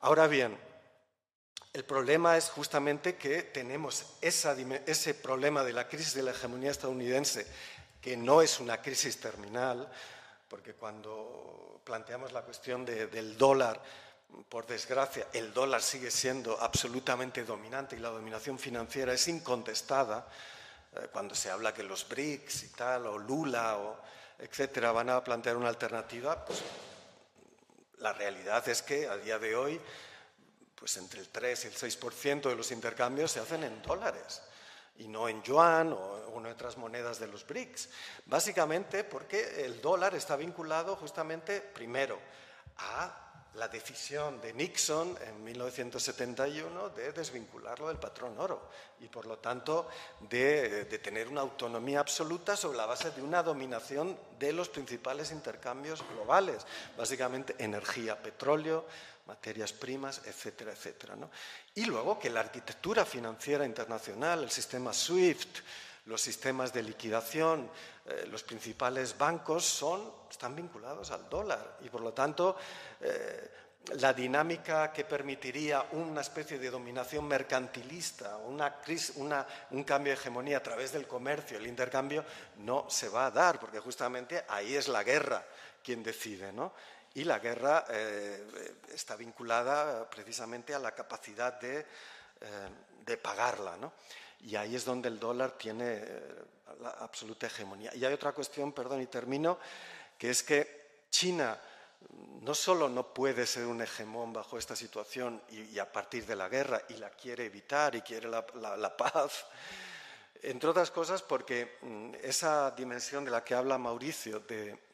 Ahora 0.00 0.26
bien, 0.26 0.58
el 1.72 1.84
problema 1.84 2.36
es 2.36 2.50
justamente 2.50 3.16
que 3.16 3.44
tenemos 3.44 4.04
ese 4.20 5.14
problema 5.14 5.62
de 5.62 5.72
la 5.72 5.86
crisis 5.86 6.14
de 6.14 6.24
la 6.24 6.32
hegemonía 6.32 6.70
estadounidense, 6.70 7.46
que 8.00 8.16
no 8.16 8.42
es 8.42 8.58
una 8.58 8.82
crisis 8.82 9.20
terminal, 9.20 9.88
porque 10.48 10.74
cuando 10.74 11.80
planteamos 11.84 12.32
la 12.32 12.42
cuestión 12.42 12.84
del 12.84 13.38
dólar, 13.38 13.80
por 14.48 14.66
desgracia, 14.66 15.28
el 15.32 15.52
dólar 15.52 15.82
sigue 15.82 16.10
siendo 16.10 16.60
absolutamente 16.60 17.44
dominante 17.44 17.96
y 17.96 18.00
la 18.00 18.10
dominación 18.10 18.58
financiera 18.58 19.12
es 19.12 19.28
incontestada. 19.28 20.26
Eh, 20.92 21.08
cuando 21.12 21.34
se 21.34 21.50
habla 21.50 21.74
que 21.74 21.82
los 21.82 22.08
BRICS 22.08 22.62
y 22.64 22.68
tal, 22.68 23.06
o 23.06 23.18
Lula, 23.18 23.76
o 23.78 23.98
etcétera, 24.38 24.92
van 24.92 25.10
a 25.10 25.22
plantear 25.22 25.56
una 25.56 25.68
alternativa, 25.68 26.44
pues 26.44 26.62
la 27.98 28.12
realidad 28.12 28.68
es 28.68 28.82
que 28.82 29.08
a 29.08 29.16
día 29.16 29.38
de 29.38 29.54
hoy 29.54 29.80
pues 30.80 30.96
entre 30.96 31.20
el 31.20 31.28
3 31.28 31.64
y 31.64 31.68
el 31.68 31.74
6% 31.74 32.48
de 32.48 32.56
los 32.56 32.72
intercambios 32.72 33.30
se 33.30 33.40
hacen 33.40 33.62
en 33.62 33.82
dólares 33.82 34.42
y 34.96 35.06
no 35.08 35.28
en 35.28 35.42
yuan 35.42 35.92
o 35.92 36.38
en 36.38 36.46
otras 36.46 36.78
monedas 36.78 37.20
de 37.20 37.26
los 37.26 37.46
BRICS. 37.46 37.90
Básicamente 38.26 39.04
porque 39.04 39.64
el 39.64 39.80
dólar 39.80 40.14
está 40.14 40.36
vinculado 40.36 40.96
justamente, 40.96 41.60
primero, 41.60 42.18
a 42.78 43.26
la 43.54 43.68
decisión 43.68 44.40
de 44.40 44.52
Nixon 44.52 45.18
en 45.26 45.42
1971 45.42 46.90
de 46.90 47.12
desvincularlo 47.12 47.88
del 47.88 47.98
patrón 47.98 48.38
oro 48.38 48.70
y 49.00 49.08
por 49.08 49.26
lo 49.26 49.38
tanto 49.38 49.88
de, 50.20 50.84
de, 50.84 50.98
tener 51.00 51.26
una 51.26 51.40
autonomía 51.40 51.98
absoluta 51.98 52.56
sobre 52.56 52.78
la 52.78 52.86
base 52.86 53.10
de 53.10 53.22
una 53.22 53.42
dominación 53.42 54.16
de 54.38 54.52
los 54.52 54.68
principales 54.68 55.32
intercambios 55.32 56.04
globales, 56.14 56.64
básicamente 56.96 57.56
energía, 57.58 58.22
petróleo, 58.22 58.84
materias 59.30 59.72
primas, 59.72 60.22
etcétera, 60.26 60.72
etcétera. 60.72 61.14
Y 61.76 61.84
luego 61.84 62.18
que 62.18 62.30
la 62.30 62.40
arquitectura 62.40 63.04
financiera 63.04 63.64
internacional, 63.64 64.42
el 64.42 64.50
sistema 64.50 64.92
SWIFT, 64.92 65.58
los 66.06 66.20
sistemas 66.20 66.72
de 66.72 66.82
liquidación, 66.82 67.70
eh, 68.06 68.26
los 68.28 68.42
principales 68.42 69.16
bancos 69.16 69.64
son, 69.64 70.12
están 70.28 70.56
vinculados 70.56 71.12
al 71.12 71.28
dólar 71.28 71.78
y 71.82 71.88
por 71.88 72.00
lo 72.00 72.12
tanto 72.12 72.56
eh, 73.00 73.50
la 73.94 74.12
dinámica 74.12 74.92
que 74.92 75.04
permitiría 75.04 75.86
una 75.92 76.22
especie 76.22 76.58
de 76.58 76.70
dominación 76.70 77.26
mercantilista, 77.28 78.36
una, 78.36 78.74
un 79.70 79.84
cambio 79.84 80.12
de 80.12 80.18
hegemonía 80.18 80.58
a 80.58 80.62
través 80.62 80.92
del 80.92 81.06
comercio, 81.06 81.56
el 81.56 81.68
intercambio, 81.68 82.24
no 82.58 82.90
se 82.90 83.08
va 83.08 83.26
a 83.26 83.30
dar, 83.30 83.60
porque 83.60 83.78
justamente 83.78 84.44
ahí 84.48 84.74
es 84.74 84.88
la 84.88 85.04
guerra 85.04 85.44
quien 85.82 86.02
decide. 86.02 86.52
¿no? 86.52 86.72
Y 87.14 87.24
la 87.24 87.38
guerra 87.38 87.84
eh, 87.90 88.76
está 88.92 89.16
vinculada 89.16 90.08
precisamente 90.08 90.74
a 90.74 90.78
la 90.78 90.92
capacidad 90.92 91.60
de, 91.60 91.84
eh, 92.40 93.16
pagarla. 93.16 93.76
Y 94.40 94.54
ahí 94.54 94.76
es 94.76 94.84
donde 94.84 95.08
el 95.08 95.18
dólar 95.18 95.52
tiene 95.58 95.98
eh, 95.98 96.44
la 96.80 96.90
absoluta 96.90 97.46
hegemonía. 97.46 97.94
Y 97.94 98.04
hay 98.04 98.12
otra 98.12 98.32
cuestión, 98.32 98.72
perdón, 98.72 99.02
y 99.02 99.06
termino, 99.06 99.58
que 100.16 100.30
es 100.30 100.42
que 100.42 101.04
China 101.10 101.58
no 102.42 102.54
solo 102.54 102.88
no 102.88 103.12
puede 103.12 103.46
ser 103.46 103.66
un 103.66 103.82
hegemón 103.82 104.32
bajo 104.32 104.56
esta 104.56 104.76
situación 104.76 105.42
y, 105.50 105.78
a 105.78 105.90
partir 105.92 106.24
de 106.24 106.36
la 106.36 106.48
guerra, 106.48 106.82
y 106.88 106.94
la 106.94 107.10
quiere 107.10 107.46
evitar 107.46 107.94
y 107.96 108.02
quiere 108.02 108.28
la 108.28 108.96
paz, 108.96 109.44
entre 110.42 110.70
otras 110.70 110.90
cosas 110.90 111.22
porque 111.22 111.76
mm, 111.82 112.14
esa 112.22 112.70
dimensión 112.70 113.24
de 113.24 113.30
la 113.30 113.44
que 113.44 113.54
habla 113.54 113.78
Mauricio, 113.78 114.40
de 114.40 114.89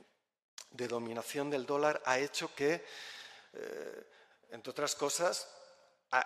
de 0.77 0.89
dominación 0.89 1.51
del 1.51 1.67
dólar 1.67 2.03
ha 2.05 2.19
hecho 2.19 2.55
que, 2.55 2.85
eh, 3.53 4.07
entre 4.51 4.71
otras 4.71 4.95
cosas, 4.95 5.49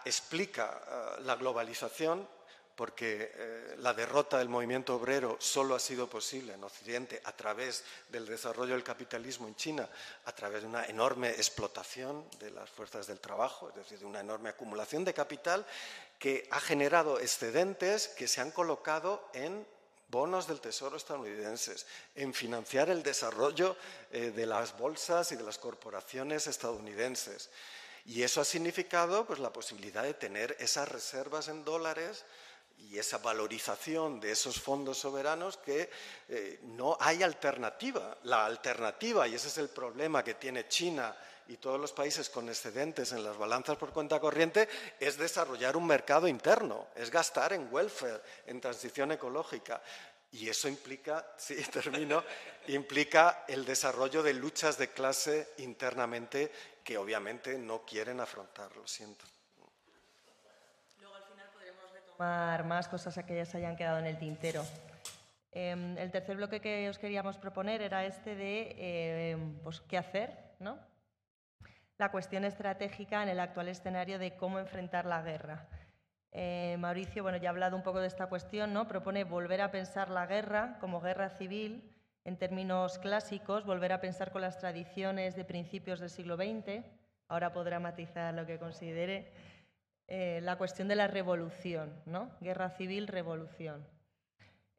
explica 0.05 0.81
eh, 0.87 1.23
la 1.23 1.37
globalización 1.37 2.29
porque 2.81 3.33
eh, 3.35 3.75
la 3.81 3.93
derrota 3.93 4.39
del 4.39 4.49
movimiento 4.49 4.97
obrero 4.97 5.37
solo 5.39 5.75
ha 5.75 5.79
sido 5.79 6.09
posible 6.09 6.55
en 6.55 6.65
Occidente 6.65 7.21
a 7.25 7.33
través 7.33 7.85
del 8.09 8.25
desarrollo 8.25 8.73
del 8.73 8.83
capitalismo 8.83 9.47
en 9.47 9.55
China, 9.55 9.87
a 10.25 10.33
través 10.33 10.63
de 10.63 10.69
una 10.69 10.87
enorme 10.87 11.29
explotación 11.29 12.25
de 12.39 12.51
las 12.51 12.71
fuerzas 12.71 13.07
del 13.07 13.21
trabajo, 13.21 13.69
es 13.69 13.75
decir, 13.75 13.99
de 13.99 14.07
una 14.07 14.21
enorme 14.21 14.49
acumulación 14.49 15.05
de 15.05 15.13
capital 15.13 15.67
que 16.19 16.49
ha 16.51 16.59
generado 16.59 17.21
excedentes 17.21 18.09
que 18.09 18.27
se 18.27 18.41
han 18.41 18.51
colocado 18.51 19.29
en 19.35 19.67
bonos 20.11 20.47
del 20.47 20.61
Tesoro 20.61 20.97
estadounidenses, 20.97 21.87
en 22.15 22.35
financiar 22.35 22.91
el 22.91 23.03
desarrollo 23.03 23.77
eh, 24.11 24.31
de 24.31 24.47
las 24.47 24.77
bolsas 24.77 25.33
y 25.33 25.37
de 25.37 25.45
las 25.45 25.59
corporaciones 25.59 26.47
estadounidenses. 26.47 27.51
Y 28.07 28.23
eso 28.23 28.41
ha 28.41 28.45
significado 28.45 29.27
pues, 29.27 29.39
la 29.39 29.53
posibilidad 29.53 30.03
de 30.03 30.15
tener 30.15 30.57
esas 30.59 30.89
reservas 30.89 31.49
en 31.49 31.65
dólares 31.65 32.25
y 32.79 32.99
esa 32.99 33.19
valorización 33.19 34.21
de 34.21 34.33
esos 34.33 34.61
fondos 34.61 34.99
soberanos 34.99 35.59
que 35.59 35.91
eh, 36.29 36.61
no 36.63 36.97
hay 36.99 37.23
alternativa. 37.23 38.17
La 38.25 38.47
alternativa, 38.47 39.29
y 39.29 39.35
ese 39.35 39.49
es 39.49 39.59
el 39.59 39.69
problema 39.69 40.25
que 40.25 40.35
tiene 40.35 40.67
China 40.67 41.15
y 41.51 41.57
todos 41.57 41.81
los 41.81 41.93
países 41.93 42.31
con 42.31 42.49
excedentes 42.49 43.11
en 43.11 43.25
las 43.25 43.37
balanzas 43.37 43.77
por 43.77 43.93
cuenta 43.93 44.21
corriente 44.21 44.69
es 45.01 45.19
desarrollar 45.19 45.77
un 45.77 45.85
mercado 45.85 46.29
interno, 46.29 46.87
es 46.95 47.11
gastar 47.11 47.53
en 47.53 47.69
welfare, 47.73 48.23
en 48.47 48.61
transición 48.61 49.11
ecológica. 49.11 49.83
Y 50.31 50.49
eso 50.49 50.69
implica, 50.69 51.27
sí, 51.37 51.57
termino, 51.65 52.23
implica 52.69 53.45
el 53.49 53.65
desarrollo 53.65 54.23
de 54.23 54.33
luchas 54.33 54.79
de 54.79 54.91
clase 54.91 55.55
internamente 55.59 56.53
que 56.85 56.97
obviamente 56.97 57.59
no 57.59 57.85
quieren 57.85 58.21
afrontar, 58.21 58.75
lo 58.77 58.87
siento. 58.87 59.25
Luego 61.01 61.17
al 61.17 61.25
final 61.25 61.51
podremos 61.53 61.91
retomar 61.91 62.65
más 62.65 62.87
cosas 62.87 63.19
que 63.27 63.35
ya 63.35 63.45
se 63.45 63.57
hayan 63.57 63.77
quedado 63.77 63.99
en 63.99 64.07
el 64.07 64.21
tintero. 64.21 64.65
Em, 65.51 65.99
el 65.99 66.13
tercer 66.13 66.37
bloque 66.37 66.61
que 66.61 66.89
os 66.89 66.99
queríamos 66.99 67.39
proponer 67.39 67.83
era 67.83 68.07
este 68.07 68.37
de 68.37 69.33
em, 69.33 69.59
pues, 69.65 69.81
qué 69.81 69.99
hacer, 69.99 70.55
¿no? 70.61 70.90
La 72.01 72.11
cuestión 72.11 72.47
estratégica 72.47 73.23
en 73.23 73.29
el 73.29 73.39
actual 73.39 73.69
escenario 73.69 74.19
de 74.19 74.35
cómo 74.35 74.59
enfrentar 74.59 75.05
la 75.05 75.21
guerra. 75.21 75.69
Eh, 76.33 76.77
Mauricio, 76.79 77.23
bueno, 77.23 77.37
ya 77.37 77.51
ha 77.51 77.53
hablado 77.53 77.77
un 77.77 77.83
poco 77.83 78.01
de 78.01 78.07
esta 78.07 78.27
cuestión, 78.27 78.73
¿no? 78.73 78.89
Propone 78.89 79.25
volver 79.25 79.61
a 79.61 79.71
pensar 79.71 80.09
la 80.09 80.25
guerra 80.25 80.79
como 80.81 81.03
guerra 81.03 81.29
civil 81.29 81.95
en 82.25 82.39
términos 82.39 82.99
clásicos, 83.01 83.67
volver 83.67 83.93
a 83.93 84.01
pensar 84.01 84.33
con 84.33 84.41
las 84.41 84.59
tradiciones 84.59 85.37
de 85.37 85.45
principios 85.45 86.01
del 86.01 86.09
siglo 86.09 86.37
XX. 86.37 86.83
Ahora 87.29 87.53
podrá 87.53 87.79
matizar 87.81 88.33
lo 88.33 88.47
que 88.47 88.59
considere. 88.59 89.31
Eh, 90.09 90.41
la 90.43 90.57
cuestión 90.57 90.89
de 90.89 90.97
la 90.97 91.07
revolución, 91.07 92.01
¿no? 92.07 92.31
Guerra 92.41 92.71
civil, 92.71 93.09
revolución. 93.09 93.87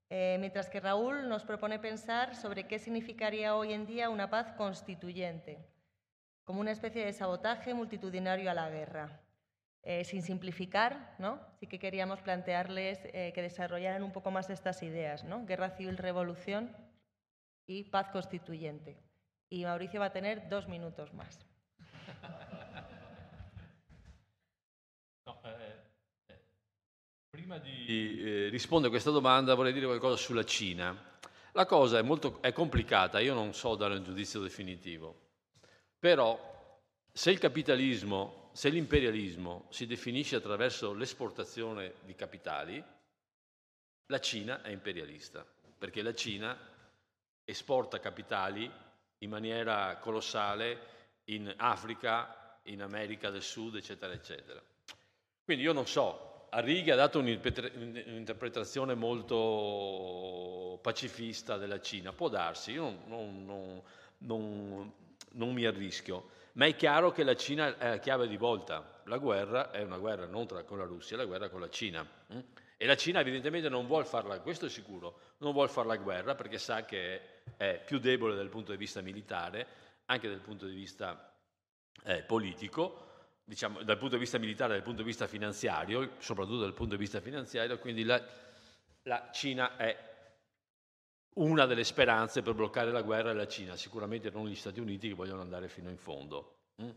Eh, 0.09 0.37
mientras 0.39 0.71
que 0.71 0.79
Raúl 0.79 1.29
nos 1.29 1.43
propone 1.43 1.77
pensar 1.77 2.35
sobre 2.35 2.65
qué 2.65 2.79
significaría 2.79 3.55
hoy 3.55 3.73
en 3.73 3.85
día 3.85 4.09
una 4.09 4.31
paz 4.31 4.53
constituyente 4.53 5.70
como 6.51 6.59
una 6.59 6.71
especie 6.71 7.05
de 7.05 7.13
sabotaje 7.13 7.73
multitudinario 7.73 8.51
a 8.51 8.53
la 8.53 8.69
guerra. 8.69 9.21
Eh, 9.83 10.03
sin 10.03 10.21
simplificar, 10.21 11.15
¿no? 11.17 11.39
sí 11.57 11.65
que 11.65 11.79
queríamos 11.79 12.19
plantearles 12.21 12.99
eh, 13.05 13.31
que 13.33 13.41
desarrollaran 13.41 14.03
un 14.03 14.11
poco 14.11 14.31
más 14.31 14.49
estas 14.49 14.83
ideas, 14.83 15.23
¿no? 15.23 15.45
guerra 15.45 15.69
civil, 15.69 15.97
revolución 15.97 16.75
y 17.65 17.85
paz 17.85 18.09
constituyente. 18.09 18.97
Y 19.49 19.63
Mauricio 19.63 20.01
va 20.01 20.07
a 20.07 20.11
tener 20.11 20.49
dos 20.49 20.67
minutos 20.67 21.13
más. 21.13 21.39
No, 25.25 25.39
eh, 25.45 25.75
eh, 26.27 26.39
prima 27.29 27.59
di 27.59 28.49
rispondere 28.49 28.87
a 28.87 28.91
questa 28.91 29.11
domanda 29.11 29.53
vorrei 29.53 29.71
dire 29.71 29.85
qualcosa 29.85 30.17
sulla 30.17 30.43
Cina. 30.43 30.97
La 31.53 31.65
cosa 31.65 31.99
è, 31.99 32.01
molto, 32.01 32.41
è 32.41 32.51
complicata, 32.51 33.21
io 33.21 33.35
non 33.35 33.53
so 33.53 33.75
dare 33.75 33.95
un 33.95 34.03
giudizio 34.03 34.41
definitivo. 34.41 35.30
Però 36.01 36.79
se 37.11 37.29
il 37.29 37.37
capitalismo, 37.37 38.49
se 38.53 38.69
l'imperialismo 38.69 39.67
si 39.69 39.85
definisce 39.85 40.35
attraverso 40.35 40.93
l'esportazione 40.93 41.93
di 42.05 42.15
capitali, 42.15 42.83
la 44.07 44.19
Cina 44.19 44.63
è 44.63 44.69
imperialista, 44.69 45.45
perché 45.77 46.01
la 46.01 46.15
Cina 46.15 46.57
esporta 47.45 47.99
capitali 47.99 48.67
in 49.19 49.29
maniera 49.29 49.97
colossale 49.97 51.19
in 51.25 51.53
Africa, 51.55 52.59
in 52.63 52.81
America 52.81 53.29
del 53.29 53.43
Sud, 53.43 53.75
eccetera, 53.75 54.11
eccetera. 54.11 54.59
Quindi 55.43 55.63
io 55.63 55.71
non 55.71 55.85
so 55.85 56.47
Arrighi 56.49 56.89
ha 56.89 56.95
dato 56.95 57.19
un'interpretazione 57.19 58.95
molto 58.95 60.79
pacifista 60.81 61.57
della 61.57 61.79
Cina, 61.79 62.11
può 62.11 62.27
darsi, 62.27 62.71
io 62.71 62.89
non, 63.05 63.45
non, 63.45 63.81
non, 64.17 64.61
non, 64.67 64.93
mi 65.33 65.65
arrischio, 65.65 66.29
ma 66.53 66.65
è 66.65 66.75
chiaro 66.75 67.11
che 67.11 67.23
la 67.23 67.35
Cina 67.35 67.77
è 67.77 67.89
la 67.89 67.99
chiave 67.99 68.27
di 68.27 68.37
volta. 68.37 69.01
La 69.05 69.17
guerra 69.17 69.71
è 69.71 69.81
una 69.83 69.97
guerra 69.97 70.25
non 70.25 70.47
tra, 70.47 70.63
con 70.63 70.77
la 70.77 70.85
Russia, 70.85 71.15
è 71.15 71.19
la 71.19 71.25
guerra 71.25 71.49
con 71.49 71.59
la 71.59 71.69
Cina. 71.69 72.05
Hm? 72.27 72.39
E 72.77 72.85
la 72.85 72.95
Cina 72.95 73.19
evidentemente 73.19 73.69
non 73.69 73.85
vuole 73.85 74.05
farla, 74.05 74.39
questo 74.39 74.65
è 74.65 74.69
sicuro, 74.69 75.19
non 75.37 75.53
vuole 75.53 75.69
fare 75.69 75.87
la 75.87 75.97
guerra 75.97 76.33
perché 76.33 76.57
sa 76.57 76.83
che 76.83 77.41
è 77.55 77.81
più 77.85 77.99
debole 77.99 78.35
dal 78.35 78.49
punto 78.49 78.71
di 78.71 78.77
vista 78.77 79.01
militare, 79.01 79.67
anche 80.05 80.27
dal 80.27 80.39
punto 80.39 80.65
di 80.65 80.73
vista 80.73 81.31
eh, 82.05 82.23
politico, 82.23 83.09
diciamo, 83.43 83.83
dal 83.83 83.97
punto 83.97 84.15
di 84.15 84.21
vista 84.21 84.39
militare, 84.39 84.73
dal 84.73 84.81
punto 84.81 85.01
di 85.01 85.07
vista 85.07 85.27
finanziario, 85.27 86.13
soprattutto 86.17 86.61
dal 86.61 86.73
punto 86.73 86.95
di 86.95 87.01
vista 87.01 87.21
finanziario, 87.21 87.77
quindi 87.77 88.03
la, 88.03 88.19
la 89.03 89.29
Cina 89.31 89.77
è 89.77 90.10
una 91.33 91.65
delle 91.65 91.83
speranze 91.83 92.41
per 92.41 92.53
bloccare 92.53 92.91
la 92.91 93.01
guerra 93.01 93.31
è 93.31 93.33
la 93.33 93.47
Cina, 93.47 93.75
sicuramente 93.75 94.29
non 94.29 94.47
gli 94.47 94.55
Stati 94.55 94.79
Uniti 94.79 95.07
che 95.07 95.13
vogliono 95.13 95.41
andare 95.41 95.69
fino 95.69 95.89
in 95.89 95.97
fondo. 95.97 96.55
Mm? 96.81 96.89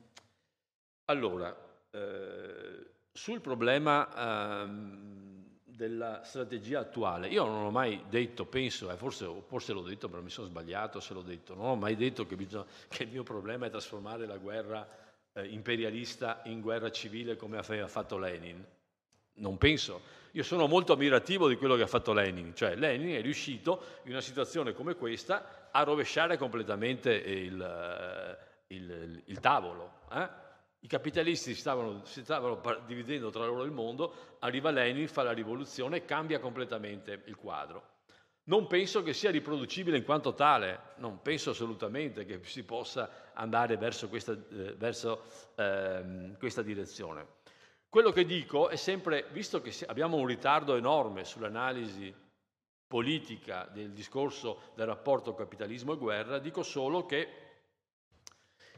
Allora, 1.07 1.55
eh, 1.91 2.91
sul 3.13 3.41
problema 3.41 4.63
ehm, 4.63 5.45
della 5.63 6.23
strategia 6.25 6.81
attuale, 6.81 7.29
io 7.29 7.45
non 7.45 7.65
ho 7.65 7.71
mai 7.71 8.05
detto, 8.09 8.47
penso, 8.47 8.91
eh, 8.91 8.97
forse, 8.97 9.29
forse, 9.47 9.73
l'ho 9.73 9.83
detto, 9.83 10.09
però 10.09 10.23
mi 10.23 10.31
sono 10.31 10.47
sbagliato 10.47 10.99
se 11.01 11.15
l'ho 11.15 11.23
detto, 11.23 11.55
non 11.55 11.67
ho 11.67 11.77
mai 11.77 11.95
detto 11.95 12.27
che, 12.27 12.37
bisogna, 12.37 12.65
che 12.89 13.05
il 13.05 13.11
mio 13.11 13.23
problema 13.23 13.67
è 13.67 13.71
trasformare 13.71 14.27
la 14.27 14.39
guerra 14.39 14.89
eh, 15.33 15.47
imperialista 15.47 16.41
in 16.45 16.61
guerra 16.61 16.91
civile 16.91 17.37
come 17.37 17.59
aveva 17.59 17.89
fatto 17.89 18.19
Lenin. 18.19 18.65
Non 19.35 19.59
penso. 19.59 20.23
Io 20.35 20.43
sono 20.43 20.67
molto 20.67 20.95
ammirativo 20.95 21.47
di 21.47 21.57
quello 21.57 21.77
che 21.77 21.83
ha 21.83 21.87
fatto 21.87 22.13
Lenin, 22.13 22.57
cioè 22.57 22.75
Lenin 22.75 23.15
è 23.15 23.23
riuscito 23.23 24.01
in 24.03 24.11
una 24.11 24.21
situazione 24.21 24.73
come 24.73 24.97
questa 24.97 25.69
a 25.71 25.85
rovesciare 25.85 26.37
completamente 26.37 27.13
il, 27.13 27.61
eh, 27.63 28.75
il, 28.75 29.23
il 29.27 29.39
tavolo. 29.39 30.01
Eh? 30.11 30.29
I 30.81 30.89
capitalisti 30.89 31.55
stavano, 31.55 32.05
si 32.05 32.25
stavano, 32.25 32.61
dividendo 32.85 33.31
tra 33.31 33.47
loro 33.47 33.63
il 33.63 33.71
mondo, 33.71 34.37
arriva 34.41 34.73
Lenin, 34.73 35.07
fa 35.07 35.23
la 35.23 35.31
rivoluzione 35.31 35.99
e 35.99 36.05
cambia 36.05 36.41
completamente 36.41 37.23
il 37.27 37.37
quadro. 37.37 37.93
Non 38.47 38.67
penso 38.67 39.05
che 39.05 39.13
sia 39.13 39.31
riproducibile 39.31 39.97
in 39.97 40.05
quanto 40.05 40.35
tale, 40.35 40.95
non 40.97 41.23
penso 41.23 41.51
assolutamente 41.51 42.25
che 42.25 42.41
si 42.43 42.65
possa 42.65 43.31
andare 43.35 43.77
verso 43.77 44.09
questa, 44.09 44.33
eh, 44.33 44.75
verso, 44.77 45.23
ehm, 45.55 46.37
questa 46.39 46.63
direzione. 46.63 47.34
Quello 47.95 48.11
che 48.11 48.25
dico 48.25 48.71
è 48.71 48.75
sempre, 48.75 49.29
visto 49.31 49.61
che 49.61 49.73
abbiamo 49.87 50.17
un 50.17 50.27
ritardo 50.27 50.75
enorme 50.75 51.25
sull'analisi 51.25 52.13
politica 52.89 53.69
del 53.73 53.93
discorso 53.93 54.73
del 54.75 54.87
rapporto 54.87 55.33
capitalismo 55.33 55.93
e 55.93 55.97
guerra, 55.97 56.41
dico 56.41 56.65
solo 56.65 57.07
che 57.07 57.29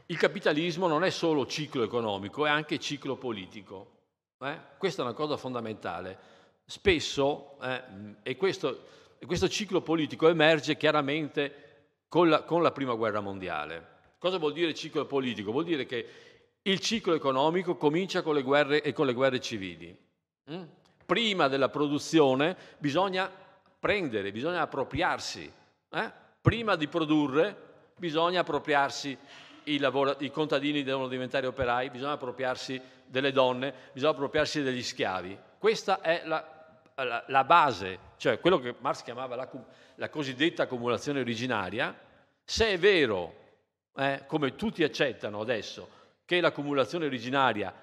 il 0.05 0.17
capitalismo 0.19 0.85
non 0.85 1.03
è 1.03 1.09
solo 1.09 1.47
ciclo 1.47 1.81
economico, 1.81 2.45
è 2.45 2.51
anche 2.51 2.77
ciclo 2.77 3.15
politico. 3.15 4.01
Eh? 4.37 4.55
Questa 4.77 5.01
è 5.01 5.05
una 5.05 5.15
cosa 5.15 5.35
fondamentale. 5.35 6.19
Spesso, 6.63 7.59
eh, 7.59 7.81
e 8.21 8.35
questo 8.35 8.83
e 9.17 9.25
questo 9.25 9.49
ciclo 9.49 9.81
politico 9.81 10.27
emerge 10.27 10.77
chiaramente 10.77 11.95
con 12.07 12.29
la, 12.29 12.43
con 12.43 12.61
la 12.61 12.71
prima 12.71 12.93
guerra 12.93 13.21
mondiale. 13.21 13.95
Cosa 14.19 14.37
vuol 14.37 14.53
dire 14.53 14.75
ciclo 14.75 15.07
politico? 15.07 15.51
Vuol 15.51 15.63
dire 15.63 15.87
che 15.87 16.26
il 16.69 16.79
ciclo 16.79 17.13
economico 17.13 17.75
comincia 17.75 18.21
con 18.21 18.35
le 18.35 18.41
guerre 18.41 18.81
e 18.81 18.93
con 18.93 19.05
le 19.05 19.13
guerre 19.13 19.39
civili. 19.39 19.97
Mm? 20.51 20.63
Prima 21.05 21.47
della 21.47 21.69
produzione 21.69 22.55
bisogna 22.77 23.31
prendere, 23.79 24.31
bisogna 24.31 24.61
appropriarsi. 24.61 25.51
Eh? 25.89 26.11
Prima 26.41 26.75
di 26.75 26.87
produrre 26.87 27.55
bisogna 27.97 28.41
appropriarsi, 28.41 29.17
i, 29.63 29.79
lavora- 29.79 30.15
i 30.19 30.31
contadini 30.31 30.83
devono 30.83 31.07
diventare 31.07 31.47
operai, 31.47 31.89
bisogna 31.89 32.13
appropriarsi 32.13 32.79
delle 33.05 33.31
donne, 33.31 33.73
bisogna 33.93 34.11
appropriarsi 34.11 34.61
degli 34.61 34.83
schiavi. 34.83 35.37
Questa 35.57 36.01
è 36.01 36.23
la 36.25 36.55
la, 37.03 37.23
la 37.27 37.43
base, 37.43 37.99
cioè 38.17 38.39
quello 38.39 38.59
che 38.59 38.73
Marx 38.79 39.03
chiamava 39.03 39.35
la, 39.35 39.47
la, 39.95 40.09
cosiddetta 40.09 40.63
accumulazione 40.63 41.19
originaria, 41.19 41.95
se 42.43 42.69
è 42.69 42.79
vero, 42.79 43.35
eh, 43.95 44.23
come 44.25 44.55
tutti 44.55 44.83
accettano 44.83 45.41
adesso, 45.41 45.89
che 46.27 46.41
l'accumulazione 46.41 47.05
originaria 47.05 47.73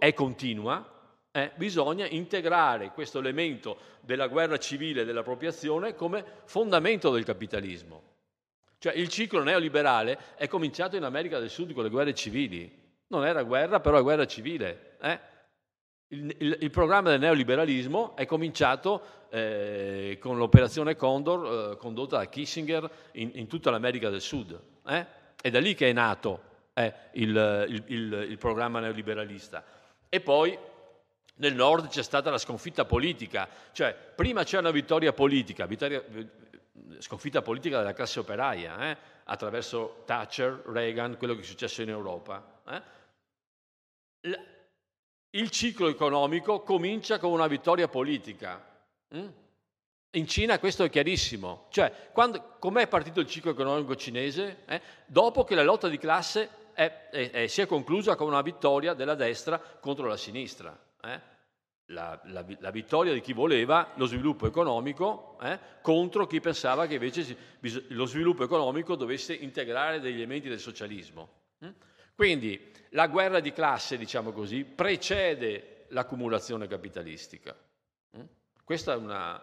è 0.00 0.12
continua, 0.12 0.84
eh, 1.30 1.52
bisogna 1.54 2.08
integrare 2.08 2.90
questo 2.90 3.20
elemento 3.20 3.78
della 4.00 4.26
guerra 4.26 4.58
civile 4.58 5.02
e 5.02 5.04
dell'appropriazione 5.04 5.94
come 5.94 6.24
fondamento 6.46 7.12
del 7.12 7.22
capitalismo. 7.22 8.02
Cioè 8.80 8.94
il 8.94 9.08
ciclo 9.08 9.44
neoliberale 9.44 10.18
è 10.34 10.48
cominciato 10.48 10.96
in 10.96 11.04
America 11.04 11.38
del 11.38 11.50
Sud 11.50 11.72
con 11.72 11.84
le 11.84 11.90
guerre 11.90 12.14
civili. 12.14 12.68
Non 13.08 13.24
era 13.24 13.44
guerra, 13.44 13.78
però 13.78 13.98
è 13.98 14.02
guerra 14.02 14.26
civile. 14.26 14.96
Eh? 15.00 15.20
Il, 16.08 16.34
il, 16.36 16.58
il, 16.62 16.70
programma 16.70 17.10
del 17.10 17.20
neoliberalismo 17.20 18.16
è 18.16 18.26
cominciato 18.26 19.26
eh, 19.30 20.18
con 20.20 20.36
l'operazione 20.36 20.96
Condor 20.96 21.74
eh, 21.74 21.76
condotta 21.76 22.16
da 22.16 22.26
Kissinger 22.26 22.90
in, 23.12 23.30
in, 23.34 23.46
tutta 23.46 23.70
l'America 23.70 24.10
del 24.10 24.20
Sud. 24.20 24.60
Eh? 24.84 25.06
È 25.40 25.48
da 25.48 25.60
lì 25.60 25.74
che 25.74 25.88
è 25.88 25.92
nato 25.92 26.47
eh, 26.78 26.94
il, 27.12 27.84
il, 27.86 28.38
programma 28.38 28.78
neoliberalista. 28.78 29.64
E 30.08 30.20
poi 30.20 30.56
nel 31.36 31.54
nord 31.54 31.88
c'è 31.88 32.02
stata 32.02 32.30
la 32.30 32.38
sconfitta 32.38 32.84
politica, 32.84 33.48
cioè 33.72 33.94
prima 33.94 34.44
c'è 34.44 34.58
una 34.58 34.70
vittoria 34.70 35.12
politica, 35.12 35.66
vittoria, 35.66 36.02
sconfitta 36.98 37.42
politica 37.42 37.78
della 37.78 37.92
classe 37.92 38.20
operaia, 38.20 38.90
eh, 38.90 38.96
attraverso 39.24 40.02
Thatcher, 40.06 40.62
Reagan, 40.66 41.16
quello 41.16 41.34
che 41.34 41.40
è 41.40 41.44
successo 41.44 41.82
in 41.82 41.90
Europa. 41.90 42.60
Eh? 42.68 42.96
il 45.30 45.50
ciclo 45.50 45.88
economico 45.88 46.62
comincia 46.62 47.18
con 47.18 47.30
una 47.30 47.46
vittoria 47.46 47.86
politica. 47.86 48.64
Mm? 49.14 49.28
In 50.12 50.26
Cina 50.26 50.58
questo 50.58 50.84
è 50.84 50.90
chiarissimo. 50.90 51.66
Cioè, 51.68 51.92
quando, 52.12 52.56
com'è 52.58 52.88
partito 52.88 53.20
il 53.20 53.26
ciclo 53.26 53.50
economico 53.50 53.94
cinese? 53.94 54.62
Eh? 54.66 54.80
Dopo 55.04 55.44
che 55.44 55.54
la 55.54 55.62
lotta 55.62 55.88
di 55.88 55.98
classe 55.98 56.48
è, 56.78 57.08
è, 57.10 57.30
è, 57.32 57.46
si 57.48 57.60
è 57.60 57.66
conclusa 57.66 58.14
con 58.14 58.28
una 58.28 58.40
vittoria 58.40 58.94
della 58.94 59.16
destra 59.16 59.58
contro 59.58 60.06
la 60.06 60.16
sinistra. 60.16 60.78
Eh? 61.02 61.36
La, 61.86 62.20
la, 62.26 62.44
la, 62.60 62.70
vittoria 62.70 63.12
di 63.12 63.20
chi 63.20 63.32
voleva 63.32 63.92
lo 63.96 64.06
sviluppo 64.06 64.46
economico 64.46 65.38
eh? 65.40 65.58
contro 65.80 66.26
chi 66.28 66.38
pensava 66.38 66.86
che 66.86 66.94
invece 66.94 67.36
lo 67.88 68.04
sviluppo 68.04 68.44
economico 68.44 68.94
dovesse 68.94 69.34
integrare 69.34 69.98
degli 69.98 70.16
elementi 70.16 70.48
del 70.48 70.60
socialismo. 70.60 71.30
Mm? 71.64 71.70
Quindi 72.14 72.70
la 72.90 73.08
guerra 73.08 73.40
di 73.40 73.52
classe, 73.52 73.96
diciamo 73.96 74.30
così, 74.30 74.62
precede 74.64 75.86
l'accumulazione 75.88 76.68
capitalistica. 76.68 77.56
Mm? 78.16 78.24
Questa 78.62 78.92
è 78.92 78.96
una, 78.96 79.42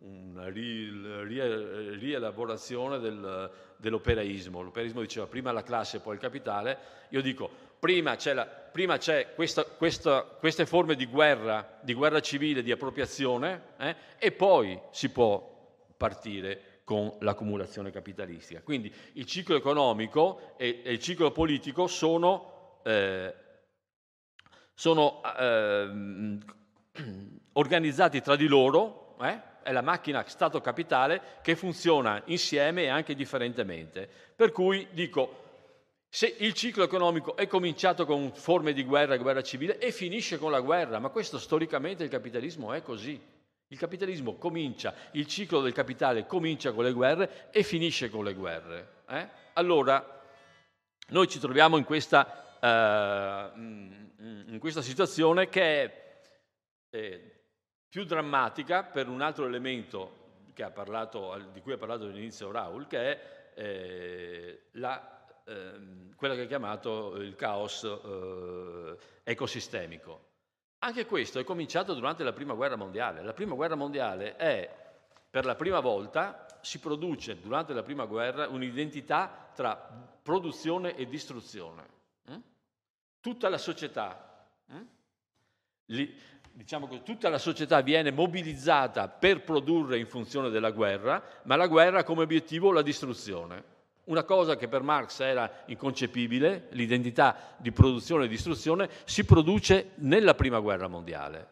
una 0.00 0.48
rielaborazione 0.48 2.98
del, 2.98 3.50
dell'operaismo. 3.76 4.62
L'operaismo 4.62 5.00
diceva 5.00 5.26
prima 5.26 5.52
la 5.52 5.62
classe, 5.62 6.00
poi 6.00 6.14
il 6.14 6.20
capitale. 6.20 6.78
Io 7.10 7.20
dico, 7.20 7.50
prima 7.78 8.16
c'è, 8.16 8.34
la, 8.34 8.46
prima 8.46 8.96
c'è 8.96 9.34
questa, 9.34 9.64
questa, 9.64 10.22
queste 10.22 10.66
forme 10.66 10.94
di 10.94 11.06
guerra, 11.06 11.78
di 11.82 11.94
guerra 11.94 12.20
civile, 12.20 12.62
di 12.62 12.72
appropriazione, 12.72 13.74
eh, 13.78 13.96
e 14.18 14.32
poi 14.32 14.80
si 14.90 15.10
può 15.10 15.50
partire 15.96 16.80
con 16.84 17.16
l'accumulazione 17.20 17.90
capitalistica. 17.90 18.62
Quindi 18.62 18.92
il 19.12 19.26
ciclo 19.26 19.56
economico 19.56 20.54
e, 20.56 20.82
e 20.84 20.92
il 20.92 20.98
ciclo 20.98 21.30
politico 21.30 21.86
sono, 21.86 22.80
eh, 22.82 23.34
sono 24.74 25.20
eh, 25.38 26.38
organizzati 27.52 28.20
tra 28.20 28.34
di 28.34 28.46
loro, 28.46 29.16
eh? 29.22 29.50
È 29.62 29.72
la 29.72 29.82
macchina 29.82 30.24
Stato-capitale 30.26 31.40
che 31.42 31.56
funziona 31.56 32.22
insieme 32.26 32.84
e 32.84 32.88
anche 32.88 33.14
differentemente. 33.14 34.08
Per 34.34 34.52
cui 34.52 34.88
dico, 34.92 35.42
se 36.08 36.34
il 36.40 36.52
ciclo 36.52 36.84
economico 36.84 37.36
è 37.36 37.46
cominciato 37.46 38.04
con 38.04 38.32
forme 38.34 38.72
di 38.72 38.84
guerra, 38.84 39.16
guerra 39.16 39.42
civile, 39.42 39.78
e 39.78 39.92
finisce 39.92 40.38
con 40.38 40.50
la 40.50 40.60
guerra, 40.60 40.98
ma 40.98 41.08
questo 41.08 41.38
storicamente 41.38 42.04
il 42.04 42.10
capitalismo 42.10 42.72
è 42.72 42.82
così. 42.82 43.18
Il 43.68 43.78
capitalismo 43.78 44.36
comincia, 44.36 44.94
il 45.12 45.26
ciclo 45.26 45.62
del 45.62 45.72
capitale 45.72 46.26
comincia 46.26 46.72
con 46.72 46.84
le 46.84 46.92
guerre 46.92 47.48
e 47.50 47.62
finisce 47.62 48.10
con 48.10 48.24
le 48.24 48.34
guerre. 48.34 48.88
Eh? 49.08 49.28
Allora, 49.54 50.20
noi 51.08 51.28
ci 51.28 51.38
troviamo 51.38 51.78
in 51.78 51.84
questa, 51.84 52.58
uh, 52.60 53.58
in 53.58 54.58
questa 54.58 54.82
situazione 54.82 55.48
che 55.48 55.62
è 55.62 56.02
eh, 56.90 57.31
più 57.92 58.04
drammatica 58.04 58.84
per 58.84 59.06
un 59.06 59.20
altro 59.20 59.44
elemento 59.44 60.20
parlato, 60.72 61.36
di 61.52 61.60
cui 61.60 61.72
ha 61.72 61.76
parlato 61.76 62.04
all'inizio 62.04 62.50
Raul, 62.50 62.86
che 62.86 62.98
è 62.98 63.52
eh, 63.54 64.62
la, 64.72 65.26
ehm, 65.44 66.14
quello 66.14 66.34
che 66.34 66.40
ha 66.40 66.46
chiamato 66.46 67.16
il 67.16 67.36
caos 67.36 67.84
eh, 67.84 68.96
ecosistemico. 69.24 70.30
Anche 70.78 71.04
questo 71.04 71.38
è 71.38 71.44
cominciato 71.44 71.92
durante 71.92 72.24
la 72.24 72.32
Prima 72.32 72.54
Guerra 72.54 72.76
Mondiale. 72.76 73.22
La 73.22 73.34
Prima 73.34 73.54
Guerra 73.54 73.74
Mondiale 73.74 74.36
è, 74.36 74.74
per 75.28 75.44
la 75.44 75.54
prima 75.54 75.80
volta, 75.80 76.46
si 76.62 76.78
produce 76.78 77.42
durante 77.42 77.74
la 77.74 77.82
Prima 77.82 78.06
Guerra 78.06 78.48
un'identità 78.48 79.50
tra 79.54 79.76
produzione 80.22 80.96
e 80.96 81.06
distruzione. 81.06 81.86
Mm? 82.30 82.40
Tutta 83.20 83.50
la 83.50 83.58
società, 83.58 84.48
mm? 84.72 84.82
Diciamo 86.54 86.86
così, 86.86 87.02
tutta 87.02 87.30
la 87.30 87.38
società 87.38 87.80
viene 87.80 88.10
mobilizzata 88.10 89.08
per 89.08 89.42
produrre 89.42 89.98
in 89.98 90.06
funzione 90.06 90.50
della 90.50 90.70
guerra, 90.70 91.22
ma 91.44 91.56
la 91.56 91.66
guerra 91.66 92.00
ha 92.00 92.04
come 92.04 92.22
obiettivo 92.22 92.72
la 92.72 92.82
distruzione. 92.82 93.70
Una 94.04 94.24
cosa 94.24 94.56
che 94.56 94.68
per 94.68 94.82
Marx 94.82 95.20
era 95.20 95.50
inconcepibile, 95.66 96.68
l'identità 96.72 97.54
di 97.56 97.72
produzione 97.72 98.26
e 98.26 98.28
distruzione, 98.28 98.90
si 99.04 99.24
produce 99.24 99.92
nella 99.96 100.34
prima 100.34 100.60
guerra 100.60 100.88
mondiale. 100.88 101.48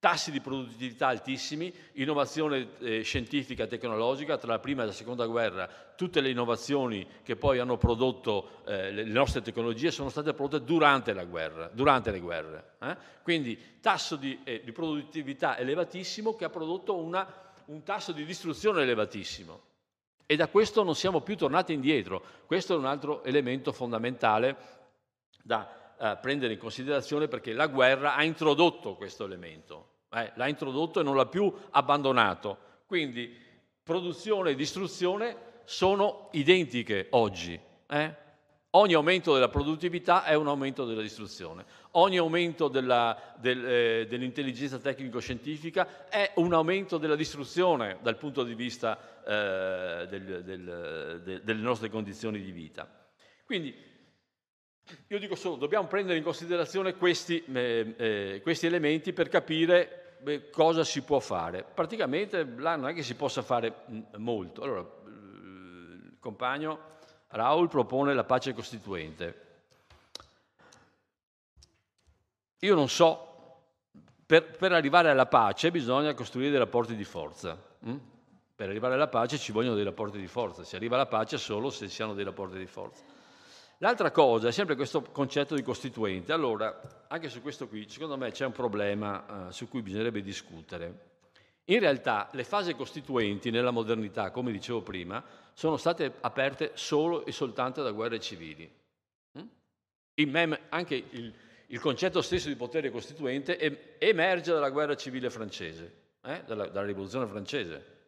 Tassi 0.00 0.30
di 0.30 0.40
produttività 0.40 1.08
altissimi, 1.08 1.70
innovazione 1.92 2.70
eh, 2.78 3.02
scientifica 3.02 3.64
e 3.64 3.66
tecnologica 3.66 4.38
tra 4.38 4.52
la 4.52 4.58
prima 4.58 4.82
e 4.82 4.86
la 4.86 4.92
seconda 4.92 5.26
guerra, 5.26 5.68
tutte 5.94 6.22
le 6.22 6.30
innovazioni 6.30 7.06
che 7.22 7.36
poi 7.36 7.58
hanno 7.58 7.76
prodotto 7.76 8.62
eh, 8.64 8.92
le 8.92 9.04
nostre 9.04 9.42
tecnologie 9.42 9.90
sono 9.90 10.08
state 10.08 10.32
prodotte 10.32 10.64
durante 10.64 11.12
la 11.12 11.24
guerra, 11.24 11.68
durante 11.70 12.10
le 12.12 12.20
guerre. 12.20 12.76
Eh? 12.80 12.96
Quindi 13.22 13.76
tasso 13.82 14.16
di, 14.16 14.40
eh, 14.42 14.62
di, 14.64 14.72
produttività 14.72 15.58
elevatissimo 15.58 16.34
che 16.34 16.46
ha 16.46 16.50
prodotto 16.50 16.96
una, 16.96 17.52
un 17.66 17.82
tasso 17.82 18.12
di 18.12 18.24
distruzione 18.24 18.80
elevatissimo. 18.80 19.60
E 20.24 20.34
da 20.34 20.48
questo 20.48 20.82
non 20.82 20.94
siamo 20.94 21.20
più 21.20 21.36
tornati 21.36 21.74
indietro. 21.74 22.22
Questo 22.46 22.72
è 22.72 22.78
un 22.78 22.86
altro 22.86 23.22
elemento 23.22 23.70
fondamentale 23.70 24.56
da 25.42 25.79
eh, 26.00 26.16
prendere 26.20 26.54
in 26.54 26.58
considerazione 26.58 27.28
perché 27.28 27.52
la 27.52 27.66
guerra 27.66 28.14
ha 28.14 28.24
introdotto 28.24 28.94
questo 28.94 29.24
elemento. 29.24 29.88
Eh, 30.10 30.32
l'ha 30.34 30.48
introdotto 30.48 31.00
e 31.00 31.02
non 31.02 31.14
l'ha 31.14 31.26
più 31.26 31.52
abbandonato. 31.70 32.56
Quindi 32.86 33.30
produzione 33.82 34.50
e 34.50 34.54
distruzione 34.54 35.36
sono 35.64 36.28
identiche 36.32 37.08
oggi. 37.10 37.60
Eh? 37.86 38.14
Ogni 38.70 38.94
aumento 38.94 39.34
della 39.34 39.48
produttività 39.48 40.24
è 40.24 40.34
un 40.34 40.46
aumento 40.46 40.86
della 40.86 41.02
distruzione. 41.02 41.64
Ogni 41.92 42.16
aumento 42.16 42.68
della, 42.68 43.34
del, 43.36 43.66
eh, 43.66 44.06
dell'intelligenza 44.08 44.78
tecnico-scientifica 44.78 46.08
è 46.08 46.32
un 46.36 46.54
aumento 46.54 46.96
della 46.96 47.16
distruzione 47.16 47.98
dal 48.00 48.16
punto 48.16 48.42
di 48.42 48.54
vista 48.54 48.96
eh, 49.22 50.06
del, 50.08 50.44
del, 50.44 51.20
de, 51.22 51.42
delle 51.42 51.60
nostre 51.60 51.90
condizioni 51.90 52.40
di 52.40 52.52
vita. 52.52 52.88
Quindi 53.44 53.89
io 55.08 55.18
dico 55.18 55.34
solo, 55.34 55.56
dobbiamo 55.56 55.86
prendere 55.86 56.18
in 56.18 56.24
considerazione 56.24 56.96
questi, 56.96 57.42
eh, 57.52 57.94
eh 57.96 58.40
questi 58.42 58.66
elementi 58.66 59.12
per 59.12 59.28
capire 59.28 60.16
beh, 60.20 60.50
cosa 60.50 60.84
si 60.84 61.02
può 61.02 61.20
fare. 61.20 61.64
Praticamente 61.64 62.46
là 62.56 62.76
non 62.76 62.88
è 62.88 62.94
che 62.94 63.02
si 63.02 63.14
possa 63.14 63.42
fare 63.42 63.84
molto. 64.16 64.62
Allora, 64.62 64.80
il 64.80 66.16
compagno 66.20 66.88
Raul 67.28 67.68
propone 67.68 68.14
la 68.14 68.24
pace 68.24 68.52
costituente. 68.52 69.48
Io 72.60 72.74
non 72.74 72.88
so, 72.88 73.30
per, 74.26 74.56
per 74.56 74.72
arrivare 74.72 75.10
alla 75.10 75.26
pace 75.26 75.70
bisogna 75.70 76.12
costruire 76.14 76.50
dei 76.50 76.58
rapporti 76.58 76.94
di 76.94 77.04
forza. 77.04 77.56
Hm? 77.80 77.96
Per 78.54 78.68
arrivare 78.68 78.94
alla 78.94 79.08
pace 79.08 79.38
ci 79.38 79.52
vogliono 79.52 79.74
dei 79.74 79.84
rapporti 79.84 80.18
di 80.18 80.26
forza, 80.26 80.64
si 80.64 80.76
arriva 80.76 80.96
alla 80.96 81.06
pace 81.06 81.38
solo 81.38 81.70
se 81.70 81.88
si 81.88 82.02
hanno 82.02 82.12
dei 82.12 82.24
rapporti 82.24 82.58
di 82.58 82.66
forza. 82.66 83.02
L'altra 83.82 84.10
cosa 84.10 84.48
è 84.48 84.52
sempre 84.52 84.76
questo 84.76 85.00
concetto 85.00 85.54
di 85.54 85.62
costituente. 85.62 86.32
Allora, 86.32 87.06
anche 87.08 87.30
su 87.30 87.40
questo 87.40 87.66
qui, 87.66 87.88
secondo 87.88 88.18
me 88.18 88.30
c'è 88.30 88.44
un 88.44 88.52
problema 88.52 89.48
eh, 89.48 89.52
su 89.52 89.68
cui 89.68 89.80
bisognerebbe 89.80 90.20
discutere. 90.20 91.08
In 91.64 91.80
realtà 91.80 92.28
le 92.32 92.44
fasi 92.44 92.74
costituenti 92.74 93.50
nella 93.50 93.70
modernità, 93.70 94.30
come 94.32 94.52
dicevo 94.52 94.82
prima, 94.82 95.24
sono 95.54 95.78
state 95.78 96.12
aperte 96.20 96.72
solo 96.74 97.24
e 97.24 97.32
soltanto 97.32 97.82
da 97.82 97.90
guerre 97.92 98.20
civili. 98.20 98.70
Mm? 99.38 100.52
anche 100.68 100.94
il, 101.10 101.32
il, 101.68 101.80
concetto 101.80 102.20
stesso 102.20 102.48
di 102.48 102.56
potere 102.56 102.90
costituente 102.90 103.96
emerge 103.98 104.52
dalla 104.52 104.68
guerra 104.68 104.94
civile 104.94 105.30
francese, 105.30 105.94
eh? 106.22 106.42
dalla, 106.44 106.66
dalla 106.66 106.86
rivoluzione 106.86 107.26
francese. 107.26 107.98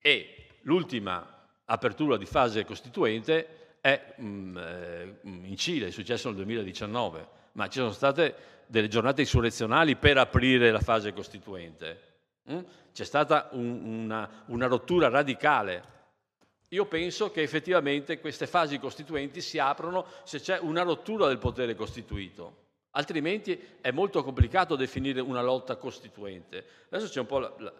E 0.00 0.46
l'ultima 0.62 1.46
apertura 1.66 2.16
di 2.16 2.26
fase 2.26 2.64
costituente 2.64 3.58
è 3.88 4.14
mm, 4.20 4.56
eh, 4.56 5.18
in 5.22 5.56
Cile, 5.56 5.86
è 5.86 5.90
successo 5.90 6.28
nel 6.28 6.36
2019, 6.36 7.28
ma 7.52 7.68
ci 7.68 7.78
sono 7.78 7.90
state 7.90 8.34
delle 8.66 8.88
giornate 8.88 9.22
insurrezionali 9.22 9.96
per 9.96 10.18
aprire 10.18 10.70
la 10.70 10.80
fase 10.80 11.12
costituente. 11.12 12.02
Mm? 12.50 12.60
C'è 12.92 13.04
stata 13.04 13.48
un, 13.52 14.02
una, 14.02 14.44
una 14.46 14.66
rottura 14.66 15.08
radicale. 15.08 15.96
Io 16.68 16.84
penso 16.84 17.30
che 17.30 17.40
effettivamente 17.40 18.20
queste 18.20 18.46
fasi 18.46 18.78
costituenti 18.78 19.40
si 19.40 19.58
aprono 19.58 20.04
se 20.24 20.38
c'è 20.40 20.58
una 20.58 20.82
rottura 20.82 21.26
del 21.26 21.38
potere 21.38 21.74
costituito. 21.74 22.66
Altrimenti 22.98 23.56
è 23.80 23.92
molto 23.92 24.24
complicato 24.24 24.74
definire 24.74 25.20
una 25.20 25.40
lotta 25.40 25.76
costituente. 25.76 26.64
Adesso 26.90 27.08
c'è 27.08 27.20
un 27.20 27.26
po' 27.26 27.38
la, 27.38 27.52
la, 27.58 27.72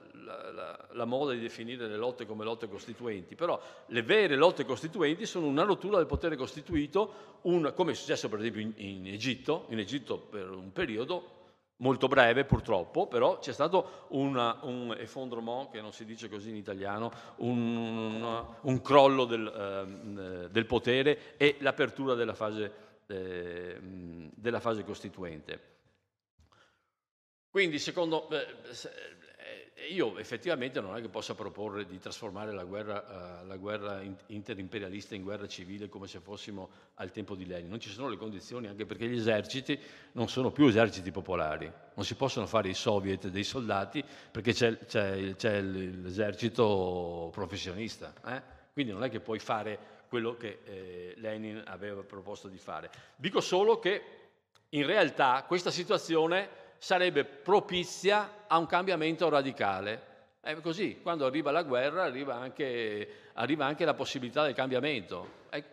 la, 0.52 0.88
la, 0.92 1.04
moda 1.06 1.32
di 1.32 1.40
definire 1.40 1.88
le 1.88 1.96
lotte 1.96 2.24
come 2.24 2.44
lotte 2.44 2.68
costituenti, 2.68 3.34
però 3.34 3.60
le 3.86 4.02
vere 4.02 4.36
lotte 4.36 4.64
costituenti 4.64 5.26
sono 5.26 5.48
una 5.48 5.64
rottura 5.64 5.96
del 5.96 6.06
potere 6.06 6.36
costituito, 6.36 7.38
un, 7.42 7.72
come 7.74 7.92
è 7.92 7.94
successo 7.96 8.28
per 8.28 8.38
esempio 8.38 8.60
in, 8.60 8.72
in, 8.76 9.08
Egitto, 9.08 9.66
in 9.70 9.80
Egitto 9.80 10.18
per 10.18 10.50
un 10.50 10.70
periodo 10.72 11.34
molto 11.78 12.06
breve 12.06 12.44
purtroppo, 12.44 13.08
però 13.08 13.40
c'è 13.40 13.52
stato 13.52 14.06
una, 14.10 14.58
un 14.62 14.94
effondrement, 14.96 15.68
che 15.72 15.80
non 15.80 15.92
si 15.92 16.04
dice 16.04 16.28
così 16.28 16.50
in 16.50 16.56
italiano, 16.56 17.10
un, 17.38 18.44
un 18.60 18.82
crollo 18.82 19.24
del, 19.24 19.46
eh, 20.46 20.48
del 20.48 20.66
potere 20.66 21.36
e 21.36 21.56
l'apertura 21.58 22.14
della 22.14 22.34
fase 22.34 22.70
costituente 22.70 22.87
eh, 23.08 23.78
della 24.34 24.60
fase 24.60 24.84
costituente. 24.84 25.76
Quindi, 27.50 27.78
secondo 27.78 28.28
eh, 28.30 28.46
io 29.90 30.18
effettivamente 30.18 30.80
non 30.80 30.96
è 30.96 31.00
che 31.00 31.08
possa 31.08 31.34
proporre 31.34 31.86
di 31.86 31.98
trasformare 31.98 32.52
la 32.52 32.64
guerra, 32.64 33.42
uh, 33.42 33.46
la 33.46 33.56
guerra 33.56 34.02
interimperialista 34.26 35.14
in 35.14 35.22
guerra 35.22 35.46
civile 35.46 35.88
come 35.88 36.06
se 36.06 36.20
fossimo 36.20 36.68
al 36.94 37.10
tempo 37.10 37.34
di 37.34 37.46
Lenin. 37.46 37.70
Non 37.70 37.80
ci 37.80 37.90
sono 37.90 38.08
le 38.08 38.16
condizioni, 38.16 38.66
anche 38.66 38.86
perché 38.86 39.08
gli 39.08 39.16
eserciti 39.16 39.78
non 40.12 40.28
sono 40.28 40.50
più 40.50 40.66
eserciti 40.66 41.10
popolari. 41.10 41.70
Non 41.94 42.04
si 42.04 42.16
possono 42.16 42.46
fare 42.46 42.68
i 42.68 42.74
soviet 42.74 43.28
dei 43.28 43.44
soldati 43.44 44.04
perché 44.30 44.52
c'è, 44.52 44.78
c'è, 44.84 45.34
c'è 45.34 45.60
l'esercito 45.62 47.30
professionista. 47.32 48.12
Eh? 48.26 48.56
Quindi 48.72 48.92
non 48.92 49.04
è 49.04 49.10
che 49.10 49.20
puoi 49.20 49.38
fare 49.38 49.96
quello 50.08 50.36
che 50.36 50.60
eh, 50.64 51.14
Lenin 51.16 51.62
aveva 51.66 52.02
proposto 52.02 52.48
di 52.48 52.58
fare. 52.58 52.90
Dico 53.16 53.40
solo 53.40 53.78
che 53.78 54.02
in 54.70 54.84
realtà 54.84 55.44
questa 55.46 55.70
situazione 55.70 56.48
sarebbe 56.78 57.24
propizia 57.24 58.44
a 58.46 58.58
un 58.58 58.66
cambiamento 58.66 59.28
radicale. 59.28 60.06
È 60.40 60.54
così, 60.60 61.00
quando 61.02 61.26
arriva 61.26 61.50
la 61.50 61.62
guerra 61.62 62.04
arriva 62.04 62.36
anche, 62.36 63.30
arriva 63.34 63.66
anche 63.66 63.84
la 63.84 63.94
possibilità 63.94 64.44
del 64.44 64.54
cambiamento. 64.54 65.46
Eh, 65.50 65.64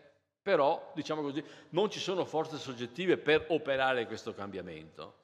però, 0.42 0.92
diciamo 0.94 1.22
così, 1.22 1.44
non 1.70 1.90
ci 1.90 2.00
sono 2.00 2.26
forze 2.26 2.58
soggettive 2.58 3.18
per 3.18 3.46
operare 3.50 4.06
questo 4.06 4.34
cambiamento. 4.34 5.24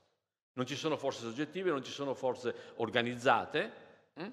Non 0.53 0.65
ci 0.65 0.75
sono 0.75 0.97
forze 0.97 1.21
soggettive, 1.21 1.69
non 1.69 1.83
ci 1.83 1.91
sono 1.91 2.13
forze 2.13 2.53
organizzate. 2.75 3.71
Hm? 4.15 4.31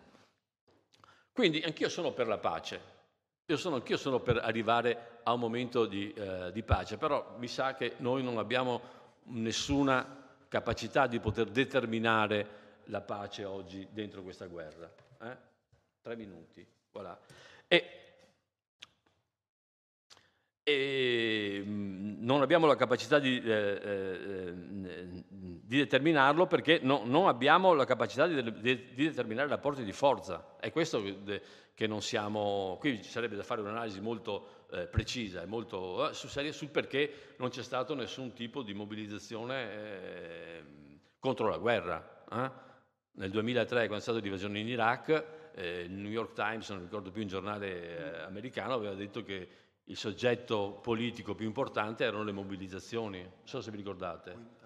Quindi 1.33 1.63
anch'io 1.63 1.89
sono 1.89 2.13
per 2.13 2.27
la 2.27 2.39
pace, 2.39 2.81
io 3.51 3.57
sono, 3.57 3.77
anch'io 3.77 3.97
sono 3.97 4.21
per 4.21 4.37
arrivare 4.37 5.21
a 5.23 5.33
un 5.33 5.41
momento 5.41 5.87
di, 5.87 6.13
eh, 6.13 6.53
di, 6.53 6.63
pace, 6.63 6.99
però 6.99 7.37
mi 7.39 7.49
sa 7.49 7.75
che 7.75 7.95
noi 7.99 8.23
non 8.23 8.37
abbiamo 8.37 8.81
nessuna 9.25 10.17
capacità 10.49 11.07
di 11.07 11.19
poter 11.19 11.47
determinare 11.47 12.57
la 12.85 13.01
pace 13.01 13.47
oggi 13.47 13.89
dentro 13.91 14.23
questa 14.23 14.47
guerra. 14.47 14.93
Eh? 15.23 15.37
Tre 16.03 16.17
minuti, 16.17 16.67
voilà. 16.93 17.19
E, 17.67 18.08
e 20.69 21.63
non 21.65 22.43
abbiamo 22.43 22.67
la 22.67 22.77
capacità 22.77 23.19
di, 23.19 23.41
eh, 23.43 23.81
eh, 23.83 24.53
di 24.53 25.79
determinarlo 25.79 26.47
perché 26.47 26.79
no, 26.83 27.03
non 27.07 27.27
abbiamo 27.27 27.73
la 27.73 27.87
capacità 27.87 28.27
di, 28.27 28.43
di, 28.61 28.61
di, 28.61 29.05
determinare 29.07 29.49
rapporti 29.49 29.83
di 29.83 29.93
forza. 29.93 30.57
È 30.61 30.71
questo 30.71 31.03
che 31.73 31.87
non 31.87 32.03
siamo... 32.03 32.77
Qui 32.81 33.03
ci 33.03 33.09
sarebbe 33.09 33.35
da 33.35 33.43
fare 33.45 33.63
un'analisi 33.63 34.03
molto 34.03 34.67
eh, 34.73 34.87
precisa 34.89 35.41
e 35.41 35.47
molto 35.47 36.11
eh, 36.11 36.13
seria 36.13 36.53
sul 36.53 36.69
perché 36.69 37.35
non 37.39 37.49
c'è 37.49 37.63
stato 37.63 37.95
nessun 37.95 38.35
tipo 38.35 38.63
di 38.63 38.75
mobilitazione 38.75 39.73
eh, 39.73 40.65
contro 41.19 41.49
la 41.49 41.57
guerra. 41.57 42.25
Eh. 42.31 42.51
Nel 43.13 43.31
2003, 43.31 43.79
quando 43.87 43.97
è 43.97 44.01
stata 44.01 44.19
l'invasione 44.19 44.59
in 44.59 44.69
Iraq, 44.69 45.25
eh, 45.55 45.81
il 45.81 45.93
New 45.93 46.11
York 46.11 46.35
Times, 46.35 46.69
non 46.69 46.81
ricordo 46.81 47.11
più 47.11 47.23
un 47.23 47.29
giornale 47.29 48.23
americano, 48.23 48.75
aveva 48.75 48.93
detto 48.93 49.23
che 49.23 49.49
il 49.89 49.97
soggetto 49.97 50.79
politico 50.83 51.35
più 51.35 51.47
importante 51.47 52.05
erano 52.05 52.23
le 52.23 52.33
mobilizzazioni. 52.33 53.21
Non 53.21 53.33
so 53.45 53.61
se 53.61 53.71
vi 53.71 53.79
ricordate. 53.79 54.57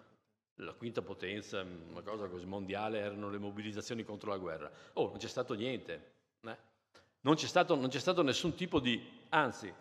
la 0.56 0.74
quinta 0.74 1.02
potenza, 1.02 1.60
una 1.62 2.02
cosa 2.02 2.28
così 2.28 2.46
mondiale, 2.46 2.98
erano 2.98 3.30
le 3.30 3.38
mobilizzazioni 3.38 4.04
contro 4.04 4.30
la 4.30 4.38
guerra. 4.38 4.70
Oh, 4.94 5.08
non 5.08 5.18
c'è 5.18 5.28
stato 5.28 5.54
niente. 5.54 6.12
Eh? 6.42 6.56
Non, 7.20 7.34
c'è 7.34 7.46
stato, 7.46 7.74
non 7.74 7.88
c'è 7.88 7.98
stato 7.98 8.22
nessun 8.22 8.54
tipo 8.54 8.80
di... 8.80 9.00
Anzi, 9.30 9.72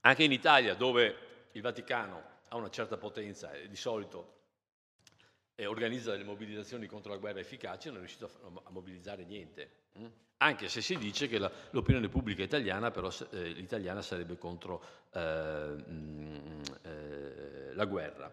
anche 0.00 0.24
in 0.24 0.32
Italia, 0.32 0.74
dove 0.74 1.48
il 1.52 1.62
Vaticano 1.62 2.22
ha 2.48 2.56
una 2.56 2.70
certa 2.70 2.96
potenza 2.96 3.52
e 3.52 3.68
di 3.68 3.76
solito 3.76 4.38
e 5.54 5.66
organizza 5.66 6.12
delle 6.12 6.24
mobilizzazioni 6.24 6.86
contro 6.86 7.12
la 7.12 7.18
guerra 7.18 7.40
efficaci, 7.40 7.88
non 7.88 7.96
è 7.96 8.00
riuscito 8.00 8.26
a, 8.26 8.68
a 8.68 8.70
mobilizzare 8.70 9.24
niente. 9.24 9.79
Hm? 9.98 10.06
Anche 10.38 10.68
se 10.68 10.80
si 10.80 10.96
dice 10.96 11.28
che 11.28 11.38
la, 11.38 11.50
l'opinione 11.70 12.08
pubblica 12.08 12.42
italiana, 12.42 12.90
però 12.90 13.10
eh, 13.30 13.48
l'italiana 13.48 14.00
sarebbe 14.00 14.38
contro 14.38 14.82
eh, 15.12 15.20
mh, 15.20 16.60
eh, 16.82 17.74
la 17.74 17.84
guerra. 17.84 18.32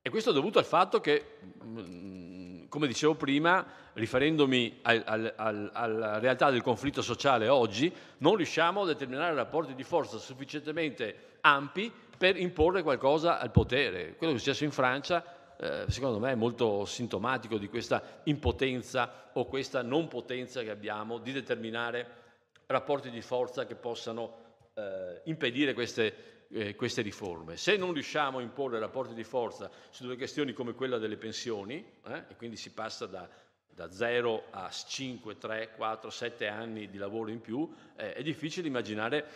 E 0.00 0.10
questo 0.10 0.30
è 0.30 0.32
dovuto 0.32 0.58
al 0.58 0.64
fatto 0.64 1.00
che, 1.00 1.38
mh, 1.62 2.68
come 2.68 2.86
dicevo 2.86 3.14
prima, 3.14 3.64
riferendomi 3.92 4.80
al, 4.82 5.02
al, 5.04 5.32
al, 5.36 5.70
alla 5.72 6.18
realtà 6.18 6.50
del 6.50 6.62
conflitto 6.62 7.02
sociale 7.02 7.48
oggi, 7.48 7.92
non 8.18 8.36
riusciamo 8.36 8.82
a 8.82 8.86
determinare 8.86 9.34
rapporti 9.34 9.74
di 9.74 9.82
forza 9.82 10.18
sufficientemente 10.18 11.38
ampi 11.42 11.92
per 12.16 12.38
imporre 12.38 12.82
qualcosa 12.82 13.38
al 13.38 13.50
potere. 13.50 14.16
Quello 14.16 14.32
che 14.32 14.38
è 14.38 14.42
successo 14.42 14.64
in 14.64 14.70
Francia 14.70 15.22
eh, 15.56 15.84
secondo 15.88 16.18
me 16.18 16.32
è 16.32 16.34
molto 16.34 16.84
sintomatico 16.84 17.58
di 17.58 17.68
questa 17.68 18.20
impotenza 18.24 19.30
o 19.32 19.46
questa 19.46 19.82
non 19.82 20.08
potenza 20.08 20.62
che 20.62 20.70
abbiamo 20.70 21.18
di 21.18 21.32
determinare 21.32 22.22
rapporti 22.66 23.10
di 23.10 23.20
forza 23.20 23.66
che 23.66 23.74
possano 23.74 24.42
eh, 24.74 25.20
impedire 25.24 25.74
queste, 25.74 26.46
eh, 26.48 26.74
queste, 26.74 27.02
riforme. 27.02 27.56
Se 27.56 27.76
non 27.76 27.92
riusciamo 27.92 28.38
a 28.38 28.42
imporre 28.42 28.78
rapporti 28.78 29.14
di 29.14 29.24
forza 29.24 29.70
su 29.90 30.02
delle 30.02 30.16
questioni 30.16 30.52
come 30.52 30.74
quella 30.74 30.98
delle 30.98 31.16
pensioni, 31.16 31.84
eh, 32.06 32.24
e 32.28 32.36
quindi 32.36 32.56
si 32.56 32.72
passa 32.72 33.06
da, 33.06 33.28
da 33.66 33.90
0 33.90 34.44
a 34.50 34.70
5, 34.70 35.36
3, 35.36 35.72
4, 35.76 36.10
7 36.10 36.46
anni 36.46 36.88
di 36.88 36.98
lavoro 36.98 37.30
in 37.30 37.40
più, 37.40 37.72
eh, 37.96 38.14
è 38.14 38.22
difficile 38.22 38.66
immaginare 38.66 39.26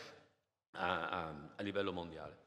a, 0.72 1.08
a, 1.08 1.34
a 1.56 1.62
livello 1.62 1.92
mondiale. 1.92 2.46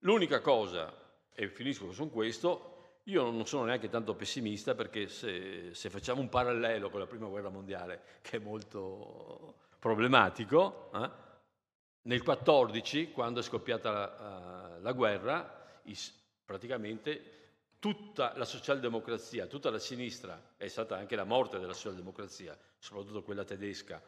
L'unica 0.00 0.40
cosa, 0.40 0.94
e 1.34 1.48
finisco 1.48 1.86
con 1.86 2.10
questo, 2.10 2.77
io 3.08 3.30
non 3.30 3.46
sono 3.46 3.64
neanche 3.64 3.88
tanto 3.88 4.14
pessimista 4.14 4.74
perché 4.74 5.08
se, 5.08 5.74
se, 5.74 5.90
facciamo 5.90 6.20
un 6.20 6.28
parallelo 6.28 6.90
con 6.90 7.00
la 7.00 7.06
prima 7.06 7.26
guerra 7.26 7.48
mondiale, 7.48 8.02
che 8.20 8.36
è 8.36 8.40
molto 8.40 9.54
problematico, 9.78 10.90
eh, 10.94 11.10
nel 12.02 12.22
14, 12.22 13.10
quando 13.10 13.40
è 13.40 13.42
scoppiata 13.42 13.90
la, 13.90 14.76
uh, 14.78 14.82
la 14.82 14.92
guerra, 14.92 15.80
is, 15.84 16.14
praticamente 16.44 17.36
tutta 17.78 18.34
la 18.36 18.44
socialdemocrazia, 18.44 19.46
tutta 19.46 19.70
la 19.70 19.78
sinistra, 19.78 20.54
è 20.56 20.68
stata 20.68 20.96
anche 20.96 21.16
la 21.16 21.24
morte 21.24 21.58
della 21.58 21.74
socialdemocrazia, 21.74 22.58
soprattutto 22.78 23.22
quella 23.22 23.44
tedesca, 23.44 24.02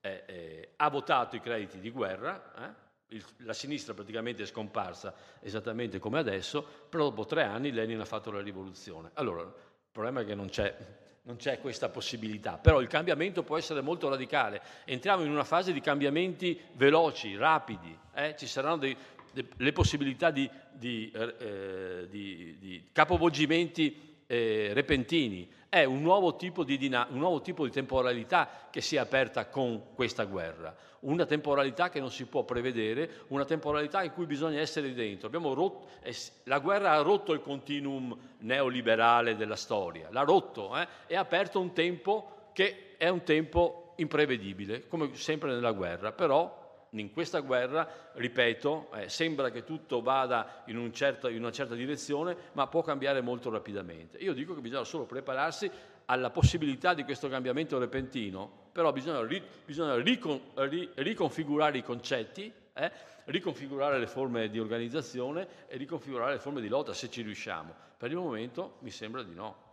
eh, 0.00 0.24
eh, 0.26 0.72
ha 0.76 0.88
votato 0.88 1.36
i 1.36 1.40
crediti 1.40 1.78
di 1.78 1.90
guerra, 1.90 2.54
eh, 2.54 2.85
il, 3.08 3.24
la 3.38 3.52
sinistra 3.52 3.94
praticamente 3.94 4.42
è 4.42 4.46
scomparsa 4.46 5.14
esattamente 5.40 5.98
come 5.98 6.18
adesso, 6.18 6.66
però 6.88 7.04
dopo 7.04 7.26
tre 7.26 7.42
anni 7.44 7.70
Lenin 7.70 8.00
ha 8.00 8.04
fatto 8.04 8.30
la 8.30 8.40
rivoluzione. 8.40 9.10
Allora, 9.14 9.42
il 9.42 9.52
problema 9.92 10.20
è 10.20 10.24
che 10.24 10.34
non 10.34 10.48
c'è, 10.48 10.74
non 11.22 11.36
c'è 11.36 11.60
questa 11.60 11.88
possibilità, 11.88 12.58
però 12.58 12.80
il 12.80 12.88
cambiamento 12.88 13.42
può 13.42 13.56
essere 13.56 13.80
molto 13.80 14.08
radicale. 14.08 14.60
Entriamo 14.84 15.22
in 15.22 15.30
una 15.30 15.44
fase 15.44 15.72
di 15.72 15.80
cambiamenti 15.80 16.58
veloci, 16.72 17.36
rapidi, 17.36 17.96
eh? 18.14 18.34
ci 18.36 18.46
saranno 18.46 18.78
dei, 18.78 18.96
de, 19.32 19.46
le 19.56 19.72
possibilità 19.72 20.30
di, 20.30 20.48
di, 20.72 21.12
eh, 21.14 22.06
di, 22.08 22.56
di 22.58 22.88
capovolgimenti 22.92 24.22
eh, 24.26 24.70
repentini. 24.72 25.48
È 25.68 25.84
un 25.84 26.02
nuovo, 26.02 26.36
dina- 26.64 27.06
un 27.10 27.18
nuovo 27.18 27.40
tipo 27.40 27.64
di 27.64 27.70
temporalità 27.70 28.68
che 28.70 28.80
si 28.80 28.96
è 28.96 28.98
aperta 28.98 29.46
con 29.46 29.94
questa 29.94 30.24
guerra 30.24 30.74
una 31.00 31.24
temporalità 31.24 31.88
che 31.88 32.00
non 32.00 32.10
si 32.10 32.26
può 32.26 32.42
prevedere, 32.44 33.24
una 33.28 33.44
temporalità 33.44 34.02
in 34.02 34.12
cui 34.12 34.26
bisogna 34.26 34.60
essere 34.60 34.92
dentro. 34.92 35.28
Rotto, 35.30 35.86
eh, 36.02 36.14
la 36.44 36.58
guerra 36.58 36.92
ha 36.92 37.02
rotto 37.02 37.32
il 37.32 37.40
continuum 37.40 38.16
neoliberale 38.38 39.36
della 39.36 39.56
storia, 39.56 40.08
l'ha 40.10 40.22
rotto 40.22 40.76
eh, 40.76 40.86
e 41.06 41.16
ha 41.16 41.20
aperto 41.20 41.60
un 41.60 41.72
tempo 41.72 42.50
che 42.52 42.96
è 42.96 43.08
un 43.08 43.22
tempo 43.22 43.92
imprevedibile, 43.96 44.88
come 44.88 45.14
sempre 45.14 45.52
nella 45.52 45.72
guerra, 45.72 46.12
però 46.12 46.64
in 47.00 47.12
questa 47.12 47.40
guerra, 47.40 48.10
ripeto, 48.12 48.90
eh, 48.94 49.08
sembra 49.08 49.50
che 49.50 49.64
tutto 49.64 50.02
vada 50.02 50.62
in, 50.66 50.76
un 50.76 50.92
certo, 50.92 51.28
in, 51.28 51.38
una 51.38 51.52
certa 51.52 51.74
direzione, 51.74 52.36
ma 52.52 52.66
può 52.66 52.82
cambiare 52.82 53.20
molto 53.20 53.50
rapidamente. 53.50 54.18
Io 54.18 54.32
dico 54.32 54.54
che 54.54 54.60
bisogna 54.60 54.84
solo 54.84 55.04
prepararsi 55.04 55.70
alla 56.06 56.30
possibilità 56.30 56.94
di 56.94 57.04
questo 57.04 57.28
cambiamento 57.28 57.78
repentino, 57.78 58.68
però 58.72 58.92
bisogna, 58.92 59.24
ri, 59.24 59.42
bisogna 59.64 59.96
ricon, 59.96 60.40
ri, 60.54 60.88
riconfigurare 60.94 61.78
i 61.78 61.82
concetti, 61.82 62.52
eh, 62.72 62.92
riconfigurare 63.24 63.98
le 63.98 64.06
forme 64.06 64.48
di 64.48 64.58
organizzazione 64.58 65.66
e 65.66 65.76
riconfigurare 65.76 66.34
le 66.34 66.38
forme 66.38 66.60
di 66.60 66.68
lotta 66.68 66.92
se 66.92 67.10
ci 67.10 67.22
riusciamo. 67.22 67.74
Per 67.96 68.10
il 68.10 68.16
momento 68.16 68.76
mi 68.80 68.90
sembra 68.90 69.22
di 69.22 69.34
no. 69.34 69.64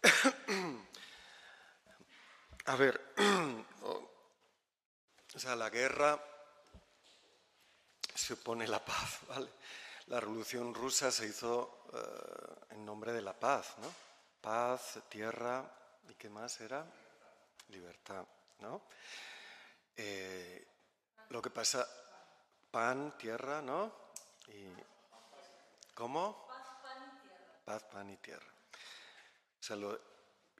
A 2.66 2.76
ver, 2.76 3.14
o 3.82 5.38
sea, 5.38 5.56
la 5.56 5.70
guerra 5.70 6.22
se 8.14 8.34
opone 8.34 8.66
la 8.68 8.84
paz, 8.84 9.20
¿vale? 9.28 9.48
La 10.06 10.20
revolución 10.20 10.74
rusa 10.74 11.10
se 11.10 11.26
hizo 11.26 11.86
eh, 11.94 12.74
en 12.74 12.84
nombre 12.84 13.12
de 13.12 13.22
la 13.22 13.38
paz, 13.38 13.78
¿no? 13.78 13.92
Paz, 14.40 14.98
tierra, 15.08 15.64
¿y 16.08 16.14
qué 16.14 16.28
más 16.28 16.60
era? 16.60 16.84
Libertad, 17.68 18.26
¿no? 18.58 18.82
Eh, 19.96 20.66
lo 21.28 21.40
que 21.40 21.50
pasa, 21.50 21.86
pan, 22.70 23.16
tierra, 23.16 23.62
¿no? 23.62 23.92
Y, 24.48 24.66
¿Cómo? 25.94 26.46
Paz, 26.46 26.66
pan 26.82 27.02
y 27.06 27.20
tierra. 27.20 27.64
Paz, 27.64 27.82
pan 27.84 28.10
y 28.10 28.16
tierra. 28.16 28.52
O 29.60 29.62
sea, 29.62 29.76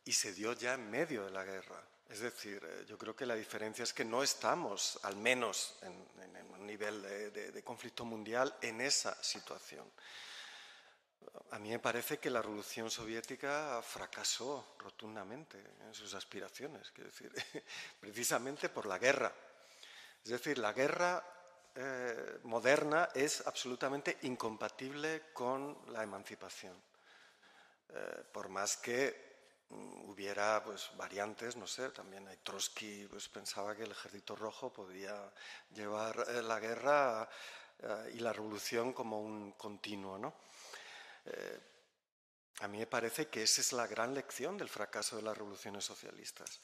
y 0.04 0.12
se 0.12 0.32
dio 0.32 0.52
ya 0.52 0.74
en 0.74 0.90
medio 0.90 1.24
de 1.24 1.30
la 1.30 1.44
guerra. 1.44 1.82
Es 2.08 2.20
decir, 2.20 2.62
eh, 2.64 2.84
yo 2.88 2.98
creo 2.98 3.14
que 3.14 3.26
la 3.26 3.36
diferencia 3.36 3.84
es 3.84 3.92
que 3.92 4.04
no 4.04 4.22
estamos, 4.22 4.98
al 5.02 5.16
menos 5.16 5.78
en, 5.82 6.08
un 6.58 6.66
nivel 6.66 7.02
de, 7.02 7.62
conflicto 7.64 8.04
mundial, 8.04 8.54
en 8.60 8.80
esa 8.80 9.20
situación. 9.22 9.90
A 11.50 11.58
mí 11.58 11.70
me 11.70 11.78
parece 11.78 12.18
que 12.18 12.30
la 12.30 12.42
revolución 12.42 12.90
soviética 12.90 13.80
fracasó 13.82 14.74
rotundamente 14.78 15.58
en 15.80 15.94
sus 15.94 16.14
aspiraciones, 16.14 16.92
decir, 16.96 17.32
precisamente 18.00 18.68
por 18.68 18.86
la 18.86 18.98
guerra. 18.98 19.32
Es 20.22 20.30
decir, 20.30 20.58
la 20.58 20.72
guerra 20.72 21.24
eh, 21.74 22.40
moderna 22.42 23.08
es 23.14 23.46
absolutamente 23.46 24.18
incompatible 24.22 25.30
con 25.32 25.78
la 25.92 26.02
emancipación. 26.02 26.74
Eh, 27.88 28.24
por 28.32 28.48
más 28.48 28.76
que 28.76 29.29
hubiera 29.70 30.62
pues, 30.64 30.90
variantes, 30.96 31.56
no 31.56 31.66
sé, 31.66 31.90
también 31.90 32.26
hay 32.28 32.36
Trotsky 32.38 33.06
pues, 33.08 33.28
pensaba 33.28 33.74
que 33.76 33.84
el 33.84 33.92
ejército 33.92 34.34
rojo 34.34 34.72
podía 34.72 35.30
llevar 35.72 36.26
eh, 36.28 36.42
la 36.42 36.58
guerra 36.58 37.28
eh, 37.78 38.12
y 38.14 38.18
la 38.20 38.32
revolución 38.32 38.92
como 38.92 39.20
un 39.20 39.52
continuo. 39.52 40.18
¿no? 40.18 40.34
Eh, 41.24 41.60
a 42.60 42.68
mí 42.68 42.78
me 42.78 42.86
parece 42.86 43.28
que 43.28 43.44
esa 43.44 43.60
es 43.60 43.72
la 43.72 43.86
gran 43.86 44.12
lección 44.14 44.58
del 44.58 44.68
fracaso 44.68 45.16
de 45.16 45.22
las 45.22 45.36
revoluciones 45.36 45.84
socialistas. 45.84 46.60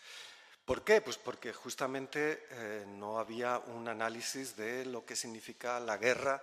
¿Por 0.64 0.82
qué? 0.82 1.00
Pues 1.00 1.16
porque 1.16 1.52
justamente 1.52 2.84
no 2.88 3.20
había 3.20 3.58
un 3.58 3.86
análisis 3.86 4.56
de 4.56 4.84
lo 4.84 5.06
que 5.06 5.14
significa 5.14 5.78
la 5.78 5.96
guerra 5.96 6.42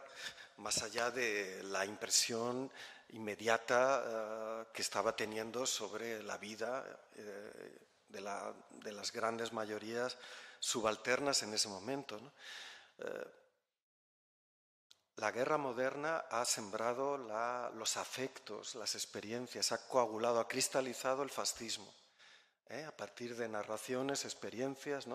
más 0.57 0.81
allá 0.81 1.11
de 1.11 1.61
la 1.63 1.85
impresión 1.85 2.71
inmediata 3.09 4.03
eh, 4.05 4.65
que 4.73 4.81
estaba 4.81 5.15
teniendo 5.15 5.65
sobre 5.65 6.23
la 6.23 6.37
vida 6.37 6.85
eh, 7.15 7.77
de, 8.07 8.91
las 8.91 9.11
grandes 9.11 9.53
mayorías 9.53 10.17
subalternas 10.59 11.43
en 11.43 11.53
ese 11.53 11.67
momento. 11.67 12.19
Eh, 12.97 13.25
la 15.17 15.31
guerra 15.31 15.57
moderna 15.57 16.25
ha 16.29 16.43
sembrado 16.45 17.17
los 17.17 17.97
afectos, 17.97 18.73
las 18.75 18.95
experiencias, 18.95 19.71
ha 19.71 19.87
coagulado, 19.87 20.39
ha 20.39 20.47
cristalizado 20.47 21.21
el 21.21 21.29
fascismo. 21.29 21.93
a 22.87 22.91
partir 22.91 23.35
de 23.35 23.47
narraciones, 23.47 24.25
experiencias, 24.25 25.05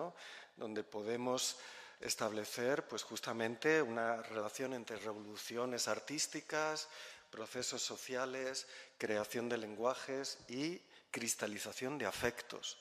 donde 0.55 0.83
podemos 0.83 1.57
establecer 1.99 2.87
pues, 2.87 3.03
justamente 3.03 3.81
una 3.81 4.21
relación 4.23 4.73
entre 4.73 4.97
revoluciones 4.97 5.87
artísticas, 5.87 6.87
procesos 7.29 7.81
sociales, 7.81 8.67
creación 8.97 9.49
de 9.49 9.57
lenguajes 9.57 10.39
y 10.47 10.81
cristalización 11.11 11.97
de 11.97 12.05
afectos. 12.05 12.77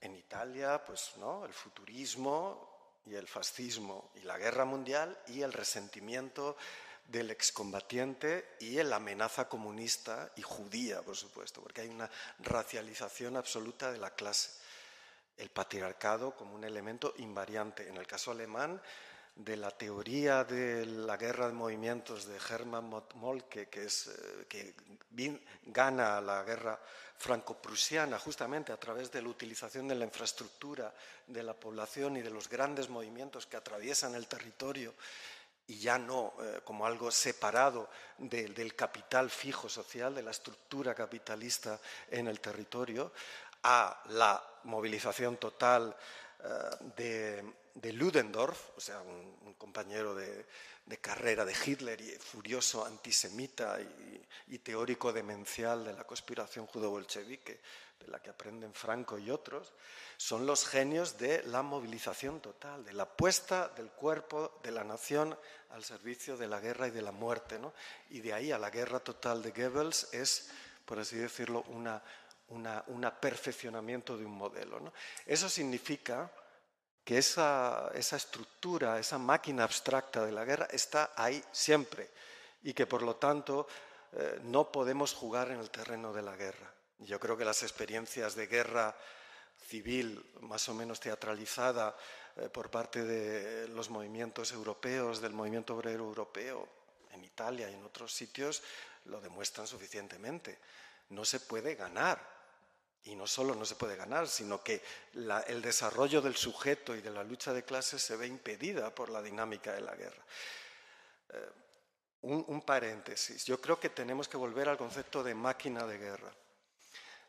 En 0.00 0.14
Italia, 0.14 0.84
pues, 0.84 1.12
¿no? 1.16 1.44
el 1.44 1.52
futurismo 1.52 3.00
y 3.06 3.14
el 3.14 3.26
fascismo 3.26 4.10
y 4.16 4.20
la 4.20 4.38
guerra 4.38 4.64
mundial 4.64 5.18
y 5.28 5.42
el 5.42 5.52
resentimiento 5.52 6.56
del 7.08 7.30
excombatiente 7.30 8.56
y 8.60 8.82
la 8.82 8.96
amenaza 8.96 9.48
comunista 9.48 10.32
y 10.36 10.42
judía, 10.42 11.02
por 11.02 11.16
supuesto, 11.16 11.60
porque 11.62 11.82
hay 11.82 11.88
una 11.88 12.10
racialización 12.40 13.36
absoluta 13.36 13.92
de 13.92 13.98
la 13.98 14.10
clase. 14.10 14.50
El 15.36 15.50
patriarcado 15.50 16.34
como 16.34 16.54
un 16.54 16.64
elemento 16.64 17.12
invariante. 17.18 17.88
En 17.88 17.96
el 17.96 18.06
caso 18.06 18.30
alemán, 18.30 18.80
de 19.36 19.56
la 19.56 19.70
teoría 19.70 20.44
de 20.44 20.86
la 20.86 21.16
guerra 21.16 21.48
de 21.48 21.52
movimientos 21.52 22.26
de 22.26 22.36
Hermann 22.36 22.88
Moltke, 23.14 23.68
que, 23.68 23.86
eh, 23.86 24.46
que 24.48 24.74
gana 25.66 26.20
la 26.20 26.44
guerra 26.44 26.78
franco-prusiana 27.16 28.18
justamente 28.18 28.72
a 28.72 28.76
través 28.76 29.10
de 29.10 29.22
la 29.22 29.28
utilización 29.28 29.88
de 29.88 29.94
la 29.94 30.04
infraestructura 30.04 30.92
de 31.26 31.42
la 31.42 31.54
población 31.54 32.16
y 32.16 32.22
de 32.22 32.30
los 32.30 32.48
grandes 32.48 32.88
movimientos 32.88 33.46
que 33.46 33.56
atraviesan 33.56 34.14
el 34.14 34.26
territorio 34.26 34.94
y 35.66 35.78
ya 35.78 35.98
no 35.98 36.34
eh, 36.40 36.60
como 36.62 36.86
algo 36.86 37.10
separado 37.10 37.88
del 38.18 38.74
capital 38.76 39.30
fijo 39.30 39.68
social, 39.68 40.14
de 40.14 40.22
la 40.22 40.30
estructura 40.30 40.94
capitalista 40.94 41.80
en 42.10 42.28
el 42.28 42.40
territorio, 42.40 43.12
a 43.62 44.02
la 44.10 44.42
movilización 44.64 45.38
total 45.38 45.96
eh, 46.42 46.48
de 46.96 47.54
de 47.74 47.92
Ludendorff, 47.92 48.70
o 48.76 48.80
sea, 48.80 49.00
un, 49.00 49.54
compañero 49.58 50.14
de, 50.14 50.46
carrera 51.00 51.44
de 51.44 51.54
Hitler 51.64 52.00
y 52.00 52.10
furioso 52.10 52.84
antisemita 52.84 53.78
y, 53.80 54.58
teórico 54.58 55.12
demencial 55.12 55.84
de 55.84 55.92
la 55.92 56.04
conspiración 56.04 56.66
judo-bolchevique, 56.66 57.60
de 57.98 58.08
la 58.08 58.20
que 58.22 58.30
aprenden 58.30 58.72
Franco 58.72 59.18
y 59.18 59.30
otros, 59.30 59.72
son 60.16 60.46
los 60.46 60.66
genios 60.66 61.18
de 61.18 61.42
la 61.44 61.62
movilización 61.62 62.40
total, 62.40 62.84
de 62.84 62.92
la 62.92 63.06
puesta 63.06 63.68
del 63.68 63.90
cuerpo 63.90 64.58
de 64.62 64.70
la 64.70 64.84
nación 64.84 65.36
al 65.70 65.84
servicio 65.84 66.36
de 66.36 66.46
la 66.46 66.60
guerra 66.60 66.88
y 66.88 66.92
de 66.92 67.02
la 67.02 67.12
muerte. 67.12 67.58
Y 68.10 68.20
de 68.20 68.32
ahí 68.32 68.52
a 68.52 68.58
la 68.58 68.70
guerra 68.70 69.00
total 69.00 69.42
de 69.42 69.50
Goebbels 69.50 70.08
es, 70.12 70.50
por 70.84 70.98
así 71.00 71.16
decirlo, 71.16 71.64
un 71.68 73.10
perfeccionamiento 73.20 74.16
de 74.16 74.24
un 74.24 74.36
modelo. 74.36 74.92
Eso 75.26 75.48
significa 75.48 76.30
que 77.04 77.18
esa, 77.18 77.90
estructura, 77.94 78.98
esa 78.98 79.18
máquina 79.18 79.64
abstracta 79.64 80.24
de 80.24 80.32
la 80.32 80.44
guerra 80.44 80.66
está 80.70 81.12
ahí 81.16 81.44
siempre 81.52 82.10
y 82.62 82.72
que 82.72 82.86
por 82.86 83.02
lo 83.02 83.16
tanto 83.16 83.68
eh, 84.12 84.40
no 84.44 84.72
podemos 84.72 85.12
jugar 85.12 85.50
en 85.50 85.60
el 85.60 85.70
terreno 85.70 86.12
de 86.12 86.22
la 86.22 86.34
guerra. 86.34 86.72
Yo 86.98 87.20
creo 87.20 87.36
que 87.36 87.44
las 87.44 87.62
experiencias 87.62 88.34
de 88.34 88.46
guerra 88.46 88.96
civil 89.66 90.24
más 90.40 90.66
o 90.68 90.74
menos 90.74 90.98
teatralizada 90.98 91.94
eh, 92.36 92.48
por 92.48 92.70
parte 92.70 93.04
de 93.04 93.68
los 93.68 93.90
movimientos 93.90 94.52
europeos, 94.52 95.20
del 95.20 95.34
movimiento 95.34 95.74
obrero 95.74 96.04
europeo, 96.04 96.66
en 97.12 97.22
Italia 97.22 97.70
y 97.70 97.74
en 97.74 97.84
otros 97.84 98.14
sitios, 98.14 98.62
lo 99.04 99.20
demuestran 99.20 99.66
suficientemente. 99.66 100.58
No 101.10 101.24
se 101.24 101.40
puede 101.40 101.74
ganar 101.74 102.33
y 103.04 103.14
no 103.14 103.26
solo 103.26 103.54
no 103.54 103.64
se 103.64 103.74
puede 103.74 103.96
ganar, 103.96 104.28
sino 104.28 104.62
que 104.62 104.82
el 105.12 105.60
desarrollo 105.60 106.22
del 106.22 106.36
sujeto 106.36 106.94
y 106.94 107.02
de 107.02 107.10
la 107.10 107.22
lucha 107.22 107.52
de 107.52 107.64
clases 107.64 108.02
se 108.02 108.16
ve 108.16 108.26
impedida 108.26 108.94
por 108.94 109.10
la 109.10 109.20
dinámica 109.20 109.72
de 109.72 109.80
la 109.82 109.94
guerra. 109.94 110.24
Eh, 111.30 111.50
un, 112.22 112.62
paréntesis. 112.62 113.44
Yo 113.44 113.60
creo 113.60 113.78
que 113.78 113.90
tenemos 113.90 114.28
que 114.28 114.38
volver 114.38 114.68
al 114.70 114.78
concepto 114.78 115.22
de 115.22 115.34
máquina 115.34 115.86
de 115.86 115.98
guerra. 115.98 116.32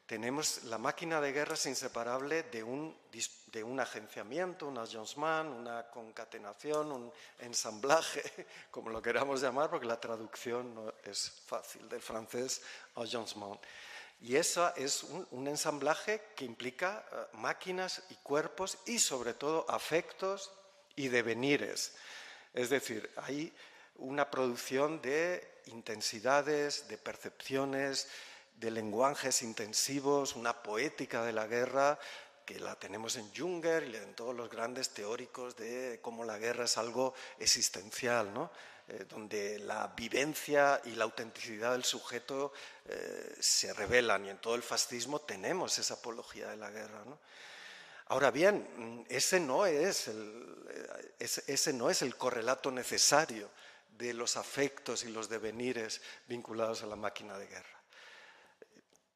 Tenemos 0.06 0.64
la 0.66 0.78
máquina 0.78 1.20
de 1.20 1.34
guerra 1.34 1.56
es 1.56 1.66
inseparable 1.66 2.44
de 2.44 2.64
un, 2.64 2.96
de 3.48 3.64
un 3.64 3.80
agenciamiento, 3.80 4.68
un 4.68 4.78
agencement, 4.78 5.50
una 5.50 5.90
concatenación, 5.90 6.92
un 6.92 7.14
ensamblaje, 7.40 8.48
como 8.72 8.90
lo 8.90 9.02
queramos 9.02 9.42
llamar, 9.42 9.70
porque 9.70 9.88
la 9.88 10.00
traducción 10.00 10.74
no 10.76 10.94
es 11.04 11.30
fácil, 11.46 11.90
del 11.90 12.02
francés 12.02 12.62
agencement. 12.96 13.60
Y 14.22 14.38
eso 14.38 14.74
es 14.76 15.04
un, 15.04 15.48
ensamblaje 15.48 16.22
que 16.36 16.46
implica 16.46 17.06
eh, 17.12 17.16
máquinas 17.34 18.04
y 18.10 18.16
cuerpos 18.16 18.78
y 18.86 19.00
sobre 19.00 19.34
todo 19.34 19.66
afectos 19.70 20.52
y 20.96 21.10
devenires. 21.10 21.96
Es 22.54 22.70
decir, 22.70 23.12
hay 23.18 23.54
una 23.98 24.32
producción 24.32 25.02
de 25.02 25.62
intensidades, 25.68 26.88
de 26.88 26.98
percepciones, 26.98 28.08
de 28.56 28.72
lenguajes 28.72 29.42
intensivos, 29.42 30.36
una 30.36 30.64
poética 30.64 31.24
de 31.24 31.34
la 31.34 31.48
guerra 31.48 32.00
que 32.46 32.60
la 32.60 32.76
tenemos 32.76 33.16
en 33.18 33.34
Junger 33.36 33.88
y 33.88 33.96
en 33.96 34.14
todos 34.14 34.36
los 34.36 34.50
grandes 34.50 34.92
teóricos 34.92 35.56
de 35.56 36.00
cómo 36.02 36.24
la 36.24 36.38
guerra 36.38 36.66
es 36.66 36.78
algo 36.78 37.14
existencial, 37.40 38.34
¿no? 38.34 38.52
Eh, 38.88 39.06
donde 39.10 39.58
la 39.58 39.88
vivencia 39.98 40.80
y 40.86 40.92
la 40.92 41.06
autenticidad 41.06 41.72
del 41.72 41.84
sujeto 41.84 42.54
eh, 42.86 43.36
se 43.40 43.74
revelan 43.74 44.24
y 44.26 44.30
en 44.30 44.38
todo 44.38 44.54
el 44.54 44.62
fascismo 44.62 45.22
tenemos 45.22 45.80
esa 45.80 45.96
apología 45.96 46.50
de 46.50 46.58
la 46.58 46.70
guerra. 46.70 47.04
Ahora 48.06 48.30
bien, 48.30 49.04
ese 49.10 49.40
no, 49.40 49.66
es 49.66 50.08
el, 50.08 50.68
eh, 51.18 51.32
ese 51.48 51.74
no 51.74 51.90
es 51.90 52.04
el 52.04 52.16
correlato 52.16 52.70
necesario 52.70 53.50
de 53.90 54.14
los 54.14 54.38
afectos 54.38 55.04
y 55.04 55.10
los 55.10 55.30
devenires 55.30 56.00
vinculados 56.28 56.84
a 56.84 56.86
la 56.86 56.96
máquina 56.96 57.40
de 57.40 57.48
guerra. 57.48 57.80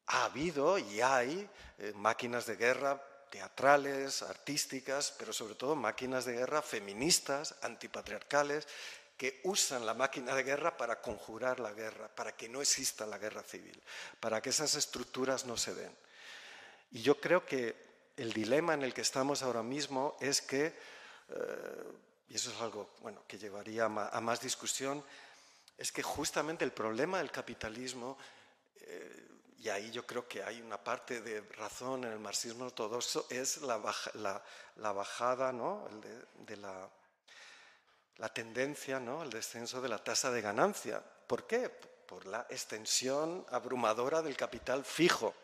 Ha 0.06 0.24
habido 0.24 0.78
y 0.78 1.00
hay 1.00 1.48
máquinas 1.94 2.44
de 2.46 2.56
guerra 2.56 3.00
teatrales, 3.30 4.22
artísticas, 4.22 5.14
pero 5.16 5.32
sobre 5.32 5.54
todo 5.54 5.76
máquinas 5.76 6.24
de 6.24 6.32
guerra 6.32 6.60
feministas, 6.62 7.54
antipatriarcales, 7.62 8.66
que 9.20 9.38
usan 9.44 9.84
la 9.84 9.92
máquina 9.92 10.34
de 10.34 10.42
guerra 10.42 10.78
para 10.78 11.02
conjurar 11.02 11.60
la 11.60 11.74
guerra, 11.74 12.08
para 12.08 12.34
que 12.34 12.48
no 12.48 12.62
exista 12.62 13.04
la 13.04 13.18
guerra 13.18 13.42
civil, 13.42 13.78
para 14.18 14.40
que 14.40 14.48
esas 14.48 14.74
estructuras 14.76 15.44
no 15.44 15.58
se 15.58 15.74
den. 15.74 15.94
Y 16.92 17.02
yo 17.02 17.20
creo 17.20 17.44
que 17.44 17.76
el 18.16 18.32
dilema 18.32 18.72
en 18.72 18.82
el 18.82 18.94
que 18.94 19.02
estamos 19.02 19.42
ahora 19.42 19.62
mismo 19.62 20.16
es 20.20 20.40
que, 20.40 20.72
eh, 21.28 21.92
y 22.30 22.34
eso 22.34 22.50
es 22.50 22.58
algo 22.62 22.94
bueno, 23.02 23.22
que 23.28 23.36
llevaría 23.36 23.84
a 23.84 24.20
más 24.22 24.40
discusión, 24.40 25.04
es 25.76 25.92
que 25.92 26.02
justamente 26.02 26.64
el 26.64 26.72
problema 26.72 27.18
del 27.18 27.30
capitalismo, 27.30 28.16
eh, 28.76 29.28
y 29.58 29.68
ahí 29.68 29.90
yo 29.90 30.06
creo 30.06 30.26
que 30.26 30.42
hay 30.42 30.62
una 30.62 30.82
parte 30.82 31.20
de 31.20 31.42
razón 31.58 32.04
en 32.04 32.12
el 32.12 32.20
marxismo 32.20 32.64
ortodoxo, 32.64 33.26
es 33.28 33.58
la, 33.58 33.76
bajada 34.94 35.52
¿no? 35.52 35.86
de 36.38 36.56
la 36.56 36.88
la 38.20 38.28
tendencia, 38.28 39.00
¿no? 39.00 39.22
el 39.22 39.30
descenso 39.30 39.80
de 39.80 39.88
la 39.88 39.98
tasa 39.98 40.30
de 40.30 40.42
ganancia. 40.42 41.02
¿Por 41.26 41.46
qué? 41.46 41.70
Por 41.70 42.26
la 42.26 42.46
extensión 42.50 43.46
abrumadora 43.50 44.20
del 44.20 44.36
capital 44.36 44.84
fijo. 44.84 45.34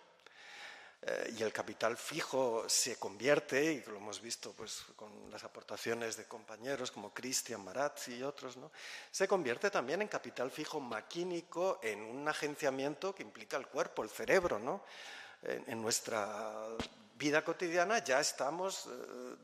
Eh, 1.00 1.34
y 1.38 1.42
el 1.42 1.52
capital 1.52 1.96
fijo 1.96 2.68
se 2.68 2.96
convierte, 2.96 3.72
y 3.72 3.82
lo 3.90 3.96
hemos 3.96 4.20
visto 4.20 4.52
pues, 4.52 4.82
con 4.94 5.30
las 5.30 5.44
aportaciones 5.44 6.16
de 6.16 6.24
compañeros 6.24 6.90
como 6.90 7.14
Cristian 7.14 7.64
Marazzi 7.64 8.16
y 8.16 8.22
otros, 8.22 8.56
¿no? 8.56 8.70
se 9.10 9.28
convierte 9.28 9.70
también 9.70 10.02
en 10.02 10.08
capital 10.08 10.50
fijo 10.50 10.80
maquínico, 10.80 11.80
en 11.82 12.02
un 12.02 12.28
agenciamiento 12.28 13.14
que 13.14 13.22
implica 13.22 13.56
el 13.56 13.68
cuerpo, 13.68 14.02
el 14.02 14.10
cerebro. 14.10 14.58
¿no? 14.58 14.84
En, 15.42 15.80
nuestra 15.80 16.68
vida 17.14 17.42
cotidiana 17.42 18.04
ya 18.04 18.20
estamos 18.20 18.86
eh, 18.86 19.36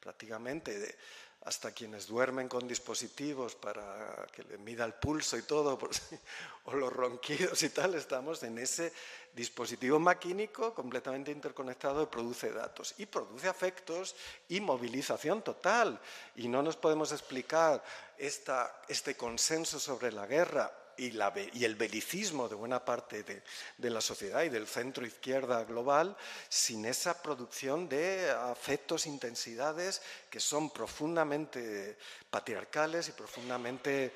prácticamente 0.00 0.96
hasta 1.42 1.72
quienes 1.72 2.06
duermen 2.06 2.48
con 2.48 2.68
dispositivos 2.68 3.54
para 3.54 4.26
que 4.32 4.42
le 4.44 4.58
mida 4.58 4.84
el 4.84 4.94
pulso 4.94 5.38
y 5.38 5.42
todo, 5.42 5.78
o 6.64 6.74
los 6.74 6.92
ronquidos 6.92 7.62
y 7.62 7.70
tal, 7.70 7.94
estamos 7.94 8.42
en 8.42 8.58
ese 8.58 8.92
dispositivo 9.32 9.98
maquínico 9.98 10.74
completamente 10.74 11.30
interconectado 11.30 12.04
que 12.04 12.12
produce 12.12 12.52
datos 12.52 12.94
y 12.98 13.06
produce 13.06 13.48
afectos 13.48 14.14
y 14.48 14.60
movilización 14.60 15.42
total. 15.42 16.00
Y 16.36 16.48
no 16.48 16.62
nos 16.62 16.76
podemos 16.76 17.12
explicar 17.12 17.82
este 18.18 19.16
consenso 19.16 19.80
sobre 19.80 20.12
la 20.12 20.26
guerra 20.26 20.79
y, 21.00 21.64
el 21.64 21.74
belicismo 21.76 22.48
de 22.48 22.54
buena 22.54 22.84
parte 22.84 23.22
de, 23.22 23.90
la 23.90 24.00
sociedad 24.00 24.42
y 24.42 24.50
del 24.50 24.66
centro 24.66 25.06
izquierda 25.06 25.64
global 25.64 26.16
sin 26.48 26.84
esa 26.84 27.22
producción 27.22 27.88
de 27.88 28.30
afectos, 28.30 29.06
intensidades 29.06 30.02
que 30.28 30.40
son 30.40 30.70
profundamente 30.70 31.96
patriarcales 32.30 33.08
y 33.08 33.12
profundamente 33.12 34.12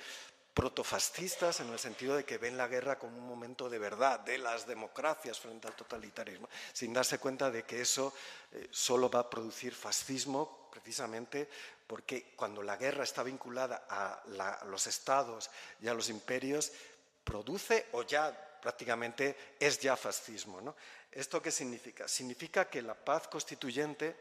protofascistas 0.53 1.61
en 1.61 1.71
el 1.71 1.79
sentido 1.79 2.17
de 2.17 2.25
que 2.25 2.39
ven 2.39 2.57
la 2.57 2.69
guerra 2.69 2.99
como 2.99 3.19
un 3.19 3.27
momento 3.27 3.69
de 3.69 3.79
verdad 3.79 4.21
de 4.21 4.39
las 4.39 4.67
democracias 4.67 5.41
frente 5.41 5.67
al 5.67 5.75
totalitarismo, 5.75 6.49
sin 6.73 6.93
darse 6.93 7.19
cuenta 7.19 7.51
de 7.51 7.65
que 7.65 7.81
eso 7.81 8.15
eh, 8.53 8.69
solo 8.71 9.11
va 9.11 9.21
a 9.21 9.31
producir 9.31 9.75
fascismo 9.75 10.69
precisamente 10.71 11.49
porque 11.87 12.33
cuando 12.37 12.63
la 12.63 12.77
guerra 12.77 13.05
está 13.05 13.23
vinculada 13.23 13.87
a, 13.89 14.23
los 14.67 14.87
estados 14.87 15.51
y 15.81 15.89
a 15.89 15.95
los 15.95 16.09
imperios, 16.09 16.73
produce 17.23 17.87
o 17.93 18.03
ya 18.03 18.33
prácticamente 18.61 19.55
es 19.59 19.79
ya 19.79 19.97
fascismo. 19.97 20.75
¿Esto 21.11 21.43
qué 21.43 21.51
significa? 21.51 22.09
Significa 22.09 22.69
que 22.69 22.83
la 22.83 22.95
paz 22.95 23.29
constituyente 23.29 24.17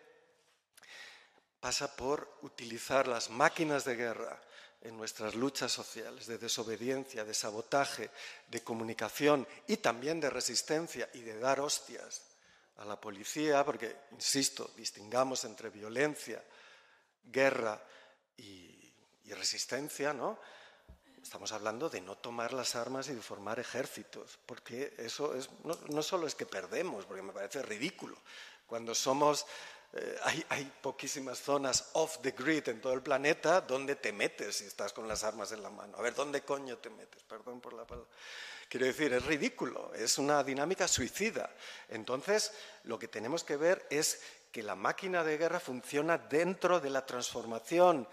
pasa 1.59 1.95
por 1.95 2.39
utilizar 2.41 3.07
las 3.07 3.29
máquinas 3.29 3.85
de 3.85 3.95
guerra 3.95 4.41
en 4.81 4.97
nuestras 4.97 5.33
luchas 5.33 5.71
sociales 5.71 6.27
de 6.27 6.37
desobediencia, 6.37 7.23
de 7.23 7.33
sabotaje, 7.33 8.09
de 8.47 8.61
comunicación 8.61 9.47
y 9.67 9.77
también 9.77 10.19
de 10.19 10.29
resistencia 10.29 11.09
y 11.13 11.21
de 11.21 11.39
dar 11.39 11.61
hostias 11.61 12.21
a 12.77 12.85
la 12.85 12.99
policía, 12.99 13.63
porque, 13.63 13.95
insisto, 14.11 14.71
distingamos 14.75 15.45
entre 15.45 15.69
violencia, 15.69 16.43
guerra 17.23 17.81
y, 18.37 18.69
resistencia, 19.33 20.13
¿no? 20.13 20.37
Estamos 21.21 21.51
hablando 21.53 21.89
de 21.89 22.01
no 22.01 22.15
tomar 22.15 22.53
las 22.53 22.75
armas 22.75 23.07
y 23.09 23.15
de 23.15 23.21
formar 23.21 23.59
ejércitos, 23.59 24.37
porque 24.45 24.93
eso 24.99 25.33
es, 25.33 25.49
no, 25.63 26.03
solo 26.03 26.27
es 26.27 26.35
que 26.35 26.45
perdemos, 26.45 27.05
porque 27.05 27.23
me 27.23 27.33
parece 27.33 27.63
ridículo, 27.63 28.15
cuando 28.67 28.93
somos 28.93 29.47
eh, 29.93 30.19
hay, 30.49 30.71
poquísimas 30.81 31.39
zonas 31.39 31.89
off 31.93 32.19
the 32.21 32.31
grid 32.31 32.67
en 32.69 32.79
todo 32.79 32.93
el 32.93 33.01
planeta 33.01 33.61
donde 33.61 33.95
te 33.95 34.11
metes 34.11 34.57
si 34.57 34.65
estás 34.65 34.93
con 34.93 35.07
las 35.07 35.23
armas 35.23 35.51
en 35.51 35.63
la 35.63 35.69
mano. 35.69 35.97
A 35.97 36.01
ver, 36.01 36.13
¿dónde 36.13 36.41
coño 36.41 36.77
te 36.77 36.91
metes? 36.91 37.23
Perdón 37.23 37.59
por 37.59 37.73
la 37.73 37.85
palabra. 37.85 38.09
Quiero 38.69 38.85
decir, 38.85 39.13
es 39.13 39.25
ridículo, 39.25 39.93
es 39.93 40.17
una 40.17 40.43
dinámica 40.43 40.87
suicida. 40.87 41.55
Entonces, 41.89 42.51
lo 42.85 42.97
que 42.97 43.07
tenemos 43.07 43.43
que 43.43 43.55
ver 43.55 43.85
es 43.89 44.19
que 44.53 44.61
la 44.61 44.75
máquina 44.75 45.23
de 45.23 45.35
guerra 45.35 45.59
funciona 45.59 46.19
dentro 46.19 46.79
de 46.79 46.91
la 46.91 47.03
transformación 47.03 48.07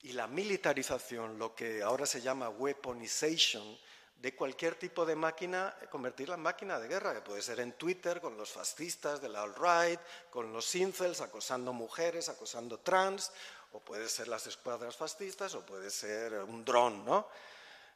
y 0.00 0.12
la 0.12 0.26
militarización, 0.26 1.38
lo 1.38 1.54
que 1.54 1.82
ahora 1.82 2.06
se 2.06 2.22
llama 2.22 2.48
weaponization, 2.48 3.78
de 4.16 4.34
cualquier 4.34 4.76
tipo 4.76 5.04
de 5.04 5.14
máquina, 5.14 5.76
convertirla 5.90 6.36
en 6.36 6.40
máquina 6.40 6.80
de 6.80 6.88
guerra, 6.88 7.12
que 7.12 7.20
puede 7.20 7.42
ser 7.42 7.60
en 7.60 7.74
Twitter 7.74 8.18
con 8.18 8.38
los 8.38 8.50
fascistas 8.50 9.20
de 9.20 9.28
la 9.28 9.42
alt-right, 9.42 10.00
con 10.30 10.54
los 10.54 10.74
incels 10.74 11.20
acosando 11.20 11.74
mujeres, 11.74 12.30
acosando 12.30 12.78
trans, 12.78 13.30
o 13.72 13.80
puede 13.80 14.08
ser 14.08 14.26
las 14.26 14.46
escuadras 14.46 14.96
fascistas, 14.96 15.54
o 15.54 15.66
puede 15.66 15.90
ser 15.90 16.32
un 16.44 16.64
dron, 16.64 17.04
¿no? 17.04 17.28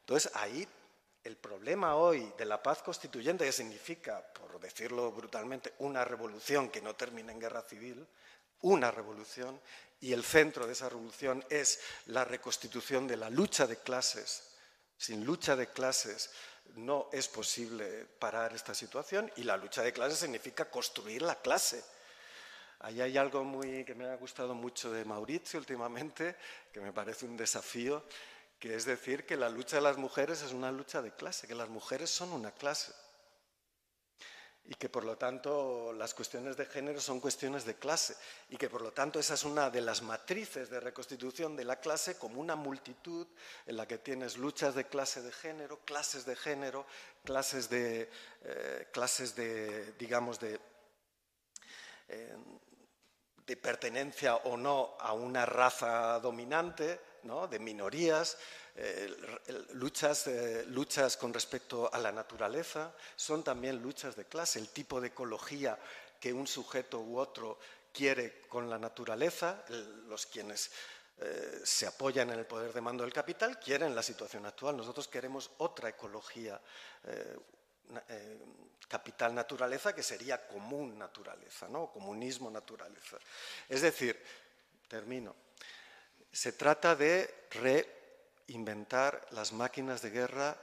Entonces 0.01 0.31
ahí 0.35 0.69
el 1.25 1.37
problema 1.37 1.97
hoy 1.97 2.33
de 2.37 2.45
la 2.45 2.63
paz 2.63 2.83
constituyente, 2.83 3.45
que 3.45 3.53
significa, 3.53 4.23
por 4.33 4.61
decirlo 4.61 5.13
brutalmente, 5.13 5.75
una 5.79 6.05
revolución 6.05 6.71
que 6.71 6.83
no 6.83 6.95
termine 6.95 7.33
en 7.33 7.41
guerra 7.41 7.63
civil, 7.63 8.07
una 8.63 8.91
revolución, 8.91 9.61
y 10.01 10.13
el 10.13 10.25
centro 10.25 10.67
de 10.67 10.73
esa 10.73 10.89
revolución 10.89 11.45
es 11.49 11.81
la 12.07 12.25
reconstitución 12.25 13.07
de 13.07 13.17
la 13.17 13.31
lucha 13.31 13.67
de 13.67 13.77
clases 13.77 14.53
sin 15.03 15.25
lucha 15.25 15.57
de 15.57 15.67
clases 15.67 16.31
no 16.77 17.09
es 17.13 17.27
posible 17.27 18.07
parar 18.21 18.55
esta 18.55 18.73
situación 18.73 19.29
y 19.35 19.43
la 19.43 19.57
lucha 19.57 19.83
de 19.83 19.93
clases 19.93 20.21
significa 20.21 20.71
construir 20.71 21.23
la 21.23 21.41
clase. 21.41 21.83
Ahí 22.79 23.01
hay 23.01 23.19
algo 23.19 23.43
muy 23.43 23.85
que 23.85 23.97
me 23.97 24.07
ha 24.07 24.15
gustado 24.15 24.55
mucho 24.55 24.93
de 24.93 25.05
Mauricio 25.05 25.59
últimamente, 25.59 26.37
que 26.73 26.81
me 26.81 26.93
parece 26.93 27.27
un 27.27 27.37
desafío, 27.37 28.05
que 28.63 28.77
es 28.77 28.85
decir 28.85 29.27
que 29.27 29.37
la 29.37 29.49
lucha 29.49 29.75
de 29.75 29.83
las 29.83 29.97
mujeres 29.97 30.41
es 30.41 30.53
una 30.53 30.71
lucha 30.71 31.03
de 31.03 31.11
clase, 31.11 31.49
que 31.49 31.55
las 31.57 31.69
mujeres 31.69 32.09
son 32.11 32.33
una 32.33 32.53
clase. 32.53 32.93
Y 34.67 34.75
que 34.77 34.89
por 34.89 35.03
lo 35.03 35.19
tanto 35.19 35.93
las 35.93 36.15
cuestiones 36.15 36.57
de 36.57 36.67
género 36.67 37.01
son 37.01 37.19
cuestiones 37.19 37.65
de 37.65 37.75
clase. 37.75 38.15
Y 38.51 38.57
que 38.57 38.71
por 38.71 38.81
lo 38.81 38.93
tanto 38.93 39.19
esa 39.19 39.35
es 39.35 39.43
una 39.43 39.69
de 39.69 39.81
las 39.81 40.01
matrices 40.03 40.71
de 40.71 40.79
reconstitución 40.79 41.57
de 41.57 41.65
la 41.65 41.81
clase 41.81 42.17
como 42.17 42.41
una 42.41 42.55
multitud 42.55 43.27
en 43.67 43.77
la 43.77 43.89
que 43.89 43.99
tienes 43.99 44.37
luchas 44.37 44.77
de 44.77 44.87
clase 44.87 45.23
de 45.23 45.33
género, 45.33 45.81
clases 45.85 46.25
de 46.25 46.37
género, 46.37 46.87
clases 47.25 47.69
de, 47.69 48.09
eh, 48.45 48.89
clases 48.93 49.35
de 49.35 49.91
digamos, 49.95 50.39
de, 50.39 50.61
eh, 52.07 52.37
de 53.45 53.57
pertenencia 53.57 54.37
o 54.37 54.57
no 54.57 54.95
a 55.01 55.15
una 55.15 55.47
raza 55.47 56.21
dominante, 56.21 57.01
¿no? 57.25 57.47
de 57.49 57.59
minorías, 57.59 58.37
eh, 58.75 59.11
luchas, 59.75 60.29
luchas 60.67 61.17
con 61.17 61.33
respecto 61.33 61.93
a 61.93 61.99
la 61.99 62.13
naturaleza, 62.13 62.93
son 63.17 63.43
también 63.45 63.83
luchas 63.83 64.17
de 64.17 64.25
clase, 64.25 64.59
el 64.59 64.69
tipo 64.69 65.01
de 65.01 65.09
ecología 65.09 65.79
que 66.21 66.33
un 66.33 66.47
sujeto 66.47 67.01
u 67.01 67.19
otro 67.19 67.59
quiere 67.93 68.41
con 68.49 68.71
la 68.71 68.79
naturaleza, 68.79 69.65
los 70.07 70.27
quienes 70.27 70.71
eh, 71.19 71.61
se 71.63 71.87
apoyan 71.87 72.31
en 72.31 72.39
el 72.39 72.47
poder 72.47 72.73
de 72.73 72.81
mando 72.81 73.05
del 73.05 73.13
capital 73.13 73.59
quieren 73.61 73.95
la 73.95 74.03
situación 74.03 74.47
actual. 74.47 74.77
Nosotros 74.77 75.09
queremos 75.09 75.51
otra 75.59 75.91
ecología, 75.91 76.61
eh, 77.05 77.37
capital 78.89 79.35
naturaleza, 79.35 79.95
que 79.95 80.03
sería 80.03 80.47
común 80.47 80.99
naturaleza, 80.99 81.69
¿no? 81.69 81.91
comunismo 81.91 82.51
naturaleza. 82.51 83.19
Es 83.69 83.83
decir, 83.83 84.21
termino, 84.89 85.35
se 86.33 86.53
trata 86.53 86.97
de 86.97 87.47
re 87.51 88.43
inventar 88.49 89.27
las 89.33 89.53
máquinas 89.53 90.01
de 90.03 90.11
guerra 90.11 90.57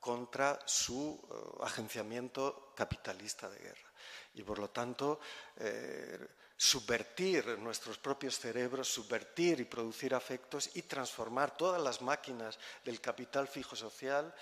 contra 0.00 0.58
su 0.64 1.20
eh, 1.20 1.64
agenciamiento 1.64 2.72
capitalista 2.76 3.50
de 3.50 3.58
guerra. 3.58 3.90
Y 4.34 4.42
por 4.42 4.58
lo 4.58 4.70
tanto, 4.70 5.18
eh, 5.56 6.18
subvertir 6.56 7.58
nuestros 7.58 7.98
propios 7.98 8.38
cerebros, 8.38 8.88
subvertir 8.88 9.60
y 9.60 9.64
producir 9.64 10.14
afectos 10.14 10.70
y 10.74 10.82
transformar 10.82 11.56
todas 11.56 11.82
las 11.82 12.00
máquinas 12.00 12.58
del 12.84 13.00
capital 13.00 13.48
fijo 13.48 13.74
social, 13.74 14.32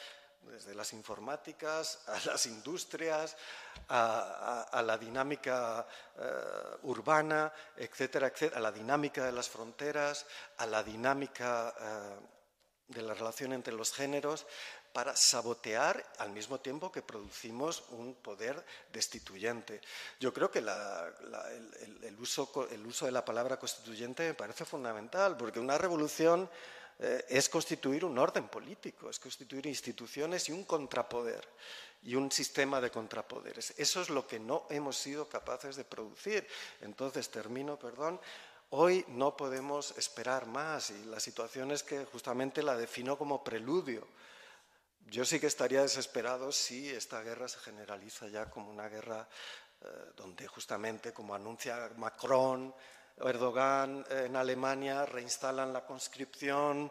desde 0.50 0.74
las 0.74 0.92
informáticas 0.92 2.00
a 2.06 2.18
las 2.26 2.46
industrias, 2.46 3.36
a, 3.88 4.82
la 4.84 4.98
dinámica 4.98 5.86
eh, 6.18 6.76
urbana, 6.82 7.52
etcétera, 7.76 8.28
etcétera, 8.28 8.58
a 8.58 8.62
la 8.62 8.72
dinámica 8.72 9.24
de 9.24 9.32
las 9.32 9.48
fronteras, 9.48 10.26
a 10.58 10.66
la 10.66 10.82
dinámica 10.82 11.74
de 12.88 13.02
la 13.02 13.14
relación 13.14 13.52
entre 13.52 13.74
los 13.74 13.92
géneros 13.92 14.46
para 14.94 15.16
sabotear 15.16 16.04
al 16.18 16.30
mismo 16.30 16.60
tiempo 16.60 16.92
que 16.92 17.02
producimos 17.02 17.82
un 17.90 18.14
poder 18.14 18.64
destituyente. 18.92 19.80
Yo 20.20 20.32
creo 20.32 20.52
que 20.52 20.60
el, 20.60 22.16
uso, 22.20 22.68
el, 22.70 22.86
uso, 22.86 23.06
de 23.06 23.10
la 23.10 23.24
palabra 23.24 23.58
constituyente 23.58 24.28
me 24.28 24.34
parece 24.34 24.64
fundamental, 24.64 25.36
porque 25.36 25.58
una 25.58 25.76
revolución 25.78 26.48
eh, 26.98 27.24
es 27.28 27.48
constituir 27.48 28.04
un 28.04 28.18
orden 28.18 28.48
político, 28.48 29.10
es 29.10 29.18
constituir 29.18 29.66
instituciones 29.66 30.48
y 30.48 30.52
un 30.52 30.64
contrapoder 30.64 31.46
y 32.02 32.14
un 32.14 32.30
sistema 32.30 32.80
de 32.80 32.90
contrapoderes. 32.90 33.74
Eso 33.76 34.02
es 34.02 34.10
lo 34.10 34.26
que 34.26 34.38
no 34.38 34.66
hemos 34.70 34.96
sido 34.96 35.28
capaces 35.28 35.76
de 35.76 35.84
producir. 35.84 36.46
Entonces, 36.80 37.30
termino, 37.30 37.78
perdón, 37.78 38.20
Hoy 38.76 39.04
no 39.06 39.36
podemos 39.36 39.96
esperar 39.96 40.46
más 40.46 40.90
y 40.90 41.04
la 41.04 41.20
situación 41.20 41.70
es 41.70 41.84
que 41.84 42.04
justamente 42.06 42.60
la 42.60 42.76
defino 42.76 43.16
como 43.16 43.44
preludio. 43.44 44.04
Yo 45.06 45.24
sí 45.24 45.38
que 45.38 45.46
estaría 45.46 45.82
desesperado 45.82 46.50
si 46.50 46.90
esta 46.90 47.22
guerra 47.22 47.46
se 47.46 47.60
generaliza 47.60 48.26
ya 48.26 48.50
como 48.50 48.72
una 48.72 48.88
guerra 48.88 49.28
eh, 49.80 49.86
donde 50.16 50.48
justamente, 50.48 51.12
como 51.12 51.36
anuncia 51.36 51.88
Macron, 51.98 52.74
Erdogan 53.16 54.04
en 54.10 54.36
Alemania, 54.36 55.06
reinstalan 55.06 55.72
la 55.72 55.84
conscripción, 55.84 56.90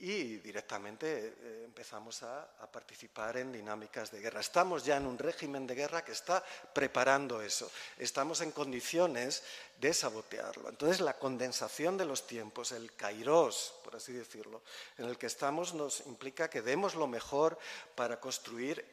y 0.00 0.36
directamente 0.36 1.34
eh, 1.40 1.62
empezamos 1.64 2.22
a, 2.22 2.46
participar 2.70 3.38
en 3.38 3.50
dinámicas 3.50 4.10
de 4.12 4.20
guerra. 4.20 4.40
Estamos 4.40 4.84
ya 4.84 4.96
en 4.96 5.06
un 5.06 5.18
régimen 5.18 5.66
de 5.66 5.74
guerra 5.74 6.04
que 6.04 6.12
está 6.12 6.44
preparando 6.72 7.40
eso. 7.42 7.70
Estamos 7.96 8.40
en 8.42 8.52
condiciones 8.52 9.42
de 9.80 9.92
sabotearlo. 9.94 10.68
Entonces, 10.68 11.00
la 11.00 11.14
condensación 11.14 11.96
de 11.96 12.04
los 12.04 12.26
tiempos, 12.26 12.72
el 12.72 12.94
kairos, 12.94 13.74
por 13.82 13.96
así 13.96 14.12
decirlo, 14.12 14.62
en 14.98 15.06
el 15.06 15.16
que 15.16 15.26
estamos 15.26 15.74
nos 15.74 16.06
implica 16.06 16.50
que 16.50 16.62
demos 16.62 16.94
lo 16.94 17.06
mejor 17.06 17.58
para 17.94 18.20
construir 18.20 18.86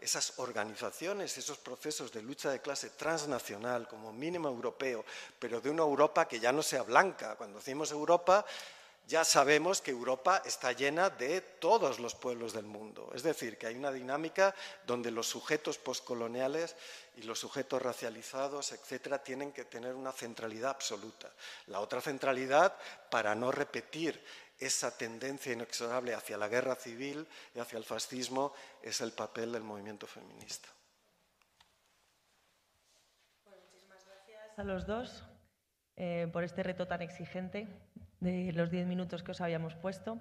esas 0.00 0.38
organizaciones, 0.38 1.36
esos 1.36 1.58
procesos 1.58 2.12
de 2.12 2.22
lucha 2.22 2.50
de 2.50 2.60
clase 2.60 2.90
transnacional, 2.90 3.86
como 3.86 4.12
mínimo 4.12 4.48
europeo, 4.48 5.04
pero 5.38 5.60
de 5.60 5.70
una 5.70 5.82
Europa 5.82 6.26
que 6.26 6.40
ya 6.40 6.52
no 6.52 6.62
sea 6.62 6.82
blanca. 6.82 7.36
Cuando 7.36 7.58
decimos 7.58 7.90
Europa, 7.90 8.44
ya 9.06 9.24
sabemos 9.24 9.80
que 9.80 9.90
Europa 9.90 10.40
está 10.44 10.70
llena 10.70 11.10
de 11.10 11.40
todos 11.40 11.98
los 11.98 12.14
pueblos 12.14 12.52
del 12.52 12.66
mundo. 12.66 13.10
Es 13.12 13.24
decir, 13.24 13.58
que 13.58 13.66
hay 13.66 13.74
una 13.74 13.90
dinámica 13.90 14.54
donde 14.86 15.10
los 15.10 15.26
sujetos 15.26 15.78
postcoloniales 15.78 16.76
y 17.16 17.22
los 17.22 17.40
sujetos 17.40 17.82
racializados, 17.82 18.70
etcétera, 18.70 19.22
tienen 19.22 19.50
que 19.52 19.64
tener 19.64 19.94
una 19.94 20.12
centralidad 20.12 20.70
absoluta. 20.70 21.28
La 21.66 21.80
otra 21.80 22.00
centralidad, 22.00 22.76
para 23.10 23.34
no 23.34 23.50
repetir 23.50 24.22
esa 24.60 24.96
tendencia 24.96 25.52
inexorable 25.52 26.14
hacia 26.14 26.36
la 26.36 26.48
guerra 26.48 26.76
civil 26.76 27.26
y 27.54 27.58
hacia 27.58 27.78
el 27.78 27.84
fascismo, 27.84 28.52
es 28.82 29.00
el 29.00 29.12
papel 29.12 29.52
del 29.52 29.62
movimiento 29.62 30.06
feminista. 30.06 30.68
muchísimas 33.46 34.04
gracias 34.04 34.58
a 34.58 34.64
los 34.64 34.86
dos 34.86 35.24
eh, 35.96 36.28
por 36.32 36.44
este 36.44 36.62
reto 36.62 36.86
tan 36.86 37.02
exigente 37.02 37.68
de 38.20 38.52
los 38.52 38.70
diez 38.70 38.86
minutos 38.86 39.22
que 39.22 39.32
os 39.32 39.40
habíamos 39.40 39.74
puesto. 39.74 40.18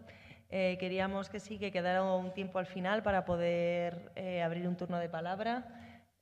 Eh, 0.49 0.77
queríamos 0.79 1.29
que 1.29 1.39
sí, 1.39 1.59
que 1.59 1.71
quedara 1.71 2.01
un 2.01 2.33
tiempo 2.33 2.59
al 2.59 2.65
final 2.65 3.03
para 3.03 3.25
poder 3.25 4.11
eh, 4.15 4.41
abrir 4.41 4.67
un 4.67 4.77
turno 4.77 4.97
de 4.97 5.09
palabra. 5.09 5.75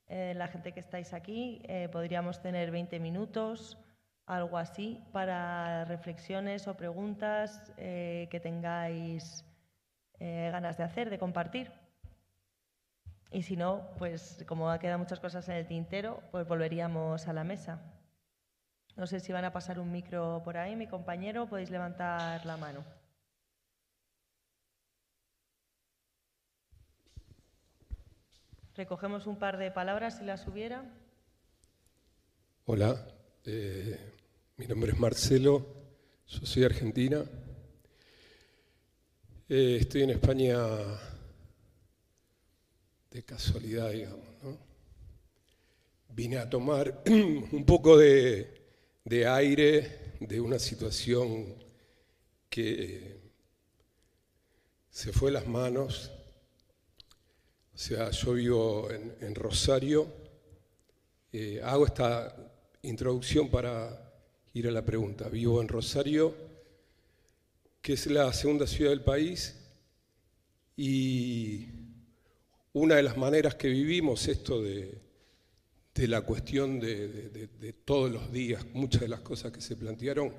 La 0.08 0.48
gente 0.48 0.72
que 0.72 0.80
estáis 0.80 1.12
aquí, 1.12 1.60
podríamos 1.92 2.40
tener 2.40 2.70
20 2.70 2.98
minutos 2.98 3.76
algo 4.28 4.58
así 4.58 5.02
para 5.10 5.86
reflexiones 5.86 6.68
o 6.68 6.76
preguntas 6.76 7.72
eh, 7.78 8.28
que 8.30 8.40
tengáis 8.40 9.44
eh, 10.20 10.50
ganas 10.52 10.76
de 10.76 10.84
hacer, 10.84 11.08
de 11.08 11.18
compartir. 11.18 11.72
Y 13.32 13.42
si 13.42 13.56
no, 13.56 13.88
pues 13.96 14.44
como 14.46 14.70
ha 14.70 14.78
quedado 14.78 14.98
muchas 14.98 15.20
cosas 15.20 15.48
en 15.48 15.56
el 15.56 15.66
tintero, 15.66 16.22
pues 16.30 16.46
volveríamos 16.46 17.26
a 17.26 17.32
la 17.32 17.42
mesa. 17.42 17.80
No 18.96 19.06
sé 19.06 19.20
si 19.20 19.32
van 19.32 19.44
a 19.46 19.52
pasar 19.52 19.78
un 19.78 19.90
micro 19.90 20.42
por 20.44 20.58
ahí, 20.58 20.76
mi 20.76 20.86
compañero, 20.86 21.46
podéis 21.46 21.70
levantar 21.70 22.44
la 22.44 22.56
mano. 22.58 22.84
Recogemos 28.74 29.26
un 29.26 29.36
par 29.36 29.56
de 29.56 29.70
palabras 29.70 30.18
si 30.18 30.24
las 30.24 30.46
hubiera. 30.46 30.84
Hola, 32.66 32.94
eh, 33.44 34.17
mi 34.58 34.66
nombre 34.66 34.90
es 34.90 34.98
Marcelo, 34.98 35.64
yo 36.26 36.44
soy 36.44 36.64
argentina. 36.64 37.24
Eh, 39.48 39.78
estoy 39.80 40.02
en 40.02 40.10
España 40.10 40.58
de 43.08 43.22
casualidad, 43.22 43.92
digamos. 43.92 44.26
¿no? 44.42 44.58
Vine 46.08 46.38
a 46.38 46.50
tomar 46.50 47.04
un 47.06 47.64
poco 47.64 47.96
de, 47.96 48.64
de 49.04 49.28
aire 49.28 50.16
de 50.18 50.40
una 50.40 50.58
situación 50.58 51.54
que 52.50 53.30
se 54.90 55.12
fue 55.12 55.30
las 55.30 55.46
manos. 55.46 56.10
O 57.72 57.78
sea, 57.78 58.10
yo 58.10 58.32
vivo 58.32 58.88
en, 58.90 59.36
Rosario. 59.36 60.08
Eh, 61.32 61.60
hago 61.62 61.86
esta 61.86 62.34
introducción 62.82 63.48
para 63.48 64.07
ir 64.58 64.68
a 64.68 64.72
la 64.72 64.84
pregunta. 64.84 65.28
Vivo 65.28 65.60
en 65.60 65.68
Rosario, 65.68 66.34
que 67.80 67.92
es 67.92 68.06
la 68.06 68.32
segunda 68.32 68.66
ciudad 68.66 68.90
del 68.90 69.02
país, 69.02 69.54
y 70.76 71.68
una 72.72 72.96
de 72.96 73.02
las 73.04 73.16
maneras 73.16 73.54
que 73.54 73.68
vivimos 73.68 74.26
esto 74.26 74.62
de, 74.62 75.00
la 75.94 76.22
cuestión 76.22 76.78
de, 76.80 77.74
todos 77.84 78.10
los 78.10 78.32
días, 78.32 78.64
muchas 78.72 79.02
de 79.02 79.08
las 79.08 79.20
cosas 79.20 79.52
que 79.52 79.60
se 79.60 79.76
plantearon, 79.76 80.32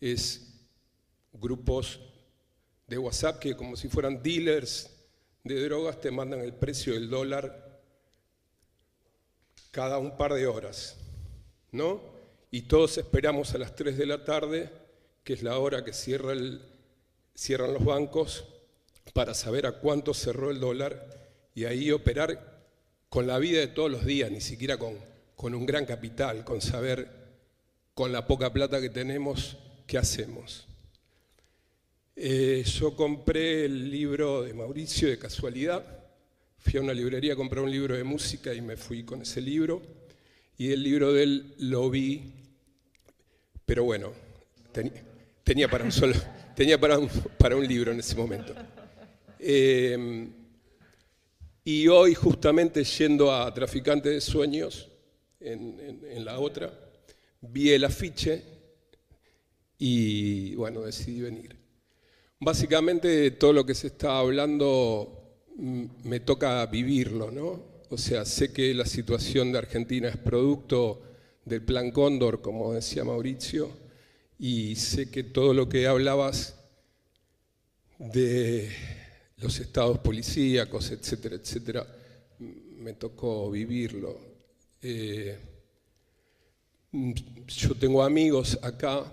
es 0.00 0.54
grupos 1.32 2.00
de 2.86 2.98
WhatsApp 2.98 3.38
que 3.38 3.56
como 3.56 3.76
si 3.76 3.88
fueran 3.88 4.22
dealers 4.22 4.90
de 5.44 5.62
drogas 5.64 6.00
te 6.00 6.10
mandan 6.10 6.40
el 6.40 6.54
precio 6.54 6.94
del 6.94 7.10
dólar 7.10 7.80
cada 9.70 9.98
un 9.98 10.16
par 10.16 10.32
de 10.34 10.46
horas, 10.46 10.96
¿no? 11.70 12.17
Y 12.50 12.62
todos 12.62 12.98
esperamos 12.98 13.54
a 13.54 13.58
las 13.58 13.74
3 13.74 13.96
de 13.98 14.06
la 14.06 14.24
tarde, 14.24 14.70
que 15.24 15.34
es 15.34 15.42
la 15.42 15.58
hora 15.58 15.84
que 15.84 15.92
cierra 15.92 16.34
cierran 17.34 17.72
los 17.72 17.84
bancos, 17.84 18.44
para 19.12 19.34
saber 19.34 19.66
a 19.66 19.72
cuánto 19.72 20.12
cerró 20.12 20.50
el 20.50 20.58
dólar 20.58 21.06
y 21.54 21.64
ahí 21.64 21.90
operar 21.92 22.64
con 23.08 23.26
la 23.26 23.38
vida 23.38 23.60
de 23.60 23.68
todos 23.68 23.90
los 23.90 24.04
días, 24.04 24.30
ni 24.30 24.40
siquiera 24.40 24.76
con, 24.76 24.94
con 25.36 25.54
un 25.54 25.64
gran 25.64 25.86
capital, 25.86 26.44
con 26.44 26.60
saber 26.60 27.08
con 27.94 28.12
la 28.12 28.26
poca 28.26 28.52
plata 28.52 28.80
que 28.80 28.90
tenemos 28.90 29.56
qué 29.86 29.98
hacemos. 29.98 30.66
Eh, 32.14 32.64
yo 32.64 32.96
compré 32.96 33.64
el 33.64 33.90
libro 33.90 34.42
de 34.42 34.52
Mauricio 34.52 35.08
de 35.08 35.18
casualidad, 35.18 35.84
fui 36.58 36.78
a 36.78 36.82
una 36.82 36.92
librería 36.92 37.34
a 37.34 37.36
comprar 37.36 37.62
un 37.62 37.70
libro 37.70 37.96
de 37.96 38.02
música 38.02 38.52
y 38.52 38.60
me 38.60 38.76
fui 38.76 39.04
con 39.04 39.22
ese 39.22 39.40
libro 39.40 39.80
y 40.56 40.72
el 40.72 40.82
libro 40.82 41.12
de 41.12 41.22
él 41.22 41.54
lo 41.58 41.88
vi, 41.88 42.37
pero 43.68 43.84
bueno, 43.84 44.14
tenía 45.44 45.68
para 45.68 45.84
un 45.84 45.92
solo, 45.92 46.14
tenía 46.56 46.80
para 46.80 46.98
para 47.36 47.54
un 47.54 47.68
libro 47.68 47.92
en 47.92 48.00
ese 48.00 48.16
momento. 48.16 48.54
Em, 49.38 50.32
y 51.64 51.86
hoy 51.86 52.14
justamente 52.14 52.82
yendo 52.82 53.30
a 53.30 53.52
Traficante 53.52 54.08
de 54.08 54.22
Sueños, 54.22 54.88
en, 55.38 56.00
en 56.02 56.24
la 56.24 56.38
otra, 56.38 56.72
vi 57.42 57.68
el 57.72 57.84
afiche 57.84 58.42
y 59.76 60.54
bueno, 60.54 60.80
decidí 60.80 61.20
venir. 61.20 61.54
Básicamente 62.40 63.32
todo 63.32 63.52
lo 63.52 63.66
que 63.66 63.74
se 63.74 63.88
está 63.88 64.18
hablando 64.18 65.44
me 66.04 66.20
toca 66.20 66.64
vivirlo, 66.64 67.30
¿no? 67.30 67.62
O 67.90 67.98
sea, 67.98 68.24
sé 68.24 68.50
que 68.50 68.72
la 68.72 68.86
situación 68.86 69.52
de 69.52 69.58
Argentina 69.58 70.08
es 70.08 70.16
producto 70.16 71.02
del 71.48 71.62
plan 71.62 71.90
Cóndor, 71.90 72.40
como 72.40 72.74
decía 72.74 73.04
Mauricio, 73.04 73.70
y 74.38 74.76
sé 74.76 75.10
que 75.10 75.24
todo 75.24 75.52
lo 75.54 75.68
que 75.68 75.86
hablabas 75.86 76.54
de 77.98 78.70
los 79.38 79.58
estados 79.58 79.98
policíacos, 79.98 80.90
etcétera, 80.90 81.36
etcétera, 81.36 81.86
me 82.38 82.92
tocó 82.94 83.50
vivirlo. 83.50 84.18
Eh, 84.80 85.36
yo 87.46 87.74
tengo 87.74 88.02
amigos 88.02 88.58
acá, 88.62 89.04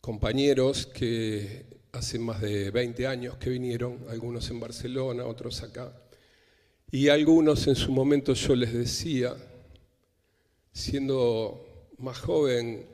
compañeros 0.00 0.86
que 0.86 1.66
hace 1.92 2.18
más 2.18 2.40
de 2.40 2.70
20 2.70 3.06
años 3.06 3.36
que 3.36 3.50
vinieron, 3.50 3.98
algunos 4.08 4.50
en 4.50 4.60
Barcelona, 4.60 5.24
otros 5.24 5.62
acá, 5.62 5.92
y 6.90 7.08
algunos 7.08 7.66
en 7.66 7.74
su 7.74 7.90
momento 7.92 8.34
yo 8.34 8.54
les 8.54 8.72
decía, 8.72 9.34
siendo 10.72 11.88
más 11.98 12.18
joven, 12.18 12.86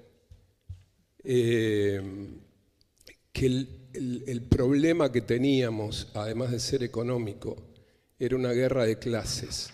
eh, 1.25 2.01
que 3.33 3.47
el, 3.47 4.43
problema 4.49 5.13
que 5.13 5.21
teníamos, 5.21 6.09
además 6.15 6.51
de 6.51 6.61
ser 6.61 6.83
económico, 6.83 7.57
era 8.19 8.37
una 8.37 8.53
guerra 8.53 8.85
de 8.85 8.99
clases. 8.99 9.71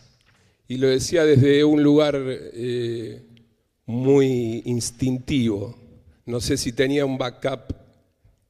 Y 0.68 0.76
lo 0.76 0.88
decía 0.88 1.24
desde 1.24 1.64
un 1.64 1.82
lugar 1.82 2.16
eh, 2.18 3.22
muy 3.86 4.62
instintivo. 4.66 5.76
No 6.26 6.40
sé 6.40 6.56
si 6.56 6.72
tenía 6.72 7.04
un 7.04 7.18
backup 7.18 7.74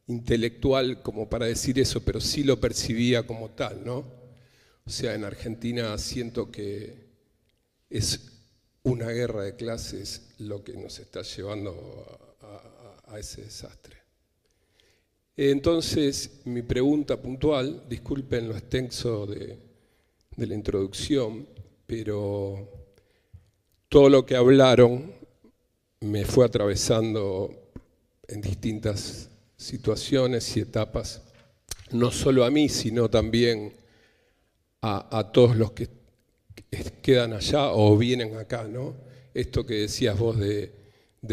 intelectual 0.07 1.03
como 1.03 1.29
para 1.29 1.47
decir 1.47 1.79
eso, 1.79 2.05
pero 2.05 2.21
sí 2.21 2.45
lo 2.45 2.61
percibía 2.61 3.27
como 3.27 3.51
tal, 3.51 3.85
¿no? 3.85 4.05
O 4.87 4.91
sea, 4.91 5.15
en 5.15 5.25
Argentina 5.25 5.97
siento 5.99 6.51
que 6.51 7.09
es 7.89 8.34
una 8.85 9.11
guerra 9.11 9.43
de 9.43 9.57
clases 9.57 10.35
lo 10.39 10.63
que 10.63 10.75
nos 10.75 10.99
está 10.99 11.23
llevando 11.23 12.37
a, 12.41 13.19
ese 13.19 13.43
desastre. 13.43 13.97
Entonces, 15.37 16.41
mi 16.45 16.63
pregunta 16.63 17.21
puntual, 17.21 17.85
disculpen 17.89 18.49
lo 18.49 18.57
extenso 18.57 19.27
de, 19.27 19.57
de 20.37 20.47
la 20.47 20.55
introducción, 20.55 21.47
pero 21.87 22.69
todo 23.89 24.09
lo 24.09 24.27
que 24.27 24.35
hablaron 24.35 25.13
me 26.01 26.25
fue 26.25 26.45
atravesando 26.45 27.71
en 28.27 28.41
distintas 28.41 29.31
situaciones 29.57 30.57
y 30.57 30.61
etapas, 30.61 31.23
no 31.91 32.11
solo 32.11 32.45
a 32.45 32.51
mí, 32.51 32.69
sino 32.69 33.09
también 33.09 33.75
a, 34.83 35.31
todos 35.33 35.57
los 35.57 35.73
que 35.73 35.89
quedan 37.03 37.33
allá 37.33 37.73
o 37.73 37.97
vienen 37.97 38.37
acá, 38.37 38.65
¿no? 38.65 38.95
Esto 39.33 39.65
que 39.67 39.75
decías 39.75 40.19
vos 40.19 40.39
de, 40.39 40.73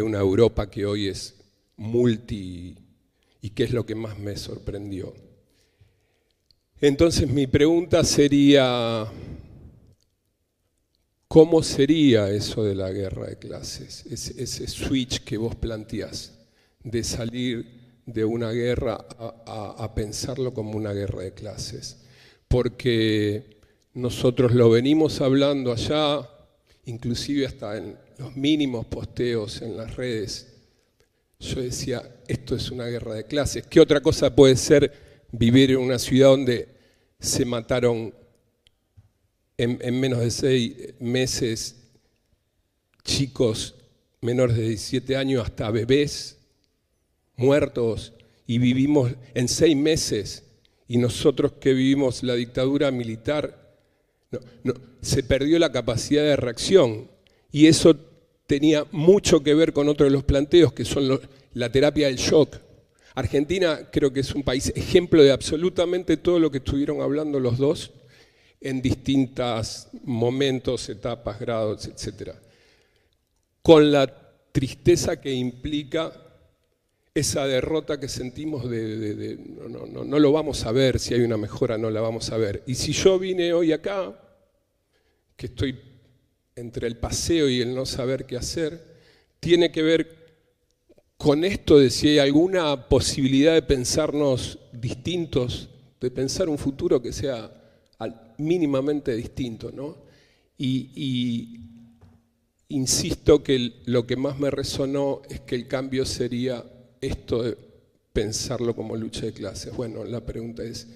una 0.01 0.19
Europa 0.19 0.69
que 0.69 0.85
hoy 0.85 1.07
es 1.07 1.35
multi 1.77 2.75
y 3.41 3.49
qué 3.51 3.63
es 3.63 3.71
lo 3.71 3.85
que 3.85 3.95
más 3.95 4.17
me 4.17 4.37
sorprendió. 4.37 5.13
Entonces 6.79 7.29
mi 7.29 7.45
pregunta 7.47 8.03
sería, 8.03 9.05
¿cómo 11.27 11.61
sería 11.61 12.29
eso 12.29 12.63
de 12.63 12.75
la 12.75 12.91
guerra 12.91 13.27
de 13.27 13.37
clases? 13.37 14.05
Ese, 14.05 14.67
switch 14.67 15.23
que 15.23 15.37
vos 15.37 15.55
planteás 15.55 16.39
de 16.83 17.03
salir 17.03 18.01
de 18.05 18.25
una 18.25 18.51
guerra 18.51 18.95
a 18.95 19.93
pensarlo 19.93 20.53
como 20.53 20.75
una 20.75 20.93
guerra 20.93 21.21
de 21.21 21.33
clases 21.33 22.01
porque 22.51 23.60
nosotros 23.93 24.53
lo 24.53 24.69
venimos 24.69 25.21
hablando 25.21 25.71
allá, 25.71 26.27
inclusive 26.85 27.45
hasta 27.45 27.77
en 27.77 27.97
los 28.17 28.35
mínimos 28.35 28.85
posteos 28.85 29.61
en 29.61 29.77
las 29.77 29.95
redes. 29.95 30.47
Yo 31.39 31.61
decía, 31.61 32.03
esto 32.27 32.55
es 32.55 32.69
una 32.71 32.85
guerra 32.85 33.15
de 33.15 33.25
clases. 33.25 33.65
¿Qué 33.67 33.79
otra 33.79 34.01
cosa 34.01 34.33
puede 34.33 34.55
ser 34.55 35.27
vivir 35.31 35.71
en 35.71 35.77
una 35.77 35.97
ciudad 35.97 36.29
donde 36.29 36.69
se 37.19 37.45
mataron 37.45 38.13
en, 39.57 39.99
menos 39.99 40.19
de 40.19 40.31
seis 40.31 40.75
meses 40.99 41.75
chicos 43.03 43.75
menores 44.21 44.55
de 44.55 44.69
17 44.69 45.15
años 45.15 45.43
hasta 45.43 45.69
bebés 45.69 46.37
muertos 47.35 48.13
y 48.47 48.57
vivimos 48.57 49.11
en 49.33 49.47
seis 49.47 49.75
meses 49.75 50.43
y 50.87 50.97
nosotros 50.97 51.53
que 51.53 51.73
vivimos 51.73 52.23
la 52.23 52.35
dictadura 52.35 52.91
militar, 52.91 53.60
se 55.01 55.23
perdió 55.23 55.59
la 55.59 55.71
capacidad 55.71 56.23
de 56.23 56.35
reacción 56.35 57.09
y 57.51 57.67
eso 57.67 57.95
tenía 58.47 58.85
mucho 58.91 59.41
que 59.43 59.53
ver 59.53 59.73
con 59.73 59.89
otro 59.89 60.05
de 60.05 60.11
los 60.11 60.23
planteos, 60.23 60.73
que 60.73 60.85
son 60.85 61.19
la 61.53 61.71
terapia 61.71 62.07
del 62.07 62.17
shock. 62.17 62.57
Argentina 63.15 63.89
creo 63.91 64.13
que 64.13 64.21
es 64.21 64.33
un 64.33 64.43
país 64.43 64.71
ejemplo 64.75 65.21
de 65.21 65.31
absolutamente 65.31 66.17
todo 66.17 66.39
lo 66.39 66.49
que 66.49 66.59
estuvieron 66.59 67.01
hablando 67.01 67.39
los 67.39 67.57
dos 67.57 67.91
en 68.61 68.81
distintos 68.81 69.87
momentos, 70.03 70.87
etapas, 70.87 71.39
grados, 71.39 71.87
etc. 71.87 72.35
Con 73.61 73.91
la 73.91 74.07
tristeza 74.51 75.19
que 75.19 75.33
implica 75.33 76.13
esa 77.13 77.45
derrota 77.45 77.99
que 77.99 78.07
sentimos 78.07 78.69
de, 78.69 79.37
no, 79.69 79.85
no, 79.85 80.03
no, 80.05 80.19
lo 80.19 80.31
vamos 80.31 80.65
a 80.65 80.71
ver, 80.71 80.97
si 80.99 81.13
hay 81.13 81.21
una 81.21 81.37
mejora 81.37 81.77
no 81.77 81.89
la 81.89 81.99
vamos 81.99 82.31
a 82.31 82.37
ver. 82.37 82.63
Y 82.65 82.75
si 82.75 82.93
yo 82.93 83.19
vine 83.19 83.51
hoy 83.51 83.73
acá, 83.73 84.17
que 85.35 85.47
estoy 85.47 85.77
entre 86.55 86.87
el 86.87 86.97
paseo 86.97 87.49
y 87.49 87.61
el 87.61 87.75
no 87.75 87.85
saber 87.85 88.25
qué 88.25 88.37
hacer, 88.37 88.81
tiene 89.39 89.71
que 89.71 89.81
ver 89.81 90.21
con 91.17 91.43
esto 91.43 91.77
de 91.77 91.89
si 91.89 92.09
hay 92.09 92.19
alguna 92.19 92.87
posibilidad 92.87 93.53
de 93.53 93.61
pensarnos 93.61 94.59
distintos, 94.71 95.69
de 95.99 96.11
pensar 96.11 96.47
un 96.47 96.57
futuro 96.57 97.01
que 97.01 97.11
sea 97.11 97.51
mínimamente 98.37 99.15
distinto. 99.15 99.71
¿no? 99.71 99.97
Y, 100.57 100.91
y 100.95 101.59
insisto 102.69 103.43
que 103.43 103.81
lo 103.85 104.07
que 104.07 104.15
más 104.15 104.39
me 104.39 104.49
resonó 104.49 105.21
es 105.29 105.41
que 105.41 105.55
el 105.55 105.67
cambio 105.67 106.05
sería 106.05 106.63
esto 107.01 107.43
de 107.43 107.57
pensarlo 108.13 108.75
como 108.75 108.95
lucha 108.95 109.25
de 109.25 109.33
clases? 109.33 109.75
Bueno, 109.75 110.03
la 110.03 110.21
pregunta 110.21 110.63
es, 110.63 110.87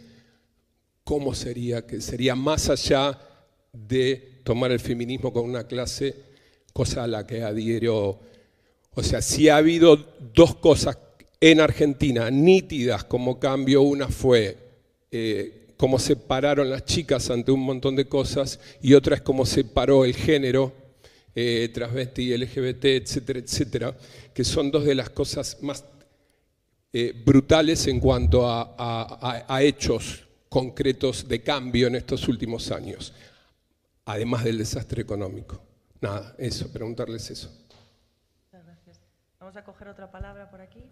¿cómo 1.03 1.33
sería? 1.33 1.85
Que 1.85 1.99
sería 2.01 2.35
más 2.35 2.69
allá 2.69 3.19
de 3.73 4.41
tomar 4.43 4.71
el 4.71 4.79
feminismo 4.79 5.33
con 5.33 5.43
una 5.45 5.67
clase, 5.67 6.15
cosa 6.71 7.03
a 7.03 7.07
la 7.07 7.25
que 7.25 7.43
adhiero. 7.43 8.19
O 8.93 9.03
sea, 9.03 9.21
si 9.21 9.49
ha 9.49 9.57
habido 9.57 9.97
dos 10.33 10.55
cosas 10.55 10.97
en 11.41 11.59
Argentina 11.59 12.29
nítidas 12.31 13.03
como 13.03 13.39
cambio, 13.39 13.81
una 13.81 14.07
fue 14.07 14.57
eh, 15.11 15.65
cómo 15.77 15.99
se 15.99 16.15
pararon 16.15 16.69
las 16.69 16.85
chicas 16.85 17.29
ante 17.29 17.51
un 17.51 17.61
montón 17.61 17.95
de 17.95 18.05
cosas 18.05 18.59
y 18.81 18.93
otra 18.93 19.15
es 19.15 19.21
cómo 19.21 19.45
se 19.45 19.63
paró 19.63 20.05
el 20.05 20.15
género, 20.15 20.73
eh, 21.35 21.69
transvesti, 21.73 22.35
LGBT, 22.37 22.85
etcétera, 22.85 23.39
etcétera, 23.39 23.97
que 24.33 24.43
son 24.43 24.71
dos 24.71 24.85
de 24.85 24.95
las 24.95 25.09
cosas 25.09 25.57
más 25.61 25.83
eh, 26.97 27.11
brutales 27.11 27.87
en 27.87 27.99
cuanto 27.99 28.47
a, 28.47 29.59
hechos 29.61 30.25
concretos 30.47 31.27
de 31.27 31.43
cambio 31.43 31.87
en 31.87 31.95
estos 31.95 32.25
últimos 32.29 32.71
años, 32.71 33.13
además 34.05 34.45
del 34.45 34.59
desastre 34.59 35.01
económico. 35.01 35.61
Nada, 35.99 36.33
eso, 36.37 36.71
preguntarles 36.71 37.29
eso. 37.29 37.51
Muchas 38.45 38.65
gracias. 38.65 39.01
Vamos 39.41 39.57
a 39.57 39.65
coger 39.65 39.89
otra 39.89 40.09
palabra 40.09 40.49
por 40.49 40.61
aquí. 40.61 40.83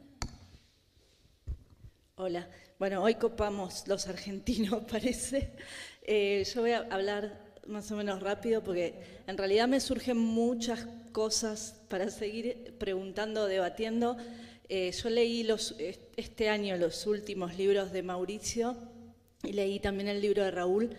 Hola. 2.15 2.49
Bueno, 2.77 3.01
hoy 3.01 3.15
copamos 3.15 3.87
los 3.87 4.05
argentinos, 4.07 4.83
parece. 4.91 5.51
Eh, 6.01 6.43
yo 6.53 6.59
voy 6.59 6.71
a 6.71 6.79
hablar 6.79 7.55
más 7.65 7.89
o 7.93 7.95
menos 7.95 8.19
rápido 8.21 8.61
porque 8.61 9.21
en 9.25 9.37
realidad 9.37 9.69
me 9.69 9.79
surgen 9.79 10.17
muchas 10.17 10.85
cosas 11.13 11.79
para 11.87 12.09
seguir 12.09 12.75
preguntando, 12.77 13.47
debatiendo. 13.47 14.17
Eh, 14.75 14.91
yo 14.91 15.07
leí 15.11 15.47
este 16.17 16.49
año 16.49 16.75
los 16.77 17.05
últimos 17.05 17.55
libros 17.59 17.91
de 17.91 18.01
Mauricio 18.01 18.75
y 19.43 19.53
leí 19.53 19.79
también 19.79 20.07
el 20.07 20.19
libro 20.19 20.43
de 20.43 20.49
Raúl 20.49 20.89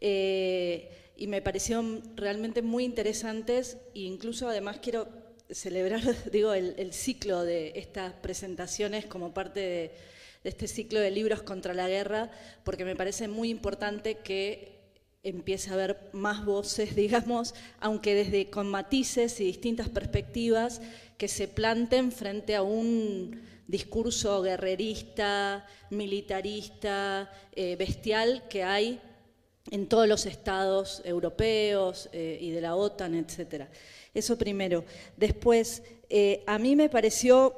eh, 0.00 0.88
y 1.16 1.26
me 1.26 1.42
parecieron 1.42 2.04
realmente 2.14 2.62
muy 2.62 2.84
interesantes 2.84 3.78
e 3.96 4.02
incluso 4.02 4.48
además 4.48 4.78
quiero 4.80 5.08
celebrar 5.50 6.02
digo, 6.30 6.54
el, 6.54 6.92
ciclo 6.92 7.42
de 7.42 7.72
estas 7.74 8.12
presentaciones 8.12 9.06
como 9.06 9.34
parte 9.34 9.58
de, 9.58 9.90
de 10.44 10.50
este 10.50 10.68
ciclo 10.68 11.00
de 11.00 11.10
libros 11.10 11.42
contra 11.42 11.74
la 11.74 11.88
guerra 11.88 12.30
porque 12.62 12.84
me 12.84 12.94
parece 12.94 13.26
muy 13.26 13.50
importante 13.50 14.18
que 14.18 14.76
empiece 15.24 15.70
a 15.70 15.74
haber 15.74 15.98
más 16.12 16.44
voces, 16.44 16.94
digamos, 17.04 17.54
aunque 17.80 18.14
desde 18.14 18.50
con 18.50 18.68
matices 18.68 19.40
y 19.40 19.44
distintas 19.46 19.88
perspectivas, 19.88 20.80
que 21.16 21.28
se 21.28 21.48
planten 21.48 22.12
frente 22.12 22.54
a 22.54 22.62
un 22.62 23.40
discurso 23.66 24.42
guerrerista, 24.42 25.66
militarista, 25.90 27.30
eh, 27.54 27.76
bestial 27.76 28.44
que 28.48 28.62
hay 28.62 29.00
en 29.70 29.88
todos 29.88 30.06
los 30.06 30.26
estados 30.26 31.02
europeos 31.04 32.08
eh, 32.12 32.38
y 32.40 32.50
de 32.50 32.60
la 32.60 32.76
OTAN, 32.76 33.14
etc. 33.14 33.64
Eso 34.14 34.38
primero. 34.38 34.84
Después, 35.16 35.82
eh, 36.08 36.44
a 36.46 36.58
mí 36.58 36.76
me 36.76 36.88
pareció 36.88 37.54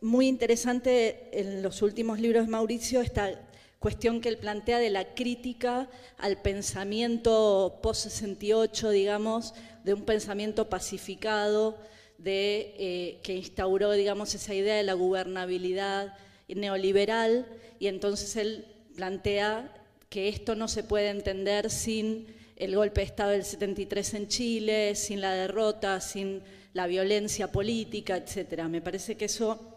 muy 0.00 0.26
interesante 0.26 1.28
en 1.32 1.62
los 1.62 1.82
últimos 1.82 2.18
libros 2.18 2.46
de 2.46 2.50
Mauricio 2.50 3.00
esta 3.00 3.48
cuestión 3.78 4.20
que 4.20 4.28
él 4.28 4.38
plantea 4.38 4.78
de 4.78 4.90
la 4.90 5.14
crítica 5.14 5.88
al 6.18 6.40
pensamiento 6.40 7.78
post-68, 7.82 8.90
digamos, 8.90 9.54
de 9.84 9.94
un 9.94 10.02
pensamiento 10.02 10.68
pacificado, 10.68 11.76
de, 12.22 12.74
eh, 12.78 13.20
que 13.22 13.34
instauró, 13.34 13.92
digamos, 13.92 14.34
esa 14.34 14.54
idea 14.54 14.76
de 14.76 14.82
la 14.82 14.94
gubernabilidad 14.94 16.14
neoliberal, 16.48 17.46
y 17.78 17.88
entonces 17.88 18.36
él 18.36 18.66
plantea 18.94 19.72
que 20.08 20.28
esto 20.28 20.54
no 20.54 20.68
se 20.68 20.84
puede 20.84 21.08
entender 21.08 21.70
sin 21.70 22.26
el 22.56 22.76
golpe 22.76 23.00
de 23.00 23.06
Estado 23.06 23.30
del 23.30 23.44
73 23.44 24.14
en 24.14 24.28
Chile, 24.28 24.94
sin 24.94 25.20
la 25.20 25.32
derrota, 25.32 26.00
sin 26.00 26.42
la 26.74 26.86
violencia 26.86 27.50
política, 27.50 28.16
etc. 28.16 28.64
Me 28.64 28.80
parece 28.80 29.16
que 29.16 29.24
eso, 29.24 29.76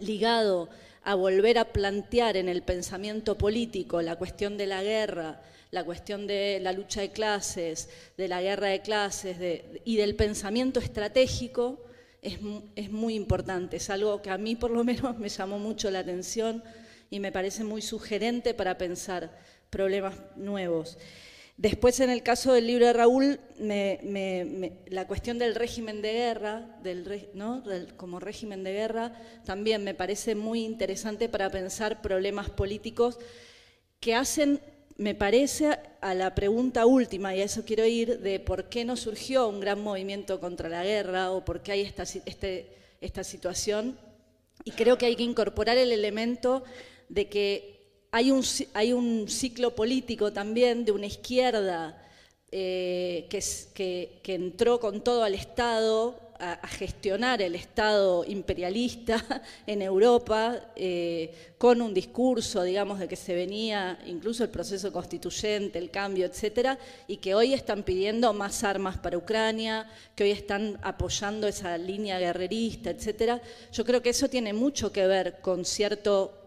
ligado 0.00 0.68
a 1.02 1.14
volver 1.14 1.56
a 1.58 1.72
plantear 1.72 2.36
en 2.36 2.48
el 2.48 2.62
pensamiento 2.62 3.38
político 3.38 4.02
la 4.02 4.16
cuestión 4.16 4.56
de 4.58 4.66
la 4.66 4.82
guerra, 4.82 5.40
la 5.70 5.84
cuestión 5.84 6.26
de 6.26 6.58
la 6.60 6.72
lucha 6.72 7.00
de 7.00 7.10
clases, 7.10 7.88
de 8.16 8.28
la 8.28 8.42
guerra 8.42 8.68
de 8.68 8.80
clases 8.80 9.36
y 9.84 9.96
del 9.96 10.14
pensamiento 10.14 10.80
estratégico, 10.80 11.84
es, 12.22 12.38
es, 12.74 12.90
muy 12.90 13.14
importante. 13.14 13.76
Es 13.76 13.90
algo 13.90 14.22
que 14.22 14.30
a 14.30 14.38
mí 14.38 14.56
por 14.56 14.70
lo 14.70 14.84
menos 14.84 15.18
me 15.18 15.28
llamó 15.28 15.58
mucho 15.58 15.90
la 15.90 16.00
atención 16.00 16.62
y 17.10 17.20
me 17.20 17.32
parece 17.32 17.64
muy 17.64 17.82
sugerente 17.82 18.54
para 18.54 18.78
pensar 18.78 19.38
problemas 19.70 20.14
nuevos. 20.36 20.98
Después, 21.58 22.00
en 22.00 22.10
el 22.10 22.22
caso 22.22 22.52
del 22.52 22.66
libro 22.66 22.86
de 22.86 22.92
Raúl, 22.92 23.40
la 23.58 25.06
cuestión 25.06 25.38
del 25.38 25.54
régimen 25.54 26.02
de 26.02 26.12
guerra, 26.12 26.78
¿no? 27.32 27.64
como 27.96 28.20
régimen 28.20 28.62
de 28.62 28.72
guerra, 28.74 29.12
también 29.46 29.82
me 29.82 29.94
parece 29.94 30.34
muy 30.34 30.64
interesante 30.64 31.30
para 31.30 31.48
pensar 31.48 32.02
problemas 32.02 32.50
políticos 32.50 33.18
que 34.00 34.14
hacen, 34.14 34.60
me 34.98 35.14
parece, 35.14 35.78
a 36.00 36.14
la 36.14 36.34
pregunta 36.34 36.86
última, 36.86 37.34
y 37.34 37.40
a 37.40 37.44
eso 37.44 37.64
quiero 37.64 37.84
ir, 37.84 38.20
de 38.20 38.40
por 38.40 38.68
qué 38.68 38.84
no 38.84 38.96
surgió 38.96 39.48
un 39.48 39.60
gran 39.60 39.80
movimiento 39.80 40.40
contra 40.40 40.68
la 40.68 40.84
guerra 40.84 41.30
o 41.32 41.44
por 41.44 41.62
qué 41.62 41.72
hay 41.72 41.80
esta, 41.82 42.04
este, 42.04 43.24
situación. 43.24 43.98
Y 44.64 44.70
creo 44.70 44.96
que 44.96 45.06
hay 45.06 45.16
que 45.16 45.22
incorporar 45.22 45.76
el 45.76 45.92
elemento 45.92 46.64
de 47.08 47.28
que 47.28 47.76
hay 48.10 48.30
un, 48.30 48.42
hay 48.72 48.92
un 48.92 49.28
ciclo 49.28 49.74
político 49.74 50.32
también 50.32 50.84
de 50.84 50.92
una 50.92 51.06
izquierda 51.06 52.02
eh, 52.50 53.26
que, 53.28 54.20
que, 54.22 54.34
entró 54.34 54.80
con 54.80 55.02
todo 55.02 55.24
al 55.24 55.34
Estado 55.34 56.18
a, 56.38 56.66
gestionar 56.68 57.42
el 57.42 57.54
Estado 57.54 58.24
imperialista 58.24 59.22
en 59.66 59.82
Europa 59.82 60.72
eh, 60.76 61.52
con 61.58 61.80
un 61.80 61.94
discurso, 61.94 62.62
digamos, 62.62 62.98
de 62.98 63.08
que 63.08 63.16
se 63.16 63.34
venía 63.34 63.98
incluso 64.06 64.44
el 64.44 64.50
proceso 64.50 64.92
constituyente, 64.92 65.78
el 65.78 65.90
cambio, 65.90 66.26
etcétera, 66.26 66.78
y 67.06 67.16
que 67.18 67.34
hoy 67.34 67.54
están 67.54 67.82
pidiendo 67.82 68.32
más 68.32 68.64
armas 68.64 68.98
para 68.98 69.18
Ucrania, 69.18 69.90
que 70.14 70.24
hoy 70.24 70.30
están 70.30 70.78
apoyando 70.82 71.46
esa 71.46 71.76
línea 71.78 72.18
guerrerista, 72.18 72.90
etcétera. 72.90 73.40
Yo 73.72 73.84
creo 73.84 74.02
que 74.02 74.10
eso 74.10 74.28
tiene 74.28 74.52
mucho 74.52 74.92
que 74.92 75.06
ver 75.06 75.40
con 75.40 75.64
cierto 75.64 76.46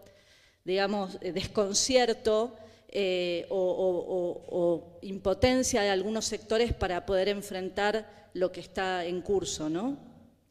digamos, 0.64 1.18
eh, 1.20 1.32
desconcierto 1.32 2.54
eh, 2.92 3.46
o, 3.50 4.98
impotencia 5.02 5.82
de 5.82 5.90
algunos 5.90 6.24
sectores 6.24 6.74
para 6.74 7.06
poder 7.06 7.28
enfrentar 7.28 8.28
lo 8.34 8.50
que 8.50 8.60
está 8.60 9.04
en 9.04 9.22
curso, 9.22 9.70
¿no? 9.70 9.96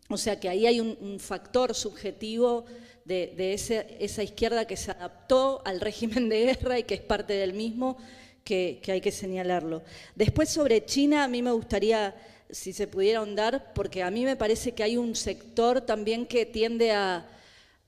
O 0.09 0.17
sea 0.17 0.39
que 0.39 0.47
ahí 0.47 0.65
hay 0.65 0.79
un, 0.79 1.19
factor 1.19 1.75
subjetivo 1.75 2.63
de, 3.03 3.53
esa 3.99 4.23
izquierda 4.23 4.65
que 4.65 4.77
se 4.77 4.91
adaptó 4.91 5.61
al 5.65 5.81
régimen 5.81 6.29
de 6.29 6.45
guerra 6.45 6.79
y 6.79 6.83
que 6.83 6.93
es 6.95 7.01
parte 7.01 7.33
del 7.33 7.53
mismo, 7.53 7.97
que, 8.45 8.81
hay 8.87 9.01
que 9.01 9.11
señalarlo. 9.11 9.83
Después 10.15 10.49
sobre 10.49 10.85
China, 10.85 11.25
a 11.25 11.27
mí 11.27 11.41
me 11.41 11.51
gustaría, 11.51 12.15
si 12.49 12.71
se 12.71 12.87
pudiera 12.87 13.19
ahondar, 13.19 13.73
porque 13.73 14.01
a 14.01 14.11
mí 14.11 14.23
me 14.23 14.37
parece 14.37 14.71
que 14.71 14.83
hay 14.83 14.95
un 14.95 15.13
sector 15.15 15.81
también 15.81 16.25
que 16.25 16.45
tiende 16.45 16.91
a, 16.91 17.27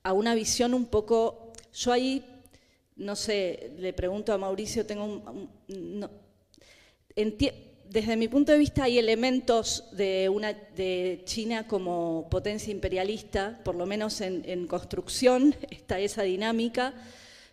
a 0.02 0.12
una 0.12 0.34
visión 0.34 0.74
un 0.74 0.84
poco 0.84 1.52
yo 1.72 1.90
ahí, 1.90 2.22
no 2.96 3.16
sé, 3.16 3.72
le 3.78 3.92
pregunto 3.92 4.32
a 4.32 4.38
Mauricio, 4.38 4.86
tengo 4.86 5.04
un... 5.04 6.08
desde 7.88 8.16
mi 8.16 8.28
punto 8.28 8.52
de 8.52 8.58
vista 8.58 8.84
hay 8.84 8.98
elementos 8.98 9.84
de, 9.92 10.28
una, 10.28 10.52
de 10.52 11.22
China 11.24 11.66
como 11.66 12.28
potencia 12.30 12.70
imperialista, 12.70 13.60
por 13.64 13.74
lo 13.74 13.86
menos 13.86 14.20
en, 14.20 14.66
construcción 14.66 15.54
está 15.70 15.98
esa 15.98 16.22
dinámica, 16.22 16.94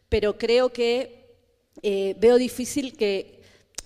pero 0.08 0.38
creo 0.38 0.72
que 0.72 1.36
eh, 1.82 2.16
veo 2.20 2.38
difícil 2.38 2.96
que, 2.98 3.42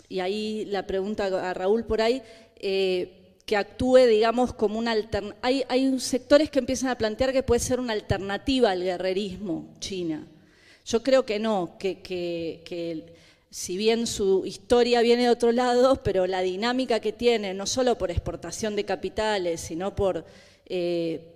y 0.09 0.19
ahí 0.19 0.65
la 0.65 0.85
pregunta 0.87 1.25
a 1.25 1.53
Raúl 1.53 1.85
por 1.85 2.01
ahí, 2.01 2.21
eh, 2.55 3.19
que 3.45 3.57
actúe, 3.57 3.97
digamos, 4.07 4.53
como 4.53 4.79
una 4.79 4.91
alternativa. 4.91 5.39
Hay, 5.41 5.63
hay 5.67 5.99
sectores 5.99 6.49
que 6.49 6.59
empiezan 6.59 6.89
a 6.89 6.97
plantear 6.97 7.33
que 7.33 7.43
puede 7.43 7.59
ser 7.59 7.79
una 7.79 7.91
alternativa 7.91 8.71
al 8.71 8.83
guerrerismo 8.83 9.73
China. 9.79 10.25
Yo 10.85 11.01
creo 11.01 11.25
que 11.25 11.39
no, 11.39 11.77
que, 11.79 13.15
si 13.49 13.77
bien 13.77 14.05
su 14.05 14.45
historia 14.45 15.01
viene 15.01 15.23
de 15.23 15.29
otro 15.29 15.51
lado, 15.51 16.01
pero 16.03 16.27
la 16.27 16.41
dinámica 16.41 16.99
que 16.99 17.13
tiene, 17.13 17.53
no 17.53 17.65
solo 17.65 17.97
por 17.97 18.11
exportación 18.11 18.75
de 18.75 18.83
capitales, 18.83 19.61
sino 19.61 19.95
por, 19.95 20.25
eh, 20.65 21.33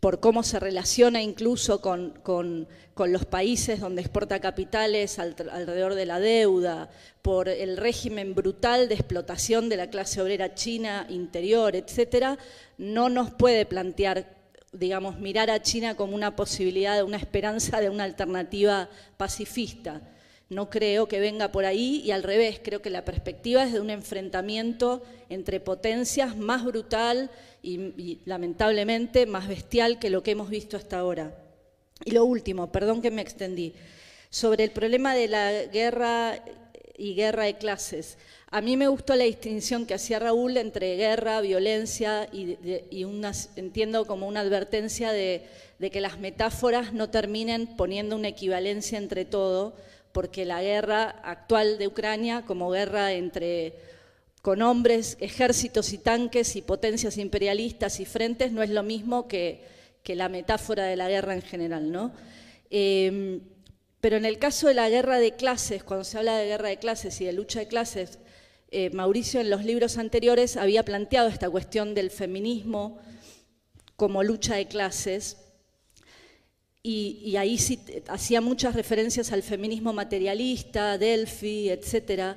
por 0.00 0.18
cómo 0.18 0.42
se 0.42 0.58
relaciona 0.58 1.22
incluso 1.22 1.80
con, 1.80 2.66
los 2.96 3.24
países 3.24 3.80
donde 3.80 4.02
exporta 4.02 4.40
capitales 4.40 5.18
alrededor 5.18 5.94
de 5.94 6.04
la 6.06 6.18
deuda, 6.18 6.90
por 7.22 7.48
el 7.48 7.76
régimen 7.76 8.34
brutal 8.34 8.88
de 8.88 8.94
explotación 8.94 9.68
de 9.68 9.76
la 9.76 9.88
clase 9.88 10.20
obrera 10.20 10.54
china 10.54 11.06
interior, 11.08 11.76
etcétera, 11.76 12.38
no 12.76 13.08
nos 13.08 13.30
puede 13.30 13.64
plantear 13.66 14.39
digamos, 14.72 15.18
mirar 15.18 15.50
a 15.50 15.62
China 15.62 15.96
como 15.96 16.14
una 16.14 16.36
posibilidad, 16.36 17.02
una 17.02 17.16
esperanza 17.16 17.80
de 17.80 17.90
una 17.90 18.04
alternativa 18.04 18.88
pacifista 19.16 20.00
no 20.50 20.68
creo 20.68 21.06
que 21.06 21.20
venga 21.20 21.52
por 21.52 21.64
ahí 21.64 22.02
y 22.04 22.10
al 22.10 22.24
revés, 22.24 22.60
creo 22.62 22.82
que 22.82 22.90
la 22.90 23.04
perspectiva 23.04 23.62
es 23.62 23.72
de 23.72 23.80
un 23.80 23.88
enfrentamiento 23.88 25.02
entre 25.28 25.60
potencias 25.60 26.36
más 26.36 26.64
brutal 26.64 27.30
y, 27.62 28.18
lamentablemente 28.24 29.26
más 29.26 29.46
bestial 29.46 30.00
que 30.00 30.10
lo 30.10 30.24
que 30.24 30.32
hemos 30.32 30.50
visto 30.50 30.76
hasta 30.76 30.98
ahora. 30.98 31.32
Y 32.04 32.10
lo 32.10 32.24
último, 32.24 32.72
perdón 32.72 33.00
que 33.00 33.12
me 33.12 33.22
extendí, 33.22 33.74
sobre 34.28 34.64
el 34.64 34.72
problema 34.72 35.14
de 35.14 35.28
la 35.28 35.52
guerra 35.66 36.44
y 36.98 37.14
guerra 37.14 37.44
de 37.44 37.56
clases. 37.56 38.18
A 38.52 38.60
mí 38.60 38.76
me 38.76 38.88
gustó 38.88 39.14
la 39.14 39.24
distinción 39.24 39.86
que 39.86 39.94
hacía 39.94 40.18
Raúl 40.18 40.56
entre 40.56 40.96
guerra, 40.96 41.40
violencia 41.40 42.28
y, 42.32 42.58
entiendo 43.56 44.06
como 44.06 44.26
una 44.26 44.40
advertencia 44.40 45.12
de 45.12 45.46
que 45.92 46.00
las 46.00 46.18
metáforas 46.18 46.92
no 46.92 47.10
terminen 47.10 47.68
poniendo 47.76 48.16
una 48.16 48.28
equivalencia 48.28 48.98
entre 48.98 49.24
todo, 49.24 49.76
porque 50.12 50.44
la 50.44 50.62
guerra 50.62 51.10
actual 51.22 51.78
de 51.78 51.86
Ucrania, 51.86 52.42
como 52.46 52.70
guerra 52.70 53.12
entre 53.12 53.74
con 54.42 54.62
hombres, 54.62 55.16
ejércitos 55.20 55.92
y 55.92 55.98
tanques 55.98 56.56
y 56.56 56.62
potencias 56.62 57.18
imperialistas 57.18 58.00
y 58.00 58.06
frentes, 58.06 58.52
no 58.52 58.62
es 58.62 58.70
lo 58.70 58.82
mismo 58.82 59.28
que, 59.28 59.78
la 60.06 60.28
metáfora 60.28 60.86
de 60.86 60.96
la 60.96 61.08
guerra 61.08 61.34
en 61.34 61.42
general. 61.42 61.92
¿no? 61.92 62.10
Em, 62.68 63.40
pero 64.00 64.16
en 64.16 64.24
el 64.24 64.40
caso 64.40 64.66
de 64.66 64.74
la 64.74 64.88
guerra 64.88 65.20
de 65.20 65.36
clases, 65.36 65.84
cuando 65.84 66.02
se 66.02 66.18
habla 66.18 66.36
de 66.36 66.46
guerra 66.46 66.70
de 66.70 66.78
clases 66.78 67.20
y 67.20 67.26
de 67.26 67.32
lucha 67.32 67.60
de 67.60 67.68
clases, 67.68 68.18
eh, 68.70 68.90
Mauricio 68.90 69.40
en 69.40 69.50
los 69.50 69.64
libros 69.64 69.98
anteriores 69.98 70.56
había 70.56 70.84
planteado 70.84 71.28
esta 71.28 71.50
cuestión 71.50 71.94
del 71.94 72.10
feminismo 72.10 72.98
como 73.96 74.22
lucha 74.22 74.56
de 74.56 74.66
clases, 74.66 75.36
y, 76.82 77.36
ahí 77.36 77.58
sí 77.58 77.78
hacía 78.08 78.40
muchas 78.40 78.74
referencias 78.74 79.32
al 79.32 79.42
feminismo 79.42 79.92
materialista, 79.92 80.96
Delphi, 80.96 81.68
etc. 81.68 82.36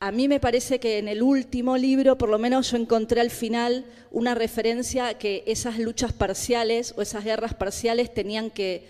A 0.00 0.12
mí 0.12 0.28
me 0.28 0.40
parece 0.40 0.80
que 0.80 0.98
en 0.98 1.08
el 1.08 1.22
último 1.22 1.76
libro, 1.76 2.16
por 2.16 2.30
lo 2.30 2.38
menos 2.38 2.70
yo 2.70 2.78
encontré 2.78 3.20
al 3.20 3.30
final 3.30 3.84
una 4.10 4.34
referencia 4.34 5.08
a 5.08 5.18
que 5.18 5.44
esas 5.46 5.78
luchas 5.78 6.12
parciales 6.14 6.94
o 6.96 7.02
esas 7.02 7.24
guerras 7.24 7.54
parciales 7.54 8.14
tenían 8.14 8.50
que 8.50 8.86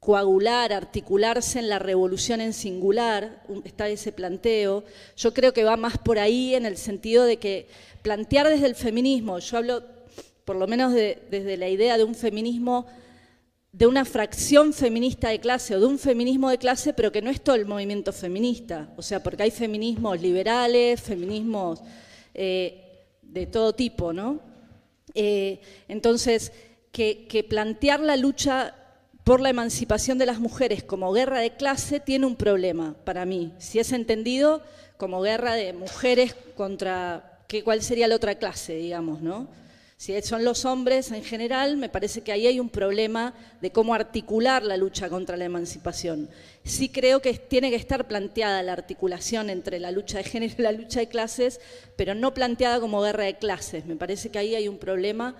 coagular, 0.00 0.72
articularse 0.72 1.58
en 1.58 1.68
la 1.68 1.78
revolución 1.78 2.40
en 2.40 2.54
singular, 2.54 3.44
está 3.64 3.88
ese 3.88 4.12
planteo. 4.12 4.82
Yo 5.16 5.34
creo 5.34 5.52
que 5.52 5.62
va 5.62 5.76
más 5.76 5.98
por 5.98 6.18
ahí 6.18 6.54
en 6.54 6.64
el 6.64 6.78
sentido 6.78 7.24
de 7.24 7.36
que 7.36 7.68
plantear 8.02 8.48
desde 8.48 8.66
el 8.66 8.74
feminismo, 8.74 9.38
yo 9.38 9.58
hablo 9.58 9.84
por 10.46 10.56
lo 10.56 10.66
menos 10.66 10.92
desde 10.92 11.56
la 11.58 11.68
idea 11.68 11.98
de 11.98 12.04
un 12.04 12.14
feminismo 12.14 12.86
de 13.72 13.86
una 13.86 14.04
fracción 14.04 14.72
feminista 14.72 15.28
de 15.28 15.38
clase 15.38 15.76
o 15.76 15.80
de 15.80 15.86
un 15.86 15.98
feminismo 15.98 16.50
de 16.50 16.58
clase, 16.58 16.92
pero 16.92 17.12
que 17.12 17.22
no 17.22 17.30
es 17.30 17.40
todo 17.40 17.54
el 17.54 17.66
movimiento 17.66 18.12
feminista. 18.12 18.92
O 18.96 19.02
sea, 19.02 19.22
porque 19.22 19.44
hay 19.44 19.52
feminismos 19.52 20.20
liberales, 20.20 21.00
feminismos 21.00 21.80
eh, 22.34 23.06
de 23.22 23.46
todo 23.46 23.72
tipo, 23.72 24.12
¿no? 24.12 24.40
Eh, 25.14 25.60
entonces, 25.86 26.50
que, 26.90 27.28
que 27.28 27.44
plantear 27.44 28.00
la 28.00 28.16
lucha 28.16 28.74
por 29.30 29.40
la 29.40 29.50
emancipación 29.50 30.18
de 30.18 30.26
las 30.26 30.40
mujeres 30.40 30.82
como 30.82 31.12
guerra 31.12 31.38
de 31.38 31.52
clase 31.52 32.00
tiene 32.00 32.26
un 32.26 32.34
problema 32.34 32.96
para 33.04 33.24
mí. 33.24 33.52
Si 33.58 33.78
es 33.78 33.92
entendido 33.92 34.60
como 34.96 35.20
guerra 35.20 35.54
de 35.54 35.72
mujeres 35.72 36.34
contra, 36.56 37.38
¿cuál 37.62 37.80
sería 37.80 38.08
la 38.08 38.16
otra 38.16 38.34
clase, 38.34 38.74
digamos, 38.74 39.22
no? 39.22 39.46
Si 39.96 40.20
son 40.22 40.44
los 40.44 40.64
hombres 40.64 41.12
en 41.12 41.22
general, 41.22 41.76
me 41.76 41.88
parece 41.88 42.22
que 42.22 42.32
ahí 42.32 42.48
hay 42.48 42.58
un 42.58 42.70
problema 42.70 43.32
de 43.60 43.70
cómo 43.70 43.94
articular 43.94 44.64
la 44.64 44.76
lucha 44.76 45.08
contra 45.08 45.36
la 45.36 45.44
emancipación. 45.44 46.28
Sí 46.64 46.88
creo 46.88 47.22
que 47.22 47.34
tiene 47.34 47.70
que 47.70 47.76
estar 47.76 48.08
planteada 48.08 48.64
la 48.64 48.72
articulación 48.72 49.48
entre 49.48 49.78
la 49.78 49.92
lucha 49.92 50.18
de 50.18 50.24
género 50.24 50.54
y 50.58 50.62
la 50.62 50.72
lucha 50.72 50.98
de 50.98 51.08
clases, 51.08 51.60
pero 51.94 52.16
no 52.16 52.34
planteada 52.34 52.80
como 52.80 53.00
guerra 53.00 53.26
de 53.26 53.38
clases. 53.38 53.86
Me 53.86 53.94
parece 53.94 54.30
que 54.30 54.40
ahí 54.40 54.56
hay 54.56 54.66
un 54.66 54.78
problema, 54.78 55.36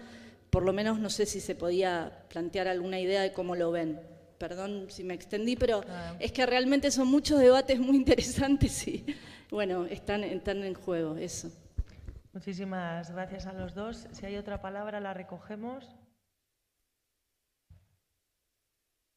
por 0.50 0.64
lo 0.64 0.72
menos 0.72 0.98
no 0.98 1.10
sé 1.10 1.26
si 1.26 1.40
se 1.40 1.54
podía 1.54 2.24
plantear 2.28 2.68
alguna 2.68 2.98
idea 2.98 3.22
de 3.22 3.32
cómo 3.32 3.54
lo 3.54 3.70
ven. 3.70 4.00
Perdón 4.38 4.86
si 4.88 5.04
me 5.04 5.14
extendí, 5.14 5.54
pero 5.56 5.82
ah. 5.88 6.16
es 6.18 6.32
que 6.32 6.44
realmente 6.46 6.90
son 6.90 7.08
muchos 7.08 7.38
debates 7.38 7.78
muy 7.78 7.96
interesantes 8.04 8.86
y, 8.88 9.04
bueno, 9.50 9.84
están, 9.86 10.24
están 10.24 10.64
en 10.64 10.74
juego 10.74 11.16
eso. 11.16 11.50
Muchísimas 12.32 13.10
gracias 13.10 13.46
a 13.46 13.52
los 13.52 13.74
dos. 13.74 14.06
Si 14.12 14.26
hay 14.26 14.36
otra 14.36 14.60
palabra, 14.60 15.00
la 15.00 15.14
recogemos. 15.14 15.96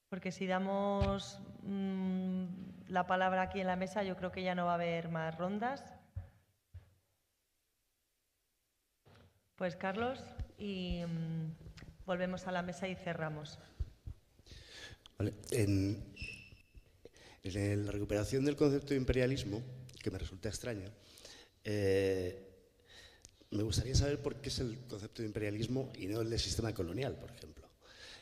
Porque 0.10 0.32
si 0.32 0.46
damos 0.46 1.40
mm, 1.64 2.46
la 2.90 3.08
palabra 3.08 3.44
aquí 3.44 3.60
en 3.60 3.68
la 3.68 3.76
mesa, 3.76 4.04
yo 4.04 4.16
creo 4.16 4.32
que 4.32 4.44
ya 4.44 4.56
no 4.56 4.66
va 4.66 4.72
a 4.72 4.76
haber 4.76 5.10
más 5.10 5.38
rondas. 5.38 5.84
Pues 9.56 9.76
Carlos, 9.76 10.24
y 10.64 11.03
mm, 11.06 12.06
volvemos 12.06 12.48
a 12.48 12.52
la 12.53 12.61
mesa 12.61 12.88
y 12.88 12.95
cerramos. 12.95 13.60
En, 15.52 16.02
la 17.44 17.91
recuperación 17.91 18.45
del 18.45 18.56
concepto 18.56 18.90
de 18.90 18.95
imperialismo, 18.95 19.61
que 20.02 20.10
me 20.10 20.18
resulta 20.18 20.48
extraña, 20.48 20.90
eh, 21.65 22.49
me 23.52 23.64
gustaría 23.64 23.94
saber 23.94 24.22
por 24.22 24.38
qué 24.38 24.48
es 24.48 24.60
el 24.60 24.80
concepto 24.88 25.22
de 25.22 25.27
imperialismo 25.27 25.91
y 25.98 26.07
no 26.07 26.22
el 26.22 26.30
de 26.30 26.40
sistema 26.40 26.73
colonial, 26.73 27.15
por 27.18 27.30
ejemplo. 27.31 27.68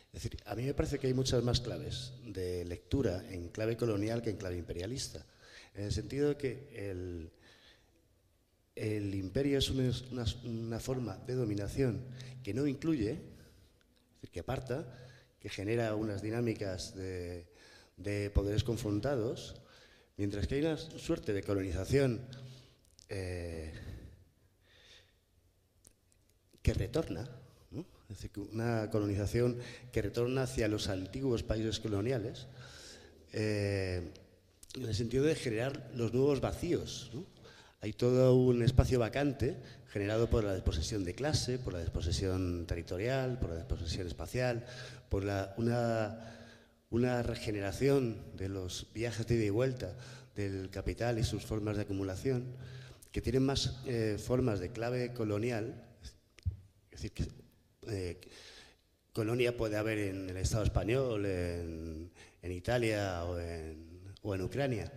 Es 0.08 0.24
decir, 0.24 0.42
a 0.46 0.56
mí 0.56 0.64
me 0.66 0.74
parece 0.74 0.98
que 0.98 1.08
hay 1.08 1.14
muchas 1.14 1.44
más 1.44 1.62
claves 1.62 2.14
de 2.26 2.66
lectura 2.66 3.24
en 3.30 3.50
clave 3.50 3.78
colonial 3.78 4.24
que 4.24 4.32
en 4.32 4.38
clave 4.38 4.58
imperialista, 4.58 5.24
en 5.76 5.86
el 5.86 5.92
sentido 5.92 6.30
de 6.30 6.38
que 6.38 6.90
el, 6.90 7.32
el 8.76 9.14
imperio 9.16 9.58
es 9.60 9.70
una, 9.70 10.80
forma 10.80 11.18
de 11.28 11.36
dominación 11.36 12.06
que 12.44 12.54
no 12.54 12.68
incluye, 12.68 13.12
es 13.12 14.22
decir, 14.22 14.32
que 14.32 14.40
aparta, 14.40 14.86
que 15.40 15.50
genera 15.50 15.96
unas 15.96 16.22
dinámicas 16.22 16.96
de, 16.96 17.48
poderes 18.34 18.64
confrontados, 18.64 19.62
mientras 20.18 20.48
que 20.48 20.56
hay 20.56 20.62
una 20.62 20.78
suerte 20.78 21.34
de 21.34 21.44
colonización 21.44 22.22
eh, 23.10 23.74
que 26.62 26.74
retorna, 26.74 27.30
es 28.10 28.22
decir, 28.22 28.32
una 28.52 28.90
colonización 28.90 29.58
que 29.92 30.02
retorna 30.02 30.44
hacia 30.44 30.68
los 30.68 30.90
antiguos 30.90 31.44
países 31.44 31.80
coloniales, 31.80 32.48
eh, 33.32 34.12
en 34.76 34.86
el 34.86 34.96
sentido 34.96 35.24
de 35.24 35.36
generar 35.36 35.92
los 35.96 36.14
nuevos 36.14 36.42
vacíos. 36.42 37.12
Hay 37.82 37.94
todo 37.94 38.36
un 38.36 38.62
espacio 38.62 39.00
vacante 39.00 39.58
generado 39.90 40.30
por 40.30 40.44
la 40.44 40.54
desposesión 40.54 41.04
de 41.04 41.16
clase, 41.16 41.58
por 41.58 41.74
la 41.74 41.80
desposesión 41.80 42.66
territorial, 42.68 43.40
por 43.40 43.50
la 43.50 43.56
desposesión 43.58 44.08
espacial, 44.08 44.66
por 45.10 45.24
una, 45.58 46.20
una 46.92 47.24
regeneración 47.24 48.18
de 48.38 48.50
los 48.50 48.88
viajes 48.94 49.26
de 49.28 49.36
ida 49.36 49.46
y 49.46 49.50
vuelta 49.50 49.96
del 50.36 50.70
capital 50.70 51.18
y 51.18 51.24
sus 51.24 51.44
formas 51.44 51.76
de 51.76 51.82
acumulación, 51.82 52.46
que 53.12 53.22
tienen 53.22 53.44
más 53.44 53.82
eh, 53.88 54.18
formas 54.20 54.60
de 54.60 54.72
clave 54.72 55.14
colonial 55.14 55.84
es 56.92 57.02
decir, 57.02 57.12
que 57.14 57.26
eh, 57.88 58.22
colonia 59.14 59.56
puede 59.56 59.78
haber 59.78 59.98
en 59.98 60.30
el 60.30 60.38
Estado 60.38 60.64
español, 60.64 61.26
en, 61.26 62.12
Italia 62.44 63.24
o 63.24 63.40
en, 63.40 64.42
Ucrania. 64.42 64.92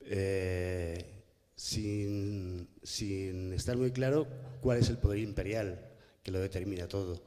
Eh, 0.00 1.13
sin, 1.56 2.68
sin 2.82 3.52
estar 3.52 3.76
muy 3.76 3.92
claro 3.92 4.26
cuál 4.60 4.78
es 4.78 4.88
el 4.88 4.98
poder 4.98 5.18
imperial 5.20 5.80
que 6.22 6.30
lo 6.30 6.40
determina 6.40 6.88
todo. 6.88 7.22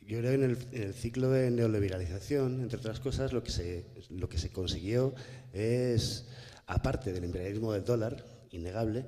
Yo 0.00 0.18
creo 0.18 0.30
que 0.30 0.34
en 0.34 0.42
el, 0.44 0.58
en 0.72 0.82
el, 0.82 0.94
ciclo 0.94 1.30
de 1.30 1.50
neoliberalización, 1.50 2.60
entre 2.60 2.78
otras 2.78 3.00
cosas, 3.00 3.32
lo 3.32 3.42
que, 3.42 3.50
se, 3.50 3.86
lo 4.10 4.28
que 4.28 4.38
se 4.38 4.50
consiguió 4.50 5.14
es, 5.52 6.26
aparte 6.66 7.12
del 7.12 7.24
imperialismo 7.24 7.72
del 7.72 7.84
dólar, 7.84 8.24
innegable, 8.50 9.06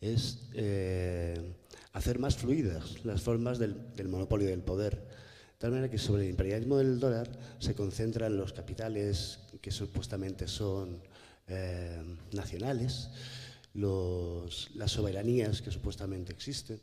es 0.00 0.48
eh, 0.54 1.54
hacer 1.92 2.18
más 2.18 2.36
fluidas 2.36 3.04
las 3.04 3.20
formas 3.20 3.58
del, 3.58 3.94
del, 3.94 4.08
monopolio 4.08 4.48
del 4.48 4.62
poder. 4.62 4.96
De 4.96 5.58
tal 5.58 5.72
manera 5.72 5.90
que 5.90 5.98
sobre 5.98 6.24
el 6.24 6.30
imperialismo 6.30 6.78
del 6.78 6.98
dólar 6.98 7.28
se 7.58 7.74
concentran 7.74 8.36
los 8.36 8.54
capitales 8.54 9.40
que 9.60 9.70
supuestamente 9.70 10.48
son 10.48 11.02
eh, 11.48 12.02
nacionales, 12.32 13.10
los, 13.74 14.70
las 14.74 14.92
soberanías 14.92 15.62
que 15.62 15.70
supuestamente 15.70 16.32
existen. 16.32 16.80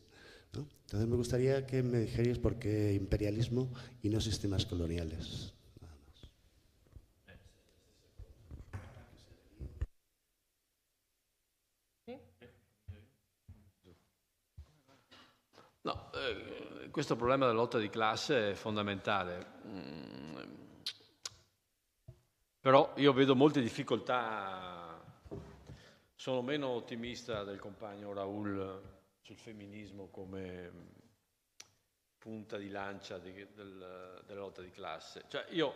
¿no? 0.53 0.67
Entonces 0.85 1.07
me 1.09 1.15
gustaría 1.15 1.65
que 1.65 1.83
me 1.83 1.99
dijerais 1.99 2.39
por 2.39 2.57
qué 2.57 2.93
imperialismo 2.93 3.71
y 4.01 4.09
no 4.09 4.21
sistemas 4.21 4.65
coloniales. 4.65 5.53
No, 15.87 16.11
eh, 16.15 16.89
questo 16.91 17.15
problema 17.15 17.45
della 17.45 17.57
lotta 17.57 17.77
di 17.77 17.89
classe 17.89 18.51
è 18.51 18.53
fondamentale. 18.55 19.45
Mm, 19.65 20.27
però 22.59 22.91
io 22.97 23.13
vedo 23.13 23.37
molte 23.37 23.61
difficoltà, 23.61 24.76
sono 26.17 26.41
meno 26.41 26.69
ottimista 26.69 27.43
del 27.43 27.59
compagno 27.59 28.11
Raul 28.11 28.81
sul 29.21 29.37
femminismo 29.37 30.07
come 30.09 30.71
punta 32.17 32.57
di 32.57 32.69
lancia 32.69 33.19
di, 33.19 33.31
del, 33.53 34.23
della 34.25 34.39
lotta 34.39 34.63
di 34.63 34.71
classe. 34.71 35.25
Cioè 35.27 35.45
io 35.49 35.73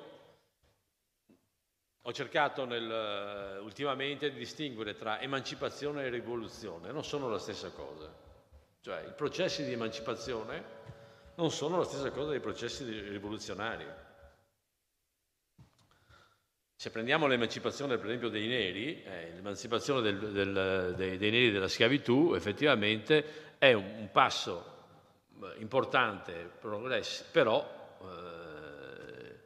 ho 2.01 2.11
cercato 2.11 2.65
nel, 2.65 3.59
ultimamente 3.61 4.31
di 4.31 4.39
distinguere 4.39 4.95
tra 4.95 5.21
emancipazione 5.21 6.05
e 6.05 6.09
rivoluzione, 6.09 6.91
non 6.91 7.03
sono 7.03 7.29
la 7.29 7.37
stessa 7.37 7.69
cosa. 7.69 8.11
Cioè 8.81 9.09
i 9.09 9.13
processi 9.13 9.63
di 9.63 9.73
emancipazione 9.73 10.79
non 11.35 11.51
sono 11.51 11.77
la 11.77 11.85
stessa 11.85 12.09
cosa 12.09 12.31
dei 12.31 12.39
processi 12.39 12.83
rivoluzionari. 12.83 13.85
Se 16.81 16.89
prendiamo 16.89 17.27
l'emancipazione, 17.27 17.97
per 17.97 18.07
esempio, 18.07 18.29
dei 18.29 18.47
neri, 18.47 19.03
eh, 19.03 19.33
l'emancipazione 19.35 20.01
del, 20.01 20.31
del, 20.31 20.93
dei, 20.97 21.15
dei, 21.15 21.29
neri 21.29 21.51
dalla 21.51 21.67
schiavitù 21.67 22.33
effettivamente 22.33 23.53
è 23.59 23.71
un, 23.73 23.85
un 23.99 24.09
passo 24.11 24.87
eh, 25.43 25.61
importante, 25.61 26.49
progresso, 26.59 27.25
però 27.29 27.99
eh, 28.01 29.39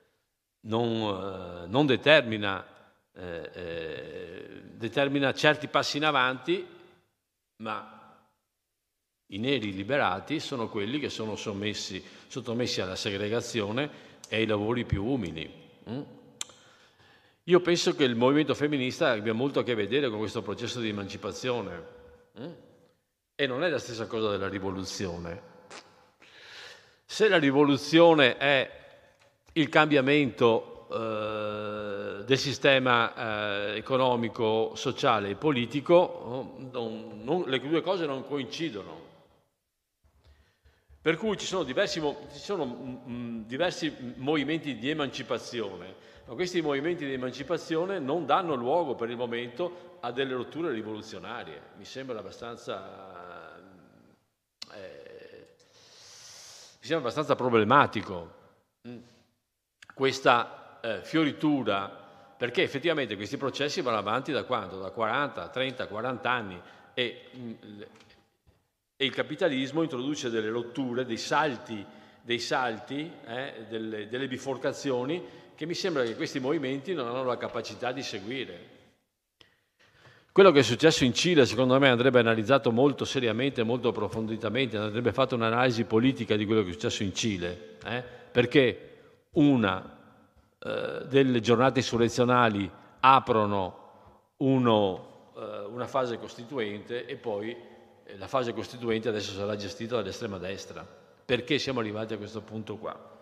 non, 0.62 1.64
eh, 1.64 1.68
non 1.68 1.86
determina, 1.86 2.66
eh, 3.12 3.52
eh, 3.54 4.62
determina 4.72 5.34
certi 5.34 5.68
passi 5.68 5.98
in 5.98 6.06
avanti, 6.06 6.66
ma 7.58 8.18
i 9.26 9.38
neri 9.40 9.74
liberati 9.74 10.40
sono 10.40 10.70
quelli 10.70 11.00
che 11.00 11.10
sono 11.10 11.36
sommessi, 11.36 12.02
sottomessi 12.28 12.80
alla 12.80 12.96
segregazione 12.96 13.90
e 14.30 14.38
ai 14.38 14.46
lavori 14.46 14.86
più 14.86 15.04
umili. 15.04 15.52
Mm? 15.90 16.02
Io 17.48 17.60
penso 17.60 17.96
che 17.96 18.04
il 18.06 18.16
movimento 18.16 18.56
femminista 18.56 19.12
abbia 19.12 19.34
molto 19.34 19.60
a 19.60 19.64
che 19.64 19.76
vedere 19.76 20.10
con 20.10 20.18
questo 20.18 20.42
processo 20.42 20.80
di 20.80 20.90
emancipazione 20.90 21.84
mm? 22.40 22.52
e 23.36 23.46
non 23.46 23.64
è 23.64 23.70
la 23.70 23.78
stessa 23.78 24.08
cosa 24.08 24.32
della 24.32 24.48
rivoluzione. 24.48 25.54
Se 27.06 27.28
la 27.28 27.38
rivoluzione 27.38 28.38
è 28.38 28.72
il 29.54 29.70
cambiamento 29.70 30.88
eh, 30.92 32.24
del 32.26 32.38
sistema 32.40 33.14
eh, 33.14 33.78
economico, 33.78 34.74
sociale 34.74 35.30
e 35.30 35.36
politico, 35.36 36.58
non, 36.72 37.22
non, 37.24 37.44
le 37.46 37.60
due 37.60 37.82
cose 37.82 38.08
non 38.08 38.26
coincidono. 38.26 39.04
Per 41.00 41.16
cui 41.18 41.38
ci 41.38 41.46
sono 41.46 41.62
diversi, 41.62 42.02
ci 42.02 42.40
sono, 42.40 42.66
mh, 42.66 43.46
diversi 43.46 44.16
movimenti 44.16 44.80
di 44.80 44.90
emancipazione 44.90 46.14
ma 46.28 46.34
questi 46.34 46.62
movimenti 46.62 47.06
di 47.06 47.14
emancipazione 47.14 48.00
non 48.00 48.26
danno 48.26 48.56
luogo 48.56 48.96
per 48.96 49.10
il 49.10 49.18
momento 49.18 49.98
a 50.00 50.12
delle 50.12 50.34
rotture 50.34 50.72
rivoluzionarie. 50.72 51.62
Mi 51.78 51.86
sembra 51.86 52.18
abbastanza, 52.18 53.56
eh, 54.74 55.48
mi 56.80 56.86
sembra 56.86 56.98
abbastanza 56.98 57.36
problematico 57.36 58.34
mm, 58.88 58.98
questa 59.94 60.80
eh, 60.82 61.02
fioritura, 61.04 62.04
perché 62.38 62.64
effettivamente 62.64 63.16
questi 63.16 63.38
processi 63.38 63.82
vanno 63.82 63.98
avanti 63.98 64.32
da 64.32 64.46
quando? 64.46 64.80
Da 64.80 64.90
40, 64.90 65.50
30, 65.50 65.88
40 65.88 66.32
anni 66.32 66.62
e, 66.96 67.30
mm, 67.38 67.54
e 68.98 69.06
il 69.06 69.14
capitalismo 69.14 69.84
introduce 69.84 70.32
delle 70.32 70.50
rotture, 70.50 71.06
dei 71.06 71.18
salti, 71.18 71.86
dei 72.20 72.40
salti 72.40 73.12
eh, 73.28 73.66
delle, 73.70 74.08
delle 74.08 74.28
biforcazioni 74.28 75.44
che 75.56 75.66
mi 75.66 75.74
sembra 75.74 76.04
che 76.04 76.16
questi 76.16 76.40
movimenti 76.40 76.94
non 76.94 77.08
hanno 77.08 77.24
la 77.24 77.38
capacità 77.38 77.92
di 77.92 78.04
seguire. 78.04 78.74
Quello 80.32 80.52
che 80.52 80.60
è 80.60 80.64
successo 80.64 81.06
in 81.06 81.14
Cile, 81.14 81.46
secondo 81.46 81.80
me, 81.80 81.88
andrebbe 81.88 82.20
analizzato 82.20 82.70
molto 82.70 83.06
seriamente, 83.06 83.64
molto 83.64 83.88
approfonditamente, 83.88 84.76
andrebbe 84.76 85.14
fatta 85.14 85.34
un'analisi 85.34 85.86
politica 85.86 86.36
di 86.36 86.46
quello 86.46 86.62
che 86.62 86.70
è 86.70 86.74
successo 86.74 87.04
in 87.04 87.16
Cile, 87.16 87.78
eh? 87.86 88.04
perché 88.32 89.30
una 89.32 89.98
eh, 90.60 91.06
delle 91.08 91.40
giornate 91.40 91.80
insurrezionali 91.80 92.70
aprono 93.00 94.34
uno, 94.38 95.32
eh, 95.38 95.68
una 95.70 95.88
fase 95.88 96.18
costituente 96.18 97.06
e 97.06 97.16
poi 97.16 97.56
eh, 98.04 98.18
la 98.18 98.28
fase 98.28 98.52
costituente 98.52 99.08
adesso 99.08 99.32
sarà 99.32 99.56
gestita 99.56 99.96
dall'estrema 99.96 100.38
destra. 100.38 100.86
Perché 101.26 101.58
siamo 101.60 101.80
arrivati 101.80 102.14
a 102.14 102.18
questo 102.18 102.42
punto 102.42 102.76
qua? 102.76 103.15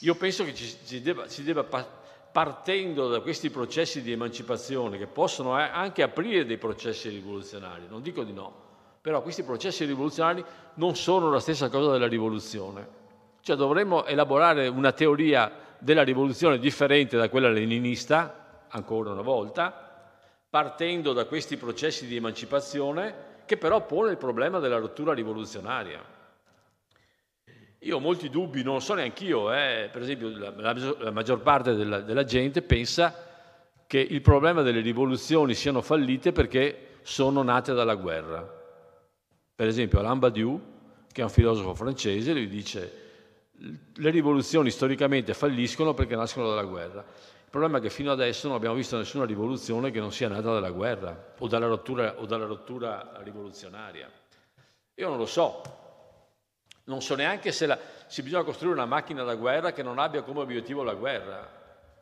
Io 0.00 0.14
penso 0.14 0.44
che 0.44 0.54
ci, 0.54 0.64
si 0.82 1.02
debba, 1.02 1.28
si 1.28 1.42
debba 1.42 1.64
partendo 1.64 3.08
da 3.08 3.20
questi 3.20 3.50
processi 3.50 4.02
di 4.02 4.12
emancipazione 4.12 4.98
che 4.98 5.06
possono 5.06 5.52
anche 5.52 6.02
aprire 6.02 6.44
dei 6.44 6.58
processi 6.58 7.08
rivoluzionari, 7.08 7.86
non 7.88 8.02
dico 8.02 8.22
di 8.22 8.32
no, 8.32 8.66
però 9.00 9.22
questi 9.22 9.42
processi 9.42 9.84
rivoluzionari 9.84 10.44
non 10.74 10.94
sono 10.94 11.30
la 11.30 11.40
stessa 11.40 11.68
cosa 11.68 11.92
della 11.92 12.06
rivoluzione. 12.06 12.96
Cioè 13.40 13.56
dovremmo 13.56 14.04
elaborare 14.04 14.68
una 14.68 14.92
teoria 14.92 15.50
della 15.78 16.02
rivoluzione 16.02 16.58
differente 16.58 17.16
da 17.16 17.28
quella 17.28 17.48
leninista, 17.48 18.66
ancora 18.68 19.12
una 19.12 19.22
volta, 19.22 19.86
partendo 20.50 21.12
da 21.12 21.24
questi 21.24 21.56
processi 21.56 22.06
di 22.06 22.16
emancipazione 22.16 23.26
che 23.46 23.56
però 23.56 23.84
pone 23.86 24.10
il 24.10 24.16
problema 24.18 24.58
della 24.58 24.78
rottura 24.78 25.14
rivoluzionaria. 25.14 26.16
Io 27.80 27.96
ho 27.96 28.00
molti 28.00 28.28
dubbi, 28.28 28.62
non 28.62 28.74
lo 28.74 28.80
so 28.80 28.94
neanche 28.94 29.24
io, 29.24 29.52
eh. 29.52 29.88
per 29.92 30.02
esempio 30.02 30.30
la, 30.30 30.52
la, 30.56 30.94
la 30.98 31.10
maggior 31.12 31.40
parte 31.40 31.74
della, 31.74 32.00
della, 32.00 32.24
gente 32.24 32.60
pensa 32.60 33.14
che 33.86 33.98
il 34.00 34.20
problema 34.20 34.62
delle 34.62 34.80
rivoluzioni 34.80 35.54
siano 35.54 35.80
fallite 35.80 36.32
perché 36.32 36.98
sono 37.02 37.42
nate 37.42 37.74
dalla 37.74 37.94
guerra. 37.94 38.56
Per 39.54 39.66
esempio 39.66 40.00
Alain 40.00 40.18
Badiou, 40.18 40.60
che 41.12 41.20
è 41.20 41.24
un 41.24 41.30
filosofo 41.30 41.74
francese, 41.74 42.32
lui 42.32 42.48
dice 42.48 43.06
le 43.94 44.10
rivoluzioni 44.10 44.70
storicamente 44.70 45.34
falliscono 45.34 45.94
perché 45.94 46.16
nascono 46.16 46.48
dalla 46.48 46.64
guerra. 46.64 47.00
Il 47.00 47.50
problema 47.50 47.78
è 47.78 47.80
che 47.80 47.90
fino 47.90 48.12
adesso 48.12 48.46
non 48.46 48.56
abbiamo 48.56 48.74
visto 48.74 48.96
nessuna 48.96 49.24
rivoluzione 49.24 49.90
che 49.90 50.00
non 50.00 50.12
sia 50.12 50.28
nata 50.28 50.52
dalla 50.52 50.70
guerra 50.70 51.34
o 51.38 51.46
dalla 51.48 51.66
rottura, 51.66 52.14
o 52.18 52.26
dalla 52.26 52.44
rottura 52.44 53.20
rivoluzionaria. 53.22 54.10
Io 54.94 55.08
non 55.08 55.16
lo 55.16 55.26
so, 55.26 55.62
non 56.88 57.00
so 57.02 57.14
neanche 57.14 57.52
se, 57.52 57.66
la, 57.66 57.78
se, 58.06 58.22
bisogna 58.22 58.44
costruire 58.44 58.74
una 58.74 58.86
macchina 58.86 59.22
da 59.22 59.34
guerra 59.34 59.72
che 59.72 59.82
non 59.82 59.98
abbia 59.98 60.22
come 60.22 60.40
obiettivo 60.40 60.82
la 60.82 60.94
guerra. 60.94 61.48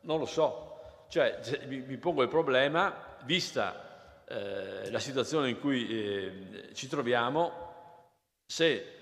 Non 0.03 0.19
lo 0.19 0.27
so. 0.27 1.05
Cioè, 1.09 1.41
mi, 1.67 1.81
mi 1.81 1.97
pongo 1.99 2.23
il 2.23 2.29
problema, 2.29 2.95
vista 3.25 4.25
eh, 4.27 4.91
la 4.91 4.99
situazione 4.99 5.51
in 5.51 5.61
cui 5.61 5.89
eh, 5.89 6.71
ci 6.75 6.89
troviamo, 6.89 7.65
se 8.47 8.93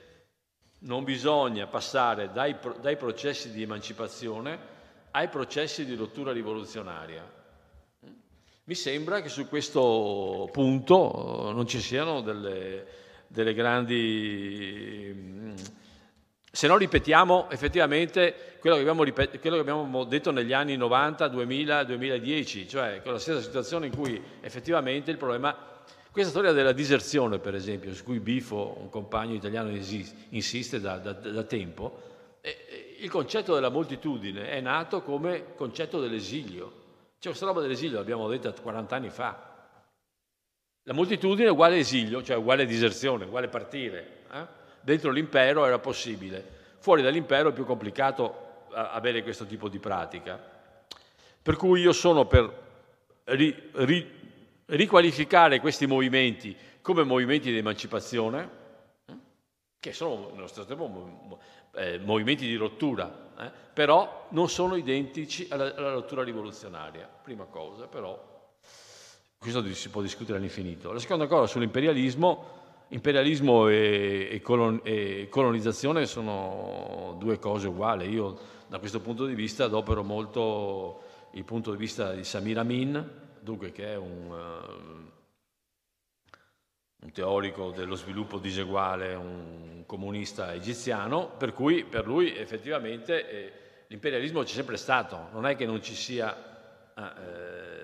non 0.81 1.05
bisogna 1.05 1.67
passare 1.67 2.31
dai, 2.33 2.57
dai 2.81 2.97
processi 2.97 3.51
di 3.51 3.63
emancipazione 3.63 4.73
ai 5.13 5.29
processi 5.29 5.85
di 5.85 5.95
rottura 5.95 6.33
rivoluzionaria. 6.33 7.33
Mi 8.65 8.75
sembra 8.75 9.21
che 9.21 9.29
su 9.29 9.49
questo 9.49 10.49
punto 10.51 11.51
non 11.53 11.67
ci 11.67 11.81
siano 11.81 12.23
delle, 12.23 12.87
delle 13.29 13.55
grandi... 13.55 15.13
Mm, 15.15 15.55
se 16.51 16.69
no 16.69 16.77
ripetiamo 16.77 17.51
effettivamente 17.51 18.57
quello 18.61 18.77
che, 18.77 18.83
abbiamo, 18.83 19.03
quello 19.03 19.57
che 19.57 19.61
abbiamo 19.61 20.05
detto 20.05 20.31
negli 20.31 20.53
anni 20.53 20.77
90, 20.77 21.27
2000, 21.27 21.85
2010, 21.85 22.69
cioè 22.69 23.01
con 23.03 23.13
la 23.13 23.19
stessa 23.19 23.41
situazione 23.41 23.87
in 23.87 23.97
cui 23.97 24.23
effettivamente 24.41 25.11
il 25.11 25.17
problema 25.17 25.75
Questa 26.15 26.31
storia 26.31 26.53
della 26.53 26.71
diserzione, 26.71 27.41
per 27.41 27.57
esempio, 27.57 27.93
su 27.93 28.05
cui 28.05 28.21
Bifo, 28.21 28.77
un 28.79 28.89
compagno 28.89 29.35
italiano, 29.35 29.71
insiste 30.29 30.79
da, 30.79 30.99
da, 30.99 31.13
da 31.13 31.43
tempo, 31.43 32.39
eh, 32.41 32.97
il 33.01 33.11
concetto 33.11 33.53
della 33.53 33.69
moltitudine 33.69 34.49
è 34.49 34.61
nato 34.61 35.03
come 35.03 35.57
concetto 35.57 35.99
dell'esilio. 35.99 36.83
Cioè 37.19 37.33
questa 37.33 37.47
roba 37.47 37.61
dell'esilio 37.63 37.97
l'abbiamo 37.97 38.29
detta 38.29 38.53
40 38.53 38.95
anni 38.95 39.11
fa. 39.11 39.54
La 40.85 40.93
moltitudine 40.93 41.49
è 41.49 41.51
uguale 41.51 41.79
esilio, 41.79 42.23
cioè 42.23 42.37
uguale 42.37 42.67
diserzione, 42.67 43.25
uguale 43.25 43.49
partire. 43.49 44.23
Eh? 44.33 44.47
Dentro 44.81 45.11
l'impero 45.11 45.65
era 45.65 45.79
possibile, 45.79 46.45
fuori 46.79 47.01
dall'impero 47.01 47.49
è 47.49 47.53
più 47.53 47.65
complicato 47.65 48.67
avere 48.71 49.23
questo 49.23 49.47
tipo 49.47 49.69
di 49.69 49.79
pratica. 49.79 50.39
Per 51.43 51.57
cui 51.57 51.81
io 51.81 51.93
sono 51.93 52.27
per 52.27 52.63
ri, 53.25 53.71
ri, 53.73 54.11
riqualificare 54.67 55.61
questi 55.61 55.87
movimenti 55.87 56.57
come 56.83 57.03
movimenti 57.03 57.51
di 57.51 57.57
emancipazione, 57.57 58.63
che 59.81 59.93
sono 59.95 60.31
nello 60.35 60.47
stesso 60.47 60.67
tempo 60.67 61.39
eh, 61.75 61.99
movimenti 61.99 62.47
di 62.47 62.57
rottura, 62.57 63.31
eh, 63.39 63.51
però 63.73 64.27
non 64.31 64.51
sono 64.51 64.77
identici 64.77 65.47
alla, 65.51 65.75
alla, 65.75 65.93
rottura 65.93 66.23
rivoluzionaria, 66.23 67.09
prima 67.23 67.45
cosa, 67.45 67.87
però 67.87 68.34
questo 69.45 69.75
si 69.75 69.91
può 69.91 70.01
discutere 70.01 70.39
all'infinito. 70.39 70.91
La 70.91 70.99
seconda 70.99 71.27
cosa 71.27 71.47
sull'imperialismo, 71.47 72.63
imperialismo 72.89 73.69
e, 73.69 74.29
e, 74.31 74.41
colon, 74.41 74.81
colonizzazione 75.29 76.07
sono 76.07 77.15
due 77.19 77.39
cose 77.39 77.69
uguali, 77.69 78.09
io 78.09 78.39
da 78.69 78.79
questo 78.79 79.01
punto 79.01 79.27
di 79.27 79.35
vista 79.35 79.65
adopero 79.65 80.03
molto 80.03 81.03
il 81.33 81.45
punto 81.45 81.73
di 81.73 81.77
vista 81.77 82.15
di 82.15 82.25
Samir 82.25 82.57
Amin, 82.59 83.07
dunque 83.41 83.71
che 83.71 83.93
è 83.93 83.97
un, 83.97 84.31
un, 87.03 87.13
teorico 87.13 87.71
dello 87.71 87.97
sviluppo 87.97 88.39
diseguale, 88.39 89.15
un 89.15 89.83
comunista 89.85 90.55
egiziano, 90.55 91.29
per 91.37 91.53
cui 91.53 91.85
per 91.85 92.07
lui 92.07 92.35
effettivamente 92.35 93.29
eh, 93.29 93.53
l'imperialismo 93.89 94.43
c'è 94.43 94.55
sempre 94.55 94.79
stato, 94.79 95.29
non 95.33 95.45
è 95.45 95.55
che 95.55 95.67
non 95.67 95.83
ci 95.83 95.95
sia, 95.95 96.35
eh, 96.97 97.84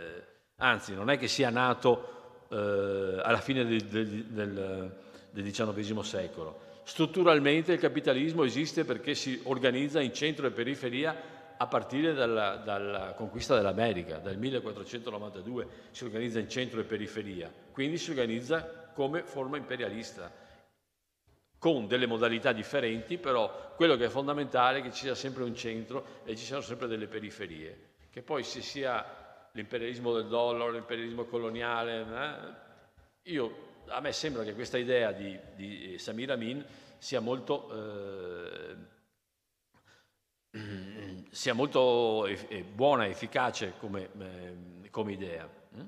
anzi 0.60 0.94
non 0.94 1.10
è 1.10 1.18
che 1.18 1.28
sia 1.28 1.50
nato 1.50 2.46
eh, 2.50 3.20
alla 3.22 3.40
fine 3.40 3.64
del, 3.64 3.84
del, 3.84 4.24
del, 4.26 4.96
del 5.30 5.44
XIX 5.44 6.00
secolo. 6.00 6.68
Strutturalmente 6.84 7.72
il 7.72 7.78
capitalismo 7.78 8.44
esiste 8.44 8.84
perché 8.84 9.14
si 9.14 9.40
organizza 9.44 10.00
in 10.00 10.12
centro 10.12 10.46
e 10.46 10.50
periferia 10.50 11.38
a 11.56 11.66
partire 11.66 12.14
dalla, 12.14 12.56
dalla, 12.56 13.12
conquista 13.12 13.54
dell'America, 13.54 14.16
dal 14.18 14.36
1492 14.38 15.66
si 15.90 16.04
organizza 16.04 16.38
in 16.38 16.48
centro 16.48 16.80
e 16.80 16.84
periferia, 16.84 17.52
quindi 17.70 17.98
si 17.98 18.10
organizza 18.10 18.90
come 18.94 19.22
forma 19.22 19.58
imperialista, 19.58 20.32
con 21.58 21.86
delle 21.86 22.06
modalità 22.06 22.52
differenti, 22.52 23.18
però 23.18 23.74
quello 23.76 23.96
che 23.96 24.06
è 24.06 24.08
fondamentale 24.08 24.78
è 24.78 24.82
che 24.82 24.90
ci 24.90 25.02
sia 25.02 25.14
sempre 25.14 25.44
un 25.44 25.54
centro 25.54 26.22
e 26.24 26.34
ci 26.34 26.44
siano 26.46 26.62
sempre 26.62 26.86
delle 26.88 27.06
periferie, 27.06 27.90
che 28.10 28.22
poi 28.22 28.42
se 28.42 28.62
sia 28.62 29.19
l'imperialismo 29.52 30.14
del 30.14 30.26
dollaro, 30.26 30.70
l'imperialismo 30.70 31.24
coloniale, 31.24 32.00
eh, 32.00 33.30
io, 33.30 33.68
a 33.88 34.00
me 34.00 34.12
sembra 34.12 34.44
che 34.44 34.54
questa 34.54 34.78
idea 34.78 35.12
di, 35.12 35.38
di 35.54 35.98
Samir 35.98 36.30
Amin 36.32 36.64
sia 36.98 37.20
molto... 37.20 37.70
Eh, 37.72 38.98
sia 41.30 41.54
molto 41.54 42.26
buona 42.74 43.06
e 43.06 43.10
efficace 43.10 43.74
come, 43.78 44.08
eh, 44.18 44.90
come 44.90 45.12
idea. 45.12 45.48
Mm? 45.76 45.86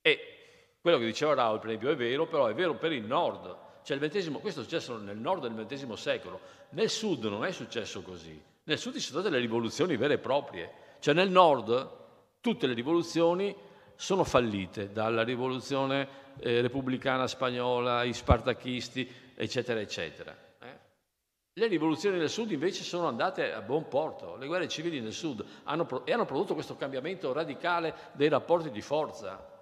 E 0.00 0.34
quello 0.80 0.98
che 0.98 1.04
diceva 1.04 1.34
Raul, 1.34 1.58
per 1.58 1.68
esempio, 1.68 1.90
è 1.90 1.96
vero, 1.96 2.26
però 2.26 2.46
è 2.46 2.54
vero 2.54 2.74
per 2.76 2.92
il 2.92 3.04
nord. 3.04 3.56
Cioè 3.82 3.98
il 3.98 4.40
questo 4.40 4.60
è 4.60 4.62
successo 4.62 4.96
nel 4.96 5.18
nord 5.18 5.46
del 5.46 5.66
XX 5.66 5.92
secolo. 5.92 6.40
Nel 6.70 6.88
sud 6.88 7.24
non 7.24 7.44
è 7.44 7.52
successo 7.52 8.02
così. 8.02 8.42
Nel 8.64 8.78
sud 8.78 8.94
ci 8.94 9.00
sono 9.00 9.20
state 9.20 9.34
le 9.34 9.40
rivoluzioni 9.40 9.96
vere 9.96 10.14
e 10.14 10.18
proprie. 10.18 10.72
Cioè 11.00 11.12
nel 11.12 11.28
nord 11.30 12.03
tutte 12.44 12.66
le 12.66 12.74
rivoluzioni 12.74 13.56
sono 13.94 14.22
fallite, 14.22 14.92
dalla 14.92 15.24
rivoluzione 15.24 16.06
eh, 16.40 16.60
repubblicana 16.60 17.26
spagnola, 17.26 18.02
i 18.02 18.12
spartachisti, 18.12 19.10
eccetera, 19.34 19.80
eccetera. 19.80 20.36
Le 21.56 21.66
rivoluzioni 21.68 22.18
nel 22.18 22.28
sud 22.28 22.50
invece 22.50 22.82
sono 22.82 23.06
andate 23.06 23.50
a 23.50 23.62
buon 23.62 23.88
porto, 23.88 24.36
le 24.36 24.46
guerre 24.46 24.68
civili 24.68 25.00
nel 25.00 25.14
sud 25.14 25.42
hanno, 25.62 26.04
e 26.04 26.12
hanno 26.12 26.26
prodotto 26.26 26.52
questo 26.52 26.76
cambiamento 26.76 27.32
radicale 27.32 27.94
dei 28.12 28.28
rapporti 28.28 28.70
di 28.70 28.82
forza. 28.82 29.53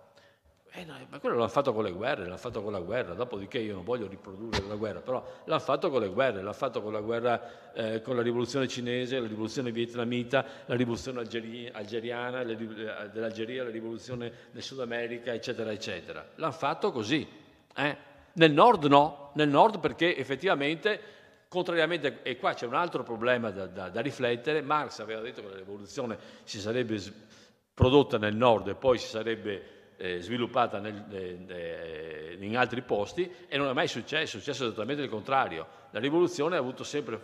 Eh 0.74 0.84
no, 0.84 0.94
ma 1.10 1.18
quello 1.18 1.36
l'hanno 1.36 1.48
fatto 1.48 1.74
con 1.74 1.84
le 1.84 1.92
guerre, 1.92 2.22
l'hanno 2.22 2.38
fatto 2.38 2.62
con 2.62 2.72
la 2.72 2.80
guerra, 2.80 3.12
dopodiché 3.12 3.58
io 3.58 3.74
non 3.74 3.84
voglio 3.84 4.06
riprodurre 4.06 4.62
la 4.66 4.74
guerra, 4.74 5.00
però 5.00 5.22
l'hanno 5.44 5.60
fatto 5.60 5.90
con 5.90 6.00
le 6.00 6.08
guerre, 6.08 6.38
l'hanno 6.38 6.54
fatto 6.54 6.80
con 6.80 6.94
la 6.94 7.00
guerra, 7.02 7.72
eh, 7.74 8.00
con 8.00 8.16
la 8.16 8.22
rivoluzione 8.22 8.66
cinese, 8.66 9.20
la 9.20 9.26
rivoluzione 9.26 9.70
vietnamita, 9.70 10.42
la 10.64 10.74
rivoluzione 10.74 11.20
algeri- 11.20 11.68
algeriana, 11.70 12.42
la, 12.42 12.52
eh, 12.52 13.10
dell'Algeria, 13.10 13.64
la 13.64 13.70
rivoluzione 13.70 14.32
del 14.50 14.62
Sud 14.62 14.80
America, 14.80 15.34
eccetera, 15.34 15.70
eccetera. 15.70 16.26
L'hanno 16.36 16.52
fatto 16.52 16.90
così. 16.90 17.28
Eh? 17.76 17.96
Nel 18.32 18.52
nord 18.52 18.86
no, 18.86 19.32
nel 19.34 19.48
nord 19.48 19.78
perché 19.78 20.16
effettivamente 20.16 21.20
Contrariamente, 21.52 22.22
e 22.22 22.38
qua 22.38 22.54
c'è 22.54 22.64
un 22.64 22.72
altro 22.72 23.02
problema 23.02 23.50
da, 23.50 23.66
da, 23.66 23.90
da, 23.90 24.00
riflettere, 24.00 24.62
Marx 24.62 25.00
aveva 25.00 25.20
detto 25.20 25.42
che 25.42 25.48
la 25.48 25.56
rivoluzione 25.56 26.16
si 26.44 26.58
sarebbe 26.58 26.98
prodotta 27.74 28.16
nel 28.16 28.34
nord 28.34 28.68
e 28.68 28.74
poi 28.74 28.96
si 28.96 29.06
sarebbe 29.06 29.81
eh, 30.02 30.20
sviluppata 30.20 30.80
nel, 30.80 31.04
eh, 31.48 32.36
in 32.40 32.56
altri 32.56 32.82
posti 32.82 33.32
e 33.46 33.56
non 33.56 33.68
è 33.68 33.72
mai 33.72 33.86
successo, 33.86 34.36
è 34.36 34.40
successo 34.40 34.64
esattamente 34.64 35.02
il 35.02 35.08
contrario. 35.08 35.64
La 35.90 36.00
rivoluzione 36.00 36.56
ha, 36.56 36.84
sempre, 36.84 37.20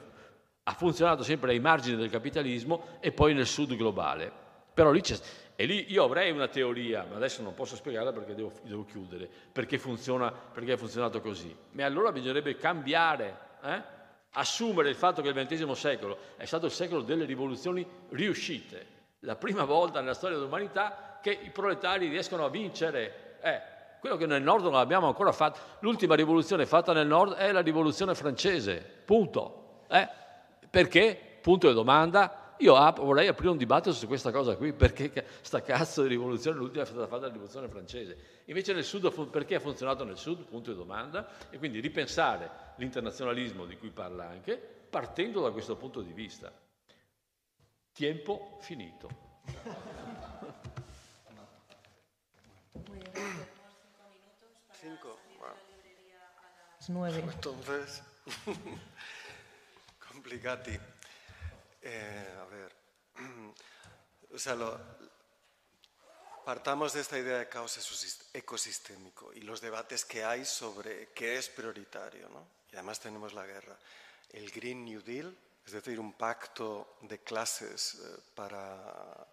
ha 0.62 0.72
funzionato 0.74 1.24
sempre 1.24 1.50
ai 1.50 1.58
margini 1.58 1.96
del 1.96 2.08
capitalismo 2.08 2.98
e 3.00 3.10
poi 3.10 3.34
nel 3.34 3.48
sud 3.48 3.74
globale. 3.74 4.30
Però 4.72 4.92
lì 4.92 5.00
c'è, 5.00 5.18
e 5.56 5.66
lì 5.66 5.90
io 5.90 6.04
avrei 6.04 6.30
una 6.30 6.46
teoria, 6.46 7.04
ma 7.10 7.16
adesso 7.16 7.42
non 7.42 7.52
posso 7.52 7.74
spiegarla 7.74 8.12
perché 8.12 8.36
devo, 8.36 8.52
devo 8.62 8.84
chiudere, 8.84 9.28
perché, 9.50 9.76
funziona, 9.76 10.30
perché 10.30 10.74
è 10.74 10.76
funzionato 10.76 11.20
così. 11.20 11.52
Ma 11.72 11.84
allora 11.84 12.12
bisognerebbe 12.12 12.56
cambiare. 12.56 13.46
Eh? 13.60 13.96
assumere 14.32 14.90
il 14.90 14.94
fatto 14.94 15.22
che 15.22 15.30
il 15.30 15.46
XX 15.46 15.70
secolo 15.72 16.18
è 16.36 16.44
stato 16.44 16.66
il 16.66 16.72
secolo 16.72 17.00
delle 17.00 17.24
rivoluzioni 17.24 17.84
riuscite, 18.10 18.86
la 19.20 19.34
prima 19.34 19.64
volta 19.64 19.98
nella 19.98 20.14
storia 20.14 20.36
dell'umanità 20.36 21.07
che 21.20 21.30
i 21.30 21.50
proletari 21.50 22.08
riescono 22.08 22.44
a 22.44 22.48
vincere. 22.48 23.36
Eh, 23.40 23.60
quello 24.00 24.16
che 24.16 24.26
nel 24.26 24.42
nord 24.42 24.64
non 24.64 24.74
abbiamo 24.74 25.06
ancora 25.06 25.32
fatto. 25.32 25.58
L'ultima 25.80 26.14
rivoluzione 26.14 26.66
fatta 26.66 26.92
nel 26.92 27.06
nord 27.06 27.34
è 27.34 27.50
la 27.52 27.60
rivoluzione 27.60 28.14
francese, 28.14 28.76
punto. 29.04 29.82
Eh, 29.88 30.08
perché? 30.70 31.38
Punto 31.40 31.68
di 31.68 31.74
domanda. 31.74 32.54
Io 32.58 32.74
ap- 32.74 33.00
vorrei 33.00 33.28
aprire 33.28 33.50
un 33.50 33.56
dibattito 33.56 33.94
su 33.94 34.06
questa 34.06 34.32
cosa 34.32 34.56
qui, 34.56 34.72
perché 34.72 35.24
sta 35.42 35.62
cazzo 35.62 36.02
di 36.02 36.08
rivoluzione, 36.08 36.58
l'ultima 36.58 36.82
è 36.82 36.86
stata 36.86 37.06
fatta 37.06 37.26
la 37.26 37.32
rivoluzione 37.32 37.68
francese. 37.68 38.42
Invece 38.46 38.72
nel 38.72 38.84
sud, 38.84 39.28
perché 39.30 39.54
ha 39.54 39.60
funzionato 39.60 40.04
nel 40.04 40.16
sud? 40.16 40.44
Punto 40.44 40.72
di 40.72 40.76
domanda. 40.76 41.28
E 41.50 41.58
quindi 41.58 41.78
ripensare 41.80 42.50
l'internazionalismo 42.76 43.64
di 43.64 43.76
cui 43.76 43.90
parla 43.90 44.28
anche, 44.28 44.56
partendo 44.56 45.42
da 45.42 45.50
questo 45.50 45.76
punto 45.76 46.00
di 46.00 46.12
vista. 46.12 46.52
Tempo 47.92 48.58
finito. 48.60 49.08
Cinco. 54.80 55.18
Nueve. 56.88 57.18
Entonces, 57.20 58.02
complicati. 60.12 60.78
Eh, 61.82 62.38
a 62.40 62.44
ver, 62.44 62.76
o 64.34 64.38
sea, 64.38 64.54
lo, 64.54 64.80
partamos 66.44 66.92
de 66.92 67.00
esta 67.00 67.18
idea 67.18 67.38
de 67.38 67.48
caos 67.48 67.76
ecosistémico 68.32 69.32
y 69.34 69.40
los 69.40 69.60
debates 69.60 70.04
que 70.04 70.24
hay 70.24 70.44
sobre 70.44 71.08
qué 71.08 71.36
es 71.36 71.48
prioritario, 71.48 72.28
¿no? 72.28 72.46
Y 72.72 72.76
además 72.76 73.00
tenemos 73.00 73.34
la 73.34 73.44
guerra. 73.44 73.76
El 74.30 74.50
Green 74.50 74.84
New 74.84 75.02
Deal, 75.02 75.36
es 75.66 75.72
decir, 75.72 75.98
un 75.98 76.12
pacto 76.14 76.96
de 77.02 77.18
clases 77.18 77.94
eh, 77.94 78.20
para 78.34 79.26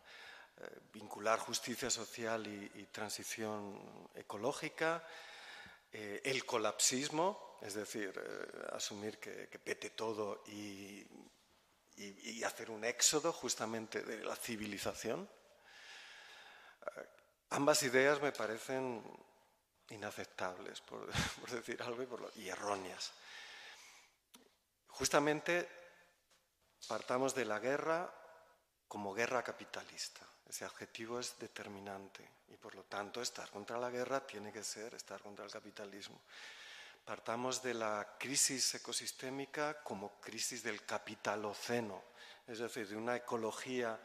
eh, 0.57 0.79
vincular 0.93 1.39
justicia 1.39 1.89
social 1.89 2.47
y, 2.47 2.85
transición 2.85 4.09
ecológica, 4.15 5.03
eh, 5.97 6.21
el 6.25 6.45
colapsismo, 6.45 7.57
es 7.61 7.73
decir, 7.73 8.13
asumir 8.73 9.17
que, 9.17 9.47
pete 9.63 9.91
todo 9.91 10.43
y, 10.47 11.07
y, 11.95 12.43
hacer 12.43 12.69
un 12.69 12.83
éxodo 12.83 13.31
justamente 13.31 14.01
de 14.01 14.21
la 14.25 14.35
civilización. 14.35 15.29
ambas 17.51 17.81
ideas 17.83 18.21
me 18.21 18.33
parecen 18.33 19.01
inaceptables, 19.87 20.81
por, 20.81 21.09
decir 21.49 21.81
algo, 21.81 22.29
y 22.35 22.49
erróneas. 22.49 23.13
Justamente 24.87 25.69
partamos 26.89 27.33
de 27.33 27.45
la 27.45 27.59
guerra 27.59 28.13
como 28.89 29.13
guerra 29.13 29.43
capitalista. 29.43 30.27
Ese 30.47 30.65
adjetivo 30.65 31.19
es 31.19 31.37
determinante 31.39 32.27
y 32.49 32.57
por 32.57 32.75
lo 32.75 32.83
tanto 32.83 33.21
estar 33.21 33.49
contra 33.49 33.77
la 33.77 33.89
guerra 33.89 34.25
tiene 34.25 34.51
que 34.51 34.63
ser 34.63 34.93
estar 34.93 35.21
contra 35.21 35.45
el 35.45 35.51
capitalismo. 35.51 36.21
Partamos 37.03 37.61
de 37.61 37.73
la 37.73 38.15
crisis 38.19 38.75
ecosistémica 38.75 39.81
como 39.83 40.19
crisis 40.19 40.63
del 40.63 40.83
capitaloceno, 40.85 42.01
es 42.47 42.59
decir, 42.59 42.87
de 42.87 42.95
una 42.95 43.15
ecología 43.15 43.99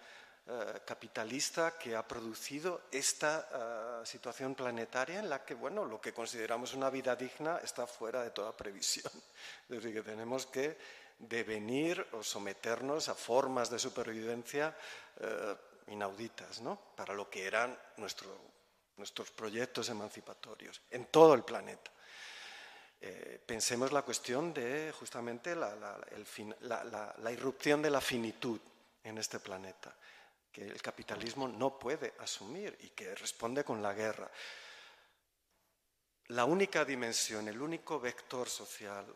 eh, 0.47 0.81
capitalista 0.85 1.79
que 1.79 1.95
ha 1.95 2.07
producido 2.07 2.83
esta 2.91 4.03
eh, 4.03 4.07
situación 4.07 4.55
planetaria 4.55 5.21
en 5.21 5.31
la 5.31 5.45
que, 5.45 5.55
bueno, 5.55 5.85
lo 5.85 6.01
que 6.01 6.12
consideramos 6.12 6.75
una 6.75 6.91
vida 6.91 7.15
digna 7.15 7.59
está 7.62 7.87
fuera 7.87 8.23
de 8.23 8.31
toda 8.31 8.57
previsión. 8.57 9.12
Es 9.69 9.77
decir, 9.77 9.95
que 9.95 10.03
tenemos 10.03 10.47
que 10.47 10.77
devenir 11.19 12.05
o 12.12 12.23
someternos 12.23 13.09
a 13.09 13.15
formas 13.15 13.71
de 13.71 13.79
supervivencia 13.79 14.75
eh, 15.21 15.55
inauditas, 15.91 16.61
¿no? 16.61 16.79
Para 16.97 17.15
lo 17.15 17.29
que 17.29 17.45
eran 17.47 17.79
nuestros 17.97 19.31
proyectos 19.31 19.89
emancipatorios 19.89 20.81
en 20.91 21.07
todo 21.07 21.35
el 21.35 21.43
planeta. 21.43 21.91
pensemos 23.47 23.93
la 23.93 24.03
cuestión 24.03 24.53
de 24.53 24.93
justamente 24.93 25.55
la 25.55 27.31
irrupción 27.33 27.81
de 27.83 27.91
la 27.91 28.01
finitud 28.01 28.61
en 29.05 29.19
este 29.19 29.41
planeta 29.41 29.95
que 30.53 30.67
el 30.67 30.83
capitalismo 30.83 31.49
no 31.49 31.79
puede 31.79 32.15
asumir 32.19 32.77
y 32.81 32.91
que 32.91 33.15
responde 33.15 33.65
con 33.65 33.83
la 33.83 33.93
guerra. 33.93 34.31
La 36.29 36.45
única 36.45 36.85
dimensión, 36.85 37.49
el 37.49 37.61
único 37.61 38.01
vector 38.01 38.49
social 38.49 39.07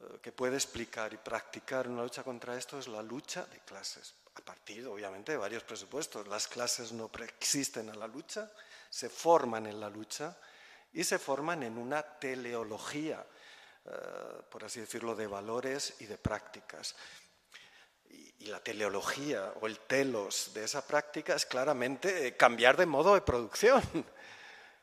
eh, 0.00 0.18
que 0.20 0.32
puede 0.32 0.56
explicar 0.56 1.12
y 1.12 1.16
practicar 1.16 1.88
una 1.88 2.02
lucha 2.02 2.22
contra 2.22 2.56
esto 2.56 2.78
es 2.78 2.88
la 2.88 3.02
lucha 3.02 3.44
de 3.46 3.60
clases, 3.60 4.14
a 4.36 4.40
partir, 4.44 4.86
obviamente, 4.86 5.32
de 5.32 5.38
varios 5.38 5.62
presupuestos. 5.64 6.28
Las 6.28 6.46
clases 6.46 6.92
no 6.92 7.08
preexisten 7.08 7.90
a 7.90 7.94
la 7.94 8.06
lucha, 8.06 8.50
se 8.90 9.08
forman 9.08 9.66
en 9.66 9.80
la 9.80 9.90
lucha 9.90 10.36
y 10.92 11.04
se 11.04 11.18
forman 11.18 11.62
en 11.62 11.78
una 11.78 12.02
teleología, 12.02 13.24
eh, 13.84 13.90
por 14.50 14.64
así 14.64 14.80
decirlo, 14.80 15.14
de 15.16 15.26
valores 15.26 15.94
y 16.00 16.06
de 16.06 16.18
prácticas 16.18 16.94
y 18.38 18.46
la 18.46 18.60
teleología 18.60 19.52
o 19.60 19.66
el 19.66 19.78
telos 19.80 20.52
de 20.54 20.64
esa 20.64 20.86
práctica 20.86 21.34
es 21.34 21.46
claramente 21.46 22.28
eh, 22.28 22.36
cambiar 22.36 22.76
de 22.76 22.86
modo 22.86 23.14
de 23.14 23.20
producción. 23.20 23.82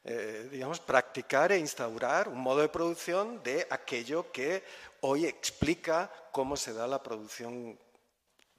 Eh, 0.06 0.50
digamos, 0.52 0.82
practicar 0.82 1.54
e 1.54 1.58
instaurar 1.58 2.28
un 2.28 2.40
modo 2.40 2.60
de 2.60 2.68
producción 2.68 3.42
de 3.42 3.66
aquello 3.70 4.34
que 4.34 4.62
hoy 5.00 5.26
explica 5.26 6.12
cómo 6.34 6.58
se 6.58 6.74
da 6.74 6.86
la 6.88 7.02
producción, 7.02 7.80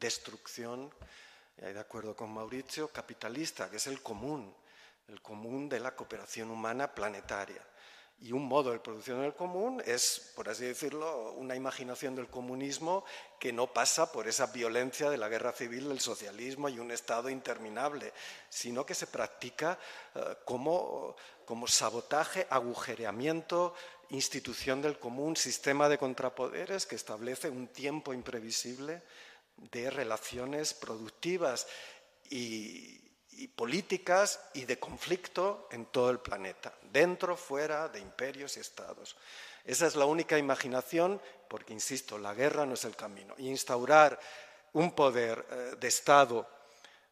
destrucción, 0.05 0.93
de 1.57 1.81
acuerdo 1.81 2.15
con 2.15 2.31
Mauricio, 2.31 2.89
capitalista, 2.89 3.71
que 3.71 3.77
es 3.77 3.87
el 3.87 4.03
común, 4.03 4.55
el 5.09 5.23
común 5.23 5.69
de 5.69 5.81
la 5.81 5.97
cooperación 5.97 6.51
humana 6.51 6.95
planetaria. 6.95 7.63
Y 8.21 8.33
un 8.33 8.47
modo 8.47 8.71
de 8.71 8.79
producción 8.79 9.23
del 9.23 9.35
común 9.35 9.83
es, 9.85 10.33
por 10.37 10.49
así 10.49 10.65
decirlo, 10.65 11.33
una 11.33 11.57
imaginación 11.57 12.15
del 12.15 12.29
comunismo 12.29 13.05
que 13.41 13.53
no 13.53 13.73
pasa 13.73 14.13
por 14.13 14.29
esa 14.29 14.47
violencia 14.47 15.11
de 15.11 15.19
la 15.19 15.29
guerra 15.29 15.53
civil, 15.53 15.89
del 15.89 16.01
socialismo 16.01 16.69
y 16.69 16.79
un 16.79 16.91
Estado 16.91 17.29
interminable, 17.29 18.13
sino 18.49 18.87
que 18.87 18.95
se 18.95 19.07
practica 19.07 19.79
eh, 20.15 20.37
como, 20.45 21.17
como 21.45 21.67
sabotaje, 21.67 22.47
agujereamiento, 22.51 23.75
institución 24.11 24.81
del 24.81 24.99
común, 24.99 25.35
sistema 25.37 25.89
de 25.89 25.99
contrapoderes 25.99 26.87
que 26.87 26.97
establece 26.97 27.49
un 27.49 27.69
tiempo 27.69 28.15
imprevisible 28.15 29.03
de 29.57 29.91
relaciones 29.91 30.75
productivas 30.75 31.67
y, 32.31 33.01
políticas 33.57 34.41
y 34.55 34.65
de 34.65 34.79
conflicto 34.79 35.69
en 35.73 35.87
todo 35.87 36.11
el 36.11 36.21
planeta, 36.21 36.73
dentro, 36.93 37.37
fuera 37.37 37.89
de 37.89 37.99
imperios 37.99 38.57
y 38.57 38.61
estados. 38.61 39.17
Esa 39.65 39.87
es 39.87 39.97
la 39.97 40.07
única 40.07 40.39
imaginación, 40.39 41.21
porque, 41.49 41.73
insisto, 41.73 42.19
la 42.19 42.35
guerra 42.35 42.65
no 42.65 42.75
es 42.75 42.85
el 42.85 42.95
camino. 42.95 43.35
Instaurar 43.39 44.21
un 44.73 44.95
poder 44.95 45.45
eh, 45.51 45.77
de 45.79 45.89
Estado 45.89 46.49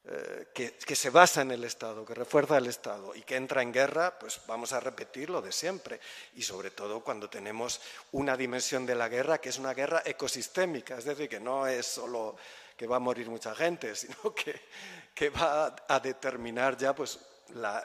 eh, 0.04 0.48
que, 0.52 0.96
se 0.96 1.10
basa 1.10 1.42
en 1.42 1.52
el 1.52 1.62
Estado, 1.62 2.04
que 2.04 2.14
refuerza 2.14 2.58
el 2.58 2.66
Estado 2.66 3.14
y 3.14 3.22
que 3.22 3.36
entra 3.36 3.62
en 3.62 3.72
guerra, 3.72 4.18
pues 4.18 4.40
vamos 4.48 4.72
a 4.72 4.80
repetir 4.80 5.30
lo 5.30 5.40
de 5.40 5.52
siempre. 5.52 6.00
Y 6.34 6.42
sobre 6.42 6.72
todo 6.72 7.04
cuando 7.04 7.30
tenemos 7.30 7.80
una 8.10 8.36
dimensión 8.36 8.84
de 8.84 8.96
la 8.96 9.08
guerra 9.08 9.40
que 9.40 9.50
es 9.50 9.58
una 9.58 9.74
guerra 9.74 10.02
ecosistémica, 10.04 10.98
es 10.98 11.04
decir, 11.04 11.28
que 11.28 11.38
no 11.38 11.68
es 11.68 11.86
solo 11.86 12.36
que 12.76 12.86
va 12.86 12.96
a 12.96 13.00
morir 13.00 13.28
mucha 13.28 13.54
gente, 13.54 13.94
sino 13.96 14.34
que, 14.34 14.60
que 15.14 15.30
va 15.30 15.76
a 15.86 16.00
determinar 16.00 16.76
ya 16.76 16.94
pues, 16.94 17.18
la, 17.54 17.84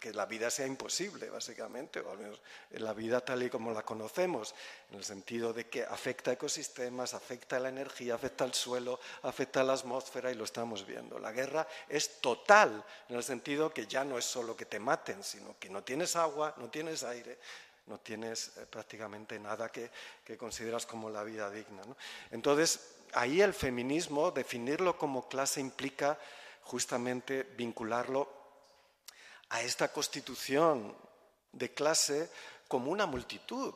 que 0.00 0.12
la 0.12 0.26
vida 0.26 0.50
sea 0.50 0.66
imposible, 0.66 1.30
básicamente, 1.30 2.00
o 2.00 2.10
al 2.10 2.18
menos 2.18 2.40
la 2.70 2.92
vida 2.92 3.20
tal 3.20 3.42
y 3.42 3.50
como 3.50 3.72
la 3.72 3.82
conocemos, 3.82 4.54
en 4.90 4.98
el 4.98 5.04
sentido 5.04 5.52
de 5.52 5.68
que 5.68 5.84
afecta 5.84 6.30
a 6.30 6.34
ecosistemas, 6.34 7.14
afecta 7.14 7.56
a 7.56 7.60
la 7.60 7.68
energía, 7.70 8.14
afecta 8.14 8.44
al 8.44 8.54
suelo, 8.54 9.00
afecta 9.22 9.60
a 9.60 9.64
la 9.64 9.72
atmósfera 9.72 10.30
y 10.30 10.34
lo 10.34 10.44
estamos 10.44 10.86
viendo. 10.86 11.18
La 11.18 11.32
guerra 11.32 11.66
es 11.88 12.20
total, 12.20 12.84
en 13.08 13.16
el 13.16 13.24
sentido 13.24 13.72
que 13.72 13.86
ya 13.86 14.04
no 14.04 14.18
es 14.18 14.24
solo 14.24 14.56
que 14.56 14.66
te 14.66 14.78
maten, 14.78 15.22
sino 15.24 15.56
que 15.58 15.70
no 15.70 15.82
tienes 15.82 16.16
agua, 16.16 16.54
no 16.58 16.68
tienes 16.68 17.04
aire, 17.04 17.38
no 17.86 17.98
tienes 17.98 18.56
eh, 18.56 18.66
prácticamente 18.68 19.38
nada 19.38 19.70
que, 19.70 19.90
que, 20.24 20.36
consideras 20.36 20.86
como 20.86 21.10
la 21.10 21.22
vida 21.22 21.50
digna. 21.50 21.82
Entonces, 22.30 22.96
ahí 23.12 23.40
el 23.40 23.54
feminismo, 23.54 24.30
definirlo 24.30 24.96
como 24.98 25.28
clase 25.28 25.60
implica 25.60 26.18
justamente 26.62 27.42
vincularlo 27.42 28.33
a 29.54 29.62
esta 29.62 29.92
constitución 29.92 30.92
de 31.52 31.72
clase 31.72 32.28
como 32.66 32.90
una 32.90 33.06
multitud. 33.06 33.72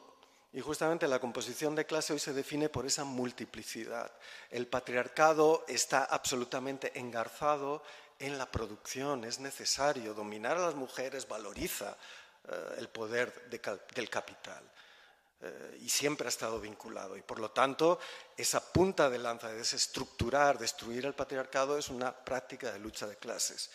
Y 0.52 0.60
justamente 0.60 1.06
la 1.06 1.20
composición 1.20 1.76
de 1.76 1.86
clase 1.86 2.12
hoy 2.12 2.18
se 2.18 2.32
define 2.32 2.68
por 2.68 2.84
esa 2.84 3.04
multiplicidad. 3.04 4.10
El 4.50 4.66
patriarcado 4.66 5.64
está 5.68 6.02
absolutamente 6.02 6.98
engarzado 6.98 7.84
en 8.18 8.38
la 8.38 8.50
producción, 8.50 9.24
es 9.24 9.38
necesario. 9.38 10.14
Dominar 10.14 10.56
a 10.56 10.66
las 10.66 10.74
mujeres 10.74 11.28
valoriza 11.28 11.96
eh, 12.48 12.74
el 12.78 12.88
poder 12.88 13.48
del 13.48 14.10
capital. 14.10 14.64
Eh, 15.40 15.78
y 15.82 15.88
siempre 15.88 16.26
ha 16.26 16.30
estado 16.30 16.58
vinculado. 16.60 17.16
Y 17.16 17.22
por 17.22 17.38
lo 17.38 17.52
tanto, 17.52 18.00
esa 18.36 18.72
punta 18.72 19.08
de 19.08 19.18
lanza 19.18 19.46
de 19.46 19.58
desestructurar, 19.58 20.58
destruir 20.58 21.06
el 21.06 21.14
patriarcado 21.14 21.78
es 21.78 21.88
una 21.88 22.12
práctica 22.12 22.72
de 22.72 22.80
lucha 22.80 23.06
de 23.06 23.14
clases. 23.14 23.70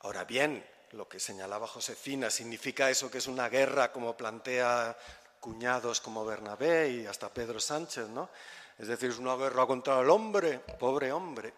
Ahora 0.00 0.24
bien, 0.24 0.66
lo 0.92 1.08
que 1.08 1.20
señalaba 1.20 1.66
Josefina, 1.66 2.30
¿significa 2.30 2.90
eso 2.90 3.10
que 3.10 3.18
es 3.18 3.26
una 3.26 3.48
guerra 3.48 3.92
como 3.92 4.16
plantea 4.16 4.96
cuñados 5.38 6.00
como 6.00 6.24
Bernabé 6.24 6.90
y 6.90 7.06
hasta 7.06 7.32
Pedro 7.32 7.60
Sánchez, 7.60 8.08
¿no? 8.08 8.30
Es 8.78 8.88
decir, 8.88 9.10
es 9.10 9.18
una 9.18 9.36
guerra 9.36 9.66
contra 9.66 10.00
el 10.00 10.10
hombre, 10.10 10.58
pobre 10.58 11.12
hombre, 11.12 11.54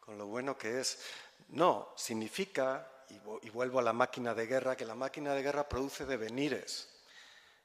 con 0.00 0.16
lo 0.18 0.26
bueno 0.26 0.56
que 0.56 0.80
es. 0.80 0.98
No, 1.48 1.92
significa, 1.96 2.90
y 3.42 3.50
vuelvo 3.50 3.78
a 3.78 3.82
la 3.82 3.92
máquina 3.92 4.34
de 4.34 4.46
guerra, 4.46 4.76
que 4.76 4.84
la 4.84 4.94
máquina 4.94 5.34
de 5.34 5.42
guerra 5.42 5.68
produce 5.68 6.04
devenires 6.04 6.88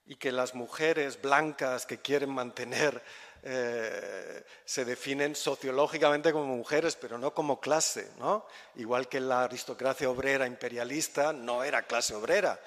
y 0.06 0.16
que 0.16 0.32
las 0.32 0.56
mujeres 0.56 1.22
blancas 1.22 1.86
que 1.86 2.00
quieren 2.00 2.32
mantener 2.32 3.02
eh, 3.44 4.44
se 4.64 4.86
definen 4.86 5.36
sociológicamente 5.36 6.32
como 6.32 6.46
mujeres, 6.46 6.96
pero 6.96 7.18
no 7.18 7.34
como 7.34 7.60
clase, 7.60 8.12
¿no? 8.20 8.46
Igual 8.76 9.08
que 9.08 9.20
la 9.20 9.44
aristocracia 9.44 10.10
obrera 10.10 10.46
imperialista 10.46 11.34
no 11.34 11.64
era 11.64 11.84
clase 11.84 12.14
obrera, 12.14 12.60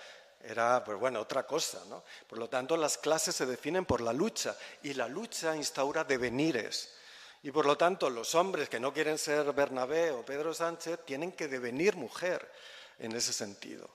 era, 0.43 0.83
pues 0.85 0.99
bueno, 0.99 1.21
otra 1.21 1.47
cosa, 1.47 1.83
¿no? 1.89 2.05
Por 2.27 2.39
lo 2.39 2.49
tanto, 2.49 2.77
las 2.77 2.99
clases 2.99 3.35
se 3.35 3.47
definen 3.47 3.85
por 3.85 4.01
la 4.01 4.13
lucha 4.13 4.57
y 4.83 4.95
la 4.95 5.09
lucha 5.09 5.57
instaura 5.57 6.05
devenires. 6.05 6.95
Y 7.43 7.51
por 7.51 7.67
lo 7.67 7.77
tanto, 7.77 8.11
los 8.11 8.35
hombres 8.35 8.69
que 8.69 8.81
no 8.81 8.93
quieren 8.93 9.19
ser 9.19 9.53
Bernabé 9.53 10.11
o 10.11 10.25
Pedro 10.25 10.53
Sánchez 10.55 11.01
tienen 11.05 11.33
que 11.33 11.47
devenir 11.47 11.95
mujer 11.95 12.51
en 12.99 13.13
ese 13.13 13.33
sentido. 13.33 13.89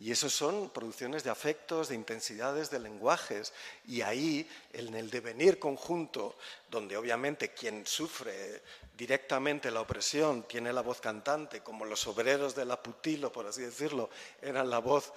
Y 0.00 0.10
eso 0.10 0.30
son 0.30 0.70
producciones 0.70 1.24
de 1.24 1.30
afectos, 1.30 1.90
de 1.90 1.94
intensidades, 1.94 2.70
de 2.70 2.78
lenguajes. 2.78 3.52
Y 3.86 4.00
ahí, 4.00 4.48
en 4.72 4.94
el 4.94 5.10
devenir 5.10 5.58
conjunto, 5.58 6.38
donde 6.70 6.96
obviamente 6.96 7.50
quien 7.52 7.86
sufre 7.86 8.62
directamente 8.96 9.70
la 9.70 9.82
opresión 9.82 10.44
tiene 10.44 10.72
la 10.72 10.80
voz 10.80 11.02
cantante, 11.02 11.60
como 11.60 11.84
los 11.84 12.06
obreros 12.06 12.54
de 12.54 12.64
la 12.64 12.82
Putilo, 12.82 13.30
por 13.30 13.46
así 13.46 13.60
decirlo, 13.60 14.08
eran 14.40 14.70
la 14.70 14.78
voz 14.78 15.12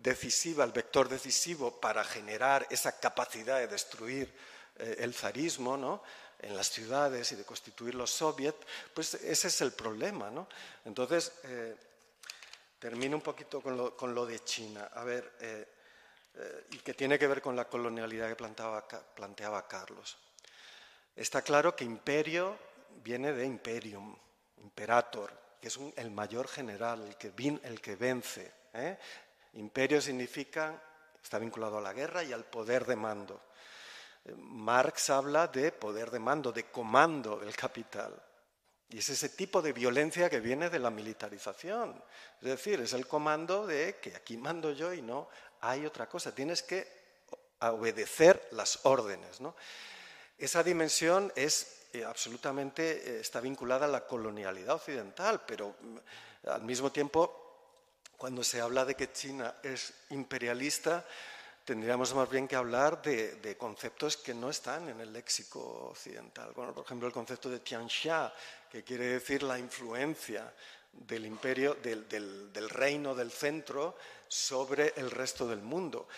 decisiva, 0.00 0.64
el 0.64 0.72
vector 0.72 1.08
decisivo 1.08 1.80
para 1.80 2.04
generar 2.04 2.66
esa 2.70 3.00
capacidad 3.00 3.58
de 3.58 3.66
destruir 3.66 4.32
eh, 4.78 4.96
el 5.00 5.12
zarismo, 5.12 5.76
¿no? 5.76 6.02
en 6.42 6.56
las 6.56 6.70
ciudades 6.70 7.32
y 7.32 7.36
de 7.36 7.44
constituir 7.44 7.94
los 7.94 8.10
soviets, 8.10 8.64
pues 8.94 9.14
ese 9.14 9.48
es 9.48 9.60
el 9.60 9.72
problema. 9.72 10.30
¿no? 10.30 10.48
Entonces, 10.84 11.32
eh, 11.44 11.76
Termino 12.80 13.14
un 13.14 13.22
poquito 13.22 13.60
con 13.60 14.14
lo, 14.14 14.26
de 14.26 14.42
China. 14.42 14.88
A 14.94 15.04
ver, 15.04 15.34
eh, 15.40 15.68
eh, 16.34 16.66
y 16.70 16.78
que 16.78 16.94
tiene 16.94 17.18
que 17.18 17.26
ver 17.26 17.42
con 17.42 17.54
la 17.54 17.66
colonialidad 17.66 18.28
que 18.30 18.36
planteaba, 18.36 19.68
Carlos. 19.68 20.16
Está 21.14 21.42
claro 21.42 21.76
que 21.76 21.84
imperio 21.84 22.56
viene 23.04 23.34
de 23.34 23.44
imperium, 23.44 24.16
imperator, 24.62 25.30
que 25.60 25.68
es 25.68 25.78
el 25.96 26.10
mayor 26.10 26.48
general, 26.48 27.06
el 27.06 27.16
que, 27.18 27.34
el 27.62 27.82
que 27.82 27.96
vence. 27.96 28.50
¿eh? 28.72 28.96
Imperio 29.54 30.00
significa, 30.00 30.82
está 31.22 31.38
vinculado 31.38 31.76
a 31.76 31.82
la 31.82 31.92
guerra 31.92 32.24
y 32.24 32.32
al 32.32 32.44
poder 32.44 32.86
de 32.86 32.96
mando. 32.96 33.42
Marx 34.38 35.10
habla 35.10 35.48
de 35.48 35.70
poder 35.70 36.10
de 36.10 36.18
mando, 36.18 36.50
de 36.50 36.64
comando 36.70 37.38
del 37.38 37.54
capital. 37.54 38.14
Y 38.90 38.98
es 38.98 39.08
ese 39.08 39.28
tipo 39.30 39.62
de 39.62 39.72
violencia 39.72 40.28
que 40.28 40.40
viene 40.40 40.68
de 40.68 40.78
la 40.78 40.90
militarización. 40.90 42.02
Es 42.40 42.48
decir, 42.48 42.80
es 42.80 42.92
el 42.92 43.06
comando 43.06 43.66
de 43.66 43.96
que 44.02 44.14
aquí 44.16 44.36
mando 44.36 44.72
yo 44.72 44.92
y 44.92 45.00
no 45.00 45.28
hay 45.60 45.86
otra 45.86 46.08
cosa. 46.08 46.34
Tienes 46.34 46.62
que 46.62 46.86
obedecer 47.60 48.48
las 48.52 48.80
órdenes. 48.84 49.40
¿no? 49.40 49.54
Esa 50.38 50.62
dimensión 50.62 51.32
es 51.36 51.86
eh, 51.92 52.04
absolutamente 52.04 53.16
eh, 53.16 53.20
está 53.20 53.40
vinculada 53.40 53.86
a 53.86 53.88
la 53.88 54.06
colonialidad 54.06 54.76
occidental, 54.76 55.42
pero 55.46 55.76
mm, 55.80 56.48
al 56.48 56.62
mismo 56.62 56.92
tiempo, 56.92 57.74
cuando 58.16 58.44
se 58.44 58.60
habla 58.60 58.84
de 58.84 58.94
que 58.94 59.12
China 59.12 59.56
es 59.62 59.92
imperialista, 60.10 61.04
tendríamos 61.64 62.14
más 62.14 62.30
bien 62.30 62.46
que 62.48 62.56
hablar 62.56 63.02
de, 63.02 63.56
conceptos 63.58 64.16
que 64.16 64.34
no 64.34 64.50
están 64.50 64.88
en 64.88 65.00
el 65.00 65.12
léxico 65.12 65.90
occidental. 65.90 66.52
Bueno, 66.54 66.72
por 66.72 66.84
ejemplo, 66.84 67.06
el 67.06 67.12
concepto 67.12 67.50
de 67.50 67.60
Tianxia, 67.60 68.32
que 68.70 68.84
quiere 68.84 69.06
decir 69.06 69.42
la 69.42 69.58
influencia 69.58 70.52
del 70.92 71.26
imperio, 71.26 71.74
del, 71.74 72.70
reino 72.70 73.14
del 73.14 73.30
centro 73.30 73.96
sobre 74.28 74.94
el 74.96 75.10
resto 75.10 75.48
del 75.48 75.60
mundo. 75.60 76.08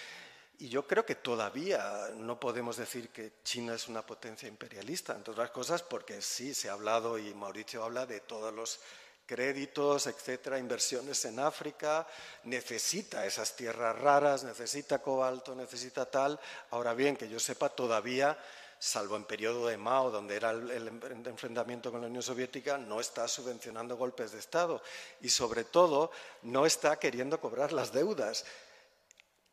Y 0.59 0.69
yo 0.69 0.87
creo 0.87 1.05
que 1.05 1.17
todavía 1.17 2.11
no 2.17 2.39
podemos 2.39 2.77
decir 2.77 3.09
que 3.09 3.33
China 3.43 3.75
es 3.75 3.89
una 3.89 4.07
potencia 4.07 4.49
imperialista, 4.49 5.15
entre 5.15 5.33
otras 5.33 5.51
cosas 5.51 5.83
porque 5.83 6.23
sí, 6.23 6.55
se 6.55 6.69
ha 6.69 6.75
hablado 6.75 7.19
y 7.19 7.35
Mauricio 7.35 7.83
habla 7.83 8.07
de 8.07 8.21
todos 8.21 8.53
los 8.55 8.81
créditos, 9.27 10.07
etcétera, 10.07 10.59
inversiones 10.59 11.25
en 11.25 11.39
África, 11.39 12.07
necesita 12.45 13.25
esas 13.25 13.57
tierras 13.57 13.99
raras, 13.99 14.45
necesita 14.45 15.01
cobalto, 15.01 15.55
necesita 15.55 16.07
tal. 16.07 16.39
Ahora 16.71 16.93
bien, 16.95 17.17
que 17.17 17.29
yo 17.29 17.41
sepa, 17.41 17.71
todavía, 17.71 18.39
salvo 18.83 19.15
en 19.15 19.23
periodo 19.23 19.69
de 19.69 19.77
Mao, 19.77 20.11
donde 20.11 20.35
era 20.35 20.51
el, 20.51 20.89
enfrentamiento 21.25 21.93
con 21.93 22.01
la 22.01 22.09
Unión 22.09 22.21
Soviética, 22.21 22.79
no 22.79 22.99
está 22.99 23.29
subvencionando 23.29 23.97
golpes 23.97 24.33
de 24.33 24.41
Estado 24.41 24.83
y, 25.21 25.29
sobre 25.29 25.63
todo, 25.63 26.11
no 26.43 26.67
está 26.67 26.99
queriendo 26.99 27.41
cobrar 27.41 27.73
las 27.73 27.93
deudas. 27.93 28.45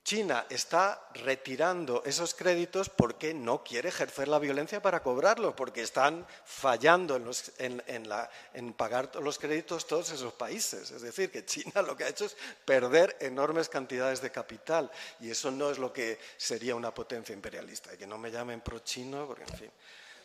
China 0.03 0.45
está 0.49 1.07
retirando 1.13 2.01
esos 2.05 2.33
créditos 2.33 2.89
porque 2.89 3.33
no 3.33 3.63
quiere 3.63 3.89
ejercer 3.89 4.27
la 4.27 4.39
violencia 4.39 4.81
para 4.81 5.03
cobrarlos, 5.03 5.53
porque 5.53 5.81
están 5.81 6.25
fallando 6.45 7.15
en, 7.57 8.73
pagar 8.73 9.15
los 9.17 9.37
créditos 9.37 9.85
todos 9.85 10.11
esos 10.11 10.33
países. 10.33 10.91
Es 10.91 11.01
decir, 11.01 11.29
que 11.31 11.45
China 11.45 11.81
lo 11.81 11.95
que 11.95 12.05
ha 12.05 12.09
hecho 12.09 12.25
es 12.25 12.35
perder 12.65 13.17
enormes 13.19 13.69
cantidades 13.69 14.21
de 14.21 14.31
capital 14.31 14.89
y 15.19 15.29
eso 15.29 15.51
no 15.51 15.69
es 15.69 15.77
lo 15.77 15.93
que 15.93 16.17
sería 16.37 16.75
una 16.75 16.93
potencia 16.93 17.33
imperialista. 17.33 17.93
Y 17.93 17.97
que 17.97 18.07
no 18.07 18.17
me 18.17 18.31
llamen 18.31 18.61
pro-chino, 18.61 19.27
porque 19.27 19.43
en 19.43 19.57
fin, 19.57 19.71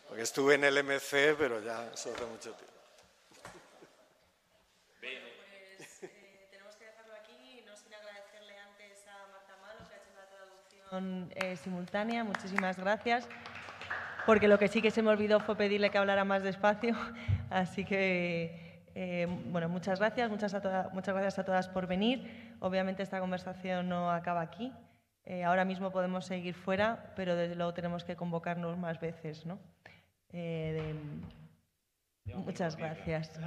porque 0.09 0.23
estuve 0.23 0.55
en 0.55 0.65
el 0.65 0.83
MC, 0.83 1.37
pero 1.37 1.61
ya 1.61 1.91
hace 1.93 2.11
mucho 2.11 2.53
tiempo. 2.53 2.74
Eh, 10.99 11.57
simultánea. 11.57 12.25
Muchísimas 12.25 12.79
gracias. 12.79 13.29
Porque 14.27 14.49
lo 14.49 14.59
que 14.59 14.69
sí 14.69 14.81
que 14.81 14.91
se 14.91 15.03
me 15.03 15.11
olvidó 15.11 15.41
fue 15.41 15.57
pedirle 15.57 15.91
que 15.91 15.99
hablara 15.99 16.25
más 16.25 16.43
despacio. 16.43 16.95
Así 17.51 17.85
que, 17.85 18.83
eh, 18.95 19.27
bueno, 19.47 19.69
muchas 19.69 19.99
gracias. 19.99 20.31
Muchas, 20.31 20.55
muchas 20.93 21.15
gracias 21.15 21.39
a 21.39 21.45
todas 21.45 21.69
por 21.69 21.87
venir. 21.87 22.57
Obviamente 22.61 23.03
esta 23.03 23.21
conversación 23.21 23.89
no 23.89 24.11
acaba 24.11 24.41
aquí. 24.41 24.73
Eh, 25.25 25.45
ahora 25.45 25.65
mismo 25.65 25.91
podemos 25.91 26.27
seguir 26.27 26.55
fuera, 26.55 27.13
pero 27.17 27.35
desde 27.35 27.55
luego 27.55 27.73
tenemos 27.73 28.05
que 28.05 28.17
convocarnos 28.17 28.77
más 28.77 29.01
veces. 29.01 29.47
¿no? 29.47 29.59
muchas 32.35 32.77
gracias. 32.77 33.39